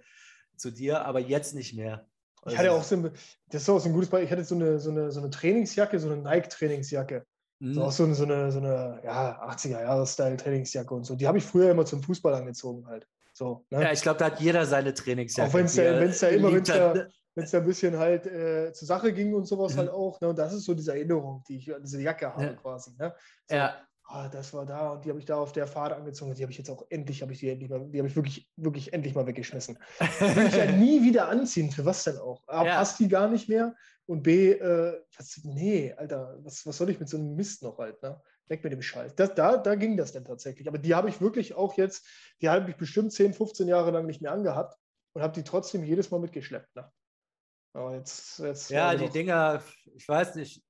zu 0.58 0.70
dir, 0.70 1.06
aber 1.06 1.22
jetzt 1.22 1.56
nicht 1.56 1.74
mehr. 1.74 2.08
Ich 2.46 2.58
hatte 2.58 2.70
also 2.70 2.80
auch 2.80 2.84
so 2.84 2.96
ein, 2.96 3.12
das 3.50 3.62
ist 3.62 3.70
auch 3.70 3.80
so 3.80 3.90
ein 3.90 3.94
gutes 3.94 4.10
Beispiel. 4.10 4.26
Ich 4.26 4.32
hatte 4.32 4.44
so 4.44 4.56
eine, 4.56 4.80
so 4.80 4.92
eine, 4.92 5.12
so 5.12 5.20
eine 5.20 5.30
Trainingsjacke, 5.30 6.00
so 6.00 6.10
eine 6.10 6.22
Nike-Trainingsjacke. 6.22 7.26
Mhm. 7.60 7.74
So 7.74 7.84
auch 7.84 7.92
so 7.92 8.04
eine, 8.06 8.16
so 8.16 8.24
eine, 8.24 8.52
so 8.52 8.60
eine 8.60 9.02
ja, 9.04 9.42
80er-Jahre-Style-Trainingsjacke 9.50 10.94
und 10.94 11.06
so. 11.06 11.16
Die 11.16 11.28
habe 11.28 11.38
ich 11.38 11.44
früher 11.44 11.72
immer 11.72 11.86
zum 11.86 12.02
Fußball 12.02 12.34
angezogen 12.34 12.88
halt. 12.88 13.08
So, 13.34 13.66
ne? 13.70 13.84
Ja, 13.84 13.92
ich 13.92 14.02
glaube, 14.02 14.20
da 14.20 14.26
hat 14.26 14.40
jeder 14.40 14.66
seine 14.66 14.94
Trainingsjacke. 14.94 15.50
Auch 15.50 15.54
wenn 15.54 15.66
es 15.66 15.76
da, 15.76 16.00
wenn's 16.00 16.20
da 16.20 16.28
immer, 16.28 16.52
wenn 16.52 16.62
es 16.62 16.68
da, 16.68 16.94
ne? 16.94 17.10
da 17.36 17.58
ein 17.58 17.66
bisschen 17.66 17.98
halt 17.98 18.26
äh, 18.26 18.74
zur 18.74 18.88
Sache 18.88 19.14
ging 19.14 19.34
und 19.34 19.46
sowas 19.46 19.74
mhm. 19.74 19.80
halt 19.80 19.90
auch. 19.90 20.20
Ne? 20.22 20.30
Und 20.30 20.40
das 20.40 20.54
ist 20.54 20.66
so 20.66 20.74
diese 20.74 20.94
Erinnerung, 20.94 21.44
die 21.48 21.58
ich 21.58 21.74
an 21.74 21.82
diese 21.82 22.02
Jacke 22.02 22.34
habe 22.34 22.44
ja. 22.44 22.54
quasi. 22.54 22.92
Ne? 22.98 23.14
So, 23.48 23.56
ja 23.56 23.76
oh, 24.12 24.28
das 24.32 24.54
war 24.54 24.66
da 24.66 24.92
und 24.92 25.06
die 25.06 25.10
habe 25.10 25.20
ich 25.20 25.26
da 25.26 25.38
auf 25.38 25.52
der 25.52 25.68
Fahrt 25.68 25.94
angezogen. 25.94 26.34
Die 26.34 26.42
habe 26.42 26.52
ich 26.52 26.58
jetzt 26.58 26.70
auch 26.70 26.86
endlich, 26.90 27.22
habe 27.22 27.34
ich 27.34 27.40
die 27.40 27.50
endlich 27.50 27.70
mal, 27.70 27.88
die 27.90 28.00
habe 28.00 28.08
ich 28.08 28.16
wirklich, 28.16 28.50
wirklich 28.56 28.94
endlich 28.94 29.16
mal 29.16 29.28
weggeschmissen. 29.28 29.78
Die 30.00 30.36
will 30.36 30.48
ich 30.48 30.56
ja 30.56 30.72
nie 30.72 31.04
wieder 31.04 31.30
anziehen. 31.30 31.72
Für 31.72 31.86
was 31.86 32.04
denn 32.04 32.18
auch? 32.18 32.48
A, 32.48 32.66
ja. 32.66 32.76
passt 32.78 33.00
die 33.00 33.08
gar 33.08 33.30
nicht 33.30 33.50
mehr 33.50 33.76
und 34.06 34.24
B, 34.24 34.52
äh, 34.52 35.00
was, 35.18 35.40
nee, 35.44 35.94
Alter, 35.94 36.40
was, 36.44 36.66
was 36.66 36.78
soll 36.78 36.90
ich 36.90 37.00
mit 37.00 37.10
so 37.10 37.18
einem 37.18 37.36
Mist 37.36 37.62
noch 37.62 37.78
halt, 37.78 38.02
ne? 38.02 38.20
Weg 38.48 38.64
mit 38.64 38.74
dem 38.74 38.82
Scheiß. 38.82 39.14
Das, 39.14 39.36
da, 39.36 39.58
da 39.58 39.76
ging 39.76 39.96
das 39.96 40.12
dann 40.12 40.26
tatsächlich. 40.26 40.68
Aber 40.68 40.80
die 40.80 40.96
habe 40.96 41.10
ich 41.10 41.22
wirklich 41.22 41.54
auch 41.54 41.78
jetzt, 41.78 42.08
die 42.42 42.50
habe 42.50 42.72
ich 42.72 42.78
bestimmt 42.78 43.14
10, 43.14 43.36
15 43.36 43.68
Jahre 43.68 43.92
lang 43.92 44.08
nicht 44.08 44.22
mehr 44.22 44.32
angehabt 44.32 44.76
und 45.14 45.22
habe 45.22 45.34
die 45.34 45.44
trotzdem 45.44 45.84
jedes 45.84 46.10
Mal 46.10 46.20
mitgeschleppt. 46.20 46.76
Ne? 46.76 46.92
Aber 47.74 47.94
jetzt, 47.94 48.40
jetzt 48.40 48.72
ja, 48.72 48.96
die 48.96 49.10
Dinger, 49.10 49.62
ich 49.94 50.08
weiß 50.08 50.34
nicht, 50.34 50.64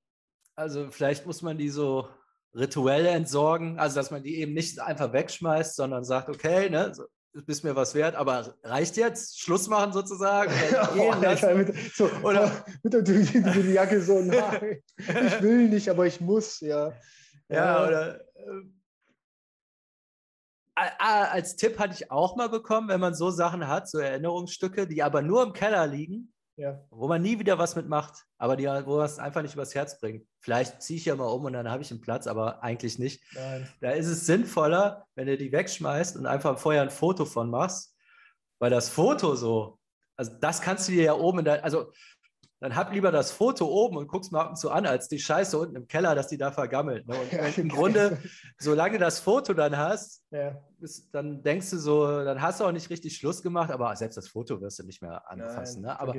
also 0.56 0.92
vielleicht 0.92 1.26
muss 1.26 1.42
man 1.42 1.58
die 1.58 1.70
so 1.70 2.10
Rituelle 2.56 3.10
entsorgen, 3.10 3.78
also 3.80 3.96
dass 3.96 4.12
man 4.12 4.24
die 4.24 4.38
eben 4.38 4.54
nicht 4.54 4.80
einfach 4.80 5.14
wegschmeißt, 5.14 5.76
sondern 5.76 6.04
sagt, 6.04 6.30
okay, 6.30 6.70
ne, 6.70 6.94
so, 6.94 7.04
bist 7.46 7.64
mir 7.64 7.76
was 7.76 7.94
wert, 7.94 8.16
aber 8.16 8.56
reicht 8.64 8.98
jetzt? 8.98 9.40
Schluss 9.40 9.68
machen 9.68 9.94
sozusagen? 9.94 10.52
oh, 10.98 11.12
Alter, 11.24 11.56
mit, 11.56 11.76
so, 11.94 12.10
oder 12.24 12.66
mit 12.84 12.94
der, 12.94 13.02
die 13.04 13.74
Jacke 13.74 14.02
so, 14.02 14.20
nein, 14.22 14.82
ich 14.98 15.42
will 15.42 15.70
nicht, 15.70 15.90
aber 15.90 16.08
ich 16.08 16.20
muss, 16.20 16.60
ja. 16.60 16.92
Ja, 17.50 17.56
ja 17.56 17.88
oder 17.88 18.22
äh, 18.36 18.64
als 20.76 21.56
Tipp 21.56 21.78
hatte 21.78 21.94
ich 21.94 22.10
auch 22.10 22.36
mal 22.36 22.50
bekommen, 22.50 22.88
wenn 22.88 23.02
man 23.02 23.14
so 23.14 23.30
Sachen 23.32 23.68
hat, 23.68 23.90
so 23.90 24.00
Erinnerungsstücke, 24.00 24.88
die 24.88 25.04
aber 25.04 25.22
nur 25.22 25.44
im 25.44 25.54
Keller 25.54 25.86
liegen, 25.88 26.34
ja. 26.60 26.80
wo 26.90 27.08
man 27.08 27.22
nie 27.22 27.40
wieder 27.40 27.58
was 27.58 27.76
mitmacht, 27.76 28.26
aber 28.38 28.56
die, 28.56 28.66
wo 28.66 28.98
man 28.98 29.06
es 29.06 29.18
einfach 29.18 29.42
nicht 29.42 29.54
übers 29.54 29.74
Herz 29.74 30.00
bringt. 30.00 30.28
Vielleicht 30.40 30.82
ziehe 30.82 31.00
ich 31.00 31.06
ja 31.06 31.16
mal 31.16 31.26
um 31.26 31.46
und 31.46 31.54
dann 31.54 31.70
habe 31.70 31.82
ich 31.82 31.90
einen 31.90 32.02
Platz, 32.02 32.28
aber 32.28 32.62
eigentlich 32.62 33.00
nicht. 33.00 33.24
Nein. 33.34 33.68
Da 33.80 33.92
ist 33.92 34.08
es 34.08 34.26
sinnvoller, 34.26 35.06
wenn 35.16 35.28
du 35.28 35.38
die 35.38 35.52
wegschmeißt 35.52 36.18
und 36.18 36.26
einfach 36.26 36.60
vorher 36.60 36.82
ein 36.82 36.90
Foto 36.90 37.26
von 37.26 37.50
machst, 37.50 37.96
weil 38.60 38.70
das 38.70 38.90
Foto 38.90 39.36
so, 39.36 39.80
also 40.18 40.34
das 40.42 40.62
kannst 40.62 40.88
du 40.88 40.92
dir 40.92 41.04
ja 41.04 41.14
oben 41.14 41.40
in 41.40 41.46
dein, 41.46 41.64
also 41.64 41.94
dann 42.60 42.76
hab 42.76 42.92
lieber 42.92 43.12
das 43.12 43.32
Foto 43.32 43.68
oben 43.68 43.98
und 43.98 44.08
guck's 44.08 44.32
mal 44.32 44.42
ab 44.42 44.50
und 44.50 44.56
zu 44.58 44.70
an, 44.70 44.86
als 44.86 45.08
die 45.08 45.20
Scheiße 45.20 45.58
unten 45.58 45.76
im 45.76 45.88
Keller, 45.88 46.14
dass 46.14 46.28
die 46.28 46.38
da 46.38 46.52
vergammelt. 46.52 47.08
Ne? 47.08 47.16
Und, 47.16 47.32
ja, 47.32 47.46
im 47.46 47.70
Grunde, 47.70 48.18
solange 48.58 48.94
du 48.94 49.00
das 49.00 49.20
Foto 49.20 49.54
dann 49.54 49.78
hast, 49.78 50.24
ja. 50.32 50.62
ist, 50.82 51.10
dann 51.14 51.42
denkst 51.42 51.70
du 51.70 51.78
so, 51.78 52.24
dann 52.24 52.42
hast 52.42 52.60
du 52.60 52.66
auch 52.66 52.72
nicht 52.72 52.90
richtig 52.90 53.16
Schluss 53.16 53.42
gemacht, 53.42 53.72
aber 53.72 53.96
selbst 53.96 54.18
das 54.18 54.28
Foto 54.28 54.60
wirst 54.60 54.80
du 54.80 54.84
nicht 54.84 55.02
mehr 55.02 55.30
anfassen. 55.30 55.84
Nein, 55.84 55.94
ne? 55.94 56.00
Aber 56.00 56.16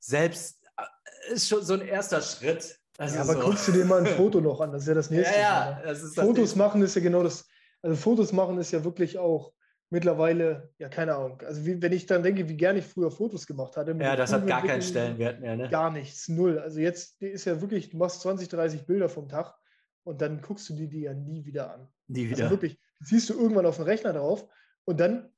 selbst 0.00 0.60
äh, 0.76 1.32
ist 1.32 1.48
schon 1.48 1.62
so 1.62 1.74
ein 1.74 1.82
erster 1.82 2.20
Schritt. 2.20 2.80
ja, 2.98 3.20
aber 3.20 3.34
so. 3.34 3.40
guckst 3.40 3.68
du 3.68 3.72
dir 3.72 3.84
mal 3.84 4.04
ein 4.04 4.16
Foto 4.16 4.40
noch 4.40 4.60
an, 4.60 4.72
das 4.72 4.82
ist 4.82 4.88
ja 4.88 4.94
das 4.94 5.10
nächste. 5.10 5.38
Ja, 5.38 5.80
ne? 5.84 5.94
Fotos 5.94 6.56
machen 6.56 6.82
ist 6.82 6.96
ja 6.96 7.02
genau 7.02 7.22
das, 7.22 7.46
also 7.82 7.96
Fotos 7.96 8.32
machen 8.32 8.58
ist 8.58 8.72
ja 8.72 8.82
wirklich 8.82 9.18
auch 9.18 9.52
mittlerweile, 9.90 10.70
ja, 10.78 10.88
keine 10.88 11.14
Ahnung. 11.14 11.42
Also 11.46 11.64
wie, 11.64 11.80
wenn 11.80 11.92
ich 11.92 12.06
dann 12.06 12.22
denke, 12.22 12.48
wie 12.48 12.56
gerne 12.56 12.80
ich 12.80 12.86
früher 12.86 13.10
Fotos 13.10 13.46
gemacht 13.46 13.76
hatte. 13.76 13.96
Ja, 13.98 14.16
das 14.16 14.32
hat 14.32 14.46
gar 14.46 14.62
keinen 14.62 14.82
Stellenwert 14.82 15.40
mehr, 15.40 15.56
ne? 15.56 15.68
Gar 15.68 15.90
nichts, 15.90 16.28
null. 16.28 16.58
Also 16.58 16.80
jetzt 16.80 17.20
ist 17.22 17.44
ja 17.44 17.60
wirklich, 17.60 17.90
du 17.90 17.96
machst 17.96 18.20
20, 18.22 18.48
30 18.48 18.86
Bilder 18.86 19.08
vom 19.08 19.28
Tag 19.28 19.54
und 20.04 20.20
dann 20.20 20.40
guckst 20.40 20.68
du 20.68 20.74
die, 20.74 20.88
die 20.88 21.02
ja 21.02 21.14
nie 21.14 21.44
wieder 21.44 21.72
an. 21.72 21.88
Nie 22.08 22.22
also 22.22 22.30
wieder. 22.30 22.44
Also 22.44 22.54
wirklich, 22.54 22.80
siehst 23.00 23.30
du 23.30 23.34
irgendwann 23.34 23.66
auf 23.66 23.76
den 23.76 23.84
Rechner 23.84 24.12
drauf 24.12 24.48
und 24.84 24.98
dann 24.98 25.30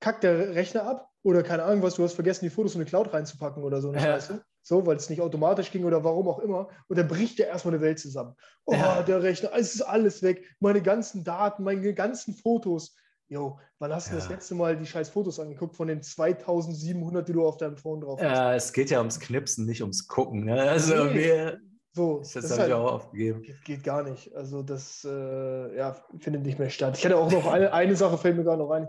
kackt 0.00 0.22
der 0.22 0.54
Rechner 0.54 0.84
ab 0.84 1.10
oder 1.22 1.42
keine 1.42 1.62
Ahnung 1.62 1.82
was, 1.82 1.94
du 1.94 2.02
hast 2.02 2.14
vergessen, 2.14 2.44
die 2.44 2.50
Fotos 2.50 2.74
in 2.74 2.82
eine 2.82 2.88
Cloud 2.88 3.12
reinzupacken 3.12 3.62
oder 3.62 3.80
so, 3.80 3.94
ja. 3.94 4.18
So, 4.66 4.86
weil 4.86 4.96
es 4.96 5.10
nicht 5.10 5.20
automatisch 5.20 5.70
ging 5.70 5.84
oder 5.84 6.04
warum 6.04 6.26
auch 6.26 6.38
immer. 6.38 6.68
Und 6.88 6.98
dann 6.98 7.06
bricht 7.06 7.38
ja 7.38 7.44
erstmal 7.44 7.74
eine 7.74 7.82
Welt 7.82 7.98
zusammen. 7.98 8.34
Oh, 8.64 8.72
ja. 8.72 9.02
der 9.02 9.22
Rechner, 9.22 9.50
es 9.54 9.74
ist 9.74 9.82
alles 9.82 10.22
weg. 10.22 10.42
Meine 10.58 10.80
ganzen 10.80 11.22
Daten, 11.22 11.64
meine 11.64 11.92
ganzen 11.92 12.32
Fotos 12.32 12.96
Jo, 13.28 13.58
wann 13.78 13.92
hast 13.92 14.10
du 14.10 14.16
das 14.16 14.28
letzte 14.28 14.54
Mal 14.54 14.76
die 14.76 14.86
scheiß 14.86 15.08
Fotos 15.08 15.40
angeguckt 15.40 15.76
von 15.76 15.88
den 15.88 16.02
2700, 16.02 17.26
die 17.26 17.32
du 17.32 17.46
auf 17.46 17.56
deinem 17.56 17.76
Phone 17.76 18.02
drauf 18.02 18.20
hast? 18.20 18.26
Ja, 18.26 18.54
es 18.54 18.72
geht 18.72 18.90
ja 18.90 18.98
ums 18.98 19.18
Knipsen, 19.18 19.64
nicht 19.64 19.80
ums 19.80 20.06
Gucken. 20.06 20.44
Ne? 20.44 20.60
Also 20.60 21.04
nee. 21.04 21.14
mir, 21.14 21.60
so, 21.94 22.18
das, 22.18 22.32
das 22.32 22.50
habe 22.50 22.60
halt, 22.60 22.68
ich 22.70 22.74
auch 22.74 22.92
aufgegeben. 22.92 23.42
Geht, 23.42 23.64
geht, 23.64 23.84
gar 23.84 24.02
nicht. 24.02 24.34
Also 24.34 24.62
das 24.62 25.06
äh, 25.08 25.76
ja, 25.76 25.96
findet 26.18 26.42
nicht 26.42 26.58
mehr 26.58 26.70
statt. 26.70 26.98
Ich 26.98 27.04
hatte 27.04 27.16
auch 27.16 27.30
noch 27.30 27.46
eine, 27.46 27.72
eine 27.72 27.96
Sache, 27.96 28.18
fällt 28.18 28.36
mir 28.36 28.44
gerade 28.44 28.58
noch 28.58 28.70
ein, 28.70 28.88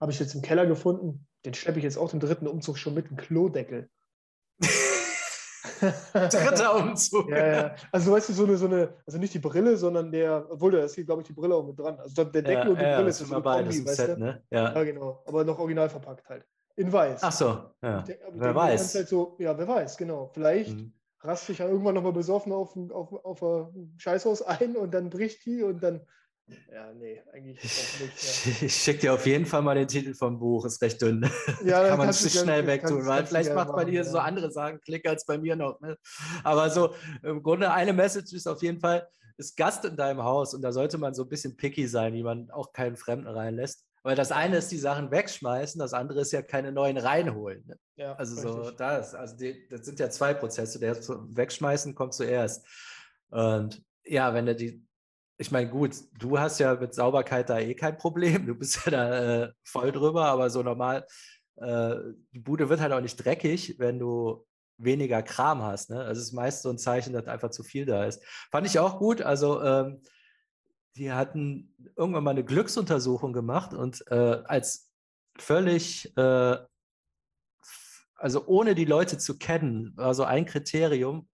habe 0.00 0.10
ich 0.10 0.18
jetzt 0.18 0.34
im 0.34 0.42
Keller 0.42 0.66
gefunden. 0.66 1.26
Den 1.44 1.54
schleppe 1.54 1.78
ich 1.78 1.84
jetzt 1.84 1.98
auch 1.98 2.10
den 2.10 2.20
dritten 2.20 2.48
Umzug 2.48 2.78
schon 2.78 2.94
mit, 2.94 3.06
einem 3.06 3.16
Klodeckel. 3.16 3.90
Dritter 5.80 6.76
Umzug. 6.82 7.28
Ja, 7.30 7.46
ja. 7.46 7.74
Also 7.92 8.12
weißt 8.12 8.28
du, 8.28 8.32
so 8.32 8.44
eine, 8.44 8.56
so 8.56 8.66
eine, 8.66 8.94
also 9.06 9.18
nicht 9.18 9.34
die 9.34 9.38
Brille, 9.38 9.76
sondern 9.76 10.10
der, 10.10 10.46
obwohl 10.50 10.72
da 10.72 10.78
ist 10.80 10.94
hier, 10.94 11.04
glaube 11.04 11.22
ich, 11.22 11.28
die 11.28 11.34
Brille 11.34 11.54
auch 11.54 11.66
mit 11.66 11.78
dran. 11.78 11.98
Also 11.98 12.24
der 12.24 12.42
Deckel 12.42 12.64
ja, 12.64 12.70
und 12.70 12.80
die 12.80 12.84
Brille 12.84 13.08
ist 13.08 13.18
so 13.18 13.34
eine 13.34 13.42
Kombi, 13.42 13.86
weißt 13.86 13.96
Set, 13.96 14.16
du? 14.16 14.20
Ne? 14.20 14.42
Ja. 14.50 14.82
genau. 14.82 15.22
Aber 15.26 15.44
noch 15.44 15.58
original 15.58 15.88
verpackt 15.88 16.28
halt. 16.28 16.44
In 16.76 16.92
weiß. 16.92 17.20
Ach 17.22 17.32
so, 17.32 17.46
ja. 17.82 18.04
wer 18.32 18.54
weiß. 18.54 18.94
Halt 18.94 19.08
so, 19.08 19.36
ja, 19.38 19.56
wer 19.56 19.66
weiß, 19.66 19.96
genau. 19.96 20.30
Vielleicht 20.34 20.76
mhm. 20.76 20.92
raste 21.20 21.52
ich 21.52 21.58
ja 21.58 21.68
irgendwann 21.68 21.94
nochmal 21.94 22.12
besoffen 22.12 22.52
auf, 22.52 22.76
auf, 22.90 23.12
auf 23.24 23.42
ein 23.42 23.94
Scheißhaus 23.96 24.42
ein 24.42 24.76
und 24.76 24.92
dann 24.92 25.08
bricht 25.08 25.46
die 25.46 25.62
und 25.62 25.82
dann 25.82 26.02
ja, 26.72 26.92
nee, 26.92 27.22
eigentlich 27.32 27.58
auch 27.58 28.00
nicht. 28.00 28.46
Ja. 28.46 28.52
Ich 28.66 28.74
schicke 28.74 29.00
dir 29.00 29.14
auf 29.14 29.26
jeden 29.26 29.46
Fall 29.46 29.62
mal 29.62 29.74
den 29.74 29.88
Titel 29.88 30.14
vom 30.14 30.38
Buch, 30.38 30.64
ist 30.64 30.80
recht 30.80 31.00
dünn. 31.02 31.28
Ja, 31.64 31.86
kann 31.88 31.98
man 31.98 32.12
sich 32.12 32.32
schnell 32.32 32.66
wegtun, 32.66 33.06
weil 33.06 33.26
vielleicht 33.26 33.54
macht 33.54 33.72
bei 33.72 33.84
dir 33.84 34.02
ja. 34.02 34.04
so 34.04 34.18
andere 34.18 34.50
Sachen 34.50 34.80
Klick 34.80 35.08
als 35.08 35.26
bei 35.26 35.38
mir 35.38 35.56
noch. 35.56 35.80
Ne? 35.80 35.96
Aber 36.44 36.70
so, 36.70 36.94
im 37.22 37.42
Grunde 37.42 37.72
eine 37.72 37.92
Message 37.92 38.32
ist 38.32 38.46
auf 38.46 38.62
jeden 38.62 38.80
Fall, 38.80 39.08
ist 39.38 39.56
Gast 39.56 39.84
in 39.84 39.96
deinem 39.96 40.22
Haus 40.22 40.54
und 40.54 40.62
da 40.62 40.72
sollte 40.72 40.98
man 40.98 41.14
so 41.14 41.24
ein 41.24 41.28
bisschen 41.28 41.56
picky 41.56 41.88
sein, 41.88 42.14
wie 42.14 42.22
man 42.22 42.50
auch 42.50 42.72
keinen 42.72 42.96
Fremden 42.96 43.28
reinlässt. 43.28 43.84
Weil 44.02 44.14
das 44.14 44.30
eine 44.30 44.58
ist 44.58 44.70
die 44.70 44.78
Sachen 44.78 45.10
wegschmeißen, 45.10 45.80
das 45.80 45.92
andere 45.92 46.20
ist 46.20 46.30
ja 46.30 46.40
keine 46.40 46.70
neuen 46.70 46.96
reinholen. 46.96 47.64
Ne? 47.66 47.76
Ja, 47.96 48.14
also 48.14 48.36
so 48.36 48.70
das, 48.70 49.16
also 49.16 49.36
die, 49.36 49.66
das 49.68 49.84
sind 49.84 49.98
ja 49.98 50.08
zwei 50.10 50.32
Prozesse. 50.32 50.78
Der 50.78 50.96
Wegschmeißen 50.96 51.92
kommt 51.96 52.14
zuerst. 52.14 52.64
Und 53.30 53.82
ja, 54.04 54.32
wenn 54.32 54.46
du 54.46 54.54
die 54.54 54.85
ich 55.38 55.50
meine, 55.50 55.68
gut, 55.68 55.96
du 56.18 56.38
hast 56.38 56.58
ja 56.58 56.74
mit 56.74 56.94
Sauberkeit 56.94 57.50
da 57.50 57.58
eh 57.58 57.74
kein 57.74 57.98
Problem. 57.98 58.46
Du 58.46 58.54
bist 58.54 58.86
ja 58.86 58.90
da 58.90 59.44
äh, 59.44 59.52
voll 59.64 59.92
drüber, 59.92 60.26
aber 60.26 60.50
so 60.50 60.62
normal, 60.62 61.06
äh, 61.56 61.96
die 62.32 62.40
Bude 62.40 62.68
wird 62.68 62.80
halt 62.80 62.92
auch 62.92 63.00
nicht 63.00 63.16
dreckig, 63.16 63.78
wenn 63.78 63.98
du 63.98 64.46
weniger 64.78 65.22
Kram 65.22 65.62
hast. 65.62 65.90
Ne? 65.90 66.00
Also 66.00 66.20
es 66.20 66.28
ist 66.28 66.32
meist 66.32 66.62
so 66.62 66.70
ein 66.70 66.78
Zeichen, 66.78 67.12
dass 67.12 67.26
einfach 67.26 67.50
zu 67.50 67.62
viel 67.62 67.86
da 67.86 68.04
ist. 68.04 68.22
Fand 68.50 68.66
ich 68.66 68.78
auch 68.78 68.98
gut. 68.98 69.22
Also 69.22 69.62
ähm, 69.62 70.02
die 70.96 71.12
hatten 71.12 71.74
irgendwann 71.96 72.24
mal 72.24 72.30
eine 72.30 72.44
Glücksuntersuchung 72.44 73.32
gemacht 73.32 73.74
und 73.74 74.04
äh, 74.10 74.42
als 74.44 74.90
völlig, 75.38 76.16
äh, 76.16 76.56
also 78.14 78.46
ohne 78.46 78.74
die 78.74 78.86
Leute 78.86 79.18
zu 79.18 79.38
kennen, 79.38 79.92
war 79.96 80.14
so 80.14 80.24
ein 80.24 80.46
Kriterium, 80.46 81.28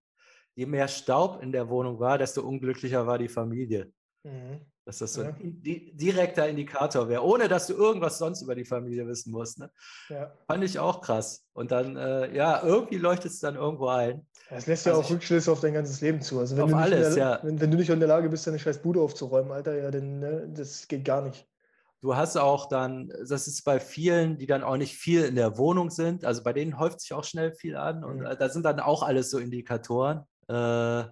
je 0.54 0.66
mehr 0.66 0.88
Staub 0.88 1.42
in 1.42 1.52
der 1.52 1.68
Wohnung 1.68 1.98
war, 1.98 2.18
desto 2.18 2.42
unglücklicher 2.42 3.06
war 3.06 3.18
die 3.18 3.28
Familie. 3.28 3.92
Mhm. 4.24 4.60
Dass 4.84 4.98
das 4.98 5.14
so 5.14 5.22
ja. 5.22 5.28
ein 5.28 5.62
direkter 5.62 6.48
Indikator 6.48 7.08
wäre, 7.08 7.22
ohne 7.22 7.46
dass 7.46 7.68
du 7.68 7.74
irgendwas 7.74 8.18
sonst 8.18 8.42
über 8.42 8.56
die 8.56 8.64
Familie 8.64 9.06
wissen 9.06 9.30
musst. 9.30 9.60
Ne? 9.60 9.70
Ja. 10.08 10.32
Fand 10.48 10.64
ich 10.64 10.78
auch 10.80 11.00
krass. 11.00 11.46
Und 11.52 11.70
dann, 11.70 11.96
äh, 11.96 12.34
ja, 12.34 12.62
irgendwie 12.64 12.98
leuchtet 12.98 13.30
es 13.30 13.38
dann 13.38 13.54
irgendwo 13.54 13.88
ein. 13.88 14.26
Das 14.50 14.66
lässt 14.66 14.84
ja 14.84 14.92
also 14.92 15.02
auch 15.02 15.06
ich, 15.06 15.14
Rückschlüsse 15.14 15.52
auf 15.52 15.60
dein 15.60 15.74
ganzes 15.74 16.00
Leben 16.00 16.20
zu. 16.20 16.40
Also 16.40 16.56
wenn, 16.56 16.64
auf 16.64 16.70
du 16.70 16.76
nicht 16.76 16.84
alles, 16.84 17.14
der, 17.14 17.24
ja. 17.24 17.40
wenn, 17.44 17.60
wenn, 17.60 17.70
du 17.70 17.76
nicht 17.76 17.90
in 17.90 18.00
der 18.00 18.08
Lage 18.08 18.28
bist, 18.28 18.46
deine 18.46 18.58
scheiß 18.58 18.82
Bude 18.82 19.00
aufzuräumen, 19.00 19.52
Alter, 19.52 19.76
ja, 19.76 19.90
dann 19.90 20.18
ne, 20.18 20.52
das 20.52 20.88
geht 20.88 21.04
gar 21.04 21.22
nicht. 21.22 21.46
Du 22.00 22.16
hast 22.16 22.36
auch 22.36 22.68
dann, 22.68 23.12
das 23.28 23.46
ist 23.46 23.62
bei 23.62 23.78
vielen, 23.78 24.36
die 24.36 24.46
dann 24.46 24.64
auch 24.64 24.76
nicht 24.76 24.96
viel 24.96 25.22
in 25.22 25.36
der 25.36 25.56
Wohnung 25.56 25.88
sind, 25.88 26.24
also 26.24 26.42
bei 26.42 26.52
denen 26.52 26.80
häuft 26.80 27.00
sich 27.00 27.12
auch 27.12 27.22
schnell 27.22 27.54
viel 27.54 27.76
an 27.76 28.02
und 28.02 28.18
mhm. 28.18 28.26
Äh, 28.26 28.36
da 28.36 28.48
sind 28.48 28.64
dann 28.64 28.80
auch 28.80 29.04
alles 29.04 29.30
so 29.30 29.38
Indikatoren. 29.38 30.26
Äh, 30.48 31.04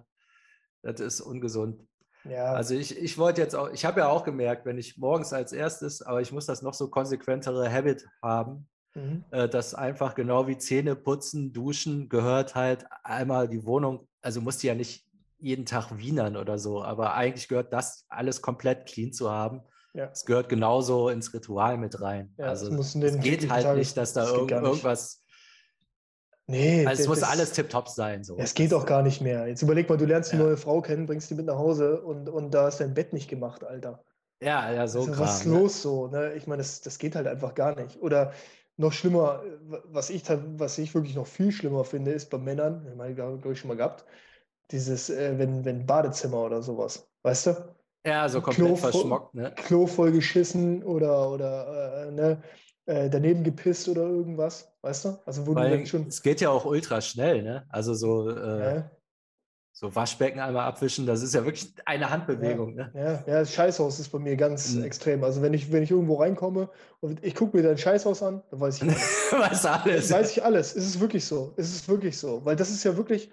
das 0.83 0.99
ist 0.99 1.21
ungesund. 1.21 1.85
Ja. 2.23 2.53
Also 2.53 2.75
ich, 2.75 2.97
ich 2.97 3.17
wollte 3.17 3.41
jetzt 3.41 3.55
auch, 3.55 3.69
ich 3.71 3.85
habe 3.85 4.01
ja 4.01 4.09
auch 4.09 4.23
gemerkt, 4.23 4.65
wenn 4.65 4.77
ich 4.77 4.97
morgens 4.97 5.33
als 5.33 5.53
erstes, 5.53 6.01
aber 6.01 6.21
ich 6.21 6.31
muss 6.31 6.45
das 6.45 6.61
noch 6.61 6.73
so 6.73 6.89
konsequentere 6.89 7.71
Habit 7.71 8.05
haben, 8.21 8.67
mhm. 8.93 9.23
äh, 9.31 9.49
dass 9.49 9.73
einfach 9.73 10.13
genau 10.13 10.47
wie 10.47 10.57
Zähne 10.57 10.95
putzen, 10.95 11.53
duschen 11.53 12.09
gehört 12.09 12.55
halt 12.55 12.85
einmal 13.03 13.47
die 13.47 13.65
Wohnung, 13.65 14.07
also 14.21 14.41
musst 14.41 14.61
du 14.61 14.67
ja 14.67 14.75
nicht 14.75 15.05
jeden 15.39 15.65
Tag 15.65 15.97
wienern 15.97 16.37
oder 16.37 16.59
so, 16.59 16.83
aber 16.83 17.15
eigentlich 17.15 17.47
gehört 17.47 17.73
das 17.73 18.05
alles 18.09 18.41
komplett 18.41 18.85
clean 18.85 19.11
zu 19.11 19.31
haben. 19.31 19.61
Ja. 19.93 20.05
Es 20.05 20.23
gehört 20.23 20.47
genauso 20.47 21.09
ins 21.09 21.33
Ritual 21.33 21.77
mit 21.77 21.99
rein. 21.99 22.33
Ja, 22.37 22.45
also 22.45 22.73
es, 22.75 22.95
es 22.95 23.19
geht 23.19 23.49
halt 23.49 23.63
Tages, 23.63 23.77
nicht, 23.77 23.97
dass 23.97 24.13
da 24.13 24.25
irg 24.25 24.51
irgendwas 24.51 25.20
Nee, 26.47 26.85
also 26.85 27.03
es 27.03 27.07
muss 27.07 27.23
alles 27.23 27.53
tipptopp 27.53 27.87
sein. 27.87 28.23
So. 28.23 28.37
Es 28.37 28.53
geht 28.53 28.73
auch 28.73 28.85
gar 28.85 29.03
nicht 29.03 29.21
mehr. 29.21 29.47
Jetzt 29.47 29.61
überleg 29.61 29.89
mal, 29.89 29.97
du 29.97 30.05
lernst 30.05 30.31
eine 30.31 30.41
ja. 30.41 30.47
neue 30.47 30.57
Frau 30.57 30.81
kennen, 30.81 31.05
bringst 31.05 31.29
die 31.29 31.35
mit 31.35 31.45
nach 31.45 31.57
Hause 31.57 32.01
und, 32.01 32.27
und 32.27 32.51
da 32.51 32.67
ist 32.67 32.79
dein 32.79 32.93
Bett 32.93 33.13
nicht 33.13 33.29
gemacht, 33.29 33.63
Alter. 33.63 34.03
Ja, 34.41 34.71
ja, 34.73 34.87
so 34.87 35.01
also, 35.01 35.19
Was 35.19 35.41
ist 35.41 35.45
ne? 35.45 35.59
los 35.59 35.81
so? 35.81 36.07
Ne? 36.07 36.33
Ich 36.33 36.47
meine, 36.47 36.61
das, 36.61 36.81
das 36.81 36.97
geht 36.97 37.15
halt 37.15 37.27
einfach 37.27 37.53
gar 37.53 37.75
nicht. 37.75 38.01
Oder 38.01 38.33
noch 38.77 38.91
schlimmer, 38.91 39.43
was 39.85 40.09
ich, 40.09 40.23
was 40.57 40.77
ich 40.77 40.93
wirklich 40.93 41.15
noch 41.15 41.27
viel 41.27 41.51
schlimmer 41.51 41.83
finde, 41.83 42.11
ist 42.11 42.29
bei 42.29 42.37
Männern, 42.37 42.85
ich 42.89 42.95
meine, 42.95 43.13
glaube 43.13 43.53
ich 43.53 43.59
schon 43.59 43.67
mal 43.67 43.77
gehabt, 43.77 44.05
dieses, 44.71 45.09
äh, 45.09 45.37
wenn, 45.37 45.63
wenn 45.63 45.85
Badezimmer 45.85 46.43
oder 46.43 46.61
sowas, 46.61 47.07
weißt 47.23 47.47
du? 47.47 47.75
Ja, 48.05 48.27
so 48.27 48.41
komplett 48.41 48.67
Klo 48.67 48.75
verschmockt, 48.75 49.35
ne? 49.35 49.53
Klo 49.55 49.85
voll 49.85 50.11
geschissen 50.11 50.81
oder, 50.83 51.29
oder 51.29 52.07
äh, 52.07 52.11
ne? 52.11 52.41
Äh, 52.91 53.09
daneben 53.09 53.43
gepisst 53.43 53.87
oder 53.87 54.01
irgendwas, 54.01 54.69
weißt 54.81 55.05
du? 55.05 55.19
Also 55.25 55.47
wo 55.47 55.55
Weil 55.55 55.79
du 55.79 55.85
schon. 55.85 56.07
Es 56.07 56.21
geht 56.21 56.41
ja 56.41 56.49
auch 56.49 56.65
ultra 56.65 56.99
schnell, 56.99 57.41
ne? 57.41 57.65
Also 57.69 57.93
so, 57.93 58.29
äh, 58.29 58.75
ja. 58.75 58.91
so 59.71 59.95
Waschbecken 59.95 60.41
einmal 60.41 60.65
abwischen, 60.67 61.05
das 61.05 61.21
ist 61.21 61.33
ja 61.33 61.45
wirklich 61.45 61.73
eine 61.85 62.09
Handbewegung, 62.09 62.77
ja. 62.77 62.87
ne? 62.87 62.91
Ja, 62.93 63.11
ja, 63.11 63.39
das 63.39 63.53
Scheißhaus 63.53 63.97
ist 63.99 64.09
bei 64.09 64.19
mir 64.19 64.35
ganz 64.35 64.73
mhm. 64.73 64.83
extrem. 64.83 65.23
Also 65.23 65.41
wenn 65.41 65.53
ich, 65.53 65.71
wenn 65.71 65.83
ich 65.83 65.91
irgendwo 65.91 66.15
reinkomme 66.15 66.69
und 66.99 67.23
ich 67.23 67.33
gucke 67.33 67.55
mir 67.55 67.63
dein 67.63 67.77
Scheißhaus 67.77 68.21
an, 68.23 68.43
dann 68.51 68.59
weiß 68.59 68.75
ich 68.75 68.83
alles. 68.83 69.31
weiß 69.31 69.65
alles. 69.65 70.11
Weiß 70.11 70.31
ich 70.31 70.43
alles. 70.43 70.75
Es 70.75 70.85
ist 70.85 70.99
wirklich 70.99 71.23
so. 71.23 71.53
Es 71.55 71.73
ist 71.73 71.87
wirklich 71.87 72.17
so. 72.17 72.43
Weil 72.43 72.57
das 72.57 72.69
ist 72.69 72.83
ja 72.83 72.97
wirklich, 72.97 73.31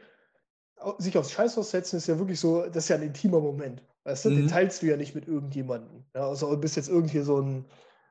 sich 0.98 1.18
aufs 1.18 1.32
Scheißhaus 1.32 1.72
setzen 1.72 1.96
ist 1.96 2.06
ja 2.06 2.16
wirklich 2.16 2.38
so, 2.38 2.62
das 2.66 2.84
ist 2.84 2.90
ja 2.90 2.96
ein 2.96 3.02
intimer 3.02 3.40
Moment. 3.40 3.82
Weißt 4.04 4.24
du, 4.24 4.30
mhm. 4.30 4.36
den 4.36 4.48
teilst 4.48 4.82
du 4.82 4.86
ja 4.86 4.96
nicht 4.96 5.16
mit 5.16 5.26
irgendjemandem. 5.26 6.04
Ja, 6.14 6.28
also 6.28 6.48
du 6.48 6.60
bist 6.60 6.76
jetzt 6.76 6.88
irgendwie 6.88 7.22
so 7.22 7.40
ein 7.40 7.64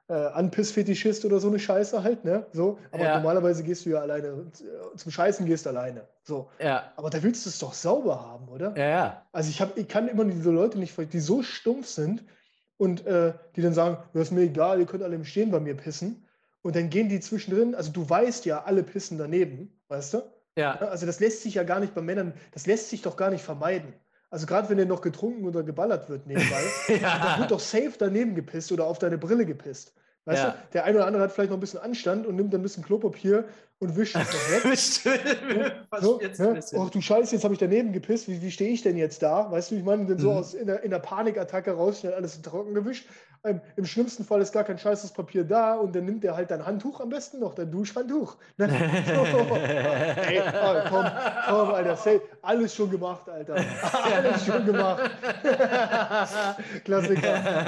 äh, 0.10 0.14
Anpiss-Fetischist 0.14 1.26
oder 1.26 1.40
so 1.40 1.48
eine 1.48 1.60
Scheiße 1.60 2.02
halt, 2.02 2.24
ne? 2.24 2.46
So. 2.54 2.80
Aber 2.92 3.04
ja. 3.04 3.16
normalerweise 3.18 3.64
gehst 3.64 3.86
du 3.86 3.90
ja 3.92 4.00
alleine, 4.00 4.28
äh, 4.28 4.96
zum 4.96 5.12
Scheißen 5.12 5.46
gehst 5.46 5.66
du 5.66 5.70
alleine. 5.70 6.08
So. 6.24 6.50
Ja. 6.60 6.92
Aber 6.96 7.10
da 7.10 7.22
willst 7.22 7.46
du 7.46 7.50
es 7.50 7.60
doch 7.60 7.74
sauber 7.74 8.22
haben, 8.22 8.48
oder? 8.48 8.76
Ja, 8.78 8.90
ja. 8.90 9.26
Also 9.32 9.50
ich, 9.50 9.62
hab, 9.62 9.78
ich 9.78 9.88
kann 9.88 10.08
immer 10.08 10.26
diese 10.26 10.52
Leute 10.52 10.80
nicht, 10.80 10.96
die 11.12 11.20
so 11.20 11.44
stumpf 11.44 11.88
sind 11.88 12.24
und 12.78 13.06
äh, 13.06 13.34
die 13.56 13.62
dann 13.62 13.74
sagen, 13.74 13.98
das 14.14 14.24
ist 14.24 14.32
mir 14.32 14.42
egal, 14.42 14.80
ihr 14.80 14.86
könnt 14.86 15.04
alle 15.04 15.16
im 15.16 15.26
Stehen 15.26 15.52
bei 15.52 15.60
mir 15.60 15.76
pissen. 15.76 16.26
Und 16.62 16.76
dann 16.76 16.90
gehen 16.90 17.10
die 17.10 17.20
zwischendrin, 17.20 17.76
also 17.76 17.92
du 17.92 18.10
weißt 18.10 18.46
ja, 18.46 18.64
alle 18.64 18.84
pissen 18.84 19.18
daneben, 19.18 19.80
weißt 19.88 20.16
du? 20.16 20.22
Ja. 20.58 20.76
Also 20.76 21.06
das 21.06 21.20
lässt 21.20 21.44
sich 21.44 21.54
ja 21.54 21.64
gar 21.64 21.80
nicht 21.80 21.94
bei 21.94 22.02
Männern, 22.02 22.34
das 22.52 22.66
lässt 22.66 22.90
sich 22.90 23.02
doch 23.02 23.16
gar 23.16 23.30
nicht 23.30 23.44
vermeiden. 23.44 23.94
Also 24.30 24.46
gerade 24.46 24.70
wenn 24.70 24.78
der 24.78 24.86
noch 24.86 25.02
getrunken 25.02 25.46
oder 25.46 25.64
geballert 25.64 26.10
wird 26.10 26.28
nebenbei, 26.28 26.62
ja. 27.02 27.20
dann 27.20 27.40
wird 27.40 27.52
doch 27.52 27.60
safe 27.60 27.94
daneben 27.98 28.36
gepisst 28.36 28.72
oder 28.72 28.86
auf 28.86 29.00
deine 29.00 29.18
Brille 29.18 29.46
gepisst. 29.46 29.94
Weißt 30.26 30.44
ja. 30.44 30.50
du, 30.52 30.58
der 30.74 30.84
eine 30.84 30.98
oder 30.98 31.08
andere 31.08 31.24
hat 31.24 31.32
vielleicht 31.32 31.52
noch 31.52 31.58
ein 31.58 31.62
bisschen 31.62 31.80
Anstand 31.80 32.28
und 32.28 32.36
nimmt 32.36 32.54
ein 32.54 32.62
bisschen 32.62 32.84
Klopapier 32.84 33.46
und 33.80 33.96
wischt 33.96 34.16
es 34.16 34.34
noch 34.34 34.64
weg. 34.64 34.78
so, 36.02 36.20
ne? 36.20 36.60
Oh, 36.74 36.88
du 36.92 37.02
Scheiße, 37.02 37.36
jetzt 37.36 37.44
habe 37.44 37.54
ich 37.54 37.60
daneben 37.60 37.94
gepisst. 37.94 38.28
Wie, 38.28 38.42
wie 38.42 38.52
stehe 38.52 38.72
ich 38.72 38.82
denn 38.82 38.98
jetzt 38.98 39.22
da? 39.22 39.52
Weißt 39.52 39.72
du, 39.72 39.76
ich 39.76 39.84
meine, 39.84 40.06
denn 40.06 40.18
so 40.18 40.32
mhm. 40.32 40.38
aus 40.38 40.54
in 40.54 40.68
der, 40.68 40.84
in 40.84 40.92
der 40.92 41.00
Panikattacke 41.00 41.72
raus, 41.72 42.00
schnell 42.00 42.14
alles 42.14 42.36
in 42.36 42.44
trocken 42.44 42.74
gewischt. 42.74 43.06
Ähm, 43.44 43.62
Im 43.76 43.86
schlimmsten 43.86 44.26
Fall 44.26 44.42
ist 44.42 44.52
gar 44.52 44.64
kein 44.64 44.80
scheißes 44.80 45.12
Papier 45.12 45.44
da 45.44 45.76
und 45.76 45.96
dann 45.96 46.06
nimmt 46.06 46.26
er 46.26 46.36
halt 46.36 46.50
dein 46.50 46.66
Handtuch 46.66 47.00
am 47.00 47.10
besten 47.10 47.40
noch, 47.40 47.54
dein 47.54 47.72
Duschhandtuch. 47.72 48.36
Ne? 48.58 48.68
Ey, 50.28 50.42
oh, 50.42 50.76
komm, 50.90 51.06
komm, 51.48 51.70
Alter, 51.70 51.96
say, 51.96 52.20
alles 52.42 52.74
schon 52.74 52.90
gemacht, 52.90 53.30
Alter. 53.30 53.56
Alles 54.18 54.46
schon 54.46 54.66
gemacht. 54.66 55.12
Klassiker. 56.84 57.66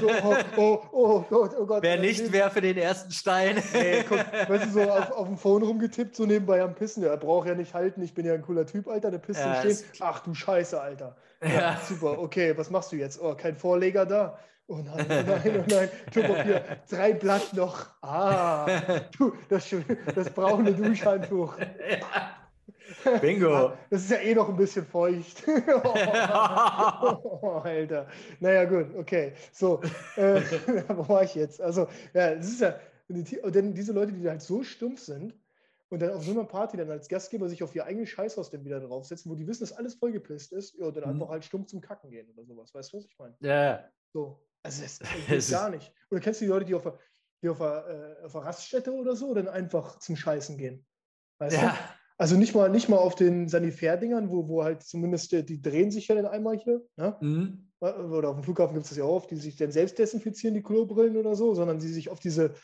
so, 0.00 0.10
oh, 0.22 0.36
oh, 0.56 0.82
oh, 0.92 1.24
Gott, 1.28 1.50
oh 1.58 1.66
Gott. 1.66 1.82
Wer 1.82 1.98
nicht, 1.98 2.32
wer 2.32 2.50
für 2.50 2.60
den 2.60 2.76
ersten 2.76 3.10
Stein. 3.10 3.62
Ey, 3.72 4.04
guck, 4.08 4.18
weißt 4.18 4.66
du, 4.66 4.70
so 4.70 4.82
auf, 4.82 5.12
auf 5.12 5.26
dem 5.28 5.36
Phone 5.44 5.62
rumgetippt, 5.62 6.16
so 6.16 6.24
nebenbei 6.24 6.62
am 6.62 6.74
Pissen. 6.74 7.02
Der 7.02 7.14
braucht 7.18 7.46
ja 7.46 7.54
nicht 7.54 7.74
halten, 7.74 8.00
ich 8.00 8.14
bin 8.14 8.24
ja 8.24 8.32
ein 8.32 8.40
cooler 8.40 8.64
Typ, 8.64 8.88
Alter, 8.88 9.10
der 9.10 9.18
pisst 9.18 9.40
ja, 9.40 9.56
stehen. 9.56 9.76
Ach 10.00 10.20
du 10.20 10.32
Scheiße, 10.32 10.80
Alter. 10.80 11.16
Ja, 11.42 11.48
ja, 11.48 11.80
super, 11.86 12.18
okay, 12.18 12.56
was 12.56 12.70
machst 12.70 12.92
du 12.92 12.96
jetzt? 12.96 13.20
Oh, 13.20 13.34
kein 13.34 13.54
Vorleger 13.54 14.06
da. 14.06 14.38
Oh 14.68 14.76
nein, 14.76 15.04
oh 15.06 15.12
nein, 15.26 15.60
oh 15.60 15.64
nein. 15.68 15.90
Klopapier, 16.10 16.64
drei 16.88 17.12
Blatt 17.12 17.52
noch. 17.52 17.88
Ah, 18.00 18.64
du, 19.18 19.34
das, 19.50 19.68
das 20.14 20.30
braune 20.30 20.72
Duschhandtuch. 20.72 21.54
Bingo. 23.20 23.72
Das 23.90 24.00
ist 24.00 24.12
ja 24.12 24.18
eh 24.20 24.34
noch 24.34 24.48
ein 24.48 24.56
bisschen 24.56 24.86
feucht. 24.86 25.44
oh, 25.46 27.38
oh, 27.42 27.60
Alter. 27.62 28.06
Naja, 28.40 28.64
gut, 28.64 28.96
okay. 28.96 29.34
So, 29.52 29.82
äh, 30.16 30.40
wo 30.88 31.06
war 31.06 31.22
ich 31.22 31.34
jetzt? 31.34 31.60
Also, 31.60 31.86
ja, 32.14 32.34
das 32.34 32.46
ist 32.46 32.62
ja, 32.62 32.76
denn 33.08 33.74
diese 33.74 33.92
Leute, 33.92 34.12
die 34.12 34.28
halt 34.28 34.42
so 34.42 34.62
stumpf 34.62 35.00
sind 35.00 35.34
und 35.90 36.00
dann 36.00 36.10
auf 36.10 36.24
so 36.24 36.32
einer 36.32 36.44
Party 36.44 36.76
dann 36.76 36.90
als 36.90 37.08
Gastgeber 37.08 37.48
sich 37.48 37.62
auf 37.62 37.74
ihr 37.74 37.84
eigenes 37.84 38.08
Scheißhaus 38.08 38.50
dann 38.50 38.64
wieder 38.64 38.80
draufsetzen, 38.80 39.30
wo 39.30 39.34
die 39.34 39.46
wissen, 39.46 39.62
dass 39.62 39.72
alles 39.72 39.94
vollgepisst 39.94 40.52
ist, 40.52 40.74
ja, 40.78 40.90
dann 40.90 41.04
mhm. 41.04 41.10
einfach 41.10 41.28
halt 41.28 41.44
stumpf 41.44 41.66
zum 41.66 41.80
Kacken 41.80 42.10
gehen 42.10 42.28
oder 42.30 42.44
sowas. 42.44 42.74
Weißt 42.74 42.92
du, 42.92 42.98
was 42.98 43.04
ich 43.04 43.18
meine? 43.18 43.34
Ja. 43.40 43.88
So. 44.12 44.42
Also 44.62 44.82
das, 44.82 45.00
das 45.28 45.50
gar 45.50 45.70
nicht. 45.70 45.92
Oder 46.10 46.20
kennst 46.20 46.40
du 46.40 46.46
die 46.46 46.50
Leute, 46.50 46.64
die 46.64 46.74
auf, 46.74 46.90
die 47.42 47.48
auf, 47.48 47.60
äh, 47.60 48.16
auf 48.24 48.34
einer 48.34 48.46
Raststätte 48.46 48.92
oder 48.92 49.14
so 49.14 49.34
dann 49.34 49.48
einfach 49.48 49.98
zum 49.98 50.16
Scheißen 50.16 50.56
gehen? 50.56 50.86
Weißt 51.38 51.56
ja. 51.56 51.70
du? 51.70 51.76
Also 52.16 52.36
nicht 52.36 52.54
mal, 52.54 52.70
nicht 52.70 52.88
mal 52.88 52.96
auf 52.96 53.16
den 53.16 53.48
Sanifair-Dingern, 53.48 54.30
wo, 54.30 54.48
wo 54.48 54.62
halt 54.62 54.82
zumindest 54.82 55.32
die, 55.32 55.44
die 55.44 55.60
drehen 55.60 55.90
sich 55.90 56.08
ja 56.08 56.14
dann 56.14 56.26
einmal 56.26 56.56
hier. 56.56 56.80
Ne? 56.96 57.16
Mhm. 57.20 57.72
Oder 57.80 58.30
auf 58.30 58.36
dem 58.36 58.44
Flughafen 58.44 58.74
gibt 58.74 58.84
es 58.84 58.90
das 58.90 58.98
ja 58.98 59.04
auch 59.04 59.16
oft, 59.16 59.30
die 59.30 59.36
sich 59.36 59.56
dann 59.56 59.72
selbst 59.72 59.98
desinfizieren, 59.98 60.54
die 60.54 60.62
Klobrillen 60.62 61.16
oder 61.16 61.34
so, 61.34 61.54
sondern 61.54 61.80
die 61.80 61.88
sich 61.88 62.08
auf 62.08 62.20
diese 62.20 62.54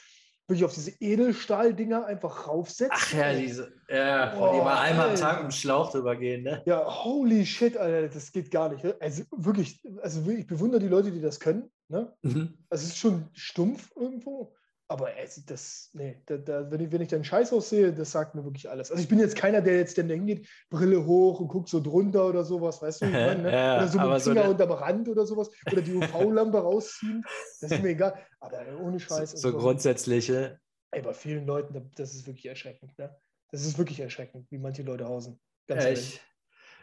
wirklich 0.50 0.64
auf 0.64 0.74
diese 0.74 0.90
Edelstahl-Dinger 1.00 2.04
einfach 2.06 2.48
raufsetzen. 2.48 2.90
Ach 2.90 3.12
ja, 3.14 3.32
diese, 3.32 3.72
ja, 3.88 4.34
oh, 4.36 4.52
die 4.52 4.58
mal 4.58 4.80
einmal 4.80 5.10
am 5.10 5.14
Tag 5.14 5.40
im 5.42 5.50
Schlauch 5.50 5.92
drüber 5.92 6.16
gehen, 6.16 6.42
ne? 6.42 6.62
Ja, 6.66 6.84
holy 7.04 7.46
shit, 7.46 7.76
Alter, 7.76 8.08
das 8.08 8.32
geht 8.32 8.50
gar 8.50 8.72
nicht. 8.72 8.84
Also 9.00 9.22
wirklich, 9.30 9.80
also 10.02 10.28
ich 10.28 10.46
bewundere 10.46 10.80
die 10.80 10.88
Leute, 10.88 11.12
die 11.12 11.20
das 11.20 11.40
können. 11.40 11.70
Ne? 11.88 12.12
Mhm. 12.22 12.54
Also 12.68 12.84
es 12.84 12.90
ist 12.90 12.98
schon 12.98 13.28
stumpf 13.32 13.90
irgendwo. 13.96 14.54
Aber 14.90 15.16
ey, 15.16 15.28
das, 15.46 15.88
nee, 15.92 16.20
da, 16.26 16.36
da, 16.36 16.68
wenn, 16.68 16.80
ich, 16.80 16.90
wenn 16.90 17.00
ich 17.00 17.06
dann 17.06 17.22
Scheiß 17.22 17.52
aussehe, 17.52 17.92
das 17.92 18.10
sagt 18.10 18.34
mir 18.34 18.42
wirklich 18.42 18.68
alles. 18.68 18.90
Also 18.90 19.00
ich 19.00 19.08
bin 19.08 19.20
jetzt 19.20 19.36
keiner, 19.36 19.60
der 19.60 19.76
jetzt 19.76 19.96
dann 19.96 20.10
hingeht, 20.10 20.48
Brille 20.68 21.06
hoch 21.06 21.38
und 21.38 21.46
guckt 21.46 21.68
so 21.68 21.78
drunter 21.78 22.26
oder 22.26 22.42
sowas, 22.42 22.82
weißt 22.82 23.02
du? 23.02 23.06
Ich 23.06 23.12
meine, 23.12 23.42
ne? 23.42 23.52
ja, 23.52 23.76
oder 23.76 23.86
so 23.86 23.98
mit 24.00 24.10
dem 24.10 24.20
Finger 24.20 24.44
so 24.46 24.50
unterm 24.50 24.72
Rand 24.72 25.08
oder 25.08 25.24
sowas. 25.24 25.48
Oder 25.70 25.82
die 25.82 25.94
UV-Lampe 25.94 26.58
rausziehen. 26.58 27.22
Das 27.60 27.70
ist 27.70 27.82
mir 27.84 27.90
egal. 27.90 28.18
Aber 28.40 28.64
ohne 28.80 28.98
Scheiß. 28.98 29.30
So, 29.30 29.52
so 29.52 29.58
grundsätzliche. 29.58 30.58
Ey, 30.90 31.02
bei 31.02 31.14
vielen 31.14 31.46
Leuten, 31.46 31.88
das 31.94 32.16
ist 32.16 32.26
wirklich 32.26 32.46
erschreckend. 32.46 32.98
Ne? 32.98 33.16
Das 33.52 33.64
ist 33.64 33.78
wirklich 33.78 34.00
erschreckend, 34.00 34.50
wie 34.50 34.58
manche 34.58 34.82
Leute 34.82 35.04
hausen. 35.04 35.38
Ganz 35.68 35.84
ja, 35.84 35.90
ich, 35.90 36.20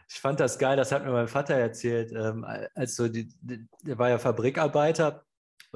ich 0.08 0.18
fand 0.18 0.40
das 0.40 0.58
geil, 0.58 0.78
das 0.78 0.92
hat 0.92 1.04
mir 1.04 1.12
mein 1.12 1.28
Vater 1.28 1.56
erzählt. 1.56 2.12
Ähm, 2.12 2.42
als 2.74 2.96
so 2.96 3.06
die, 3.06 3.28
die, 3.42 3.68
der 3.82 3.98
war 3.98 4.08
ja 4.08 4.18
Fabrikarbeiter 4.18 5.26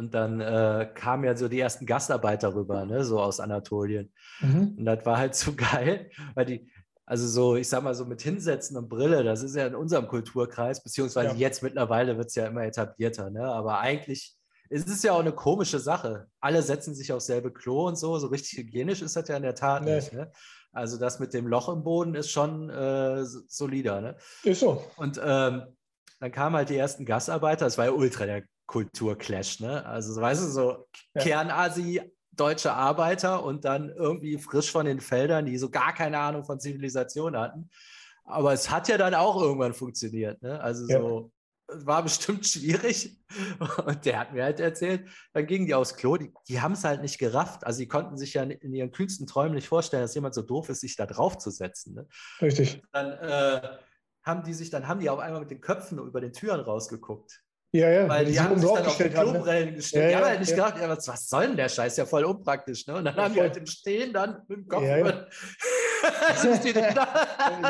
und 0.02 0.14
dann 0.14 0.40
äh, 0.40 0.90
kamen 0.94 1.24
ja 1.24 1.36
so 1.36 1.48
die 1.48 1.60
ersten 1.60 1.86
Gastarbeiter 1.86 2.54
rüber, 2.54 2.84
ne, 2.84 3.04
so 3.04 3.20
aus 3.20 3.38
Anatolien. 3.40 4.12
Mhm. 4.40 4.74
Und 4.78 4.84
das 4.84 5.06
war 5.06 5.18
halt 5.18 5.34
so 5.34 5.52
geil, 5.56 6.10
weil 6.34 6.46
die, 6.46 6.70
Also 7.04 7.26
so, 7.28 7.56
ich 7.56 7.68
sag 7.68 7.82
mal 7.82 7.94
so 7.94 8.04
mit 8.04 8.22
Hinsetzen 8.22 8.76
und 8.76 8.88
Brille, 8.88 9.22
das 9.22 9.42
ist 9.42 9.56
ja 9.56 9.66
in 9.66 9.74
unserem 9.74 10.08
Kulturkreis, 10.08 10.82
beziehungsweise 10.82 11.30
ja. 11.30 11.36
jetzt 11.36 11.62
mittlerweile 11.62 12.16
wird 12.16 12.28
es 12.28 12.34
ja 12.34 12.46
immer 12.46 12.64
etablierter, 12.64 13.30
ne? 13.30 13.44
Aber 13.44 13.78
eigentlich 13.78 14.36
ist 14.70 14.88
es 14.88 15.02
ja 15.02 15.12
auch 15.12 15.20
eine 15.20 15.32
komische 15.32 15.78
Sache. 15.78 16.28
Alle 16.40 16.62
setzen 16.62 16.94
sich 16.94 17.12
aufs 17.12 17.26
selbe 17.26 17.52
Klo 17.52 17.88
und 17.88 17.96
so. 17.96 18.18
So 18.18 18.28
richtig 18.28 18.58
hygienisch 18.58 19.02
ist 19.02 19.16
das 19.16 19.28
ja 19.28 19.36
in 19.36 19.42
der 19.42 19.54
Tat 19.54 19.84
nee. 19.84 19.96
nicht. 19.96 20.14
Ne? 20.14 20.32
Also 20.72 20.96
das 20.98 21.20
mit 21.20 21.34
dem 21.34 21.46
Loch 21.46 21.68
im 21.68 21.84
Boden 21.84 22.14
ist 22.14 22.30
schon 22.30 22.70
äh, 22.70 23.22
solider. 23.24 24.00
Ne? 24.00 24.16
Ist 24.44 24.60
so. 24.60 24.82
Und 24.96 25.20
ähm, 25.22 25.76
dann 26.20 26.32
kamen 26.32 26.56
halt 26.56 26.70
die 26.70 26.76
ersten 26.76 27.04
Gastarbeiter. 27.04 27.66
Das 27.66 27.76
war 27.76 27.84
ja 27.84 27.90
ultra 27.90 28.24
der 28.24 28.44
Kulturclash. 28.72 29.60
Ne? 29.60 29.84
Also 29.84 30.18
weißt 30.18 30.44
du, 30.44 30.46
so 30.48 30.86
ja. 31.14 31.22
Kernasi, 31.22 32.00
deutsche 32.32 32.72
Arbeiter 32.72 33.44
und 33.44 33.66
dann 33.66 33.90
irgendwie 33.90 34.38
frisch 34.38 34.72
von 34.72 34.86
den 34.86 35.00
Feldern, 35.00 35.44
die 35.44 35.58
so 35.58 35.68
gar 35.68 35.92
keine 35.92 36.18
Ahnung 36.18 36.44
von 36.44 36.58
Zivilisation 36.58 37.36
hatten. 37.36 37.68
Aber 38.24 38.54
es 38.54 38.70
hat 38.70 38.88
ja 38.88 38.96
dann 38.96 39.14
auch 39.14 39.40
irgendwann 39.40 39.74
funktioniert. 39.74 40.40
Ne? 40.40 40.58
Also 40.58 40.88
ja. 40.88 41.00
so 41.00 41.32
war 41.68 42.02
bestimmt 42.02 42.46
schwierig. 42.46 43.20
Und 43.86 44.06
der 44.06 44.20
hat 44.20 44.32
mir 44.32 44.44
halt 44.44 44.58
erzählt, 44.58 45.06
dann 45.34 45.46
gingen 45.46 45.66
die 45.66 45.74
aufs 45.74 45.94
Klo, 45.94 46.16
die, 46.16 46.32
die 46.48 46.62
haben 46.62 46.72
es 46.72 46.84
halt 46.84 47.02
nicht 47.02 47.18
gerafft. 47.18 47.66
Also 47.66 47.80
die 47.80 47.88
konnten 47.88 48.16
sich 48.16 48.32
ja 48.34 48.42
in 48.42 48.72
ihren 48.72 48.90
kühnsten 48.90 49.26
Träumen 49.26 49.54
nicht 49.54 49.68
vorstellen, 49.68 50.02
dass 50.02 50.14
jemand 50.14 50.34
so 50.34 50.40
doof 50.40 50.70
ist, 50.70 50.80
sich 50.80 50.96
da 50.96 51.04
drauf 51.04 51.36
zu 51.36 51.50
setzen. 51.50 51.94
Ne? 51.94 52.06
Richtig. 52.40 52.82
Dann 52.92 53.12
äh, 53.12 53.76
haben 54.22 54.44
die 54.44 54.54
sich, 54.54 54.70
dann 54.70 54.88
haben 54.88 55.00
die 55.00 55.10
auf 55.10 55.18
einmal 55.18 55.40
mit 55.40 55.50
den 55.50 55.60
Köpfen 55.60 55.98
über 55.98 56.22
den 56.22 56.32
Türen 56.32 56.60
rausgeguckt. 56.60 57.42
Ja, 57.74 57.88
ja, 57.88 58.08
weil 58.08 58.26
die, 58.26 58.32
die 58.32 58.40
haben 58.40 58.58
sich 58.58 58.70
dann 58.70 58.86
auf 58.86 58.96
die? 58.98 59.08
Klobrillen 59.08 59.70
ne? 59.70 59.76
gestellt. 59.76 60.04
Ja, 60.04 60.10
die 60.10 60.16
haben 60.16 60.30
halt 60.30 60.40
nicht 60.40 60.50
ja. 60.50 60.56
gedacht, 60.56 60.82
ja, 60.82 60.88
was, 60.90 61.08
was 61.08 61.28
soll 61.28 61.46
denn 61.46 61.56
der 61.56 61.70
Scheiß? 61.70 61.96
Ja 61.96 62.04
voll 62.04 62.24
unpraktisch. 62.24 62.86
Ne? 62.86 62.96
Und 62.96 63.06
dann 63.06 63.16
haben 63.16 63.32
die 63.32 63.40
halt 63.40 63.56
im 63.56 63.64
Stehen 63.64 64.12
dann 64.12 64.42
mit 64.46 64.58
dem 64.58 64.68
Kopf 64.68 64.82
ja, 64.82 64.98
über... 64.98 65.10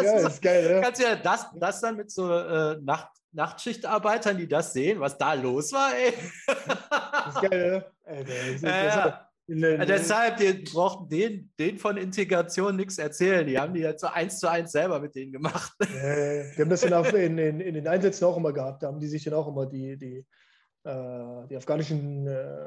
ja, 0.03 0.29
ist 0.29 0.43
geil, 0.43 0.71
ja. 0.71 0.81
Kannst 0.81 1.01
du 1.01 1.05
ja 1.05 1.15
das, 1.15 1.47
das 1.55 1.81
dann 1.81 1.97
mit 1.97 2.11
so 2.11 2.33
äh, 2.33 2.79
Nacht, 2.83 3.11
Nachtschichtarbeitern, 3.31 4.37
die 4.37 4.49
das 4.49 4.73
sehen, 4.73 4.99
was 4.99 5.17
da 5.17 5.35
los 5.35 5.73
war, 5.73 5.95
ey. 5.95 6.15
das 6.47 7.35
ist 7.35 7.51
geil, 7.51 7.71
ne? 7.71 7.85
Alter, 8.05 8.25
das 8.25 8.49
ist, 8.55 8.63
ja, 8.63 8.85
ja. 8.85 9.32
Ja, 9.49 9.85
deshalb, 9.85 10.37
die 10.37 10.53
brauchten 10.53 11.09
den, 11.09 11.53
den 11.59 11.77
von 11.77 11.97
Integration 11.97 12.77
nichts 12.77 12.99
erzählen. 12.99 13.47
Die 13.47 13.59
haben 13.59 13.75
die 13.75 13.81
jetzt 13.81 14.01
so 14.01 14.07
eins 14.07 14.39
zu 14.39 14.49
eins 14.49 14.73
selber 14.73 15.01
mit 15.01 15.15
denen 15.15 15.33
gemacht. 15.33 15.73
Äh, 15.81 16.55
die 16.57 16.63
haben 16.63 16.71
das 16.71 16.85
in, 16.85 17.39
in, 17.39 17.61
in, 17.61 17.75
den 17.75 17.89
Einsätzen 17.89 18.25
auch 18.25 18.37
immer 18.37 18.53
gehabt. 18.53 18.83
Da 18.83 18.87
haben 18.87 19.01
die 19.01 19.09
sich 19.09 19.25
dann 19.25 19.35
auch 19.35 19.49
immer 19.49 19.67
die, 19.67 19.97
die, 19.97 20.25
äh, 20.85 21.47
die 21.51 21.57
afghanischen 21.57 22.27
äh, 22.27 22.63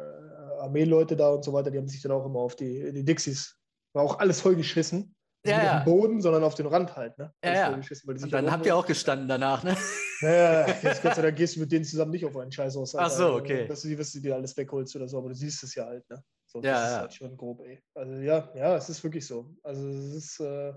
Armeeleute 0.60 1.16
da 1.16 1.30
und 1.30 1.44
so 1.44 1.54
weiter, 1.54 1.72
die 1.72 1.78
haben 1.78 1.88
sich 1.88 2.02
dann 2.02 2.12
auch 2.12 2.26
immer 2.26 2.40
auf 2.40 2.56
die, 2.56 2.92
die 2.92 3.04
Dixies, 3.04 3.58
war 3.94 4.04
auch 4.04 4.20
alles 4.20 4.42
vollgeschissen. 4.42 5.16
Ja, 5.46 5.58
nicht 5.58 5.66
ja. 5.66 5.78
auf 5.78 5.84
dem 5.84 5.86
Boden, 5.86 6.22
sondern 6.22 6.44
auf 6.44 6.56
den 6.56 6.66
Rand 6.66 6.96
halt. 6.96 7.18
Ne? 7.20 7.32
Ja, 7.44 7.54
ja. 7.54 7.74
Und 7.74 8.34
dann 8.34 8.52
habt 8.52 8.66
ihr 8.66 8.76
auch 8.76 8.86
gestanden 8.86 9.28
danach, 9.28 9.64
ne? 9.64 9.78
Naja, 10.22 10.66
jetzt 10.82 11.04
Gott 11.04 11.16
sei 11.16 11.22
Dank 11.22 11.36
gehst 11.36 11.56
du 11.56 11.60
mit 11.60 11.72
denen 11.72 11.86
zusammen 11.86 12.12
nicht 12.12 12.26
auf 12.26 12.36
einen 12.36 12.52
Scheiß 12.52 12.76
aus. 12.78 12.96
Ach 12.96 13.12
so, 13.12 13.34
okay. 13.36 13.68
Dass 13.68 13.82
du 13.82 13.96
dass 13.96 14.12
du 14.12 14.22
dir 14.22 14.34
alles 14.34 14.58
wegholst 14.58 14.96
oder 14.96 15.08
so, 15.08 15.20
aber 15.20 15.30
du 15.30 15.36
siehst 15.36 15.62
es 15.64 15.76
ja 15.76 15.86
halt, 15.86 16.10
ne? 16.10 16.24
So, 16.56 16.62
ja, 16.62 16.72
das 16.72 16.82
ja. 16.82 16.88
ist 16.88 17.01
halt 17.01 17.14
schon 17.14 17.38
grob, 17.38 17.60
ey. 17.66 17.84
Also 17.93 18.14
ja, 18.22 18.49
ja, 18.56 18.78
es 18.78 18.88
ist 18.88 19.03
wirklich 19.03 19.28
so. 19.28 19.53
Also 19.62 19.88
es 19.89 20.16
ist. 20.16 20.39
Äh, 20.39 20.74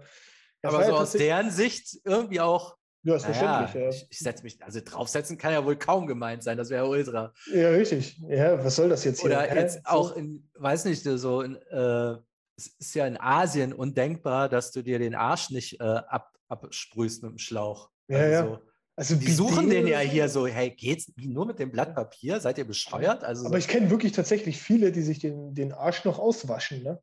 aber 0.62 0.84
so 0.84 0.96
aus 0.96 1.12
deren 1.12 1.52
Sicht 1.52 2.00
irgendwie 2.04 2.40
auch. 2.40 2.76
Ja, 3.04 3.14
ist 3.14 3.26
verständlich, 3.26 3.74
ja. 3.74 3.88
Ich, 3.90 4.06
ich 4.10 4.18
setze 4.18 4.42
mich, 4.42 4.60
also 4.60 4.80
draufsetzen 4.84 5.38
kann 5.38 5.52
ja 5.52 5.64
wohl 5.64 5.76
kaum 5.76 6.08
gemeint 6.08 6.42
sein, 6.42 6.58
das 6.58 6.68
wäre 6.68 6.88
ultra. 6.88 7.32
Ja, 7.54 7.68
richtig. 7.70 8.18
Ja, 8.28 8.62
was 8.62 8.74
soll 8.74 8.88
das 8.88 9.04
jetzt 9.04 9.20
hier? 9.20 9.30
Oder 9.30 9.54
jetzt 9.54 9.86
auch 9.86 10.16
in, 10.16 10.50
weiß 10.56 10.84
nicht, 10.86 11.04
so 11.04 11.42
in, 11.42 11.54
äh, 11.54 12.16
es 12.56 12.66
ist 12.80 12.94
ja 12.96 13.06
in 13.06 13.16
Asien 13.16 13.72
undenkbar, 13.72 14.48
dass 14.48 14.72
du 14.72 14.82
dir 14.82 14.98
den 14.98 15.14
Arsch 15.14 15.50
nicht 15.50 15.80
äh, 15.80 15.84
ab, 15.84 16.32
absprühst 16.48 17.22
mit 17.22 17.30
dem 17.30 17.38
Schlauch. 17.38 17.90
Ja, 18.08 18.18
also 18.18 18.50
ja. 18.50 18.60
So. 18.98 19.14
Also 19.14 19.14
die 19.14 19.30
suchen 19.30 19.70
den 19.70 19.86
ja 19.86 20.00
hier 20.00 20.28
so, 20.28 20.48
hey, 20.48 20.70
geht's 20.70 21.12
nur 21.16 21.46
mit 21.46 21.60
dem 21.60 21.70
Blatt 21.70 21.94
Papier? 21.94 22.40
Seid 22.40 22.58
ihr 22.58 22.66
bescheuert? 22.66 23.22
Also 23.22 23.46
aber 23.46 23.58
ich 23.58 23.68
kenne 23.68 23.90
wirklich 23.90 24.10
tatsächlich 24.10 24.60
viele, 24.60 24.90
die 24.90 25.02
sich 25.02 25.20
den, 25.20 25.54
den 25.54 25.72
Arsch 25.72 26.04
noch 26.04 26.18
auswaschen. 26.18 26.82
Ne? 26.82 27.00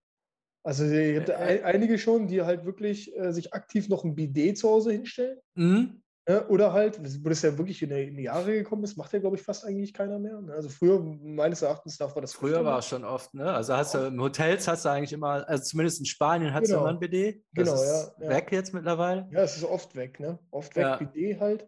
Also 0.64 0.84
äh, 0.84 1.62
einige 1.64 1.98
schon, 1.98 2.28
die 2.28 2.42
halt 2.42 2.66
wirklich 2.66 3.16
äh, 3.16 3.32
sich 3.32 3.54
aktiv 3.54 3.88
noch 3.88 4.04
ein 4.04 4.16
Bidet 4.16 4.58
zu 4.58 4.70
Hause 4.70 4.92
hinstellen. 4.92 5.40
Mhm. 5.54 6.02
Ja, 6.28 6.48
oder 6.48 6.74
halt, 6.74 7.00
wo 7.24 7.30
das 7.30 7.44
ja 7.44 7.56
wirklich 7.56 7.84
in 7.84 7.90
die, 7.90 8.04
in 8.04 8.18
Jahre 8.18 8.52
gekommen 8.54 8.84
ist, 8.84 8.98
macht 8.98 9.14
ja, 9.14 9.20
glaube 9.20 9.36
ich, 9.36 9.44
fast 9.44 9.64
eigentlich 9.64 9.94
keiner 9.94 10.18
mehr. 10.18 10.42
Ne? 10.42 10.54
Also 10.54 10.70
früher, 10.70 11.00
meines 11.00 11.62
Erachtens 11.62 12.00
nach, 12.00 12.16
war 12.16 12.22
das 12.22 12.34
Früher 12.34 12.66
war 12.66 12.80
es 12.80 12.88
schon 12.88 13.04
oft, 13.04 13.32
ne? 13.36 13.54
Also 13.54 13.76
hast 13.76 13.94
du 13.94 14.00
im 14.00 14.20
Hotels 14.20 14.68
hast 14.68 14.86
du 14.86 14.90
eigentlich 14.90 15.14
immer, 15.14 15.48
also 15.48 15.64
zumindest 15.64 16.00
in 16.00 16.06
Spanien 16.06 16.52
hast 16.52 16.66
genau. 16.66 16.80
du 16.80 16.84
immer 16.84 16.94
ein 16.94 17.00
BD. 17.00 17.44
Das 17.54 17.70
genau, 17.70 17.82
ist 17.82 18.12
ja, 18.20 18.30
weg 18.30 18.52
jetzt 18.52 18.74
mittlerweile. 18.74 19.28
Ja, 19.32 19.42
es 19.42 19.56
ist 19.56 19.66
oft 19.66 19.96
weg, 19.96 20.20
ne? 20.20 20.40
Oft 20.50 20.76
weg, 20.76 20.84
ja. 20.84 20.96
BD 20.96 21.40
halt. 21.40 21.68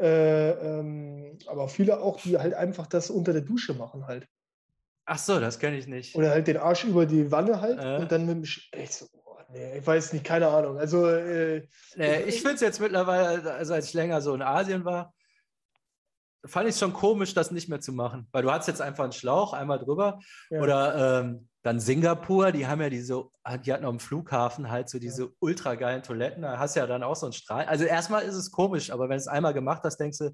Äh, 0.00 0.50
ähm, 0.50 1.38
aber 1.46 1.68
viele 1.68 2.00
auch, 2.00 2.18
die 2.20 2.38
halt 2.38 2.54
einfach 2.54 2.86
das 2.86 3.10
unter 3.10 3.34
der 3.34 3.42
Dusche 3.42 3.74
machen 3.74 4.06
halt. 4.06 4.26
Ach 5.04 5.18
so, 5.18 5.40
das 5.40 5.58
kenne 5.58 5.76
ich 5.76 5.86
nicht. 5.86 6.14
Oder 6.14 6.30
halt 6.30 6.46
den 6.46 6.58
Arsch 6.58 6.84
über 6.84 7.04
die 7.04 7.30
Wanne 7.30 7.60
halt 7.60 7.78
äh. 7.82 8.02
und 8.02 8.12
dann 8.12 8.26
mit 8.26 8.36
dem. 8.36 8.44
Sch 8.44 8.68
Echt 8.72 8.92
so, 8.92 9.06
nee, 9.52 9.78
ich 9.78 9.86
weiß 9.86 10.12
nicht, 10.12 10.24
keine 10.24 10.48
Ahnung. 10.48 10.78
Also. 10.78 11.06
Äh, 11.06 11.66
nee, 11.96 12.22
ich 12.22 12.40
finde 12.40 12.54
es 12.54 12.60
jetzt 12.60 12.80
mittlerweile, 12.80 13.52
also 13.52 13.74
als 13.74 13.86
ich 13.86 13.94
länger 13.94 14.20
so 14.20 14.34
in 14.34 14.42
Asien 14.42 14.84
war, 14.84 15.14
fand 16.44 16.68
ich 16.68 16.74
es 16.74 16.80
schon 16.80 16.92
komisch, 16.92 17.34
das 17.34 17.50
nicht 17.50 17.68
mehr 17.68 17.80
zu 17.80 17.92
machen. 17.92 18.28
Weil 18.32 18.42
du 18.42 18.50
hast 18.50 18.68
jetzt 18.68 18.80
einfach 18.80 19.04
einen 19.04 19.12
Schlauch 19.12 19.52
einmal 19.52 19.78
drüber. 19.78 20.20
Ja. 20.50 20.60
Oder 20.60 21.20
ähm, 21.20 21.48
dann 21.62 21.80
Singapur, 21.80 22.52
die 22.52 22.66
haben 22.66 22.80
ja 22.80 22.88
diese, 22.88 23.24
die 23.64 23.72
hatten 23.72 23.84
am 23.84 24.00
Flughafen 24.00 24.70
halt 24.70 24.88
so 24.88 24.98
diese 24.98 25.24
ja. 25.24 25.28
ultra 25.40 25.74
geilen 25.74 26.02
Toiletten. 26.02 26.42
Da 26.42 26.58
hast 26.58 26.76
du 26.76 26.80
ja 26.80 26.86
dann 26.86 27.02
auch 27.02 27.16
so 27.16 27.26
einen 27.26 27.32
Strahl. 27.32 27.66
Also 27.66 27.84
erstmal 27.84 28.22
ist 28.22 28.36
es 28.36 28.50
komisch, 28.50 28.90
aber 28.90 29.04
wenn 29.04 29.16
du 29.16 29.22
es 29.22 29.28
einmal 29.28 29.54
gemacht 29.54 29.82
hast, 29.84 29.98
denkst 29.98 30.18
du, 30.18 30.30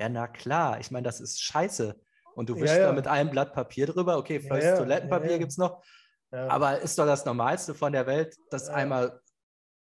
ja, 0.00 0.08
na 0.08 0.28
klar, 0.28 0.80
ich 0.80 0.90
meine, 0.90 1.04
das 1.04 1.20
ist 1.20 1.42
scheiße. 1.42 2.00
Und 2.34 2.48
du 2.48 2.56
wischst 2.56 2.76
ja, 2.76 2.86
da 2.86 2.92
mit 2.92 3.06
einem 3.06 3.30
Blatt 3.30 3.52
Papier 3.52 3.86
drüber. 3.86 4.16
Okay, 4.16 4.40
vielleicht 4.40 4.78
Toilettenpapier 4.78 5.38
gibt 5.38 5.50
es 5.50 5.58
noch. 5.58 5.82
Aber 6.30 6.78
ist 6.78 6.98
doch 6.98 7.06
das 7.06 7.24
Normalste 7.24 7.74
von 7.74 7.92
der 7.92 8.06
Welt, 8.06 8.36
das 8.50 8.68
ja. 8.68 8.74
einmal. 8.74 9.20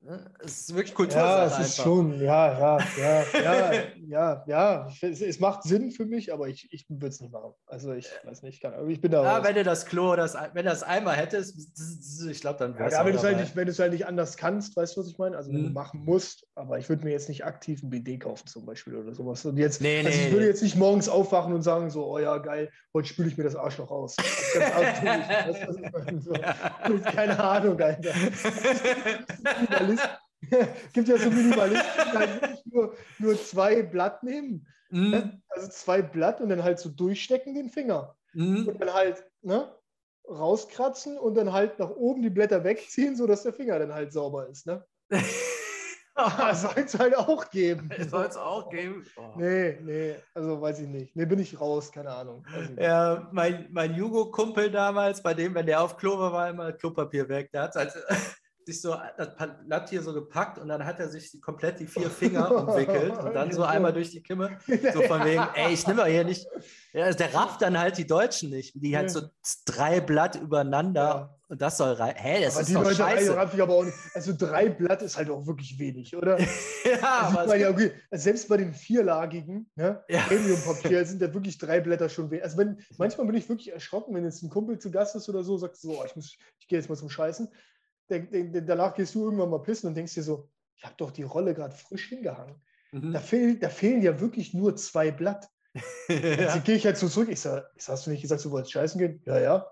Ne? 0.02 0.30
Es 0.42 0.60
ist 0.60 0.74
wirklich 0.74 0.94
Kultur. 0.94 1.18
Ja, 1.18 1.44
es 1.44 1.58
ist 1.58 1.76
schon, 1.76 2.18
ja, 2.22 2.58
ja, 2.58 2.78
ja, 2.96 3.24
ja, 3.42 3.72
ja, 4.08 4.44
ja. 4.46 4.88
Es, 5.02 5.20
es, 5.20 5.40
macht 5.40 5.62
Sinn 5.64 5.90
für 5.90 6.06
mich, 6.06 6.32
aber 6.32 6.48
ich, 6.48 6.72
ich 6.72 6.88
würde 6.88 7.08
es 7.08 7.20
nicht 7.20 7.32
machen. 7.32 7.52
Also 7.66 7.92
ich 7.92 8.08
weiß 8.24 8.42
nicht, 8.42 8.62
kann, 8.62 8.88
ich 8.88 9.02
bin 9.02 9.10
da. 9.10 9.22
Ja, 9.22 9.44
wenn 9.44 9.54
du 9.54 9.62
das 9.62 9.84
Klo, 9.84 10.16
das, 10.16 10.34
wenn 10.34 10.64
du 10.64 10.70
das 10.70 10.82
einmal 10.82 11.16
hättest, 11.16 11.54
ich 12.30 12.40
glaube, 12.40 12.58
dann 12.58 12.78
wäre 12.78 12.88
es. 12.88 12.94
Ja, 12.94 13.04
wenn 13.04 13.12
du 13.12 13.18
es 13.18 13.24
halt, 13.24 13.36
nicht, 13.36 13.78
halt 13.78 13.92
nicht 13.92 14.06
anders 14.06 14.38
kannst, 14.38 14.74
weißt 14.74 14.96
du, 14.96 15.02
was 15.02 15.08
ich 15.08 15.18
meine? 15.18 15.36
Also 15.36 15.52
wenn 15.52 15.60
mhm. 15.60 15.66
du 15.66 15.72
machen 15.72 16.02
musst, 16.02 16.46
aber 16.54 16.78
ich 16.78 16.88
würde 16.88 17.04
mir 17.04 17.10
jetzt 17.10 17.28
nicht 17.28 17.44
aktiv 17.44 17.82
ein 17.82 17.90
BD 17.90 18.18
kaufen 18.18 18.46
zum 18.46 18.64
Beispiel 18.64 18.96
oder 18.96 19.12
sowas. 19.12 19.44
Und 19.44 19.58
jetzt, 19.58 19.82
nee, 19.82 19.98
also 19.98 20.08
nee, 20.08 20.28
ich 20.28 20.32
würde 20.32 20.46
jetzt 20.46 20.62
nicht 20.62 20.76
morgens 20.76 21.10
aufwachen 21.10 21.52
und 21.52 21.60
sagen 21.60 21.90
so, 21.90 22.06
oh 22.06 22.18
ja, 22.18 22.38
geil, 22.38 22.70
heute 22.94 23.06
spüle 23.06 23.28
ich 23.28 23.36
mir 23.36 23.44
das 23.44 23.54
Arschloch 23.54 23.90
aus. 23.90 24.16
Ganz 24.16 24.74
ausführlich. 24.74 26.24
so. 26.24 26.32
ja. 26.40 26.54
Keine 27.12 27.38
Ahnung, 27.38 27.78
Alter. 27.78 28.12
gibt 30.92 31.08
ja 31.08 31.18
so 31.18 31.30
Minimalisten, 31.30 32.04
die 32.12 32.18
halt 32.18 32.66
nur, 32.66 32.94
nur 33.18 33.42
zwei 33.42 33.82
Blatt 33.82 34.22
nehmen. 34.22 34.66
Mm. 34.90 35.10
Ne? 35.10 35.42
Also 35.48 35.68
zwei 35.68 36.02
Blatt 36.02 36.40
und 36.40 36.48
dann 36.48 36.62
halt 36.62 36.78
so 36.78 36.88
durchstecken 36.88 37.54
den 37.54 37.68
Finger. 37.68 38.16
Mm. 38.32 38.68
Und 38.68 38.80
dann 38.80 38.92
halt 38.92 39.24
ne, 39.42 39.74
rauskratzen 40.28 41.18
und 41.18 41.34
dann 41.34 41.52
halt 41.52 41.78
nach 41.78 41.90
oben 41.90 42.22
die 42.22 42.30
Blätter 42.30 42.64
wegziehen, 42.64 43.16
sodass 43.16 43.42
der 43.42 43.52
Finger 43.52 43.78
dann 43.78 43.92
halt 43.92 44.12
sauber 44.12 44.48
ist. 44.48 44.66
Ne? 44.66 44.84
soll 46.54 46.72
es 46.76 46.98
halt 46.98 47.16
auch 47.16 47.50
geben. 47.50 47.90
Soll 48.08 48.26
es 48.26 48.36
auch 48.36 48.68
geben? 48.70 49.04
Oh. 49.16 49.34
Nee, 49.36 49.78
nee, 49.82 50.16
also 50.34 50.60
weiß 50.60 50.80
ich 50.80 50.88
nicht. 50.88 51.16
Nee, 51.16 51.24
bin 51.24 51.38
ich 51.38 51.60
raus, 51.60 51.92
keine 51.92 52.10
Ahnung. 52.10 52.44
Ja, 52.78 53.28
mein, 53.32 53.68
mein 53.70 53.94
Jugo-Kumpel 53.94 54.70
damals, 54.70 55.22
bei 55.22 55.34
dem, 55.34 55.54
wenn 55.54 55.66
der 55.66 55.82
auf 55.82 55.96
Klo 55.96 56.18
war, 56.18 56.32
war 56.32 56.50
immer 56.50 56.72
Klopapier 56.72 57.28
weg. 57.28 57.50
Der 57.52 57.62
hat 57.62 57.74
halt 57.74 57.92
sich 58.70 58.80
so 58.80 58.96
das 59.16 59.28
Blatt 59.66 59.90
hier 59.90 60.02
so 60.02 60.12
gepackt 60.12 60.58
und 60.58 60.68
dann 60.68 60.84
hat 60.84 61.00
er 61.00 61.08
sich 61.08 61.40
komplett 61.40 61.80
die 61.80 61.86
vier 61.86 62.10
Finger 62.10 62.50
umwickelt 62.68 63.16
und 63.18 63.34
dann 63.34 63.52
so 63.52 63.62
einmal 63.62 63.92
durch 63.92 64.10
die 64.10 64.22
Kimme, 64.22 64.58
so 64.66 65.02
von 65.02 65.24
wegen, 65.24 65.46
ey, 65.54 65.72
ich 65.72 65.86
nehme 65.86 66.04
hier 66.06 66.24
nicht. 66.24 66.46
Ja, 66.92 67.04
also 67.04 67.18
der 67.18 67.34
rafft 67.34 67.62
dann 67.62 67.78
halt 67.78 67.98
die 67.98 68.06
Deutschen 68.06 68.50
nicht, 68.50 68.72
die 68.74 68.96
halt 68.96 69.10
so 69.10 69.22
drei 69.64 70.00
Blatt 70.00 70.36
übereinander 70.36 71.00
ja. 71.02 71.38
und 71.48 71.62
das 71.62 71.76
soll 71.76 71.92
rein. 71.92 72.14
Hä, 72.16 72.44
das 72.44 72.54
aber 72.54 72.62
ist 72.62 72.68
die 72.68 72.74
doch 72.74 72.82
Leute 72.84 72.96
scheiße. 72.96 73.36
Raff 73.36 73.54
ich 73.54 73.62
aber 73.62 73.74
auch 73.74 73.84
nicht. 73.84 73.96
Also 74.14 74.32
drei 74.36 74.68
Blatt 74.68 75.02
ist 75.02 75.16
halt 75.16 75.30
auch 75.30 75.46
wirklich 75.46 75.78
wenig, 75.78 76.16
oder? 76.16 76.38
ja, 77.00 77.32
meine, 77.46 77.62
ja 77.62 77.70
okay, 77.70 77.92
also 78.10 78.22
selbst 78.24 78.48
bei 78.48 78.56
den 78.56 78.74
vierlagigen 78.74 79.70
ne, 79.76 80.02
ja. 80.08 80.20
Premium-Papier 80.22 81.04
sind 81.04 81.22
ja 81.22 81.32
wirklich 81.32 81.58
drei 81.58 81.80
Blätter 81.80 82.08
schon 82.08 82.30
wenig. 82.30 82.44
Also 82.44 82.58
wenn, 82.58 82.78
manchmal 82.98 83.26
bin 83.26 83.36
ich 83.36 83.48
wirklich 83.48 83.72
erschrocken, 83.72 84.14
wenn 84.14 84.24
jetzt 84.24 84.42
ein 84.42 84.50
Kumpel 84.50 84.78
zu 84.78 84.90
Gast 84.90 85.14
ist 85.14 85.28
oder 85.28 85.44
so, 85.44 85.58
sagst 85.58 85.84
du 85.84 85.88
so, 85.92 86.00
oh, 86.00 86.04
ich, 86.04 86.38
ich 86.58 86.68
gehe 86.68 86.78
jetzt 86.78 86.88
mal 86.88 86.96
zum 86.96 87.10
Scheißen 87.10 87.48
danach 88.10 88.94
gehst 88.94 89.14
du 89.14 89.24
irgendwann 89.24 89.50
mal 89.50 89.62
pissen 89.62 89.88
und 89.88 89.94
denkst 89.94 90.14
dir 90.14 90.22
so, 90.22 90.48
ich 90.76 90.84
habe 90.84 90.94
doch 90.96 91.10
die 91.10 91.22
Rolle 91.22 91.54
gerade 91.54 91.74
frisch 91.74 92.08
hingehangen. 92.08 92.56
Mhm. 92.92 93.12
Da, 93.12 93.20
fehl, 93.20 93.58
da 93.58 93.68
fehlen 93.68 94.02
ja 94.02 94.20
wirklich 94.20 94.54
nur 94.54 94.76
zwei 94.76 95.10
Blatt. 95.10 95.48
ja. 96.08 96.58
Gehe 96.58 96.76
ich 96.76 96.86
halt 96.86 96.96
so 96.96 97.08
zurück. 97.08 97.28
Ich 97.30 97.40
sage, 97.40 97.68
hast 97.86 98.06
du 98.06 98.10
nicht 98.10 98.22
gesagt, 98.22 98.44
du 98.44 98.50
wolltest 98.50 98.72
scheißen 98.72 98.98
gehen? 98.98 99.22
Ja, 99.26 99.38
ja. 99.38 99.66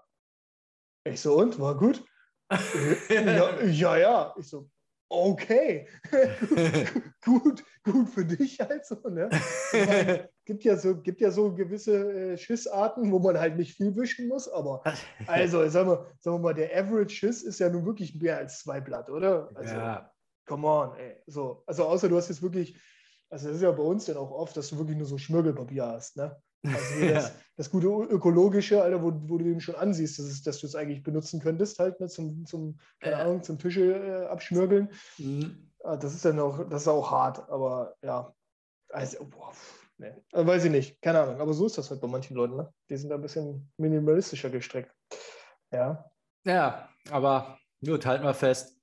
Ich 1.05 1.21
so, 1.21 1.37
und? 1.37 1.59
War 1.59 1.77
gut? 1.77 2.05
ja, 3.09 3.63
ja, 3.65 3.97
ja. 3.97 4.35
Ich 4.39 4.47
so, 4.47 4.71
okay, 5.09 5.89
gut, 7.25 7.65
gut 7.83 8.09
für 8.09 8.25
dich 8.25 8.61
also. 8.61 8.97
Ne? 9.09 9.29
Meine, 9.73 10.31
gibt, 10.49 10.65
ja 10.65 10.77
so, 10.77 10.97
gibt 10.97 11.21
ja 11.21 11.31
so 11.31 11.55
gewisse 11.55 12.33
äh, 12.33 12.39
Schissarten, 12.39 13.13
wo 13.13 13.19
man 13.19 13.39
halt 13.39 13.59
nicht 13.59 13.77
viel 13.77 13.95
wischen 13.95 14.29
muss, 14.29 14.49
aber 14.49 14.83
also 15.27 15.69
sagen 15.69 15.91
wir, 15.91 16.07
sagen 16.21 16.37
wir 16.37 16.41
mal, 16.41 16.55
der 16.55 16.75
Average 16.75 17.15
Schiss 17.15 17.43
ist 17.43 17.61
ja 17.61 17.69
nun 17.69 17.85
wirklich 17.85 18.19
mehr 18.19 18.39
als 18.39 18.61
zwei 18.61 18.81
Blatt, 18.81 19.11
oder? 19.11 19.51
Also, 19.55 19.75
ja. 19.75 20.11
come 20.47 20.67
on, 20.67 20.97
ey. 20.97 21.17
So, 21.27 21.63
also 21.67 21.85
außer 21.85 22.09
du 22.09 22.17
hast 22.17 22.31
jetzt 22.31 22.41
wirklich, 22.41 22.81
also 23.29 23.49
das 23.49 23.57
ist 23.57 23.63
ja 23.63 23.71
bei 23.71 23.83
uns 23.83 24.07
dann 24.07 24.17
auch 24.17 24.31
oft, 24.31 24.57
dass 24.57 24.71
du 24.71 24.79
wirklich 24.79 24.97
nur 24.97 25.07
so 25.07 25.19
Schmirgelpapier 25.19 25.87
hast, 25.87 26.17
ne? 26.17 26.35
Also 26.65 26.95
ja. 27.05 27.13
das, 27.13 27.35
das, 27.57 27.71
gute 27.71 27.87
ökologische, 27.87 28.83
Alter, 28.83 29.03
wo, 29.03 29.13
wo 29.29 29.37
du 29.37 29.45
den 29.45 29.61
schon 29.61 29.75
ansiehst, 29.75 30.19
dass, 30.19 30.27
es, 30.27 30.43
dass 30.43 30.61
du 30.61 30.67
es 30.67 30.75
eigentlich 30.75 31.03
benutzen 31.03 31.41
könntest, 31.41 31.79
halt, 31.79 32.01
ne, 32.01 32.09
zum, 32.09 32.47
zum, 32.47 32.79
keine 33.01 33.17
ja. 33.17 33.23
Ahnung, 33.23 33.43
zum 33.43 33.59
Tische 33.59 33.83
äh, 33.83 34.27
abschmirgeln. 34.29 34.89
Mhm. 35.19 35.71
Ah, 35.85 35.99
das 35.99 36.15
ist 36.15 36.25
dann 36.25 36.41
auch, 36.41 36.67
das 36.71 36.83
ist 36.83 36.89
auch 36.89 37.11
hart, 37.11 37.51
aber 37.51 37.97
ja. 38.03 38.35
Also, 38.91 39.27
boah, 39.27 39.53
nee. 39.99 40.13
also, 40.33 40.47
weiß 40.47 40.65
ich 40.65 40.71
nicht, 40.71 41.03
keine 41.03 41.21
Ahnung, 41.21 41.41
aber 41.41 41.53
so 41.53 41.67
ist 41.67 41.79
das 41.79 41.91
halt 41.91 42.01
bei 42.01 42.09
manchen 42.09 42.37
Leuten, 42.37 42.57
ne? 42.57 42.73
Die 42.89 42.97
sind 42.97 43.11
da 43.11 43.17
ein 43.17 43.23
bisschen 43.23 43.71
minimalistischer 43.77 44.51
gestrickt. 44.51 44.93
Ja. 45.71 46.11
Ja, 46.45 46.89
aber 47.11 47.59
gut, 47.85 48.07
halt 48.07 48.23
mal 48.23 48.35
fest. 48.35 48.79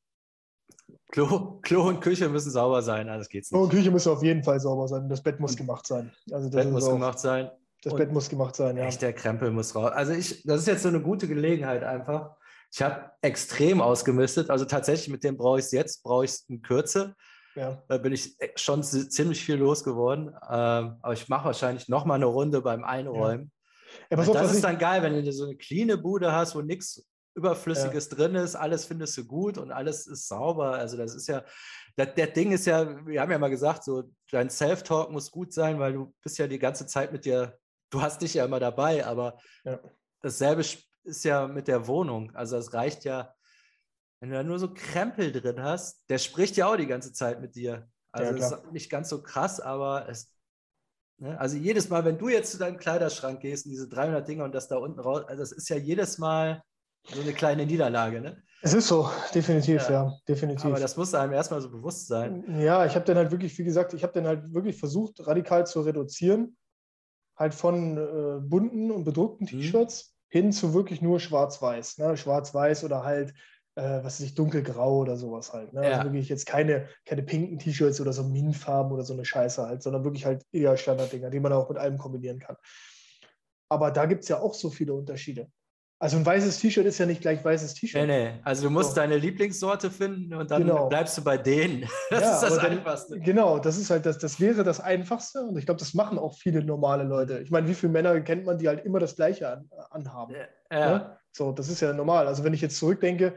Klo, 1.11 1.59
Klo 1.61 1.88
und 1.88 2.01
Küche 2.01 2.30
müssen 2.30 2.51
sauber 2.51 2.82
sein, 2.82 3.09
alles 3.09 3.30
geht's 3.30 3.49
nicht. 3.49 3.57
Klo 3.57 3.63
und 3.63 3.72
Küche 3.72 3.91
müssen 3.91 4.11
auf 4.11 4.24
jeden 4.24 4.43
Fall 4.43 4.59
sauber 4.59 4.88
sein. 4.88 5.09
Das 5.09 5.22
Bett 5.22 5.39
muss 5.39 5.55
gemacht 5.55 5.88
sein. 5.88 6.11
Also 6.32 6.49
das 6.49 6.63
Bett 6.63 6.72
muss 6.72 6.86
auch, 6.86 6.93
gemacht 6.93 7.20
sein. 7.20 7.49
Das 7.84 7.93
und 7.93 7.99
Bett 7.99 8.11
muss 8.11 8.30
gemacht 8.30 8.55
sein, 8.55 8.78
ja. 8.78 8.86
Echt, 8.86 9.01
der 9.01 9.13
Krempel 9.13 9.51
muss 9.51 9.76
raus. 9.76 9.91
Also 9.93 10.13
ich, 10.13 10.43
das 10.43 10.61
ist 10.61 10.68
jetzt 10.68 10.84
so 10.84 10.89
eine 10.89 11.01
gute 11.01 11.28
Gelegenheit 11.28 11.84
einfach. 11.84 12.36
Ich 12.74 12.82
habe 12.82 13.11
extrem 13.22 13.80
ausgemistet. 13.80 14.49
Also 14.49 14.66
tatsächlich, 14.66 15.09
mit 15.09 15.24
dem 15.24 15.38
brauche 15.38 15.59
ich 15.59 15.66
es 15.66 15.72
jetzt, 15.72 16.03
brauche 16.03 16.26
ich 16.26 16.32
es 16.32 16.45
in 16.49 16.61
Kürze. 16.61 17.16
Ja. 17.56 17.84
Da 17.88 17.97
bin 17.97 18.14
ich 18.14 18.38
schon 18.56 18.84
ziemlich 18.84 19.43
viel 19.43 19.56
losgeworden. 19.56 20.28
Ähm, 20.28 20.97
aber 21.01 21.14
ich 21.14 21.30
mache 21.30 21.45
wahrscheinlich 21.45 21.88
noch 21.88 22.06
mal 22.06 22.16
eine 22.16 22.26
Runde 22.26 22.62
beim 22.62 22.84
Einräumen. 22.84 23.51
Ja. 24.10 24.18
Ja, 24.18 24.18
auf, 24.18 24.32
das 24.32 24.53
ist 24.53 24.64
dann 24.64 24.78
geil, 24.78 25.01
wenn 25.03 25.24
du 25.24 25.32
so 25.32 25.45
eine 25.45 25.56
cleane 25.56 25.97
Bude 25.97 26.34
hast, 26.34 26.56
wo 26.56 26.62
nichts 26.62 27.08
Überflüssiges 27.34 28.10
ja. 28.10 28.18
drin 28.18 28.36
ist, 28.36 28.56
alles 28.56 28.86
findest 28.86 29.18
du 29.18 29.26
gut 29.26 29.58
und 29.58 29.72
alles 29.72 30.08
ist 30.08 30.28
sauber. 30.28 30.74
Also 30.74 30.97
das 30.97 31.16
ist 31.16 31.28
ja, 31.28 31.43
das, 31.95 32.14
der 32.16 32.28
Ding 32.28 32.51
ist 32.51 32.66
ja, 32.66 33.06
wir 33.06 33.22
haben 33.22 33.32
ja 33.32 33.39
mal 33.39 33.49
gesagt, 33.49 33.84
so 33.84 34.03
dein 34.32 34.49
Self-Talk 34.49 35.12
muss 35.12 35.32
gut 35.32 35.53
sein, 35.53 35.80
weil 35.80 35.93
du 35.93 36.14
bist 36.22 36.38
ja 36.38 36.47
die 36.47 36.60
ganze 36.60 36.86
Zeit 36.88 37.12
mit 37.12 37.26
dir 37.26 37.58
du 37.89 38.01
hast 38.01 38.22
dich 38.22 38.34
ja 38.34 38.45
immer 38.45 38.60
dabei, 38.60 39.06
aber 39.06 39.38
ja. 39.64 39.80
dasselbe 40.22 40.64
ist 41.03 41.24
ja 41.24 41.47
mit 41.47 41.68
der 41.68 41.88
Wohnung. 41.88 42.36
Also 42.36 42.58
es 42.58 42.74
reicht 42.74 43.06
ja, 43.06 43.34
wenn 44.20 44.30
du 44.30 44.36
da 44.36 44.43
nur 44.43 44.59
so 44.59 44.74
Krempel 44.74 45.32
drin 45.32 45.61
hast, 45.61 46.03
der 46.09 46.18
spricht 46.18 46.57
ja 46.57 46.68
auch 46.68 46.78
die 46.78 46.88
ganze 46.88 47.13
Zeit 47.13 47.41
mit 47.41 47.55
dir. 47.55 47.88
Also 48.11 48.36
ja, 48.36 48.47
ist 48.47 48.72
nicht 48.72 48.89
ganz 48.89 49.09
so 49.09 49.22
krass, 49.22 49.59
aber 49.59 50.07
es, 50.09 50.32
ne? 51.18 51.39
also 51.39 51.57
jedes 51.57 51.89
Mal, 51.89 52.05
wenn 52.05 52.18
du 52.18 52.30
jetzt 52.30 52.51
zu 52.51 52.57
deinem 52.57 52.78
Kleiderschrank 52.78 53.41
gehst 53.41 53.66
und 53.66 53.72
diese 53.72 53.89
300 53.89 54.28
Dinger 54.28 54.45
und 54.45 54.55
das 54.55 54.68
da 54.68 54.78
unten 54.78 54.99
raus, 54.99 55.24
also 55.28 55.41
das 55.41 55.51
ist 55.51 55.70
ja 55.70 55.76
jedes 55.76 56.18
Mal 56.18 56.63
so 57.03 57.22
eine 57.22 57.34
kleine 57.34 57.66
Niederlage, 57.66 58.22
ne? 58.22 58.41
Es 58.61 58.74
ist 58.74 58.88
so, 58.88 59.11
definitiv, 59.34 59.84
ja, 59.89 60.05
ja 60.05 60.13
definitiv. 60.28 60.66
Aber 60.66 60.80
das 60.80 60.97
muss 60.97 61.13
einem 61.13 61.34
erstmal 61.34 61.61
so 61.61 61.70
bewusst 61.70 62.07
sein. 62.07 62.59
Ja, 62.59 62.86
ich 62.86 62.95
habe 62.95 63.05
dann 63.05 63.18
halt 63.18 63.30
wirklich, 63.30 63.55
wie 63.59 63.63
gesagt, 63.63 63.93
ich 63.93 64.01
habe 64.01 64.13
dann 64.13 64.26
halt 64.26 64.53
wirklich 64.53 64.76
versucht, 64.78 65.28
radikal 65.28 65.68
zu 65.68 65.82
reduzieren 65.82 66.57
halt 67.38 67.53
von 67.53 67.97
äh, 67.97 68.39
bunten 68.39 68.91
und 68.91 69.03
bedruckten 69.03 69.45
mhm. 69.45 69.61
T-Shirts 69.61 70.16
hin 70.30 70.51
zu 70.51 70.74
wirklich 70.74 71.01
nur 71.01 71.20
schwarz-weiß. 71.20 71.97
Ne? 71.99 72.18
Schwarz-weiß 72.18 72.84
oder 72.84 73.03
halt, 73.03 73.34
äh, 73.76 74.03
was 74.03 74.19
weiß 74.19 74.21
ich, 74.21 74.36
dunkelgrau 74.36 74.99
oder 74.99 75.17
sowas 75.17 75.53
halt. 75.53 75.73
Ne? 75.73 75.82
Also 75.82 75.91
ja. 75.91 75.97
Also 75.97 76.11
wirklich 76.11 76.30
jetzt 76.30 76.45
keine, 76.45 76.88
keine 77.05 77.23
pinken 77.23 77.59
T-Shirts 77.59 78.01
oder 78.01 78.13
so 78.13 78.23
Minfarben 78.23 78.91
oder 78.91 79.03
so 79.03 79.13
eine 79.13 79.26
Scheiße 79.26 79.65
halt, 79.65 79.84
sondern 79.84 80.03
wirklich 80.03 80.26
halt 80.26 80.43
eher 80.51 80.76
Standarddinger, 80.78 81.30
die 81.30 81.39
man 81.39 81.53
auch 81.53 81.69
mit 81.69 81.78
allem 81.78 81.97
kombinieren 81.97 82.39
kann. 82.39 82.55
Aber 83.69 83.91
da 83.91 84.05
gibt 84.05 84.23
es 84.23 84.30
ja 84.30 84.39
auch 84.39 84.53
so 84.53 84.69
viele 84.69 84.93
Unterschiede. 84.93 85.47
Also 85.97 86.17
ein 86.17 86.26
weißes 86.26 86.59
T-Shirt 86.59 86.86
ist 86.86 86.97
ja 86.97 87.05
nicht 87.05 87.21
gleich 87.21 87.43
weißes 87.43 87.73
T-Shirt. 87.73 88.05
Nee, 88.05 88.32
nee. 88.32 88.39
Also 88.43 88.63
du 88.63 88.69
musst 88.69 88.89
so. 88.89 88.95
deine 88.97 89.17
Lieblingssorte 89.17 89.89
finden 89.89 90.34
und 90.34 90.51
dann 90.51 90.63
genau. 90.63 90.89
bleibst 90.89 91.17
du 91.17 91.23
bei 91.23 91.38
denen. 91.38 91.88
Das 92.09 92.21
ja, 92.21 92.36
ist 92.36 92.41
das 92.41 92.55
dann, 92.57 92.71
Einfachste. 92.71 93.19
Genau, 93.19 93.59
das 93.59 93.78
ist 93.78 93.89
halt 93.89 94.05
das, 94.05 94.17
das 94.17 94.39
wäre 94.39 94.63
das 94.63 94.80
Einfachste. 94.80 95.39
Und 95.41 95.57
ich 95.57 95.65
glaube, 95.65 95.80
das 95.80 95.93
machen 95.93 96.19
auch 96.19 96.36
viele 96.36 96.63
normale 96.63 97.03
Leute. 97.03 97.39
Ich 97.39 97.49
meine, 97.49 97.67
wie 97.67 97.73
viele 97.73 97.93
Männer 97.93 98.19
kennt 98.21 98.45
man, 98.45 98.57
die 98.57 98.67
halt 98.67 98.86
immer 98.86 98.99
das 98.99 99.15
Gleiche 99.15 99.49
an, 99.49 99.69
anhaben? 99.89 100.36
Ja. 100.71 100.97
Ne? 100.97 101.17
So, 101.32 101.51
das 101.53 101.69
ist 101.69 101.82
ja 101.82 101.93
normal. 101.93 102.28
Also 102.28 102.43
wenn 102.43 102.53
ich 102.53 102.61
jetzt 102.61 102.78
zurückdenke, 102.78 103.34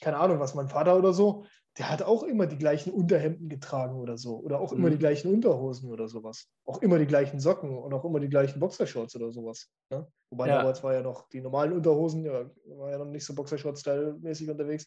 keine 0.00 0.18
Ahnung, 0.18 0.40
was 0.40 0.54
mein 0.54 0.68
Vater 0.68 0.96
oder 0.96 1.12
so, 1.12 1.44
der 1.78 1.90
hat 1.90 2.02
auch 2.02 2.22
immer 2.22 2.46
die 2.46 2.58
gleichen 2.58 2.92
Unterhemden 2.92 3.48
getragen 3.48 3.96
oder 3.96 4.16
so. 4.16 4.38
Oder 4.38 4.60
auch 4.60 4.72
immer 4.72 4.88
mhm. 4.88 4.92
die 4.92 4.98
gleichen 4.98 5.32
Unterhosen 5.32 5.90
oder 5.90 6.08
sowas. 6.08 6.48
Auch 6.64 6.80
immer 6.82 6.98
die 6.98 7.06
gleichen 7.06 7.40
Socken 7.40 7.76
und 7.76 7.92
auch 7.92 8.04
immer 8.04 8.20
die 8.20 8.28
gleichen 8.28 8.60
Boxershorts 8.60 9.16
oder 9.16 9.32
sowas. 9.32 9.70
Ne? 9.90 10.06
Wobei 10.30 10.48
ja. 10.48 10.58
damals 10.58 10.82
war 10.84 10.94
ja 10.94 11.02
noch 11.02 11.28
die 11.28 11.40
normalen 11.40 11.72
Unterhosen, 11.72 12.24
ja, 12.24 12.48
war 12.66 12.90
ja 12.90 12.98
noch 12.98 13.06
nicht 13.06 13.24
so 13.24 13.34
Boxershort-Style-mäßig 13.34 14.50
unterwegs. 14.50 14.86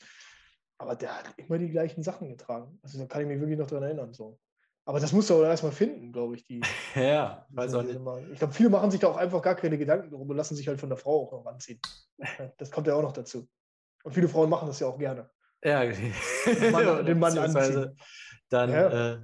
Aber 0.78 0.96
der 0.96 1.18
hat 1.18 1.34
immer 1.38 1.58
die 1.58 1.70
gleichen 1.70 2.04
Sachen 2.04 2.30
getragen. 2.30 2.80
Also 2.84 3.00
da 3.00 3.06
kann 3.06 3.22
ich 3.22 3.28
mich 3.28 3.40
wirklich 3.40 3.58
noch 3.58 3.68
dran 3.68 3.84
erinnern. 3.84 4.14
So. 4.14 4.40
Aber 4.86 5.02
das 5.02 5.12
musst 5.12 5.30
du 5.30 5.34
auch 5.36 5.44
erstmal 5.44 5.74
finden, 5.74 6.14
glaube 6.14 6.36
ich. 6.36 6.46
Die, 6.46 6.62
ja, 6.96 7.46
weiß 7.50 7.74
auch 7.74 7.84
nicht. 7.84 8.00
Ich 8.32 8.40
glaube, 8.40 8.54
viele 8.54 8.70
machen 8.70 8.90
sich 8.90 9.02
da 9.02 9.10
auch 9.10 9.18
einfach 9.18 9.42
gar 9.42 9.56
keine 9.56 9.78
Gedanken 9.78 10.12
drum 10.12 10.30
und 10.30 10.38
lassen 10.38 10.56
sich 10.56 10.68
halt 10.70 10.80
von 10.80 10.88
der 10.88 10.98
Frau 10.98 11.24
auch 11.24 11.32
noch 11.34 11.46
anziehen. 11.46 11.80
Das 12.58 12.72
kommt 12.72 12.88
ja 12.88 12.96
auch 12.96 13.02
noch 13.02 13.12
dazu. 13.12 13.48
Und 14.04 14.14
viele 14.14 14.28
Frauen 14.28 14.50
machen 14.50 14.68
das 14.68 14.80
ja 14.80 14.88
auch 14.88 14.98
gerne. 14.98 15.30
Ja, 15.64 15.84
den 15.86 16.72
Mann, 16.72 17.06
den 17.06 17.20
Mann 17.20 17.38
anziehen. 17.38 17.98
Dann, 18.50 18.70
ja. 18.70 19.14
äh, 19.14 19.20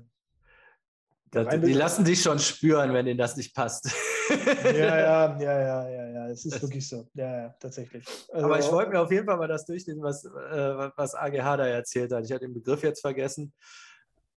das, 1.33 1.61
die 1.61 1.73
lassen 1.73 2.05
dich 2.05 2.21
schon 2.21 2.37
spüren, 2.37 2.93
wenn 2.93 3.07
ihnen 3.07 3.17
das 3.17 3.35
nicht 3.35 3.55
passt. 3.55 3.89
ja, 4.29 4.69
ja, 4.71 5.37
ja, 5.39 5.39
ja, 5.39 5.89
ja, 5.89 6.09
ja, 6.09 6.27
es 6.27 6.45
ist 6.45 6.61
wirklich 6.61 6.87
so. 6.87 7.07
Ja, 7.13 7.43
ja, 7.43 7.55
tatsächlich. 7.59 8.05
Also, 8.31 8.45
Aber 8.45 8.59
ich 8.59 8.71
wollte 8.71 8.91
mir 8.91 8.99
auf 8.99 9.11
jeden 9.11 9.25
Fall 9.25 9.37
mal 9.37 9.47
das 9.47 9.65
durchlesen, 9.65 10.03
was, 10.03 10.25
äh, 10.25 10.91
was 10.95 11.15
AGH 11.15 11.57
da 11.57 11.65
erzählt 11.65 12.11
hat. 12.11 12.25
Ich 12.25 12.31
hatte 12.31 12.45
den 12.45 12.53
Begriff 12.53 12.83
jetzt 12.83 13.01
vergessen. 13.01 13.51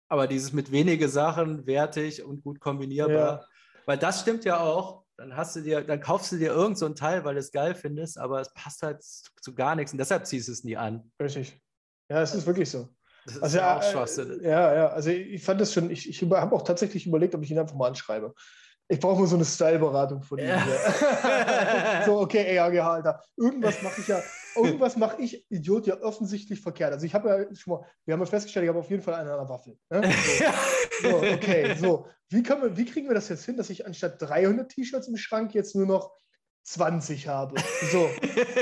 Aber 0.09 0.27
dieses 0.27 0.53
mit 0.53 0.71
wenige 0.71 1.09
Sachen, 1.09 1.67
wertig 1.67 2.23
und 2.23 2.43
gut 2.43 2.61
kombinierbar. 2.61 3.41
Ja. 3.41 3.47
Weil 3.85 3.99
das 3.99 4.23
stimmt 4.23 4.45
ja 4.45 4.61
auch. 4.61 5.05
Dann 5.19 5.37
hast 5.37 5.57
du 5.57 5.61
dir, 5.61 5.83
dann 5.83 6.01
kaufst 6.01 6.33
du 6.33 6.37
dir 6.37 6.53
irgend 6.53 6.79
so 6.79 6.87
ein 6.87 6.95
Teil, 6.95 7.25
weil 7.25 7.35
du 7.35 7.41
es 7.41 7.51
geil 7.51 7.75
findest, 7.75 8.19
aber 8.19 8.41
es 8.41 8.53
passt 8.53 8.83
halt 8.83 9.03
zu, 9.03 9.31
zu 9.41 9.55
gar 9.55 9.75
nichts 9.75 9.93
und 9.93 9.99
deshalb 9.99 10.27
ziehst 10.27 10.49
du 10.49 10.53
es 10.53 10.63
nie 10.63 10.77
an. 10.77 11.11
Richtig. 11.21 11.59
Ja, 12.11 12.21
es 12.21 12.35
ist 12.35 12.47
wirklich 12.47 12.71
so. 12.71 12.89
Das 13.25 13.37
ist 13.37 13.43
also, 13.43 13.59
ja 13.59 13.79
auch 13.79 13.83
Schwachsinn. 13.83 14.41
Ja, 14.43 14.75
ja, 14.75 14.89
also 14.89 15.11
ich 15.11 15.43
fand 15.43 15.61
das 15.61 15.73
schon, 15.73 15.91
ich, 15.91 16.09
ich 16.09 16.23
habe 16.23 16.55
auch 16.55 16.63
tatsächlich 16.63 17.07
überlegt, 17.07 17.35
ob 17.35 17.43
ich 17.43 17.51
ihn 17.51 17.59
einfach 17.59 17.75
mal 17.75 17.89
anschreibe. 17.89 18.35
Ich 18.89 19.01
brauche 19.01 19.21
mal 19.21 19.27
so 19.27 19.35
eine 19.35 19.45
Style-Beratung 19.45 20.23
von 20.23 20.39
ihm. 20.39 20.47
Ja. 20.47 22.03
so, 22.07 22.21
okay, 22.21 22.45
ey, 22.47 22.59
AGH, 22.59 22.93
Alter. 22.93 23.23
Irgendwas 23.37 23.83
mache 23.83 24.01
ich 24.01 24.07
ja, 24.07 24.23
irgendwas 24.57 24.97
mache 24.97 25.21
ich, 25.23 25.45
Idiot, 25.51 25.87
ja 25.87 26.01
offensichtlich 26.03 26.61
verkehrt. 26.61 26.93
Also 26.93 27.07
ich 27.07 27.15
habe 27.15 27.29
ja 27.29 27.55
schon 27.55 27.75
mal, 27.75 27.87
wir 28.05 28.15
haben 28.15 28.21
ja 28.21 28.27
festgestellt, 28.27 28.65
ich 28.65 28.69
habe 28.69 28.79
auf 28.79 28.91
jeden 28.91 29.03
Fall 29.03 29.15
eine 29.15 29.33
an 29.33 29.39
der 29.39 29.49
Waffel. 29.49 29.79
Ne? 29.91 30.03
So. 31.03 31.11
so, 31.11 31.17
okay, 31.19 31.75
so. 31.79 32.07
Wie, 32.31 32.43
wir, 32.43 32.77
wie 32.77 32.87
kriegen 32.87 33.07
wir 33.07 33.15
das 33.15 33.29
jetzt 33.29 33.45
hin, 33.45 33.59
dass 33.59 33.69
ich 33.69 33.85
anstatt 33.85 34.17
300 34.19 34.71
T-Shirts 34.71 35.09
im 35.09 35.19
Schrank 35.19 35.55
jetzt 35.55 35.77
nur 35.77 35.85
noch 35.85 36.11
20 36.67 37.29
habe. 37.29 37.55
So, 37.93 38.11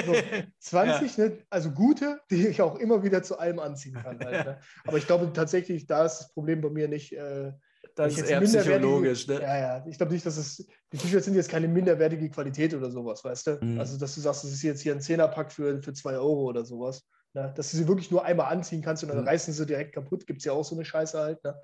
so 0.05 0.15
20, 0.59 1.17
ja. 1.17 1.25
ne? 1.25 1.39
also 1.49 1.71
gute, 1.71 2.21
die 2.31 2.47
ich 2.49 2.61
auch 2.61 2.77
immer 2.77 3.03
wieder 3.03 3.23
zu 3.23 3.39
allem 3.39 3.59
anziehen 3.59 3.95
kann. 3.95 4.19
Halt, 4.19 4.47
ne? 4.47 4.61
Aber 4.85 4.99
ich 4.99 5.07
glaube 5.07 5.33
tatsächlich, 5.33 5.87
da 5.87 6.05
ist 6.05 6.19
das 6.19 6.33
Problem 6.33 6.61
bei 6.61 6.71
mir 6.71 6.89
nicht. 6.89 7.13
Äh, 7.13 7.53
das 7.95 8.19
ist 8.19 8.29
eher 8.29 8.41
psychologisch, 8.41 9.27
ne? 9.29 9.41
Ja, 9.41 9.59
ja. 9.59 9.87
Ich 9.87 9.97
glaube 9.97 10.13
nicht, 10.13 10.27
dass 10.27 10.37
es. 10.37 10.67
Die 10.93 10.99
T-Shirts 10.99 11.27
sind 11.27 11.35
jetzt 11.35 11.51
keine 11.51 11.69
minderwertige 11.69 12.29
Qualität 12.31 12.75
oder 12.75 12.91
sowas, 12.91 13.25
weißt 13.25 13.47
du? 13.47 13.59
Mhm. 13.61 13.79
Also, 13.79 13.99
dass 13.99 14.15
du 14.15 14.21
sagst, 14.21 14.45
das 14.45 14.53
ist 14.53 14.63
jetzt 14.63 14.81
hier 14.81 14.93
ein 14.93 15.01
Zehnerpack 15.01 15.53
für, 15.53 15.81
für 15.83 15.93
2 15.93 16.15
Euro 16.15 16.49
oder 16.49 16.65
sowas. 16.65 17.07
Ne? 17.35 17.53
Dass 17.57 17.71
du 17.71 17.77
sie 17.77 17.89
wirklich 17.89 18.11
nur 18.11 18.25
einmal 18.25 18.53
anziehen 18.53 18.83
kannst 18.83 19.03
und 19.03 19.11
dann 19.11 19.21
mhm. 19.21 19.29
reißen 19.29 19.53
sie 19.53 19.67
direkt 19.67 19.95
kaputt. 19.95 20.27
Gibt 20.27 20.41
es 20.41 20.45
ja 20.45 20.53
auch 20.53 20.65
so 20.65 20.75
eine 20.75 20.85
Scheiße 20.85 21.19
halt. 21.19 21.43
Ne? 21.45 21.55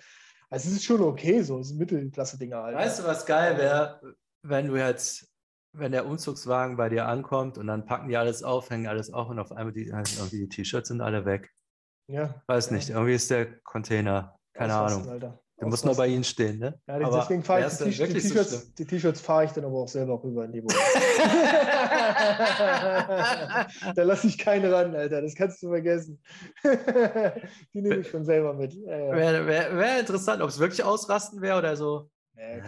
Also, 0.50 0.68
es 0.68 0.76
ist 0.76 0.84
schon 0.84 1.00
okay, 1.00 1.42
so. 1.42 1.58
Es 1.58 1.68
sind 1.68 1.78
Mittelklasse-Dinger 1.78 2.62
halt. 2.62 2.76
Weißt 2.76 3.00
du, 3.00 3.04
was 3.04 3.26
geil 3.26 3.58
wäre, 3.58 4.00
wenn 4.42 4.68
du 4.68 4.76
jetzt 4.76 5.30
wenn 5.72 5.92
der 5.92 6.06
Umzugswagen 6.06 6.76
bei 6.76 6.88
dir 6.88 7.06
ankommt 7.06 7.58
und 7.58 7.66
dann 7.66 7.86
packen 7.86 8.08
die 8.08 8.16
alles 8.16 8.42
auf, 8.42 8.70
hängen 8.70 8.86
alles 8.86 9.12
auf 9.12 9.28
und 9.28 9.38
auf 9.38 9.52
einmal 9.52 9.72
die, 9.72 9.92
die 10.32 10.48
T-Shirts 10.48 10.88
sind 10.88 11.00
alle 11.00 11.24
weg. 11.24 11.52
Ja. 12.08 12.42
Weiß 12.48 12.72
nicht, 12.72 12.90
irgendwie 12.90 13.14
ist 13.14 13.30
der 13.30 13.60
Container, 13.60 14.36
keine 14.52 14.74
Ahnung. 14.74 15.36
Der 15.60 15.68
muss 15.68 15.84
nur 15.84 15.94
bei 15.94 16.06
Ihnen 16.06 16.24
stehen, 16.24 16.58
ne? 16.58 16.80
Ja, 16.88 16.94
aber 16.94 17.18
deswegen 17.18 17.42
fahre 17.42 17.66
ich 17.66 17.76
die, 17.76 17.90
die 17.90 18.20
T-Shirts, 18.20 18.50
so 18.50 18.60
die 18.78 18.86
T-Shirts 18.86 19.20
fahre 19.20 19.44
ich 19.44 19.50
dann 19.50 19.66
aber 19.66 19.80
auch 19.80 19.88
selber 19.88 20.18
rüber 20.22 20.46
in 20.46 20.52
die 20.52 20.62
Wohnung. 20.62 20.78
da 23.94 24.02
lasse 24.02 24.28
ich 24.28 24.38
keine 24.38 24.72
ran, 24.72 24.94
Alter. 24.94 25.20
Das 25.20 25.34
kannst 25.34 25.62
du 25.62 25.68
vergessen. 25.68 26.18
die 27.74 27.82
nehme 27.82 27.96
ich 27.96 28.08
schon 28.08 28.24
selber 28.24 28.54
mit. 28.54 28.72
Ja, 28.72 28.98
ja. 28.98 29.14
Wäre 29.14 29.46
wär, 29.46 29.76
wär 29.76 30.00
interessant, 30.00 30.40
ob 30.40 30.48
es 30.48 30.58
wirklich 30.58 30.82
ausrasten 30.82 31.42
wäre 31.42 31.58
oder 31.58 31.76
so. 31.76 32.08
Ja, 32.38 32.62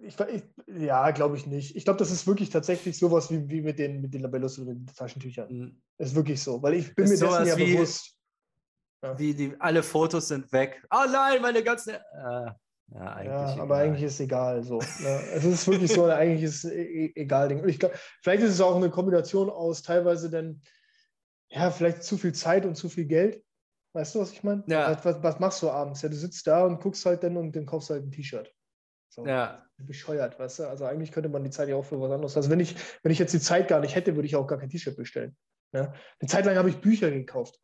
ich, 0.00 0.18
ich, 0.18 0.42
ja, 0.66 1.10
glaube 1.10 1.36
ich 1.36 1.46
nicht. 1.46 1.76
Ich 1.76 1.84
glaube, 1.84 1.98
das 1.98 2.10
ist 2.10 2.26
wirklich 2.26 2.50
tatsächlich 2.50 2.96
sowas 2.96 3.30
wie, 3.30 3.48
wie 3.48 3.60
mit, 3.60 3.78
den, 3.78 4.00
mit 4.00 4.14
den 4.14 4.22
Labellos 4.22 4.58
oder 4.58 4.72
den 4.72 4.86
Taschentüchern. 4.86 5.48
Mhm. 5.50 5.82
Ist 5.98 6.14
wirklich 6.14 6.42
so, 6.42 6.62
weil 6.62 6.74
ich 6.74 6.94
bin 6.94 7.04
ist 7.04 7.20
mir 7.20 7.28
dessen 7.28 7.46
ja 7.46 7.56
bewusst. 7.56 8.16
Ja. 9.04 9.18
Wie 9.18 9.34
die, 9.34 9.54
alle 9.58 9.82
Fotos 9.82 10.28
sind 10.28 10.50
weg. 10.52 10.82
Oh 10.90 11.04
nein, 11.12 11.42
meine 11.42 11.62
ganzen. 11.62 11.90
Äh, 11.90 11.98
ja, 12.94 13.12
eigentlich 13.12 13.56
ja, 13.56 13.62
aber 13.62 13.76
eigentlich 13.76 14.04
ist 14.04 14.14
es 14.14 14.20
egal. 14.20 14.62
So, 14.62 14.78
ne? 14.78 15.20
Es 15.34 15.44
ist 15.44 15.66
wirklich 15.68 15.92
so, 15.92 16.04
eigentlich 16.06 16.44
ist 16.44 16.64
es 16.64 16.70
e, 16.70 17.06
e 17.06 17.12
egal. 17.14 17.48
Ding. 17.48 17.66
Ich 17.68 17.78
glaub, 17.78 17.92
vielleicht 18.22 18.42
ist 18.42 18.52
es 18.52 18.60
auch 18.60 18.76
eine 18.76 18.88
Kombination 18.88 19.50
aus 19.50 19.82
teilweise 19.82 20.30
denn, 20.30 20.62
ja, 21.50 21.70
vielleicht 21.70 22.02
zu 22.02 22.16
viel 22.16 22.32
Zeit 22.32 22.64
und 22.64 22.76
zu 22.76 22.88
viel 22.88 23.04
Geld. 23.04 23.44
Weißt 23.92 24.14
du, 24.14 24.20
was 24.20 24.32
ich 24.32 24.42
meine? 24.42 24.64
Ja. 24.68 24.98
Was, 25.04 25.22
was, 25.22 25.38
machst 25.38 25.62
du 25.62 25.70
abends? 25.70 26.00
Ja, 26.02 26.08
du 26.08 26.16
sitzt 26.16 26.46
da 26.46 26.64
und 26.64 26.80
guckst 26.80 27.04
halt 27.04 27.22
dann 27.22 27.36
und 27.36 27.54
dann 27.54 27.66
kaufst 27.66 27.90
halt 27.90 28.04
ein 28.04 28.10
T-Shirt. 28.10 28.52
So. 29.10 29.26
Ja. 29.26 29.64
Bescheuert, 29.76 30.38
weißt 30.38 30.60
du? 30.60 30.68
Also 30.68 30.86
eigentlich 30.86 31.12
könnte 31.12 31.28
man 31.28 31.44
die 31.44 31.50
Zeit 31.50 31.68
ja 31.68 31.76
auch 31.76 31.84
für 31.84 32.00
was 32.00 32.10
anderes. 32.10 32.36
Also 32.36 32.50
wenn 32.50 32.60
ich, 32.60 32.74
wenn 33.02 33.12
ich 33.12 33.18
jetzt 33.18 33.34
die 33.34 33.40
Zeit 33.40 33.68
gar 33.68 33.80
nicht 33.80 33.94
hätte, 33.94 34.16
würde 34.16 34.26
ich 34.26 34.34
auch 34.34 34.46
gar 34.46 34.58
kein 34.58 34.70
T-Shirt 34.70 34.96
bestellen. 34.96 35.36
Ja? 35.72 35.92
Eine 36.20 36.28
Zeit 36.28 36.46
lang 36.46 36.56
habe 36.56 36.70
ich 36.70 36.80
Bücher 36.80 37.10
gekauft. 37.10 37.60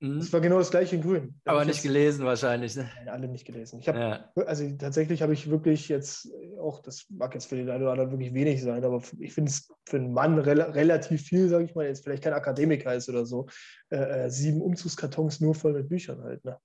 Mhm. 0.00 0.20
Das 0.20 0.32
war 0.32 0.40
genau 0.40 0.58
das 0.58 0.70
gleiche 0.70 0.94
in 0.96 1.02
Grün. 1.02 1.40
Da 1.44 1.52
Aber 1.52 1.64
nicht 1.64 1.82
gelesen 1.82 2.24
wahrscheinlich. 2.24 2.76
Ne? 2.76 2.88
Nein, 2.96 3.08
alle 3.08 3.28
nicht 3.28 3.44
gelesen. 3.44 3.80
Ich 3.80 3.88
habe, 3.88 3.98
ja. 3.98 4.30
also 4.46 4.64
tatsächlich 4.76 5.22
habe 5.22 5.32
ich 5.32 5.50
wirklich 5.50 5.88
jetzt 5.88 6.28
auch, 6.60 6.80
das 6.80 7.06
mag 7.10 7.34
jetzt 7.34 7.46
für 7.46 7.56
den 7.56 7.68
einen 7.68 7.82
oder 7.82 7.92
anderen 7.92 8.12
wirklich 8.12 8.32
wenig 8.32 8.62
sein, 8.62 8.84
aber 8.84 9.02
ich 9.18 9.32
finde 9.32 9.50
es 9.50 9.68
für 9.86 9.96
einen 9.96 10.12
Mann 10.12 10.38
re 10.38 10.74
relativ 10.74 11.22
viel, 11.22 11.48
sage 11.48 11.64
ich 11.64 11.74
mal, 11.74 11.86
jetzt 11.86 12.04
vielleicht 12.04 12.22
kein 12.22 12.32
Akademiker 12.32 12.94
ist 12.94 13.08
oder 13.08 13.26
so, 13.26 13.46
äh, 13.90 14.26
äh, 14.26 14.30
sieben 14.30 14.62
Umzugskartons 14.62 15.40
nur 15.40 15.54
voll 15.54 15.72
mit 15.72 15.88
Büchern 15.88 16.22
halt. 16.22 16.44
Ne? 16.44 16.58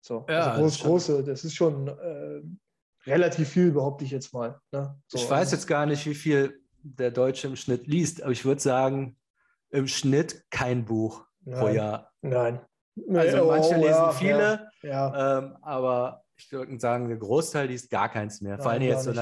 So, 0.00 0.24
ja, 0.28 0.52
also 0.52 0.62
groß, 0.62 0.72
das 0.72 0.82
große, 0.82 1.24
das 1.24 1.44
ist 1.44 1.54
schon 1.54 1.88
äh, 1.88 2.40
relativ 3.06 3.50
viel, 3.50 3.70
behaupte 3.72 4.04
ich 4.04 4.10
jetzt 4.12 4.32
mal. 4.32 4.58
Ne? 4.72 4.98
So, 5.08 5.18
ich 5.18 5.24
weiß 5.24 5.40
also, 5.40 5.56
jetzt 5.56 5.66
gar 5.66 5.84
nicht, 5.84 6.06
wie 6.06 6.14
viel 6.14 6.58
der 6.82 7.10
Deutsche 7.10 7.48
im 7.48 7.56
Schnitt 7.56 7.86
liest, 7.86 8.22
aber 8.22 8.32
ich 8.32 8.46
würde 8.46 8.62
sagen, 8.62 9.16
im 9.70 9.86
Schnitt 9.86 10.44
kein 10.50 10.84
Buch 10.84 11.26
Nein. 11.44 11.60
pro 11.60 11.68
Jahr. 11.68 12.10
Nein. 12.22 12.60
Also 13.08 13.46
manche 13.46 13.74
oh, 13.76 13.80
lesen 13.80 13.88
ja, 13.88 14.12
viele, 14.12 14.70
ja, 14.82 15.38
ähm, 15.38 15.56
aber 15.62 16.22
ich 16.36 16.52
würde 16.52 16.78
sagen, 16.78 17.08
der 17.08 17.16
Großteil 17.16 17.68
liest 17.68 17.90
gar 17.90 18.08
keins 18.10 18.40
mehr. 18.40 18.56
Nein, 18.56 18.62
Vor 18.62 18.70
allem 18.72 18.82
jetzt 18.82 19.04
so 19.04 19.12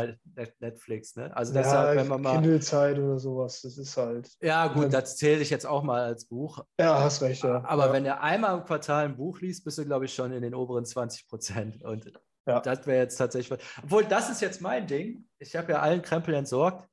Netflix. 0.59 1.17
Ne? 1.17 1.35
Also 1.37 1.53
deshalb, 1.53 1.97
wenn 1.97 2.09
man 2.09 2.23
mal. 2.23 2.33
Kindlezeit 2.35 2.99
oder 2.99 3.19
sowas, 3.19 3.61
das 3.63 3.79
ist 3.79 3.97
halt. 3.97 4.31
Ja, 4.41 4.69
gut, 4.69 4.93
das 4.93 5.17
zähle 5.17 5.41
ich 5.41 5.51
jetzt 5.51 5.67
auch 5.67 5.83
mal 5.83 6.03
als 6.03 6.25
Buch. 6.25 6.65
Ja, 6.79 7.01
hast 7.01 7.23
recht, 7.23 7.45
ja. 7.45 7.63
Aber 7.65 7.93
wenn 7.93 8.05
du 8.05 8.19
einmal 8.19 8.57
im 8.57 8.65
Quartal 8.65 9.05
ein 9.05 9.17
Buch 9.17 9.41
liest, 9.41 9.65
bist 9.65 9.79
du, 9.79 9.85
glaube 9.85 10.07
ich, 10.07 10.15
schon 10.15 10.33
in 10.33 10.43
den 10.43 10.55
oberen 10.55 10.85
20 10.85 11.29
Prozent. 11.29 11.85
Und 11.85 12.13
das 12.45 12.87
wäre 12.87 13.03
jetzt 13.03 13.17
tatsächlich. 13.17 13.61
Obwohl, 13.83 14.05
das 14.05 14.31
ist 14.31 14.41
jetzt 14.41 14.61
mein 14.61 14.87
Ding. 14.87 15.27
Ich 15.39 15.55
habe 15.57 15.73
ja 15.73 15.81
allen 15.81 16.03
Krempel 16.03 16.35
entsorgt. 16.35 16.89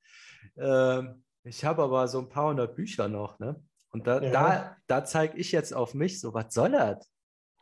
Ähm, 0.57 1.23
ich 1.43 1.63
habe 1.63 1.83
aber 1.83 2.07
so 2.07 2.19
ein 2.19 2.29
paar 2.29 2.49
hundert 2.49 2.75
Bücher 2.75 3.07
noch. 3.07 3.39
Ne? 3.39 3.55
Und 3.91 4.07
da, 4.07 4.21
ja. 4.21 4.31
da, 4.31 4.77
da 4.87 5.05
zeige 5.05 5.37
ich 5.37 5.51
jetzt 5.51 5.73
auf 5.73 5.93
mich 5.93 6.19
so, 6.19 6.33
was 6.33 6.53
soll 6.53 6.71
das? 6.71 7.09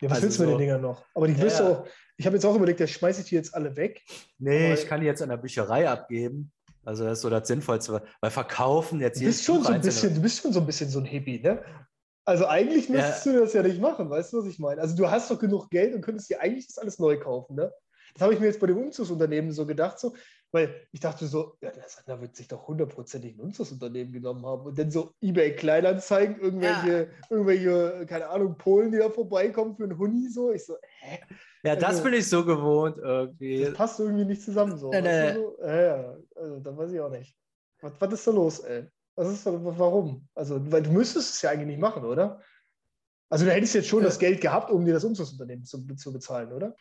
Ja, 0.02 0.10
was 0.10 0.18
also 0.18 0.24
willst 0.24 0.40
du 0.40 0.44
so, 0.44 0.50
mit 0.50 0.54
den 0.56 0.60
Dingern 0.60 0.82
noch? 0.82 1.06
Aber 1.14 1.28
die 1.28 1.38
wirst 1.38 1.60
ja. 1.60 1.70
auch, 1.70 1.88
ich 2.18 2.26
habe 2.26 2.36
jetzt 2.36 2.46
auch 2.46 2.56
überlegt, 2.56 2.80
da 2.80 2.88
schmeiße 2.88 3.22
ich 3.22 3.30
die 3.30 3.36
jetzt 3.36 3.54
alle 3.54 3.76
weg. 3.76 4.02
Nee, 4.38 4.74
ich 4.74 4.88
kann 4.88 5.02
die 5.02 5.06
jetzt 5.06 5.22
an 5.22 5.30
der 5.30 5.38
Bücherei 5.38 5.88
abgeben. 5.90 6.52
Also 6.84 7.04
das 7.04 7.20
ist 7.20 7.22
so 7.22 7.30
das 7.30 7.48
Sinnvollste. 7.48 8.04
Weil 8.22 8.32
verkaufen 8.32 9.00
jetzt 9.02 9.20
du 9.20 9.26
bist 9.26 9.44
schon 9.44 9.64
so 9.64 9.72
ein 9.72 9.82
bisschen, 9.82 10.14
Du 10.14 10.22
bist 10.22 10.42
schon 10.42 10.54
so 10.54 10.60
ein 10.60 10.66
bisschen 10.66 10.90
so 10.90 11.00
ein 11.00 11.06
Hippie, 11.06 11.42
ne? 11.42 11.64
Also 12.26 12.48
eigentlich 12.48 12.90
müsstest 12.90 13.26
ja. 13.28 13.34
du 13.34 13.40
das 13.42 13.54
ja 13.54 13.62
nicht 13.62 13.80
machen, 13.80 14.10
weißt 14.10 14.34
du, 14.34 14.40
was 14.40 14.48
ich 14.48 14.58
meine? 14.60 14.82
Also 14.82 14.96
du 14.96 15.10
hast 15.10 15.30
doch 15.30 15.40
genug 15.40 15.70
Geld 15.70 15.94
und 15.94 16.02
könntest 16.02 16.30
dir 16.30 16.42
eigentlich 16.42 16.68
das 16.68 16.78
alles 16.78 16.98
neu 17.00 17.20
kaufen, 17.20 17.56
ne? 17.56 17.72
Das 18.14 18.22
habe 18.22 18.34
ich 18.34 18.40
mir 18.40 18.48
jetzt 18.48 18.60
bei 18.60 18.68
dem 18.68 18.78
Umzugsunternehmen 18.78 19.52
so 19.52 19.66
gedacht, 19.66 20.00
so, 20.00 20.16
weil 20.56 20.88
ich 20.94 21.02
dachte 21.02 21.28
so, 21.28 21.58
ja, 21.60 21.70
der 21.70 21.84
Sander 21.90 22.22
wird 22.22 22.34
sich 22.38 22.48
doch 22.48 22.66
hundertprozentig 22.66 23.36
ein 23.36 23.42
Umzugsunternehmen 23.42 24.14
genommen 24.14 24.46
haben. 24.46 24.66
Und 24.66 24.80
dann 24.80 24.90
so 24.90 25.14
eBay 25.20 25.54
Kleinanzeigen, 25.54 26.40
irgendwelche, 26.40 27.10
ja. 27.10 27.28
irgendwelche, 27.30 28.06
keine 28.08 28.30
Ahnung, 28.30 28.58
Polen, 28.58 28.90
die 28.90 29.00
da 29.00 29.10
vorbeikommen 29.10 29.76
für 29.76 29.84
einen 29.84 29.98
Huni, 29.98 30.30
so. 30.30 30.54
Ich 30.54 30.66
so, 30.66 30.78
hä? 30.82 31.20
Ja, 31.64 31.76
das 31.76 31.90
also, 31.90 32.04
bin 32.04 32.14
ich 32.14 32.30
so 32.30 32.46
gewohnt 32.46 32.98
irgendwie. 32.98 33.66
Das 33.66 33.74
passt 33.74 34.00
irgendwie 34.00 34.24
nicht 34.24 34.44
zusammen 34.44 34.78
so. 34.78 34.92
Nee, 34.92 35.02
nee. 35.02 35.34
So? 35.34 35.58
Ja, 35.62 36.16
also, 36.38 36.60
da 36.62 36.78
weiß 36.78 36.92
ich 36.94 37.02
auch 37.02 37.12
nicht. 37.12 37.36
Was, 37.82 37.92
was 38.00 38.14
ist 38.14 38.26
da 38.26 38.32
los, 38.32 38.60
ey? 38.60 38.88
Was 39.16 39.28
ist 39.28 39.46
da, 39.46 39.52
warum? 39.54 40.26
Also, 40.36 40.72
weil 40.72 40.84
du 40.84 40.92
müsstest 40.92 41.34
es 41.34 41.42
ja 41.42 41.50
eigentlich 41.50 41.68
nicht 41.68 41.82
machen, 41.82 42.06
oder? 42.06 42.42
Also, 43.30 43.44
du 43.44 43.52
hättest 43.52 43.76
jetzt 43.76 43.90
schon 43.90 44.04
ja. 44.04 44.06
das 44.06 44.20
Geld 44.20 44.40
gehabt, 44.40 44.72
um 44.72 44.86
dir 44.86 44.94
das 44.94 45.04
Umzugsunternehmen 45.04 45.66
zu, 45.66 45.86
zu 45.98 46.14
bezahlen, 46.14 46.54
oder? 46.54 46.74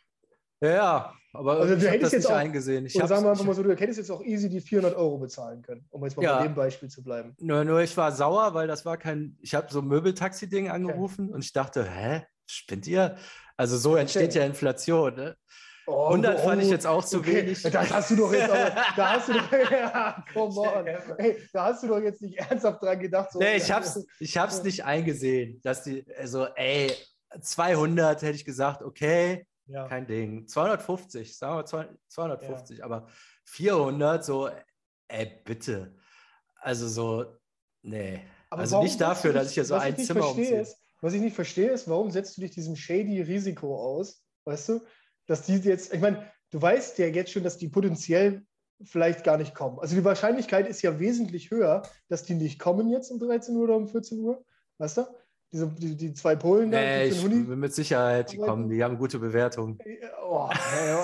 Ja, 0.60 1.12
aber 1.34 1.60
also, 1.60 1.74
du 1.74 1.90
hättest 1.90 2.12
jetzt 2.12 2.30
auch, 2.30 2.36
eingesehen. 2.36 2.86
Ich 2.86 2.92
sagen 2.92 3.24
wir 3.24 3.30
einfach 3.30 3.44
mal 3.44 3.54
so, 3.54 3.62
du 3.62 3.70
hättest 3.70 3.98
jetzt 3.98 4.10
auch 4.10 4.22
easy 4.22 4.48
die 4.48 4.60
400 4.60 4.96
Euro 4.96 5.18
bezahlen 5.18 5.62
können, 5.62 5.84
um 5.90 6.04
jetzt 6.04 6.16
mal 6.16 6.22
ja. 6.22 6.38
bei 6.38 6.44
dem 6.44 6.54
Beispiel 6.54 6.88
zu 6.88 7.02
bleiben. 7.02 7.34
Nur, 7.40 7.64
nur 7.64 7.80
ich 7.80 7.96
war 7.96 8.12
sauer, 8.12 8.54
weil 8.54 8.68
das 8.68 8.84
war 8.84 8.96
kein, 8.96 9.36
ich 9.40 9.54
habe 9.54 9.66
so 9.70 9.80
ein 9.80 9.88
Möbeltaxi-Ding 9.88 10.70
angerufen 10.70 11.26
okay. 11.26 11.34
und 11.34 11.44
ich 11.44 11.52
dachte, 11.52 11.84
hä, 11.84 12.22
spinnt 12.46 12.86
ihr? 12.86 13.16
Also 13.56 13.76
so 13.76 13.96
entsteht 13.96 14.30
okay. 14.30 14.38
ja 14.38 14.44
Inflation, 14.46 15.14
ne? 15.14 15.36
Oh, 15.86 16.06
100 16.06 16.38
oh, 16.38 16.48
fand 16.48 16.62
ich 16.62 16.70
jetzt 16.70 16.86
auch 16.86 17.04
zu 17.04 17.18
okay. 17.18 17.44
wenig. 17.44 17.60
Da 17.62 17.88
hast 17.90 18.10
du 18.10 18.16
doch 18.16 18.32
jetzt 18.32 18.50
aber, 18.50 18.70
da 18.96 19.12
hast 19.12 19.28
du 19.28 19.32
doch, 19.34 19.52
ja, 19.70 20.24
come 20.32 20.60
on. 20.60 20.86
Hey, 21.18 21.36
da 21.52 21.66
hast 21.66 21.82
du 21.82 21.88
doch 21.88 22.00
jetzt 22.00 22.22
nicht 22.22 22.38
ernsthaft 22.38 22.82
dran 22.82 22.98
gedacht. 22.98 23.32
So, 23.32 23.38
nee, 23.38 23.56
ich 23.56 23.70
hab's, 23.70 24.02
ich 24.18 24.38
hab's 24.38 24.62
nicht 24.62 24.84
eingesehen, 24.84 25.60
dass 25.62 25.82
die, 25.82 26.04
also 26.18 26.46
ey, 26.54 26.92
200 27.38 28.22
hätte 28.22 28.36
ich 28.36 28.44
gesagt, 28.44 28.82
okay, 28.82 29.46
ja. 29.66 29.88
Kein 29.88 30.06
Ding. 30.06 30.46
250, 30.46 31.36
sagen 31.36 31.56
wir 31.56 31.98
250, 32.08 32.78
ja. 32.78 32.84
aber 32.84 33.08
400, 33.44 34.24
so, 34.24 34.50
ey, 35.08 35.40
bitte. 35.44 35.94
Also 36.56 36.88
so, 36.88 37.26
nee. 37.82 38.20
Aber 38.50 38.62
also 38.62 38.82
nicht 38.82 39.00
dafür, 39.00 39.32
dass 39.32 39.48
ich 39.48 39.54
hier 39.54 39.64
so 39.64 39.74
ein 39.74 39.96
Zimmer 39.96 40.28
umziehe. 40.28 40.60
Ist, 40.60 40.76
was 41.00 41.12
ich 41.12 41.20
nicht 41.20 41.34
verstehe, 41.34 41.70
ist, 41.70 41.88
warum 41.88 42.10
setzt 42.10 42.36
du 42.36 42.40
dich 42.40 42.52
diesem 42.52 42.76
shady 42.76 43.20
Risiko 43.22 43.76
aus, 43.76 44.22
weißt 44.44 44.70
du? 44.70 44.80
Dass 45.26 45.42
die 45.42 45.56
jetzt, 45.56 45.92
ich 45.92 46.00
meine, 46.00 46.30
du 46.50 46.60
weißt 46.60 46.98
ja 46.98 47.06
jetzt 47.06 47.32
schon, 47.32 47.42
dass 47.42 47.58
die 47.58 47.68
potenziell 47.68 48.46
vielleicht 48.82 49.24
gar 49.24 49.36
nicht 49.36 49.54
kommen. 49.54 49.78
Also 49.78 49.94
die 49.94 50.04
Wahrscheinlichkeit 50.04 50.68
ist 50.68 50.82
ja 50.82 50.98
wesentlich 50.98 51.50
höher, 51.50 51.82
dass 52.08 52.24
die 52.24 52.34
nicht 52.34 52.58
kommen 52.58 52.88
jetzt 52.88 53.10
um 53.10 53.18
13 53.18 53.56
Uhr 53.56 53.64
oder 53.64 53.76
um 53.76 53.88
14 53.88 54.18
Uhr, 54.20 54.44
weißt 54.78 54.98
du? 54.98 55.06
Diese, 55.54 55.68
die, 55.68 55.96
die 55.96 56.12
zwei 56.12 56.34
Polen 56.34 56.72
da. 56.72 56.80
Nee, 56.80 57.04
ich 57.04 57.22
bin 57.22 57.60
mit 57.60 57.72
Sicherheit, 57.72 58.32
die 58.32 58.38
kommen, 58.38 58.68
die 58.68 58.82
haben 58.82 58.98
gute 58.98 59.20
Bewertungen. 59.20 59.78
Oh, 60.26 60.48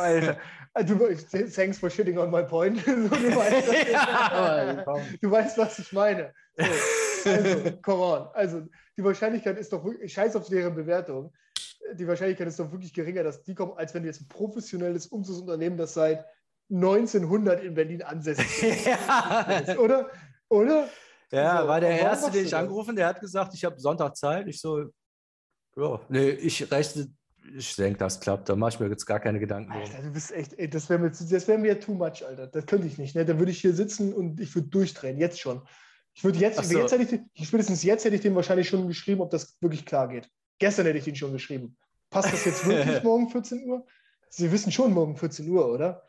Alter. 0.01 0.39
Du, 0.87 0.97
thanks 1.55 1.79
for 1.79 1.91
shitting 1.91 2.17
on 2.17 2.31
my 2.31 2.43
point. 2.43 2.85
du, 2.87 3.11
weißt, 3.11 3.91
ja, 3.93 4.85
du 5.21 5.31
weißt, 5.31 5.59
was 5.59 5.79
ich 5.81 5.93
meine. 5.93 6.33
So, 6.57 7.31
also, 7.31 7.73
come 7.83 8.03
on. 8.03 8.29
Also, 8.35 8.63
die 8.97 9.05
Wahrscheinlichkeit 9.05 9.59
ist 9.59 9.73
doch 9.73 9.85
wirklich, 9.85 10.13
scheiß 10.13 10.37
auf 10.37 10.49
deren 10.49 10.75
Bewertung. 10.75 11.33
Die 11.95 12.07
Wahrscheinlichkeit 12.07 12.47
ist 12.49 12.61
doch 12.61 12.71
wirklich 12.71 12.95
geringer, 12.95 13.25
dass 13.25 13.43
die 13.43 13.55
kommen, 13.55 13.73
als 13.77 13.95
wenn 13.95 14.03
du 14.03 14.09
jetzt 14.09 14.23
ein 14.23 14.29
professionelles 14.29 15.09
Umzugsunternehmen, 15.09 15.77
das 15.77 15.95
seit 15.95 16.25
1900 16.73 17.63
in 17.63 17.75
Berlin 17.75 18.03
ansässig 18.03 18.63
ist. 18.63 18.87
ja. 18.87 19.77
Oder? 19.77 20.11
Oder? 20.49 20.89
Ja, 21.33 21.63
so, 21.63 21.69
war 21.69 21.81
der 21.81 21.99
Erste, 21.99 22.31
den 22.31 22.45
ich 22.45 22.55
angerufen, 22.55 22.97
der 22.97 23.07
hat 23.07 23.21
gesagt, 23.21 23.55
ich 23.55 23.65
habe 23.65 23.79
Sonntag 23.79 24.17
Zeit. 24.17 24.49
Ich 24.49 24.61
so, 24.61 24.87
ja, 25.77 26.01
nee, 26.09 26.31
ich 26.31 26.71
rechne, 26.71 27.09
ich 27.57 27.77
denke, 27.77 27.99
das 27.99 28.21
klappt. 28.21 28.49
Da 28.49 28.57
mache 28.57 28.71
ich 28.71 28.81
mir 28.81 28.89
jetzt 28.89 29.07
gar 29.07 29.21
keine 29.21 29.39
Gedanken. 29.39 29.73
Alter, 29.73 30.03
du 30.03 30.13
bist 30.13 30.33
echt, 30.33 30.55
ey, 30.59 30.69
das 30.69 30.89
wäre 30.89 30.99
mir, 30.99 31.13
wär 31.13 31.59
mir 31.59 31.81
too 31.81 31.95
much, 31.95 32.25
Alter. 32.27 32.47
Das 32.47 32.67
könnte 32.67 32.87
ich 32.87 32.99
nicht. 32.99 33.15
Ne? 33.15 33.25
Da 33.25 33.39
würde 33.39 33.53
ich 33.53 33.61
hier 33.61 33.75
sitzen 33.75 34.13
und 34.13 34.41
ich 34.41 34.55
würde 34.55 34.69
durchdrehen, 34.69 35.19
jetzt 35.19 35.41
schon. 35.41 35.63
Ich 36.15 36.25
würde 36.25 36.39
jetzt, 36.39 36.63
so. 36.65 36.79
jetzt 36.79 36.93
hätte 36.93 37.23
ich, 37.33 37.47
spätestens 37.47 37.83
jetzt 37.83 38.05
hätte 38.05 38.17
ich 38.17 38.23
dem 38.23 38.35
wahrscheinlich 38.35 38.69
schon 38.69 38.89
geschrieben, 38.89 39.21
ob 39.21 39.31
das 39.31 39.57
wirklich 39.61 39.87
klar 39.87 40.09
geht. 40.09 40.29
Gestern 40.59 40.87
hätte 40.87 40.99
ich 40.99 41.05
den 41.05 41.17
schon 41.17 41.33
geschrieben. 41.33 41.77
Passt 42.11 42.33
das 42.33 42.45
jetzt 42.45 42.67
wirklich 42.67 43.03
morgen 43.05 43.29
14 43.29 43.65
Uhr? 43.65 43.87
Sie 44.29 44.51
wissen 44.51 44.73
schon 44.73 44.93
morgen 44.93 45.17
14 45.17 45.49
Uhr, 45.49 45.69
oder? 45.69 46.03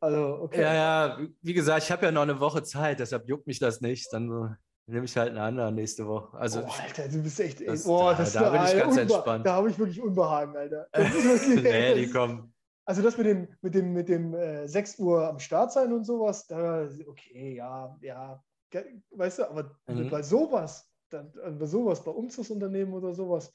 Also, 0.00 0.40
okay. 0.42 0.62
Ja, 0.62 0.74
ja, 0.74 1.18
wie 1.42 1.54
gesagt, 1.54 1.84
ich 1.84 1.90
habe 1.90 2.06
ja 2.06 2.12
noch 2.12 2.22
eine 2.22 2.40
Woche 2.40 2.62
Zeit, 2.62 3.00
deshalb 3.00 3.28
juckt 3.28 3.46
mich 3.46 3.58
das 3.58 3.80
nicht. 3.80 4.12
Dann 4.12 4.56
nehme 4.86 5.04
ich 5.04 5.16
halt 5.16 5.30
einen 5.30 5.38
anderen 5.38 5.74
nächste 5.74 6.06
Woche. 6.06 6.36
Also, 6.36 6.60
oh, 6.60 6.72
Alter, 6.82 7.08
du 7.08 7.22
bist 7.22 7.40
echt. 7.40 7.66
Das, 7.66 7.86
oh, 7.86 8.12
das 8.16 8.32
da, 8.32 8.42
da 8.42 8.50
bin 8.50 8.62
ich 8.64 8.82
ganz 8.82 8.96
entspannt. 8.96 9.46
Da 9.46 9.54
habe 9.54 9.70
ich 9.70 9.78
wirklich 9.78 10.00
Unbehagen, 10.00 10.56
Alter. 10.56 10.86
nee, 10.94 11.94
die 11.94 12.10
kommen. 12.10 12.52
Also 12.84 13.02
das 13.02 13.16
mit 13.16 13.26
dem, 13.26 13.48
mit 13.60 13.74
dem, 13.74 13.92
mit 13.92 14.08
dem 14.08 14.34
äh, 14.34 14.66
6 14.66 14.98
Uhr 14.98 15.28
am 15.28 15.38
Start 15.38 15.72
sein 15.72 15.92
und 15.92 16.04
sowas, 16.04 16.46
da, 16.46 16.88
okay, 17.06 17.54
ja, 17.54 17.96
ja. 18.00 18.42
Weißt 19.10 19.38
du, 19.38 19.48
aber 19.48 19.78
mhm. 19.86 20.10
bei 20.10 20.22
sowas, 20.22 20.90
dann, 21.08 21.32
bei 21.32 21.66
sowas, 21.66 22.02
bei 22.02 22.10
Umzugsunternehmen 22.10 22.92
oder 22.92 23.14
sowas, 23.14 23.52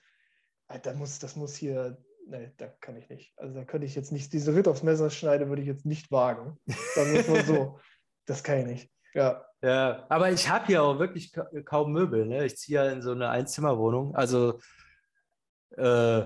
Alter, 0.67 0.93
muss, 0.93 1.19
das 1.19 1.35
muss 1.35 1.55
hier 1.55 1.97
nee, 2.27 2.51
da 2.57 2.67
kann 2.81 2.97
ich 2.97 3.09
nicht. 3.09 3.33
Also 3.37 3.53
da 3.53 3.63
könnte 3.65 3.85
ich 3.85 3.95
jetzt 3.95 4.11
nicht, 4.11 4.33
diese 4.33 4.55
Ritt 4.55 4.67
aufs 4.67 4.83
Messer 4.83 5.09
schneiden, 5.09 5.49
würde 5.49 5.61
ich 5.61 5.67
jetzt 5.67 5.85
nicht 5.85 6.11
wagen. 6.11 6.57
Dann 6.95 7.13
muss 7.13 7.27
man 7.27 7.45
so. 7.45 7.79
Das 8.27 8.43
kann 8.43 8.57
ich 8.61 8.65
nicht. 8.65 8.91
Ja. 9.13 9.45
Ja, 9.61 10.07
aber 10.09 10.31
ich 10.31 10.49
habe 10.49 10.65
hier 10.65 10.81
auch 10.81 10.97
wirklich 10.97 11.31
kaum 11.65 11.91
Möbel. 11.91 12.25
Ne? 12.25 12.45
Ich 12.45 12.57
ziehe 12.57 12.83
ja 12.83 12.91
in 12.91 13.03
so 13.03 13.11
eine 13.11 13.29
Einzimmerwohnung. 13.29 14.15
Also 14.15 14.59
äh, 15.77 16.25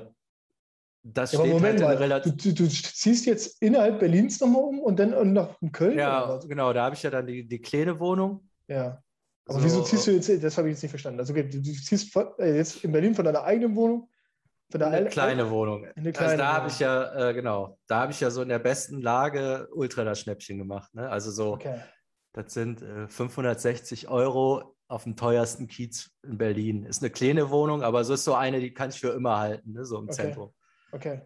das 1.04 1.32
ja, 1.32 1.40
steht 1.40 1.52
Moment 1.52 1.82
halt 1.82 2.00
mal, 2.00 2.22
du, 2.22 2.32
du, 2.32 2.54
du, 2.54 2.68
ziehst 2.68 3.26
jetzt 3.26 3.62
innerhalb 3.62 4.00
Berlins 4.00 4.40
nochmal 4.40 4.64
um 4.64 4.80
und 4.80 5.00
dann 5.00 5.34
nach 5.34 5.56
Köln? 5.72 5.98
Ja, 5.98 6.38
genau, 6.38 6.74
da 6.74 6.86
habe 6.86 6.96
ich 6.96 7.04
ja 7.04 7.10
dann 7.10 7.28
die, 7.28 7.48
die 7.48 7.60
kleine 7.60 8.00
Wohnung. 8.00 8.48
Ja. 8.68 9.02
Aber 9.46 9.60
so, 9.60 9.66
wieso 9.66 9.84
ziehst 9.84 10.08
du 10.08 10.12
jetzt, 10.12 10.44
das 10.44 10.58
habe 10.58 10.68
ich 10.68 10.74
jetzt 10.74 10.84
nicht 10.84 10.92
verstanden. 10.92 11.20
Also 11.20 11.34
okay, 11.34 11.48
du 11.50 11.62
ziehst 11.62 12.12
von, 12.12 12.28
äh, 12.38 12.58
jetzt 12.58 12.84
in 12.84 12.92
Berlin 12.92 13.16
von 13.16 13.26
deiner 13.26 13.44
eigenen 13.44 13.76
Wohnung 13.76 14.09
eine 14.74 15.10
kleine 15.10 15.50
Wohnung. 15.50 15.86
Eine 15.96 16.12
kleine 16.12 16.32
also 16.32 16.38
da 16.38 16.54
habe 16.54 16.68
ich 16.68 16.80
ja, 16.80 17.30
äh, 17.30 17.34
genau, 17.34 17.78
da 17.88 18.02
habe 18.02 18.12
ich 18.12 18.20
ja 18.20 18.30
so 18.30 18.42
in 18.42 18.50
der 18.50 18.60
besten 18.60 19.02
Lage 19.02 19.68
ultra 19.74 20.04
das 20.04 20.20
Schnäppchen 20.20 20.58
gemacht. 20.58 20.94
Ne? 20.94 21.10
Also 21.10 21.32
so, 21.32 21.54
okay. 21.54 21.82
das 22.34 22.54
sind 22.54 22.82
äh, 22.82 23.08
560 23.08 24.08
Euro 24.10 24.76
auf 24.88 25.04
dem 25.04 25.16
teuersten 25.16 25.68
Kiez 25.68 26.12
in 26.24 26.38
Berlin. 26.38 26.84
Ist 26.84 27.02
eine 27.02 27.12
kleine 27.12 27.50
Wohnung, 27.50 27.84
aber 27.84 28.04
so 28.04 28.14
ist 28.14 28.24
so 28.24 28.34
eine, 28.34 28.60
die 28.60 28.74
kann 28.74 28.90
ich 28.90 29.00
für 29.00 29.10
immer 29.10 29.40
halten, 29.40 29.74
ne? 29.74 29.86
so 29.86 29.98
im 29.98 30.06
okay. 30.06 30.14
Zentrum. 30.14 30.54
Okay. 30.92 31.22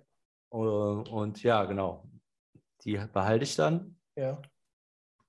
Und, 0.50 1.10
und 1.10 1.44
ja, 1.44 1.64
genau. 1.66 2.08
Die 2.84 2.98
behalte 3.12 3.44
ich 3.44 3.56
dann. 3.56 3.98
Ja. 4.16 4.42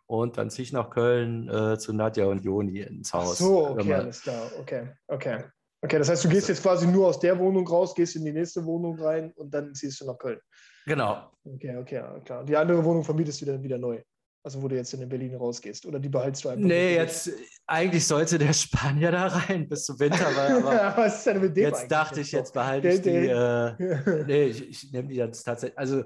Und 0.07 0.37
dann 0.37 0.51
ziehe 0.51 0.65
ich 0.65 0.73
nach 0.73 0.91
Köln 0.91 1.49
äh, 1.49 1.79
zu 1.79 1.93
Nadja 1.93 2.27
und 2.27 2.45
Joni 2.45 2.81
ins 2.81 3.13
Haus. 3.15 3.33
Ach 3.33 3.47
so, 3.47 3.69
okay, 3.71 3.95
alles 3.95 4.23
klar. 4.23 4.51
Okay, 4.61 4.89
okay. 5.07 5.45
Okay, 5.85 5.99
das 5.99 6.09
heißt, 6.09 6.25
du 6.25 6.31
gehst 6.31 6.49
jetzt 6.49 6.63
quasi 6.63 6.87
nur 6.87 7.09
aus 7.09 7.21
der 7.21 7.39
Wohnung 7.39 7.69
raus, 7.69 7.95
gehst 7.95 8.17
in 8.17 8.25
die 8.25 8.33
nächste 8.33 8.65
Wohnung 8.65 8.99
rein 8.99 9.31
und 9.33 9.53
dann 9.53 9.75
ziehst 9.75 10.01
du 10.01 10.07
nach 10.07 10.17
Köln. 10.17 10.41
Genau. 10.87 11.31
Okay, 11.45 11.77
okay, 11.77 12.03
klar. 12.25 12.43
Die 12.43 12.57
andere 12.57 12.83
Wohnung 12.83 13.05
vermietest 13.05 13.43
du 13.43 13.45
dann 13.45 13.63
wieder 13.63 13.77
neu. 13.77 14.01
Also 14.43 14.63
wo 14.63 14.69
du 14.69 14.77
jetzt 14.77 14.95
in 14.95 15.07
Berlin 15.07 15.35
rausgehst. 15.35 15.85
Oder 15.85 15.99
die 15.99 16.09
behältst 16.09 16.43
du 16.43 16.49
einfach? 16.49 16.65
Nee, 16.65 16.95
jetzt 16.95 17.31
eigentlich 17.67 18.07
sollte 18.07 18.39
der 18.39 18.55
Spanier 18.55 19.11
da 19.11 19.27
rein 19.27 19.69
bis 19.69 19.85
zum 19.85 20.01
Winter. 20.01 20.27
Aber, 20.27 20.73
aber 20.81 21.03
Was 21.03 21.19
ist 21.19 21.27
denn 21.27 21.43
mit 21.43 21.55
dem 21.55 21.65
jetzt 21.65 21.91
dachte 21.91 22.23
ich, 22.23 22.33
jetzt 22.33 22.55
behalte 22.55 22.89
ich 22.89 23.03
die. 23.03 23.11
Äh, 23.11 24.25
nee, 24.27 24.45
ich, 24.45 24.67
ich 24.67 24.91
nehme 24.91 25.09
die 25.09 25.17
jetzt 25.17 25.43
tatsächlich. 25.43 25.79
Also 25.79 26.05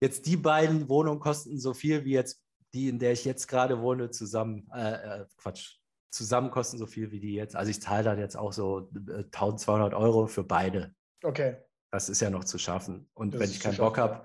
jetzt 0.00 0.24
die 0.24 0.38
beiden 0.38 0.88
Wohnungen 0.88 1.20
kosten 1.20 1.58
so 1.58 1.74
viel 1.74 2.06
wie 2.06 2.12
jetzt 2.12 2.42
die, 2.72 2.88
in 2.88 2.98
der 2.98 3.12
ich 3.12 3.26
jetzt 3.26 3.48
gerade 3.48 3.82
wohne, 3.82 4.08
zusammen. 4.08 4.66
Äh, 4.74 4.92
äh 4.92 5.24
Quatsch, 5.36 5.76
zusammen 6.14 6.50
kosten 6.50 6.78
so 6.78 6.86
viel 6.86 7.10
wie 7.10 7.20
die 7.20 7.34
jetzt. 7.34 7.56
Also 7.56 7.70
ich 7.70 7.82
zahle 7.82 8.04
dann 8.04 8.18
jetzt 8.18 8.36
auch 8.36 8.52
so 8.52 8.88
1200 8.94 9.92
äh, 9.92 9.96
Euro 9.96 10.26
für 10.26 10.44
beide. 10.44 10.94
Okay. 11.22 11.56
Das 11.90 12.08
ist 12.08 12.20
ja 12.20 12.30
noch 12.30 12.44
zu 12.44 12.58
schaffen. 12.58 13.08
Und 13.14 13.34
das 13.34 13.40
wenn 13.40 13.50
ich 13.50 13.60
keinen 13.60 13.76
Bock 13.76 13.98
habe, 13.98 14.24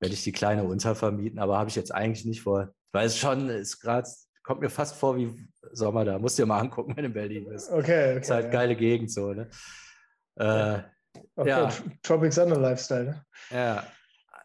werde 0.00 0.14
ich 0.14 0.22
die 0.22 0.32
kleine 0.32 0.64
untervermieten. 0.64 1.38
Aber 1.38 1.58
habe 1.58 1.70
ich 1.70 1.76
jetzt 1.76 1.94
eigentlich 1.94 2.24
nicht 2.24 2.42
vor. 2.42 2.74
Weil 2.92 3.06
es 3.06 3.18
schon 3.18 3.48
ist 3.48 3.80
gerade, 3.80 4.08
kommt 4.42 4.60
mir 4.60 4.70
fast 4.70 4.96
vor 4.96 5.16
wie 5.16 5.34
Sommer 5.72 6.04
da. 6.04 6.18
Musst 6.18 6.38
du 6.38 6.42
dir 6.42 6.46
mal 6.46 6.60
angucken, 6.60 6.94
wenn 6.96 7.04
du 7.04 7.08
in 7.08 7.14
Berlin 7.14 7.48
bist. 7.48 7.70
Okay. 7.70 8.12
okay 8.12 8.20
ist 8.20 8.30
halt 8.30 8.46
ja. 8.46 8.50
geile 8.50 8.76
Gegend 8.76 9.10
so. 9.10 9.32
Ne? 9.32 9.48
Äh, 10.36 10.78
okay, 11.36 11.48
ja. 11.48 11.72
Tropic 12.02 12.34
Thunder 12.34 12.58
Lifestyle. 12.58 13.04
Ne? 13.04 13.24
Ja. 13.50 13.84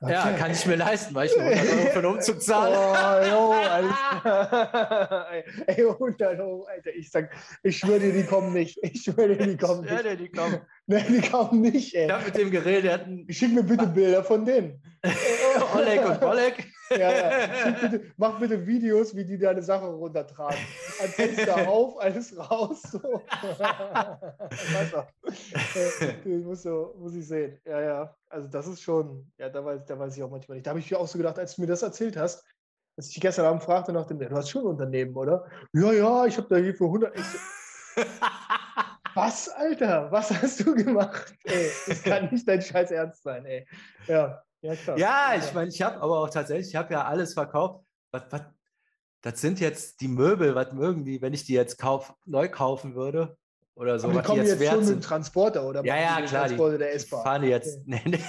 Okay. 0.01 0.13
Ja, 0.13 0.31
kann 0.31 0.51
ich 0.51 0.65
mir 0.65 0.77
leisten, 0.77 1.13
weil 1.13 1.27
ich 1.27 1.35
nur 1.35 1.45
100 1.45 1.73
Euro 1.73 1.87
für 1.87 2.01
den 2.01 2.05
Umzug 2.05 2.41
zahle. 2.41 2.77
Oh, 2.77 3.29
jo, 3.29 3.51
Alter. 3.51 5.27
Ey, 5.67 5.89
100 5.89 6.39
Euro, 6.39 6.65
Alter. 6.65 6.91
Ich 6.95 7.11
sag, 7.11 7.35
ich 7.63 7.77
schwöre 7.77 7.99
dir, 7.99 8.13
die 8.13 8.23
kommen 8.23 8.53
nicht. 8.53 8.79
Ich 8.81 9.03
schwöre 9.03 9.35
dir, 9.35 9.47
die 9.47 9.57
kommen 9.57 9.81
nicht. 9.81 9.91
Ja, 9.91 10.01
dir, 10.01 10.15
die 10.15 10.31
kommen. 10.31 10.61
Nein, 10.85 11.05
die 11.09 11.29
kommen 11.29 11.59
nicht, 11.61 11.93
ey. 11.95 12.05
Ich 12.05 12.11
hab 12.11 12.25
mit 12.25 12.37
dem 12.37 12.49
geredet. 12.49 13.05
Schick 13.29 13.53
mir 13.53 13.63
bitte 13.63 13.87
Bilder 13.87 14.23
von 14.23 14.45
denen. 14.45 14.81
Oleg 15.75 16.05
und 16.05 16.23
Oleg. 16.23 16.71
Ja, 16.89 17.11
ja. 17.11 17.71
Bitte, 17.81 18.11
mach 18.17 18.39
bitte 18.39 18.65
Videos, 18.65 19.15
wie 19.15 19.25
die 19.25 19.37
deine 19.37 19.61
Sache 19.61 19.85
runtertragen. 19.85 20.57
Ein 21.01 21.09
Fenster 21.09 21.67
auf, 21.69 21.99
alles 21.99 22.37
raus. 22.37 22.81
So. 22.83 23.21
das 23.59 24.95
muss, 26.25 26.63
so, 26.63 26.95
muss 26.97 27.15
ich 27.15 27.27
sehen. 27.27 27.59
Ja, 27.65 27.81
ja. 27.81 28.15
Also 28.29 28.47
das 28.47 28.67
ist 28.67 28.81
schon, 28.81 29.31
ja, 29.37 29.49
da 29.49 29.63
weiß, 29.63 29.85
da 29.85 29.99
weiß 29.99 30.17
ich 30.17 30.23
auch 30.23 30.31
manchmal 30.31 30.55
nicht. 30.57 30.67
Da 30.67 30.71
habe 30.71 30.79
ich 30.79 30.89
mir 30.89 30.97
auch 30.99 31.07
so 31.07 31.17
gedacht, 31.17 31.37
als 31.37 31.55
du 31.55 31.61
mir 31.61 31.67
das 31.67 31.81
erzählt 31.81 32.17
hast, 32.17 32.43
als 32.97 33.07
ich 33.07 33.13
dich 33.13 33.21
gestern 33.21 33.45
Abend 33.45 33.63
fragte 33.63 33.93
nach 33.93 34.07
dem, 34.07 34.19
du 34.19 34.29
hast 34.31 34.49
schon 34.49 34.63
ein 34.63 34.67
Unternehmen, 34.67 35.15
oder? 35.15 35.45
Ja, 35.73 35.91
ja, 35.91 36.25
ich 36.25 36.37
habe 36.37 36.47
da 36.49 36.57
hier 36.57 36.73
für 36.75 36.85
100. 36.85 37.15
Ich, 37.17 37.25
was, 39.15 39.49
Alter? 39.49 40.11
Was 40.11 40.31
hast 40.31 40.59
du 40.61 40.75
gemacht? 40.75 41.33
Ey, 41.45 41.69
das 41.87 42.03
kann 42.03 42.29
nicht 42.31 42.47
dein 42.47 42.61
Scheiß 42.61 42.91
Ernst 42.91 43.23
sein, 43.23 43.45
ey. 43.45 43.67
Ja. 44.07 44.43
Ja, 44.61 44.75
krass. 44.75 44.99
ja 44.99 45.33
ich 45.37 45.53
meine, 45.53 45.69
ich 45.69 45.81
habe 45.81 46.01
aber 46.01 46.19
auch 46.19 46.29
tatsächlich, 46.29 46.67
ich 46.69 46.75
habe 46.75 46.93
ja 46.93 47.05
alles 47.05 47.33
verkauft. 47.33 47.83
Was, 48.11 48.23
was, 48.29 48.41
das 49.21 49.41
sind 49.41 49.59
jetzt 49.59 49.99
die 50.01 50.07
Möbel, 50.07 50.55
was 50.55 50.73
mögen 50.73 51.05
die, 51.05 51.21
wenn 51.21 51.33
ich 51.33 51.45
die 51.45 51.53
jetzt 51.53 51.77
kauf, 51.77 52.15
neu 52.25 52.49
kaufen 52.49 52.95
würde 52.95 53.37
oder 53.75 53.99
so. 53.99 54.07
Aber 54.07 54.21
die 54.21 54.25
kommen 54.25 54.43
die 54.43 54.49
jetzt, 54.49 54.61
jetzt 54.61 54.71
schon 54.71 54.79
mit 54.79 54.89
dem 54.89 55.01
Transporter 55.01 55.63
oder 55.65 55.85
ja, 55.85 55.95
ja, 55.95 56.21
klar, 56.21 56.47
Transporter 56.47 56.73
die, 56.73 56.79
der 56.79 56.95
S-Bahn. 56.95 57.23
fahren 57.23 57.43
jetzt. 57.43 57.77
Okay. 57.77 57.85
Nee, 58.05 58.05
nee. 58.05 58.19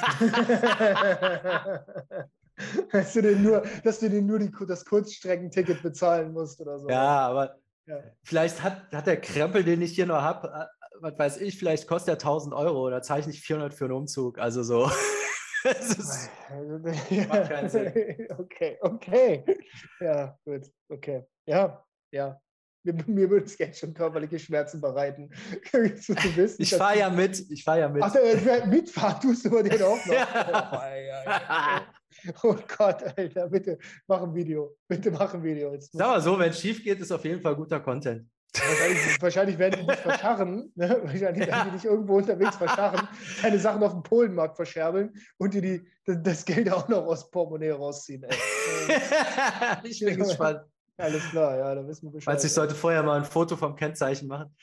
dass 2.93 3.15
du 3.15 3.23
denen 3.23 3.43
nur, 3.43 3.63
dass 3.85 4.01
du 4.01 4.11
denen 4.11 4.27
nur 4.27 4.39
die, 4.39 4.51
das 4.67 4.85
Kurzstreckenticket 4.85 5.83
bezahlen 5.83 6.33
musst 6.33 6.61
oder 6.61 6.79
so. 6.79 6.89
Ja, 6.89 7.29
aber 7.29 7.57
ja. 7.87 7.97
vielleicht 8.23 8.63
hat, 8.63 8.93
hat 8.93 9.07
der 9.07 9.21
Krempel, 9.21 9.65
den 9.65 9.83
ich 9.83 9.93
hier 9.93 10.07
noch 10.07 10.21
habe, 10.21 10.49
äh, 10.49 10.67
was 11.01 11.19
weiß 11.19 11.37
ich, 11.39 11.59
vielleicht 11.59 11.89
kostet 11.89 12.11
er 12.11 12.15
1000 12.15 12.55
Euro 12.55 12.87
oder 12.87 13.03
zahle 13.03 13.21
ich 13.21 13.27
nicht 13.27 13.43
400 13.43 13.73
für 13.73 13.87
einen 13.87 13.95
Umzug. 13.95 14.39
Also 14.39 14.63
so. 14.63 14.91
ist, 15.65 16.31
macht 17.29 17.49
keinen 17.49 17.69
Sinn. 17.69 18.29
Okay, 18.39 18.79
okay. 18.81 19.45
Ja, 20.01 20.39
gut. 20.45 20.67
Okay. 20.89 21.25
Ja, 21.47 21.85
ja. 22.13 22.41
Mir, 22.83 22.95
mir 23.07 23.29
würde 23.29 23.45
es 23.45 23.59
jetzt 23.59 23.79
schon 23.79 23.93
körperliche 23.93 24.39
Schmerzen 24.39 24.81
bereiten. 24.81 25.31
zu 25.65 26.15
wissen, 26.37 26.63
ich 26.63 26.75
fahre 26.75 26.99
ja 26.99 27.11
mit. 27.11 27.51
Ich 27.51 27.63
fahre 27.63 27.81
ja 27.81 27.89
mit. 27.89 28.03
Ach, 28.03 28.15
äh, 28.15 28.67
mitfahren 28.67 29.21
tust 29.21 29.45
du 29.45 29.63
den 29.63 29.83
auch 29.83 30.07
noch. 30.07 30.15
Ja. 30.15 31.87
Oh, 32.43 32.49
oh, 32.49 32.57
Gott, 32.77 33.03
Alter, 33.17 33.49
bitte 33.49 33.79
mach 34.07 34.23
ein 34.23 34.35
Video. 34.35 34.77
Bitte 34.89 35.11
mach 35.11 35.35
ein 35.35 35.43
Video. 35.43 35.73
Jetzt 35.73 35.93
Sag 35.93 36.07
mal 36.07 36.21
so, 36.21 36.39
wenn 36.39 36.51
es 36.51 36.61
schief 36.61 36.83
geht, 36.83 37.01
ist 37.01 37.13
auf 37.13 37.25
jeden 37.25 37.43
Fall 37.43 37.55
guter 37.55 37.81
Content. 37.81 38.27
Wahrscheinlich, 38.53 39.23
wahrscheinlich, 39.23 39.59
werden 39.59 39.81
die 39.81 39.87
dich 39.87 40.01
verscharren, 40.01 40.73
ne? 40.75 41.01
wahrscheinlich 41.05 41.47
werden 41.47 41.71
die 41.71 41.77
dich 41.77 41.85
irgendwo 41.85 42.17
unterwegs 42.17 42.57
verscharren, 42.57 43.07
deine 43.43 43.59
Sachen 43.59 43.83
auf 43.83 43.93
dem 43.93 44.03
Polenmarkt 44.03 44.57
verscherbeln 44.57 45.13
und 45.39 45.55
dir 45.55 45.63
die, 45.63 45.87
das 46.05 46.45
Geld 46.45 46.73
auch 46.73 46.89
noch 46.89 47.07
aus 47.07 47.31
Portemonnaie 47.31 47.71
rausziehen. 47.71 48.27
ich 49.85 50.01
bin 50.01 50.17
gespannt. 50.19 50.63
Alles 51.01 51.31
klar, 51.31 51.57
ja, 51.57 51.75
da 51.75 51.87
wissen 51.87 52.07
wir 52.07 52.13
Bescheid. 52.13 52.35
Falls 52.35 52.45
ich 52.45 52.53
sollte 52.53 52.75
vorher 52.75 53.03
mal 53.03 53.17
ein 53.17 53.25
Foto 53.25 53.57
vom 53.57 53.75
Kennzeichen 53.75 54.29
machen. 54.29 54.55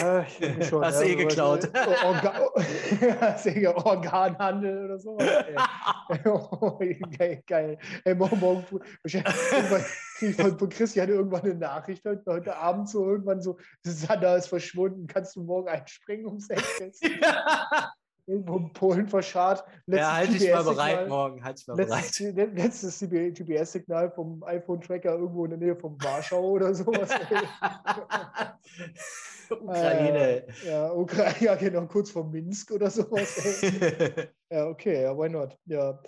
Ja, 0.00 0.26
schon, 0.62 0.84
Hast 0.84 1.00
ja, 1.00 1.06
eh 1.06 1.14
geklaut. 1.14 1.70
Orga 2.04 2.48
eh 3.44 3.66
Organhandel 3.68 4.84
oder 4.84 4.98
so. 4.98 5.16
oh, 5.16 5.20
geil, 7.18 7.42
geil. 7.46 7.78
Ey, 8.04 8.14
morgen, 8.14 8.40
morgen 8.40 8.64
ich 9.04 10.36
von, 10.36 10.58
von 10.58 10.68
Christian 10.68 11.08
irgendwann 11.08 11.42
eine 11.42 11.54
Nachricht 11.54 12.04
heute, 12.04 12.24
heute 12.26 12.56
Abend 12.56 12.88
so 12.88 13.06
irgendwann 13.06 13.40
so, 13.40 13.58
Sanna 13.84 14.36
ist 14.36 14.48
verschwunden, 14.48 15.06
kannst 15.06 15.36
du 15.36 15.42
morgen 15.42 15.68
einspringen 15.68 16.26
ums 16.26 16.48
Eck? 16.50 16.64
irgendwo 18.26 18.58
in 18.58 18.72
Polen 18.72 19.08
verscharrt. 19.08 19.64
ja, 19.86 20.14
halte 20.14 20.36
ich 20.36 20.52
mal 20.52 20.64
bereit 20.64 21.08
morgen. 21.08 21.44
Halt 21.44 21.60
ich 21.60 21.66
mal 21.66 21.76
letztes, 21.76 22.34
bereit. 22.34 22.54
Letztes 22.54 23.00
GPS-Signal 23.00 24.10
vom 24.10 24.42
iPhone-Tracker 24.42 25.14
irgendwo 25.14 25.44
in 25.44 25.50
der 25.50 25.58
Nähe 25.58 25.76
von 25.76 25.96
Warschau 26.02 26.50
oder 26.50 26.74
sowas. 26.74 27.10
Ukraine. 29.50 30.46
Äh, 30.46 30.66
ja, 30.66 30.92
Ukraine, 30.92 31.36
ja, 31.40 31.54
genau, 31.54 31.86
kurz 31.86 32.10
vor 32.10 32.24
Minsk 32.24 32.72
oder 32.72 32.90
sowas. 32.90 33.62
ja, 34.50 34.66
okay, 34.66 35.02
ja, 35.02 35.16
why 35.16 35.28
not? 35.28 35.56
Ja, 35.66 36.00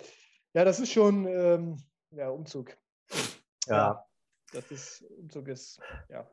ja 0.53 0.65
das 0.65 0.79
ist 0.79 0.91
schon 0.91 1.25
ähm, 1.25 1.77
ja, 2.11 2.29
Umzug. 2.29 2.75
Ja. 3.67 3.75
ja. 3.75 4.05
Das 4.51 4.71
ist, 4.71 5.03
Umzug 5.17 5.47
ist, 5.47 5.79
ja. 6.09 6.27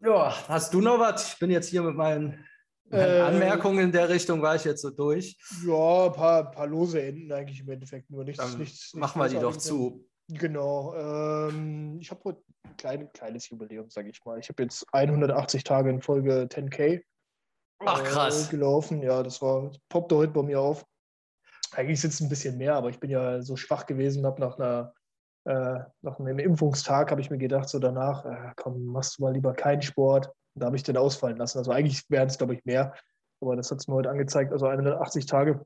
Ja, 0.00 0.48
hast 0.48 0.74
du 0.74 0.82
noch 0.82 0.98
was? 0.98 1.32
Ich 1.32 1.38
bin 1.38 1.50
jetzt 1.50 1.70
hier 1.70 1.82
mit 1.82 1.96
meinen 1.96 2.46
äh, 2.90 3.20
Anmerkungen 3.20 3.78
in 3.80 3.92
der 3.92 4.08
Richtung 4.08 4.42
war 4.42 4.54
ich 4.54 4.64
jetzt 4.64 4.82
so 4.82 4.90
durch. 4.90 5.36
Ja, 5.66 6.06
ein 6.06 6.12
paar, 6.12 6.50
paar 6.50 6.66
lose 6.66 7.02
Enden 7.02 7.32
eigentlich 7.32 7.60
im 7.60 7.70
Endeffekt 7.70 8.10
nur. 8.10 8.24
Nichts, 8.24 8.42
Dann 8.42 8.58
nichts, 8.58 8.94
machen 8.94 9.20
wir 9.20 9.28
die 9.28 9.38
doch 9.38 9.56
zu. 9.56 10.06
Genau. 10.28 10.94
Ähm, 10.94 11.98
ich 12.00 12.10
habe 12.10 12.20
heute 12.24 12.42
ein 12.64 12.76
klein, 12.76 13.12
kleines 13.12 13.48
Jubiläum, 13.48 13.90
sage 13.90 14.10
ich 14.10 14.24
mal. 14.24 14.38
Ich 14.38 14.48
habe 14.48 14.62
jetzt 14.62 14.84
180 14.92 15.64
Tage 15.64 15.90
in 15.90 16.00
Folge 16.00 16.48
10K 16.50 17.02
Ach, 17.84 18.02
krass. 18.02 18.48
Äh, 18.48 18.50
gelaufen. 18.50 19.02
Ja, 19.02 19.22
das 19.22 19.40
war, 19.42 19.70
poppte 19.88 20.16
heute 20.16 20.32
bei 20.32 20.42
mir 20.42 20.60
auf. 20.60 20.84
Eigentlich 21.72 22.00
sitzt 22.00 22.20
ein 22.20 22.28
bisschen 22.28 22.56
mehr, 22.56 22.74
aber 22.74 22.90
ich 22.90 23.00
bin 23.00 23.10
ja 23.10 23.42
so 23.42 23.56
schwach 23.56 23.86
gewesen, 23.86 24.24
habe 24.24 24.40
nach 24.40 24.58
einer 24.58 24.94
äh, 25.46 25.84
nach 26.02 26.18
einem 26.18 26.40
Impfungstag 26.40 27.12
habe 27.12 27.20
ich 27.20 27.30
mir 27.30 27.38
gedacht, 27.38 27.68
so 27.68 27.78
danach, 27.78 28.24
äh, 28.24 28.52
komm, 28.56 28.84
machst 28.86 29.18
du 29.18 29.22
mal 29.22 29.32
lieber 29.32 29.54
keinen 29.54 29.80
Sport. 29.80 30.32
Da 30.56 30.66
habe 30.66 30.76
ich 30.76 30.82
den 30.82 30.96
ausfallen 30.96 31.36
lassen. 31.36 31.58
Also 31.58 31.70
eigentlich 31.70 32.02
wären 32.08 32.28
es, 32.28 32.38
glaube 32.38 32.54
ich, 32.54 32.64
mehr. 32.64 32.94
Aber 33.40 33.56
das 33.56 33.70
hat 33.70 33.78
es 33.78 33.88
mir 33.88 33.94
heute 33.94 34.10
angezeigt, 34.10 34.52
also 34.52 34.66
180 34.66 35.26
Tage. 35.26 35.64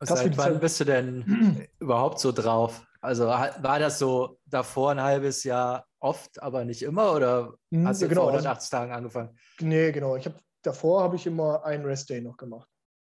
Seit 0.00 0.36
wann 0.36 0.60
bist 0.60 0.78
du 0.78 0.84
denn 0.84 1.66
überhaupt 1.80 2.20
so 2.20 2.30
drauf? 2.30 2.86
Also 3.00 3.26
war 3.26 3.78
das 3.78 3.98
so 3.98 4.38
davor 4.46 4.92
ein 4.92 5.02
halbes 5.02 5.44
Jahr 5.44 5.86
oft, 6.00 6.40
aber 6.42 6.64
nicht 6.64 6.82
immer? 6.82 7.12
Oder 7.12 7.54
hm, 7.72 7.86
hast 7.86 8.02
du 8.02 8.08
genau, 8.08 8.22
vor 8.22 8.30
180 8.30 8.72
also, 8.72 8.76
Tagen 8.76 8.92
angefangen? 8.92 9.38
Nee, 9.60 9.90
genau. 9.92 10.16
Ich 10.16 10.26
habe 10.26 10.36
davor 10.62 11.02
habe 11.02 11.16
ich 11.16 11.26
immer 11.26 11.64
einen 11.64 11.84
Rest-Day 11.84 12.20
noch 12.20 12.36
gemacht. 12.36 12.68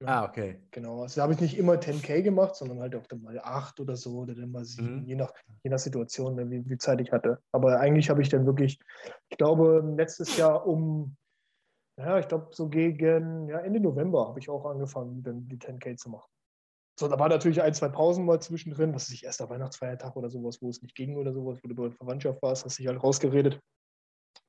Ah, 0.06 0.26
okay. 0.26 0.60
Genau. 0.72 1.04
Also 1.04 1.16
da 1.16 1.24
habe 1.24 1.34
ich 1.34 1.40
nicht 1.40 1.58
immer 1.58 1.76
10K 1.80 2.22
gemacht, 2.22 2.56
sondern 2.56 2.80
halt 2.80 2.96
auch 2.96 3.08
dann 3.08 3.22
mal 3.22 3.40
8 3.40 3.80
oder 3.80 3.96
so 3.96 4.20
oder 4.20 4.36
dann 4.36 4.52
mal 4.52 4.66
7, 4.66 5.02
mhm. 5.02 5.06
je, 5.06 5.16
nach, 5.16 5.32
je 5.64 5.70
nach 5.70 5.80
Situation, 5.80 6.36
ne, 6.36 6.50
wie, 6.50 6.70
wie, 6.70 6.78
Zeit 6.78 7.00
ich 7.00 7.12
hatte. 7.12 7.40
Aber 7.52 7.80
eigentlich 7.80 8.10
habe 8.10 8.22
ich 8.22 8.30
dann 8.30 8.46
wirklich, 8.46 8.80
ich 9.30 9.38
glaube, 9.38 9.82
letztes 9.96 10.36
Jahr 10.36 10.68
um 10.68 11.16
ja, 11.98 12.18
ich 12.18 12.28
glaube, 12.28 12.50
so 12.52 12.70
gegen 12.70 13.50
ja, 13.50 13.60
Ende 13.60 13.80
November 13.80 14.28
habe 14.28 14.40
ich 14.40 14.50
auch 14.50 14.66
angefangen, 14.66 15.22
dann 15.24 15.48
die 15.48 15.58
10K 15.58 15.96
zu 15.96 16.10
machen. 16.10 16.30
So, 17.00 17.08
da 17.08 17.20
war 17.20 17.30
natürlich 17.30 17.62
ein, 17.62 17.74
zwei 17.74 17.90
Pausen 17.90 18.26
mal 18.26 18.40
zwischendrin, 18.40 18.94
was 18.94 19.10
ich 19.10 19.24
erst 19.24 19.40
der 19.40 19.50
Weihnachtsfeiertag 19.50 20.16
oder 20.16 20.30
sowas, 20.30 20.62
wo 20.62 20.70
es 20.70 20.82
nicht 20.82 20.96
ging 20.96 21.18
oder 21.18 21.34
sowas, 21.34 21.60
wo 21.64 21.68
du 21.68 21.76
bei 21.76 21.84
der 21.84 21.92
Verwandtschaft 21.98 22.42
warst, 22.42 22.66
hast 22.66 22.80
dich 22.80 22.88
halt 22.88 23.02
rausgeredet. 23.02 23.60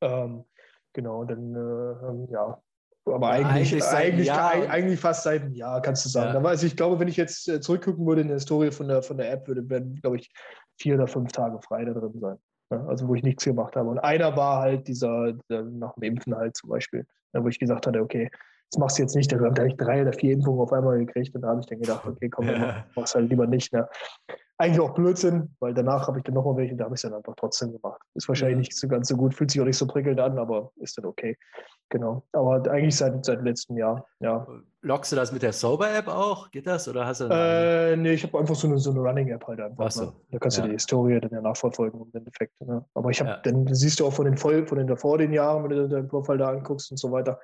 Ähm, 0.00 0.44
genau, 0.92 1.24
dann, 1.24 1.54
äh, 1.54 2.06
ähm, 2.06 2.28
ja, 2.30 2.62
aber 3.06 3.28
eigentlich, 3.28 3.85
eigentlich, 3.85 4.32
eigentlich, 4.32 4.70
eigentlich, 4.70 5.01
fast 5.01 5.24
seit 5.24 5.43
einem 5.43 5.55
Jahr, 5.55 5.82
kannst 5.82 6.05
du 6.05 6.09
sagen. 6.09 6.43
Ja. 6.43 6.48
Also 6.48 6.66
ich 6.66 6.76
glaube, 6.76 6.98
wenn 6.98 7.09
ich 7.09 7.16
jetzt 7.16 7.48
äh, 7.48 7.60
zurückgucken 7.60 8.06
würde 8.06 8.22
in 8.22 8.28
der 8.28 8.36
Historie 8.36 8.70
von 8.70 8.89
der, 8.89 9.02
von 9.02 9.18
der 9.18 9.31
App, 9.31 9.47
würde, 9.47 9.68
werden, 9.68 9.97
glaube 10.01 10.16
ich, 10.16 10.31
vier 10.78 10.94
oder 10.94 11.06
fünf 11.06 11.32
Tage 11.32 11.60
frei 11.62 11.85
da 11.85 11.93
drin 11.93 12.18
sein. 12.18 12.39
Also 12.70 13.06
wo 13.06 13.14
ich 13.14 13.22
nichts 13.22 13.44
gemacht 13.44 13.76
habe. 13.76 13.90
Und 13.90 13.98
einer 13.98 14.36
war 14.36 14.60
halt 14.60 14.89
dieser, 14.89 15.32
dieser 15.32 15.62
nach 15.64 15.94
dem 15.94 16.02
Impfen 16.05 16.35
halt 16.35 16.56
zum 16.56 16.70
Beispiel, 16.70 17.06
wo 17.32 17.47
ich 17.48 17.59
gesagt 17.59 17.86
hatte, 17.86 18.01
okay, 18.01 18.31
das 18.70 18.78
machst 18.78 18.98
du 18.98 19.02
jetzt 19.02 19.14
nicht. 19.14 19.31
Da 19.31 19.39
habe 19.39 19.68
ich 19.68 19.76
drei 19.76 20.02
oder 20.02 20.12
vier 20.12 20.32
Impfungen 20.32 20.60
auf 20.60 20.72
einmal 20.72 20.98
gekriegt 20.98 21.35
und 21.35 21.43
da 21.43 21.48
habe 21.48 21.60
ich 21.60 21.66
dann 21.66 21.81
gedacht, 21.81 22.06
okay, 22.06 22.28
komm, 22.28 22.48
ja. 22.48 22.85
mach's 22.97 23.14
halt 23.14 23.28
lieber 23.28 23.47
nicht. 23.47 23.72
Ne? 23.72 23.86
Eigentlich 24.56 24.81
auch 24.81 24.94
Blödsinn, 24.94 25.55
weil 25.59 25.74
danach 25.74 26.06
habe 26.06 26.18
ich 26.18 26.24
dann 26.24 26.35
nochmal 26.35 26.56
welche, 26.56 26.76
da 26.76 26.85
habe 26.85 26.94
ich 26.94 26.98
es 26.98 27.02
dann 27.02 27.14
einfach 27.14 27.35
trotzdem 27.36 27.72
gemacht. 27.72 28.01
Ist 28.14 28.28
wahrscheinlich 28.28 28.55
ja. 28.55 28.59
nicht 28.59 28.76
so 28.76 28.86
ganz 28.86 29.09
so 29.09 29.16
gut, 29.16 29.35
fühlt 29.35 29.51
sich 29.51 29.60
auch 29.60 29.64
nicht 29.64 29.76
so 29.76 29.86
prickelnd 29.86 30.20
an, 30.20 30.39
aber 30.39 30.70
ist 30.76 30.97
dann 30.97 31.06
okay. 31.06 31.36
Genau. 31.89 32.24
Aber 32.32 32.70
eigentlich 32.70 32.97
seit, 32.97 33.24
seit 33.24 33.43
letztem 33.43 33.76
Jahr, 33.76 34.06
ja. 34.20 34.47
Lockst 34.82 35.10
du 35.10 35.16
das 35.16 35.32
mit 35.32 35.43
der 35.43 35.52
Sober-App 35.52 36.09
auch? 36.09 36.51
Geht 36.51 36.66
das? 36.66 36.86
Oder 36.89 37.06
hast 37.06 37.20
du 37.20 37.28
äh, 37.31 37.97
nee, 37.97 38.12
ich 38.12 38.22
habe 38.22 38.39
einfach 38.39 38.55
so 38.55 38.68
eine, 38.68 38.78
so 38.78 38.90
eine 38.90 39.01
Running-App 39.01 39.47
halt 39.47 39.60
einfach. 39.60 39.90
So. 39.90 40.05
Ne? 40.05 40.12
Da 40.31 40.39
kannst 40.39 40.59
ja. 40.59 40.62
du 40.62 40.68
die 40.68 40.74
Historie 40.74 41.20
dann 41.20 41.31
ja 41.32 41.40
nachverfolgen 41.40 42.01
im 42.01 42.10
Endeffekt. 42.12 42.60
Ne? 42.60 42.85
Aber 42.94 43.10
ich 43.10 43.20
habe, 43.20 43.31
ja. 43.31 43.36
dann 43.39 43.66
siehst 43.74 43.98
du 43.98 44.06
auch 44.06 44.12
von 44.12 44.26
den 44.26 44.36
Voll, 44.36 44.66
von 44.66 44.78
den 44.78 44.86
davor 44.86 45.18
den 45.18 45.32
Jahren, 45.32 45.64
wenn 45.64 45.70
du 45.70 45.89
deinen 45.89 46.09
Profil 46.09 46.39
da 46.39 46.51
anguckst 46.51 46.90
und 46.90 46.97
so 46.97 47.10
weiter. 47.10 47.40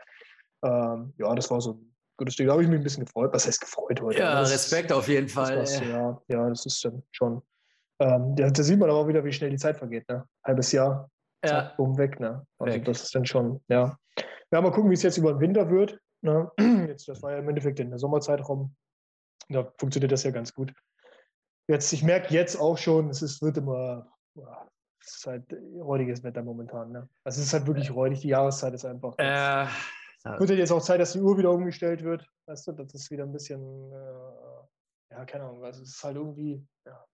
Ähm, 0.62 1.12
ja, 1.18 1.34
das 1.34 1.50
war 1.50 1.60
so 1.60 1.72
ein 1.72 1.89
gutes 2.20 2.36
Ding. 2.36 2.46
Da 2.46 2.52
habe 2.52 2.62
ich 2.62 2.68
mich 2.68 2.78
ein 2.78 2.84
bisschen 2.84 3.04
gefreut. 3.04 3.32
Was 3.32 3.46
heißt 3.46 3.60
gefreut 3.60 4.00
heute? 4.00 4.20
Ja, 4.20 4.40
das, 4.40 4.52
Respekt 4.52 4.92
auf 4.92 5.08
jeden 5.08 5.28
Fall. 5.28 5.58
Was, 5.58 5.80
ja, 5.80 6.20
ja, 6.28 6.48
das 6.48 6.66
ist 6.66 6.84
dann 6.84 7.02
schon. 7.10 7.42
Ähm, 7.98 8.36
da, 8.36 8.48
da, 8.50 8.62
sieht 8.62 8.78
man 8.78 8.88
aber 8.88 9.00
auch 9.00 9.08
wieder, 9.08 9.24
wie 9.24 9.32
schnell 9.32 9.50
die 9.50 9.56
Zeit 9.56 9.76
vergeht. 9.76 10.08
Ne? 10.08 10.24
Halbes 10.44 10.72
Jahr, 10.72 11.10
ja. 11.44 11.74
Zack, 11.76 11.78
weg. 11.78 12.20
Ne? 12.20 12.46
Also 12.58 12.76
weg. 12.76 12.84
das 12.84 13.02
ist 13.02 13.14
dann 13.14 13.26
schon, 13.26 13.60
ja. 13.68 13.96
Ja, 14.52 14.60
mal 14.60 14.70
gucken, 14.70 14.90
wie 14.90 14.94
es 14.94 15.02
jetzt 15.02 15.18
über 15.18 15.32
den 15.32 15.40
Winter 15.40 15.70
wird. 15.70 15.98
Ne? 16.22 16.50
Jetzt, 16.88 17.08
das 17.08 17.22
war 17.22 17.32
ja 17.32 17.38
im 17.38 17.48
Endeffekt 17.48 17.80
in 17.80 17.88
der 17.88 17.98
Sommerzeitraum. 17.98 18.74
Da 19.48 19.72
funktioniert 19.78 20.12
das 20.12 20.22
ja 20.24 20.32
ganz 20.32 20.52
gut. 20.52 20.72
Jetzt, 21.68 21.92
ich 21.92 22.02
merke 22.02 22.34
jetzt 22.34 22.56
auch 22.56 22.76
schon, 22.76 23.10
es 23.10 23.22
ist, 23.22 23.40
wird 23.42 23.56
immer, 23.56 24.06
es 25.00 25.16
ist 25.16 25.26
halt 25.26 25.44
räudiges 25.76 26.22
Wetter 26.24 26.42
momentan. 26.42 26.90
Ne? 26.90 27.08
Also 27.24 27.40
es 27.40 27.46
ist 27.46 27.52
halt 27.52 27.66
wirklich 27.66 27.94
räudig, 27.94 28.20
die 28.20 28.28
Jahreszeit 28.28 28.74
ist 28.74 28.84
einfach. 28.84 29.14
Äh, 29.18 29.66
wird 30.24 30.50
jetzt 30.50 30.72
auch 30.72 30.82
Zeit, 30.82 31.00
dass 31.00 31.12
die 31.12 31.20
Uhr 31.20 31.38
wieder 31.38 31.50
umgestellt 31.50 32.02
wird. 32.02 32.26
Weißt 32.46 32.66
du, 32.66 32.72
das 32.72 32.92
ist 32.94 33.10
wieder 33.10 33.24
ein 33.24 33.32
bisschen, 33.32 33.92
äh, 33.92 35.14
ja, 35.14 35.24
keine 35.24 35.44
Ahnung, 35.44 35.64
also 35.64 35.82
es 35.82 35.90
ist 35.90 36.04
halt 36.04 36.16
irgendwie, 36.16 36.66
ja, 36.86 37.04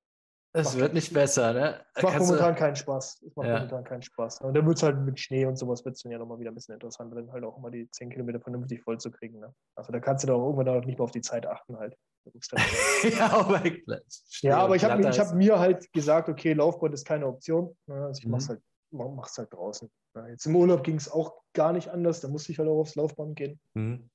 es 0.57 0.79
wird 0.79 0.95
nicht 0.95 1.13
besser, 1.13 1.53
ne? 1.53 1.85
Es 1.95 2.03
macht 2.03 2.15
Kannst 2.15 2.29
momentan 2.29 2.55
du... 2.55 2.59
keinen 2.59 2.77
Spaß. 2.77 3.23
Es 3.27 3.37
macht 3.37 3.47
ja. 3.47 3.55
momentan 3.57 3.85
keinen 3.85 4.03
Spaß. 4.03 4.41
Und 4.41 4.55
dann 4.55 4.67
wird 4.67 4.79
es 4.79 4.83
halt 4.83 4.99
mit 4.99 5.21
Schnee 5.21 5.45
und 5.45 5.57
sowas 5.57 5.85
wird 5.85 5.97
es 5.97 6.03
dann 6.03 6.13
ja 6.13 6.19
nochmal 6.19 6.39
wieder 6.39 6.51
ein 6.51 6.55
bisschen 6.55 6.73
interessant, 6.73 7.15
dann 7.15 7.31
halt 7.31 7.45
auch 7.45 7.59
immer 7.59 7.71
die 7.71 7.91
10 7.91 8.09
Kilometer 8.09 8.41
vernünftig 8.41 8.83
voll 8.83 8.99
zu 8.99 9.11
kriegen. 9.11 9.39
Ne? 9.39 9.55
Also 9.75 9.93
da 9.93 10.01
kannst 10.01 10.25
du 10.25 10.29
doch 10.29 10.43
irgendwann 10.43 10.69
auch 10.69 10.85
nicht 10.85 10.99
mehr 10.99 11.05
auf 11.05 11.11
die 11.11 11.21
Zeit 11.21 11.47
achten 11.47 11.77
halt. 11.77 11.95
ja, 12.25 13.31
aber, 13.33 13.63
ja, 14.41 14.59
aber 14.59 14.77
ich 14.77 14.85
habe 14.85 15.07
hab 15.07 15.35
mir 15.35 15.59
halt 15.59 15.93
gesagt, 15.93 16.29
okay, 16.29 16.55
Laufband 16.55 16.95
ist 16.95 17.07
keine 17.07 17.27
Option. 17.27 17.77
Ne? 17.87 18.07
Also 18.07 18.21
ich 18.21 18.25
mhm. 18.25 18.33
mach's 18.33 18.49
halt, 18.49 18.63
mach's 18.91 19.39
halt 19.39 19.53
draußen. 19.53 19.91
Jetzt 20.29 20.47
im 20.47 20.57
Urlaub 20.57 20.83
ging 20.83 20.97
es 20.97 21.11
auch 21.11 21.35
gar 21.53 21.73
nicht 21.73 21.89
anders, 21.89 22.21
da 22.21 22.29
musste 22.29 22.53
ich 22.53 22.59
halt 22.59 22.69
auch 22.69 22.81
aufs 22.81 22.95
Laufband 22.95 23.37
gehen. 23.37 23.61
Mhm. 23.75 24.09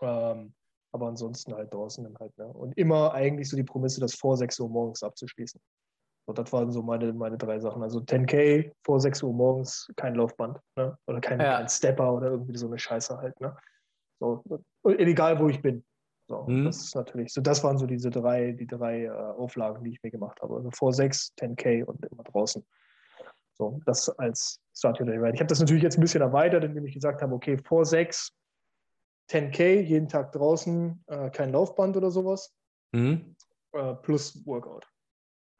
Ähm, 0.00 0.54
aber 0.92 1.08
ansonsten 1.08 1.54
halt 1.54 1.72
draußen 1.74 2.04
dann 2.04 2.16
halt. 2.18 2.36
Ne? 2.38 2.46
Und 2.46 2.76
immer 2.78 3.12
eigentlich 3.12 3.48
so 3.50 3.56
die 3.56 3.64
Prämisse, 3.64 4.00
das 4.00 4.14
vor 4.14 4.36
6 4.36 4.58
Uhr 4.60 4.68
morgens 4.68 5.02
abzuschließen. 5.02 5.60
Und 6.28 6.38
das 6.38 6.52
waren 6.52 6.72
so 6.72 6.82
meine, 6.82 7.12
meine 7.12 7.38
drei 7.38 7.60
Sachen. 7.60 7.82
Also 7.82 8.00
10K 8.00 8.72
vor 8.82 9.00
6 9.00 9.22
Uhr 9.22 9.32
morgens, 9.32 9.88
kein 9.96 10.14
Laufband, 10.14 10.58
ne? 10.76 10.96
Oder 11.06 11.20
kein, 11.20 11.38
ja. 11.38 11.58
kein 11.58 11.68
Stepper 11.68 12.14
oder 12.14 12.30
irgendwie 12.30 12.56
so 12.56 12.66
eine 12.66 12.78
Scheiße 12.78 13.16
halt, 13.16 13.38
ne? 13.40 13.56
So, 14.18 14.42
egal 14.84 15.38
wo 15.38 15.48
ich 15.48 15.60
bin. 15.60 15.84
So, 16.28 16.44
mhm. 16.44 16.64
das 16.64 16.78
ist 16.78 16.94
natürlich, 16.96 17.32
so 17.32 17.40
das 17.40 17.62
waren 17.62 17.78
so 17.78 17.86
diese 17.86 18.10
drei, 18.10 18.52
die 18.52 18.66
drei 18.66 19.04
äh, 19.04 19.10
Auflagen, 19.10 19.84
die 19.84 19.90
ich 19.90 20.02
mir 20.02 20.10
gemacht 20.10 20.40
habe. 20.42 20.56
Also 20.56 20.70
vor 20.72 20.92
6, 20.92 21.34
10K 21.38 21.84
und 21.84 22.04
immer 22.06 22.24
draußen. 22.24 22.66
So, 23.58 23.80
das 23.86 24.08
als 24.18 24.60
Start 24.74 25.00
Ich 25.00 25.06
habe 25.06 25.46
das 25.46 25.60
natürlich 25.60 25.82
jetzt 25.82 25.96
ein 25.96 26.02
bisschen 26.02 26.20
erweitert, 26.20 26.64
indem 26.64 26.84
ich 26.84 26.94
gesagt 26.94 27.22
habe, 27.22 27.34
okay, 27.34 27.56
vor 27.58 27.84
6 27.84 28.32
10K, 29.30 29.80
jeden 29.80 30.08
Tag 30.08 30.32
draußen, 30.32 31.02
äh, 31.08 31.30
kein 31.30 31.52
Laufband 31.52 31.96
oder 31.96 32.10
sowas, 32.10 32.54
mhm. 32.92 33.34
äh, 33.72 33.94
plus 33.94 34.46
Workout. 34.46 34.86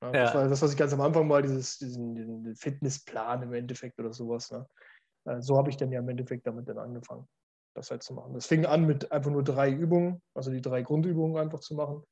Ja, 0.02 0.12
ja. 0.12 0.24
Das 0.24 0.34
war 0.34 0.48
das, 0.48 0.62
was 0.62 0.72
ich 0.72 0.78
ganz 0.78 0.92
am 0.92 1.00
Anfang 1.00 1.26
mal, 1.26 1.42
dieses, 1.42 1.78
diesen, 1.78 2.14
diesen 2.14 2.54
Fitnessplan 2.54 3.42
im 3.42 3.52
Endeffekt 3.52 3.98
oder 3.98 4.12
sowas. 4.12 4.50
Ne? 4.50 4.68
Äh, 5.24 5.40
so 5.40 5.56
habe 5.56 5.70
ich 5.70 5.76
dann 5.76 5.90
ja 5.90 6.00
im 6.00 6.08
Endeffekt 6.08 6.46
damit 6.46 6.68
dann 6.68 6.78
angefangen, 6.78 7.26
das 7.74 7.90
halt 7.90 8.02
zu 8.02 8.14
machen. 8.14 8.34
Das 8.34 8.46
fing 8.46 8.66
an 8.66 8.86
mit 8.86 9.10
einfach 9.10 9.30
nur 9.30 9.42
drei 9.42 9.70
Übungen, 9.70 10.22
also 10.34 10.50
die 10.50 10.60
drei 10.60 10.82
Grundübungen 10.82 11.36
einfach 11.36 11.60
zu 11.60 11.74
machen. 11.74 12.04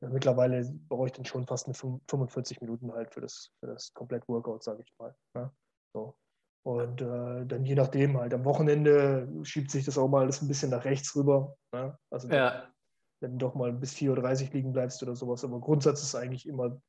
Ja, 0.00 0.08
mittlerweile 0.10 0.64
brauche 0.88 1.06
ich 1.06 1.12
dann 1.12 1.24
schon 1.24 1.46
fast 1.46 1.66
eine 1.66 1.74
45 1.74 2.60
Minuten 2.60 2.92
halt 2.92 3.12
für 3.12 3.20
das, 3.20 3.50
für 3.58 3.66
das 3.66 3.92
Komplett-Workout, 3.94 4.62
sage 4.62 4.82
ich 4.82 4.94
mal. 4.98 5.14
Ne? 5.34 5.50
So. 5.92 6.16
Und 6.64 7.00
äh, 7.00 7.46
dann 7.46 7.64
je 7.64 7.74
nachdem 7.74 8.18
halt, 8.18 8.34
am 8.34 8.44
Wochenende 8.44 9.28
schiebt 9.42 9.70
sich 9.70 9.84
das 9.84 9.98
auch 9.98 10.08
mal 10.08 10.22
alles 10.22 10.42
ein 10.42 10.48
bisschen 10.48 10.70
nach 10.70 10.84
rechts 10.84 11.16
rüber. 11.16 11.56
Ne? 11.72 11.98
Also 12.10 12.28
ja. 12.28 12.70
wenn 13.20 13.32
du 13.32 13.46
doch 13.46 13.54
mal 13.54 13.72
bis 13.72 13.94
4.30 13.94 14.48
Uhr 14.48 14.52
liegen 14.52 14.72
bleibst 14.72 15.02
oder 15.02 15.16
sowas. 15.16 15.42
Aber 15.44 15.60
Grundsatz 15.60 16.02
ist 16.02 16.14
eigentlich 16.14 16.46
immer 16.46 16.80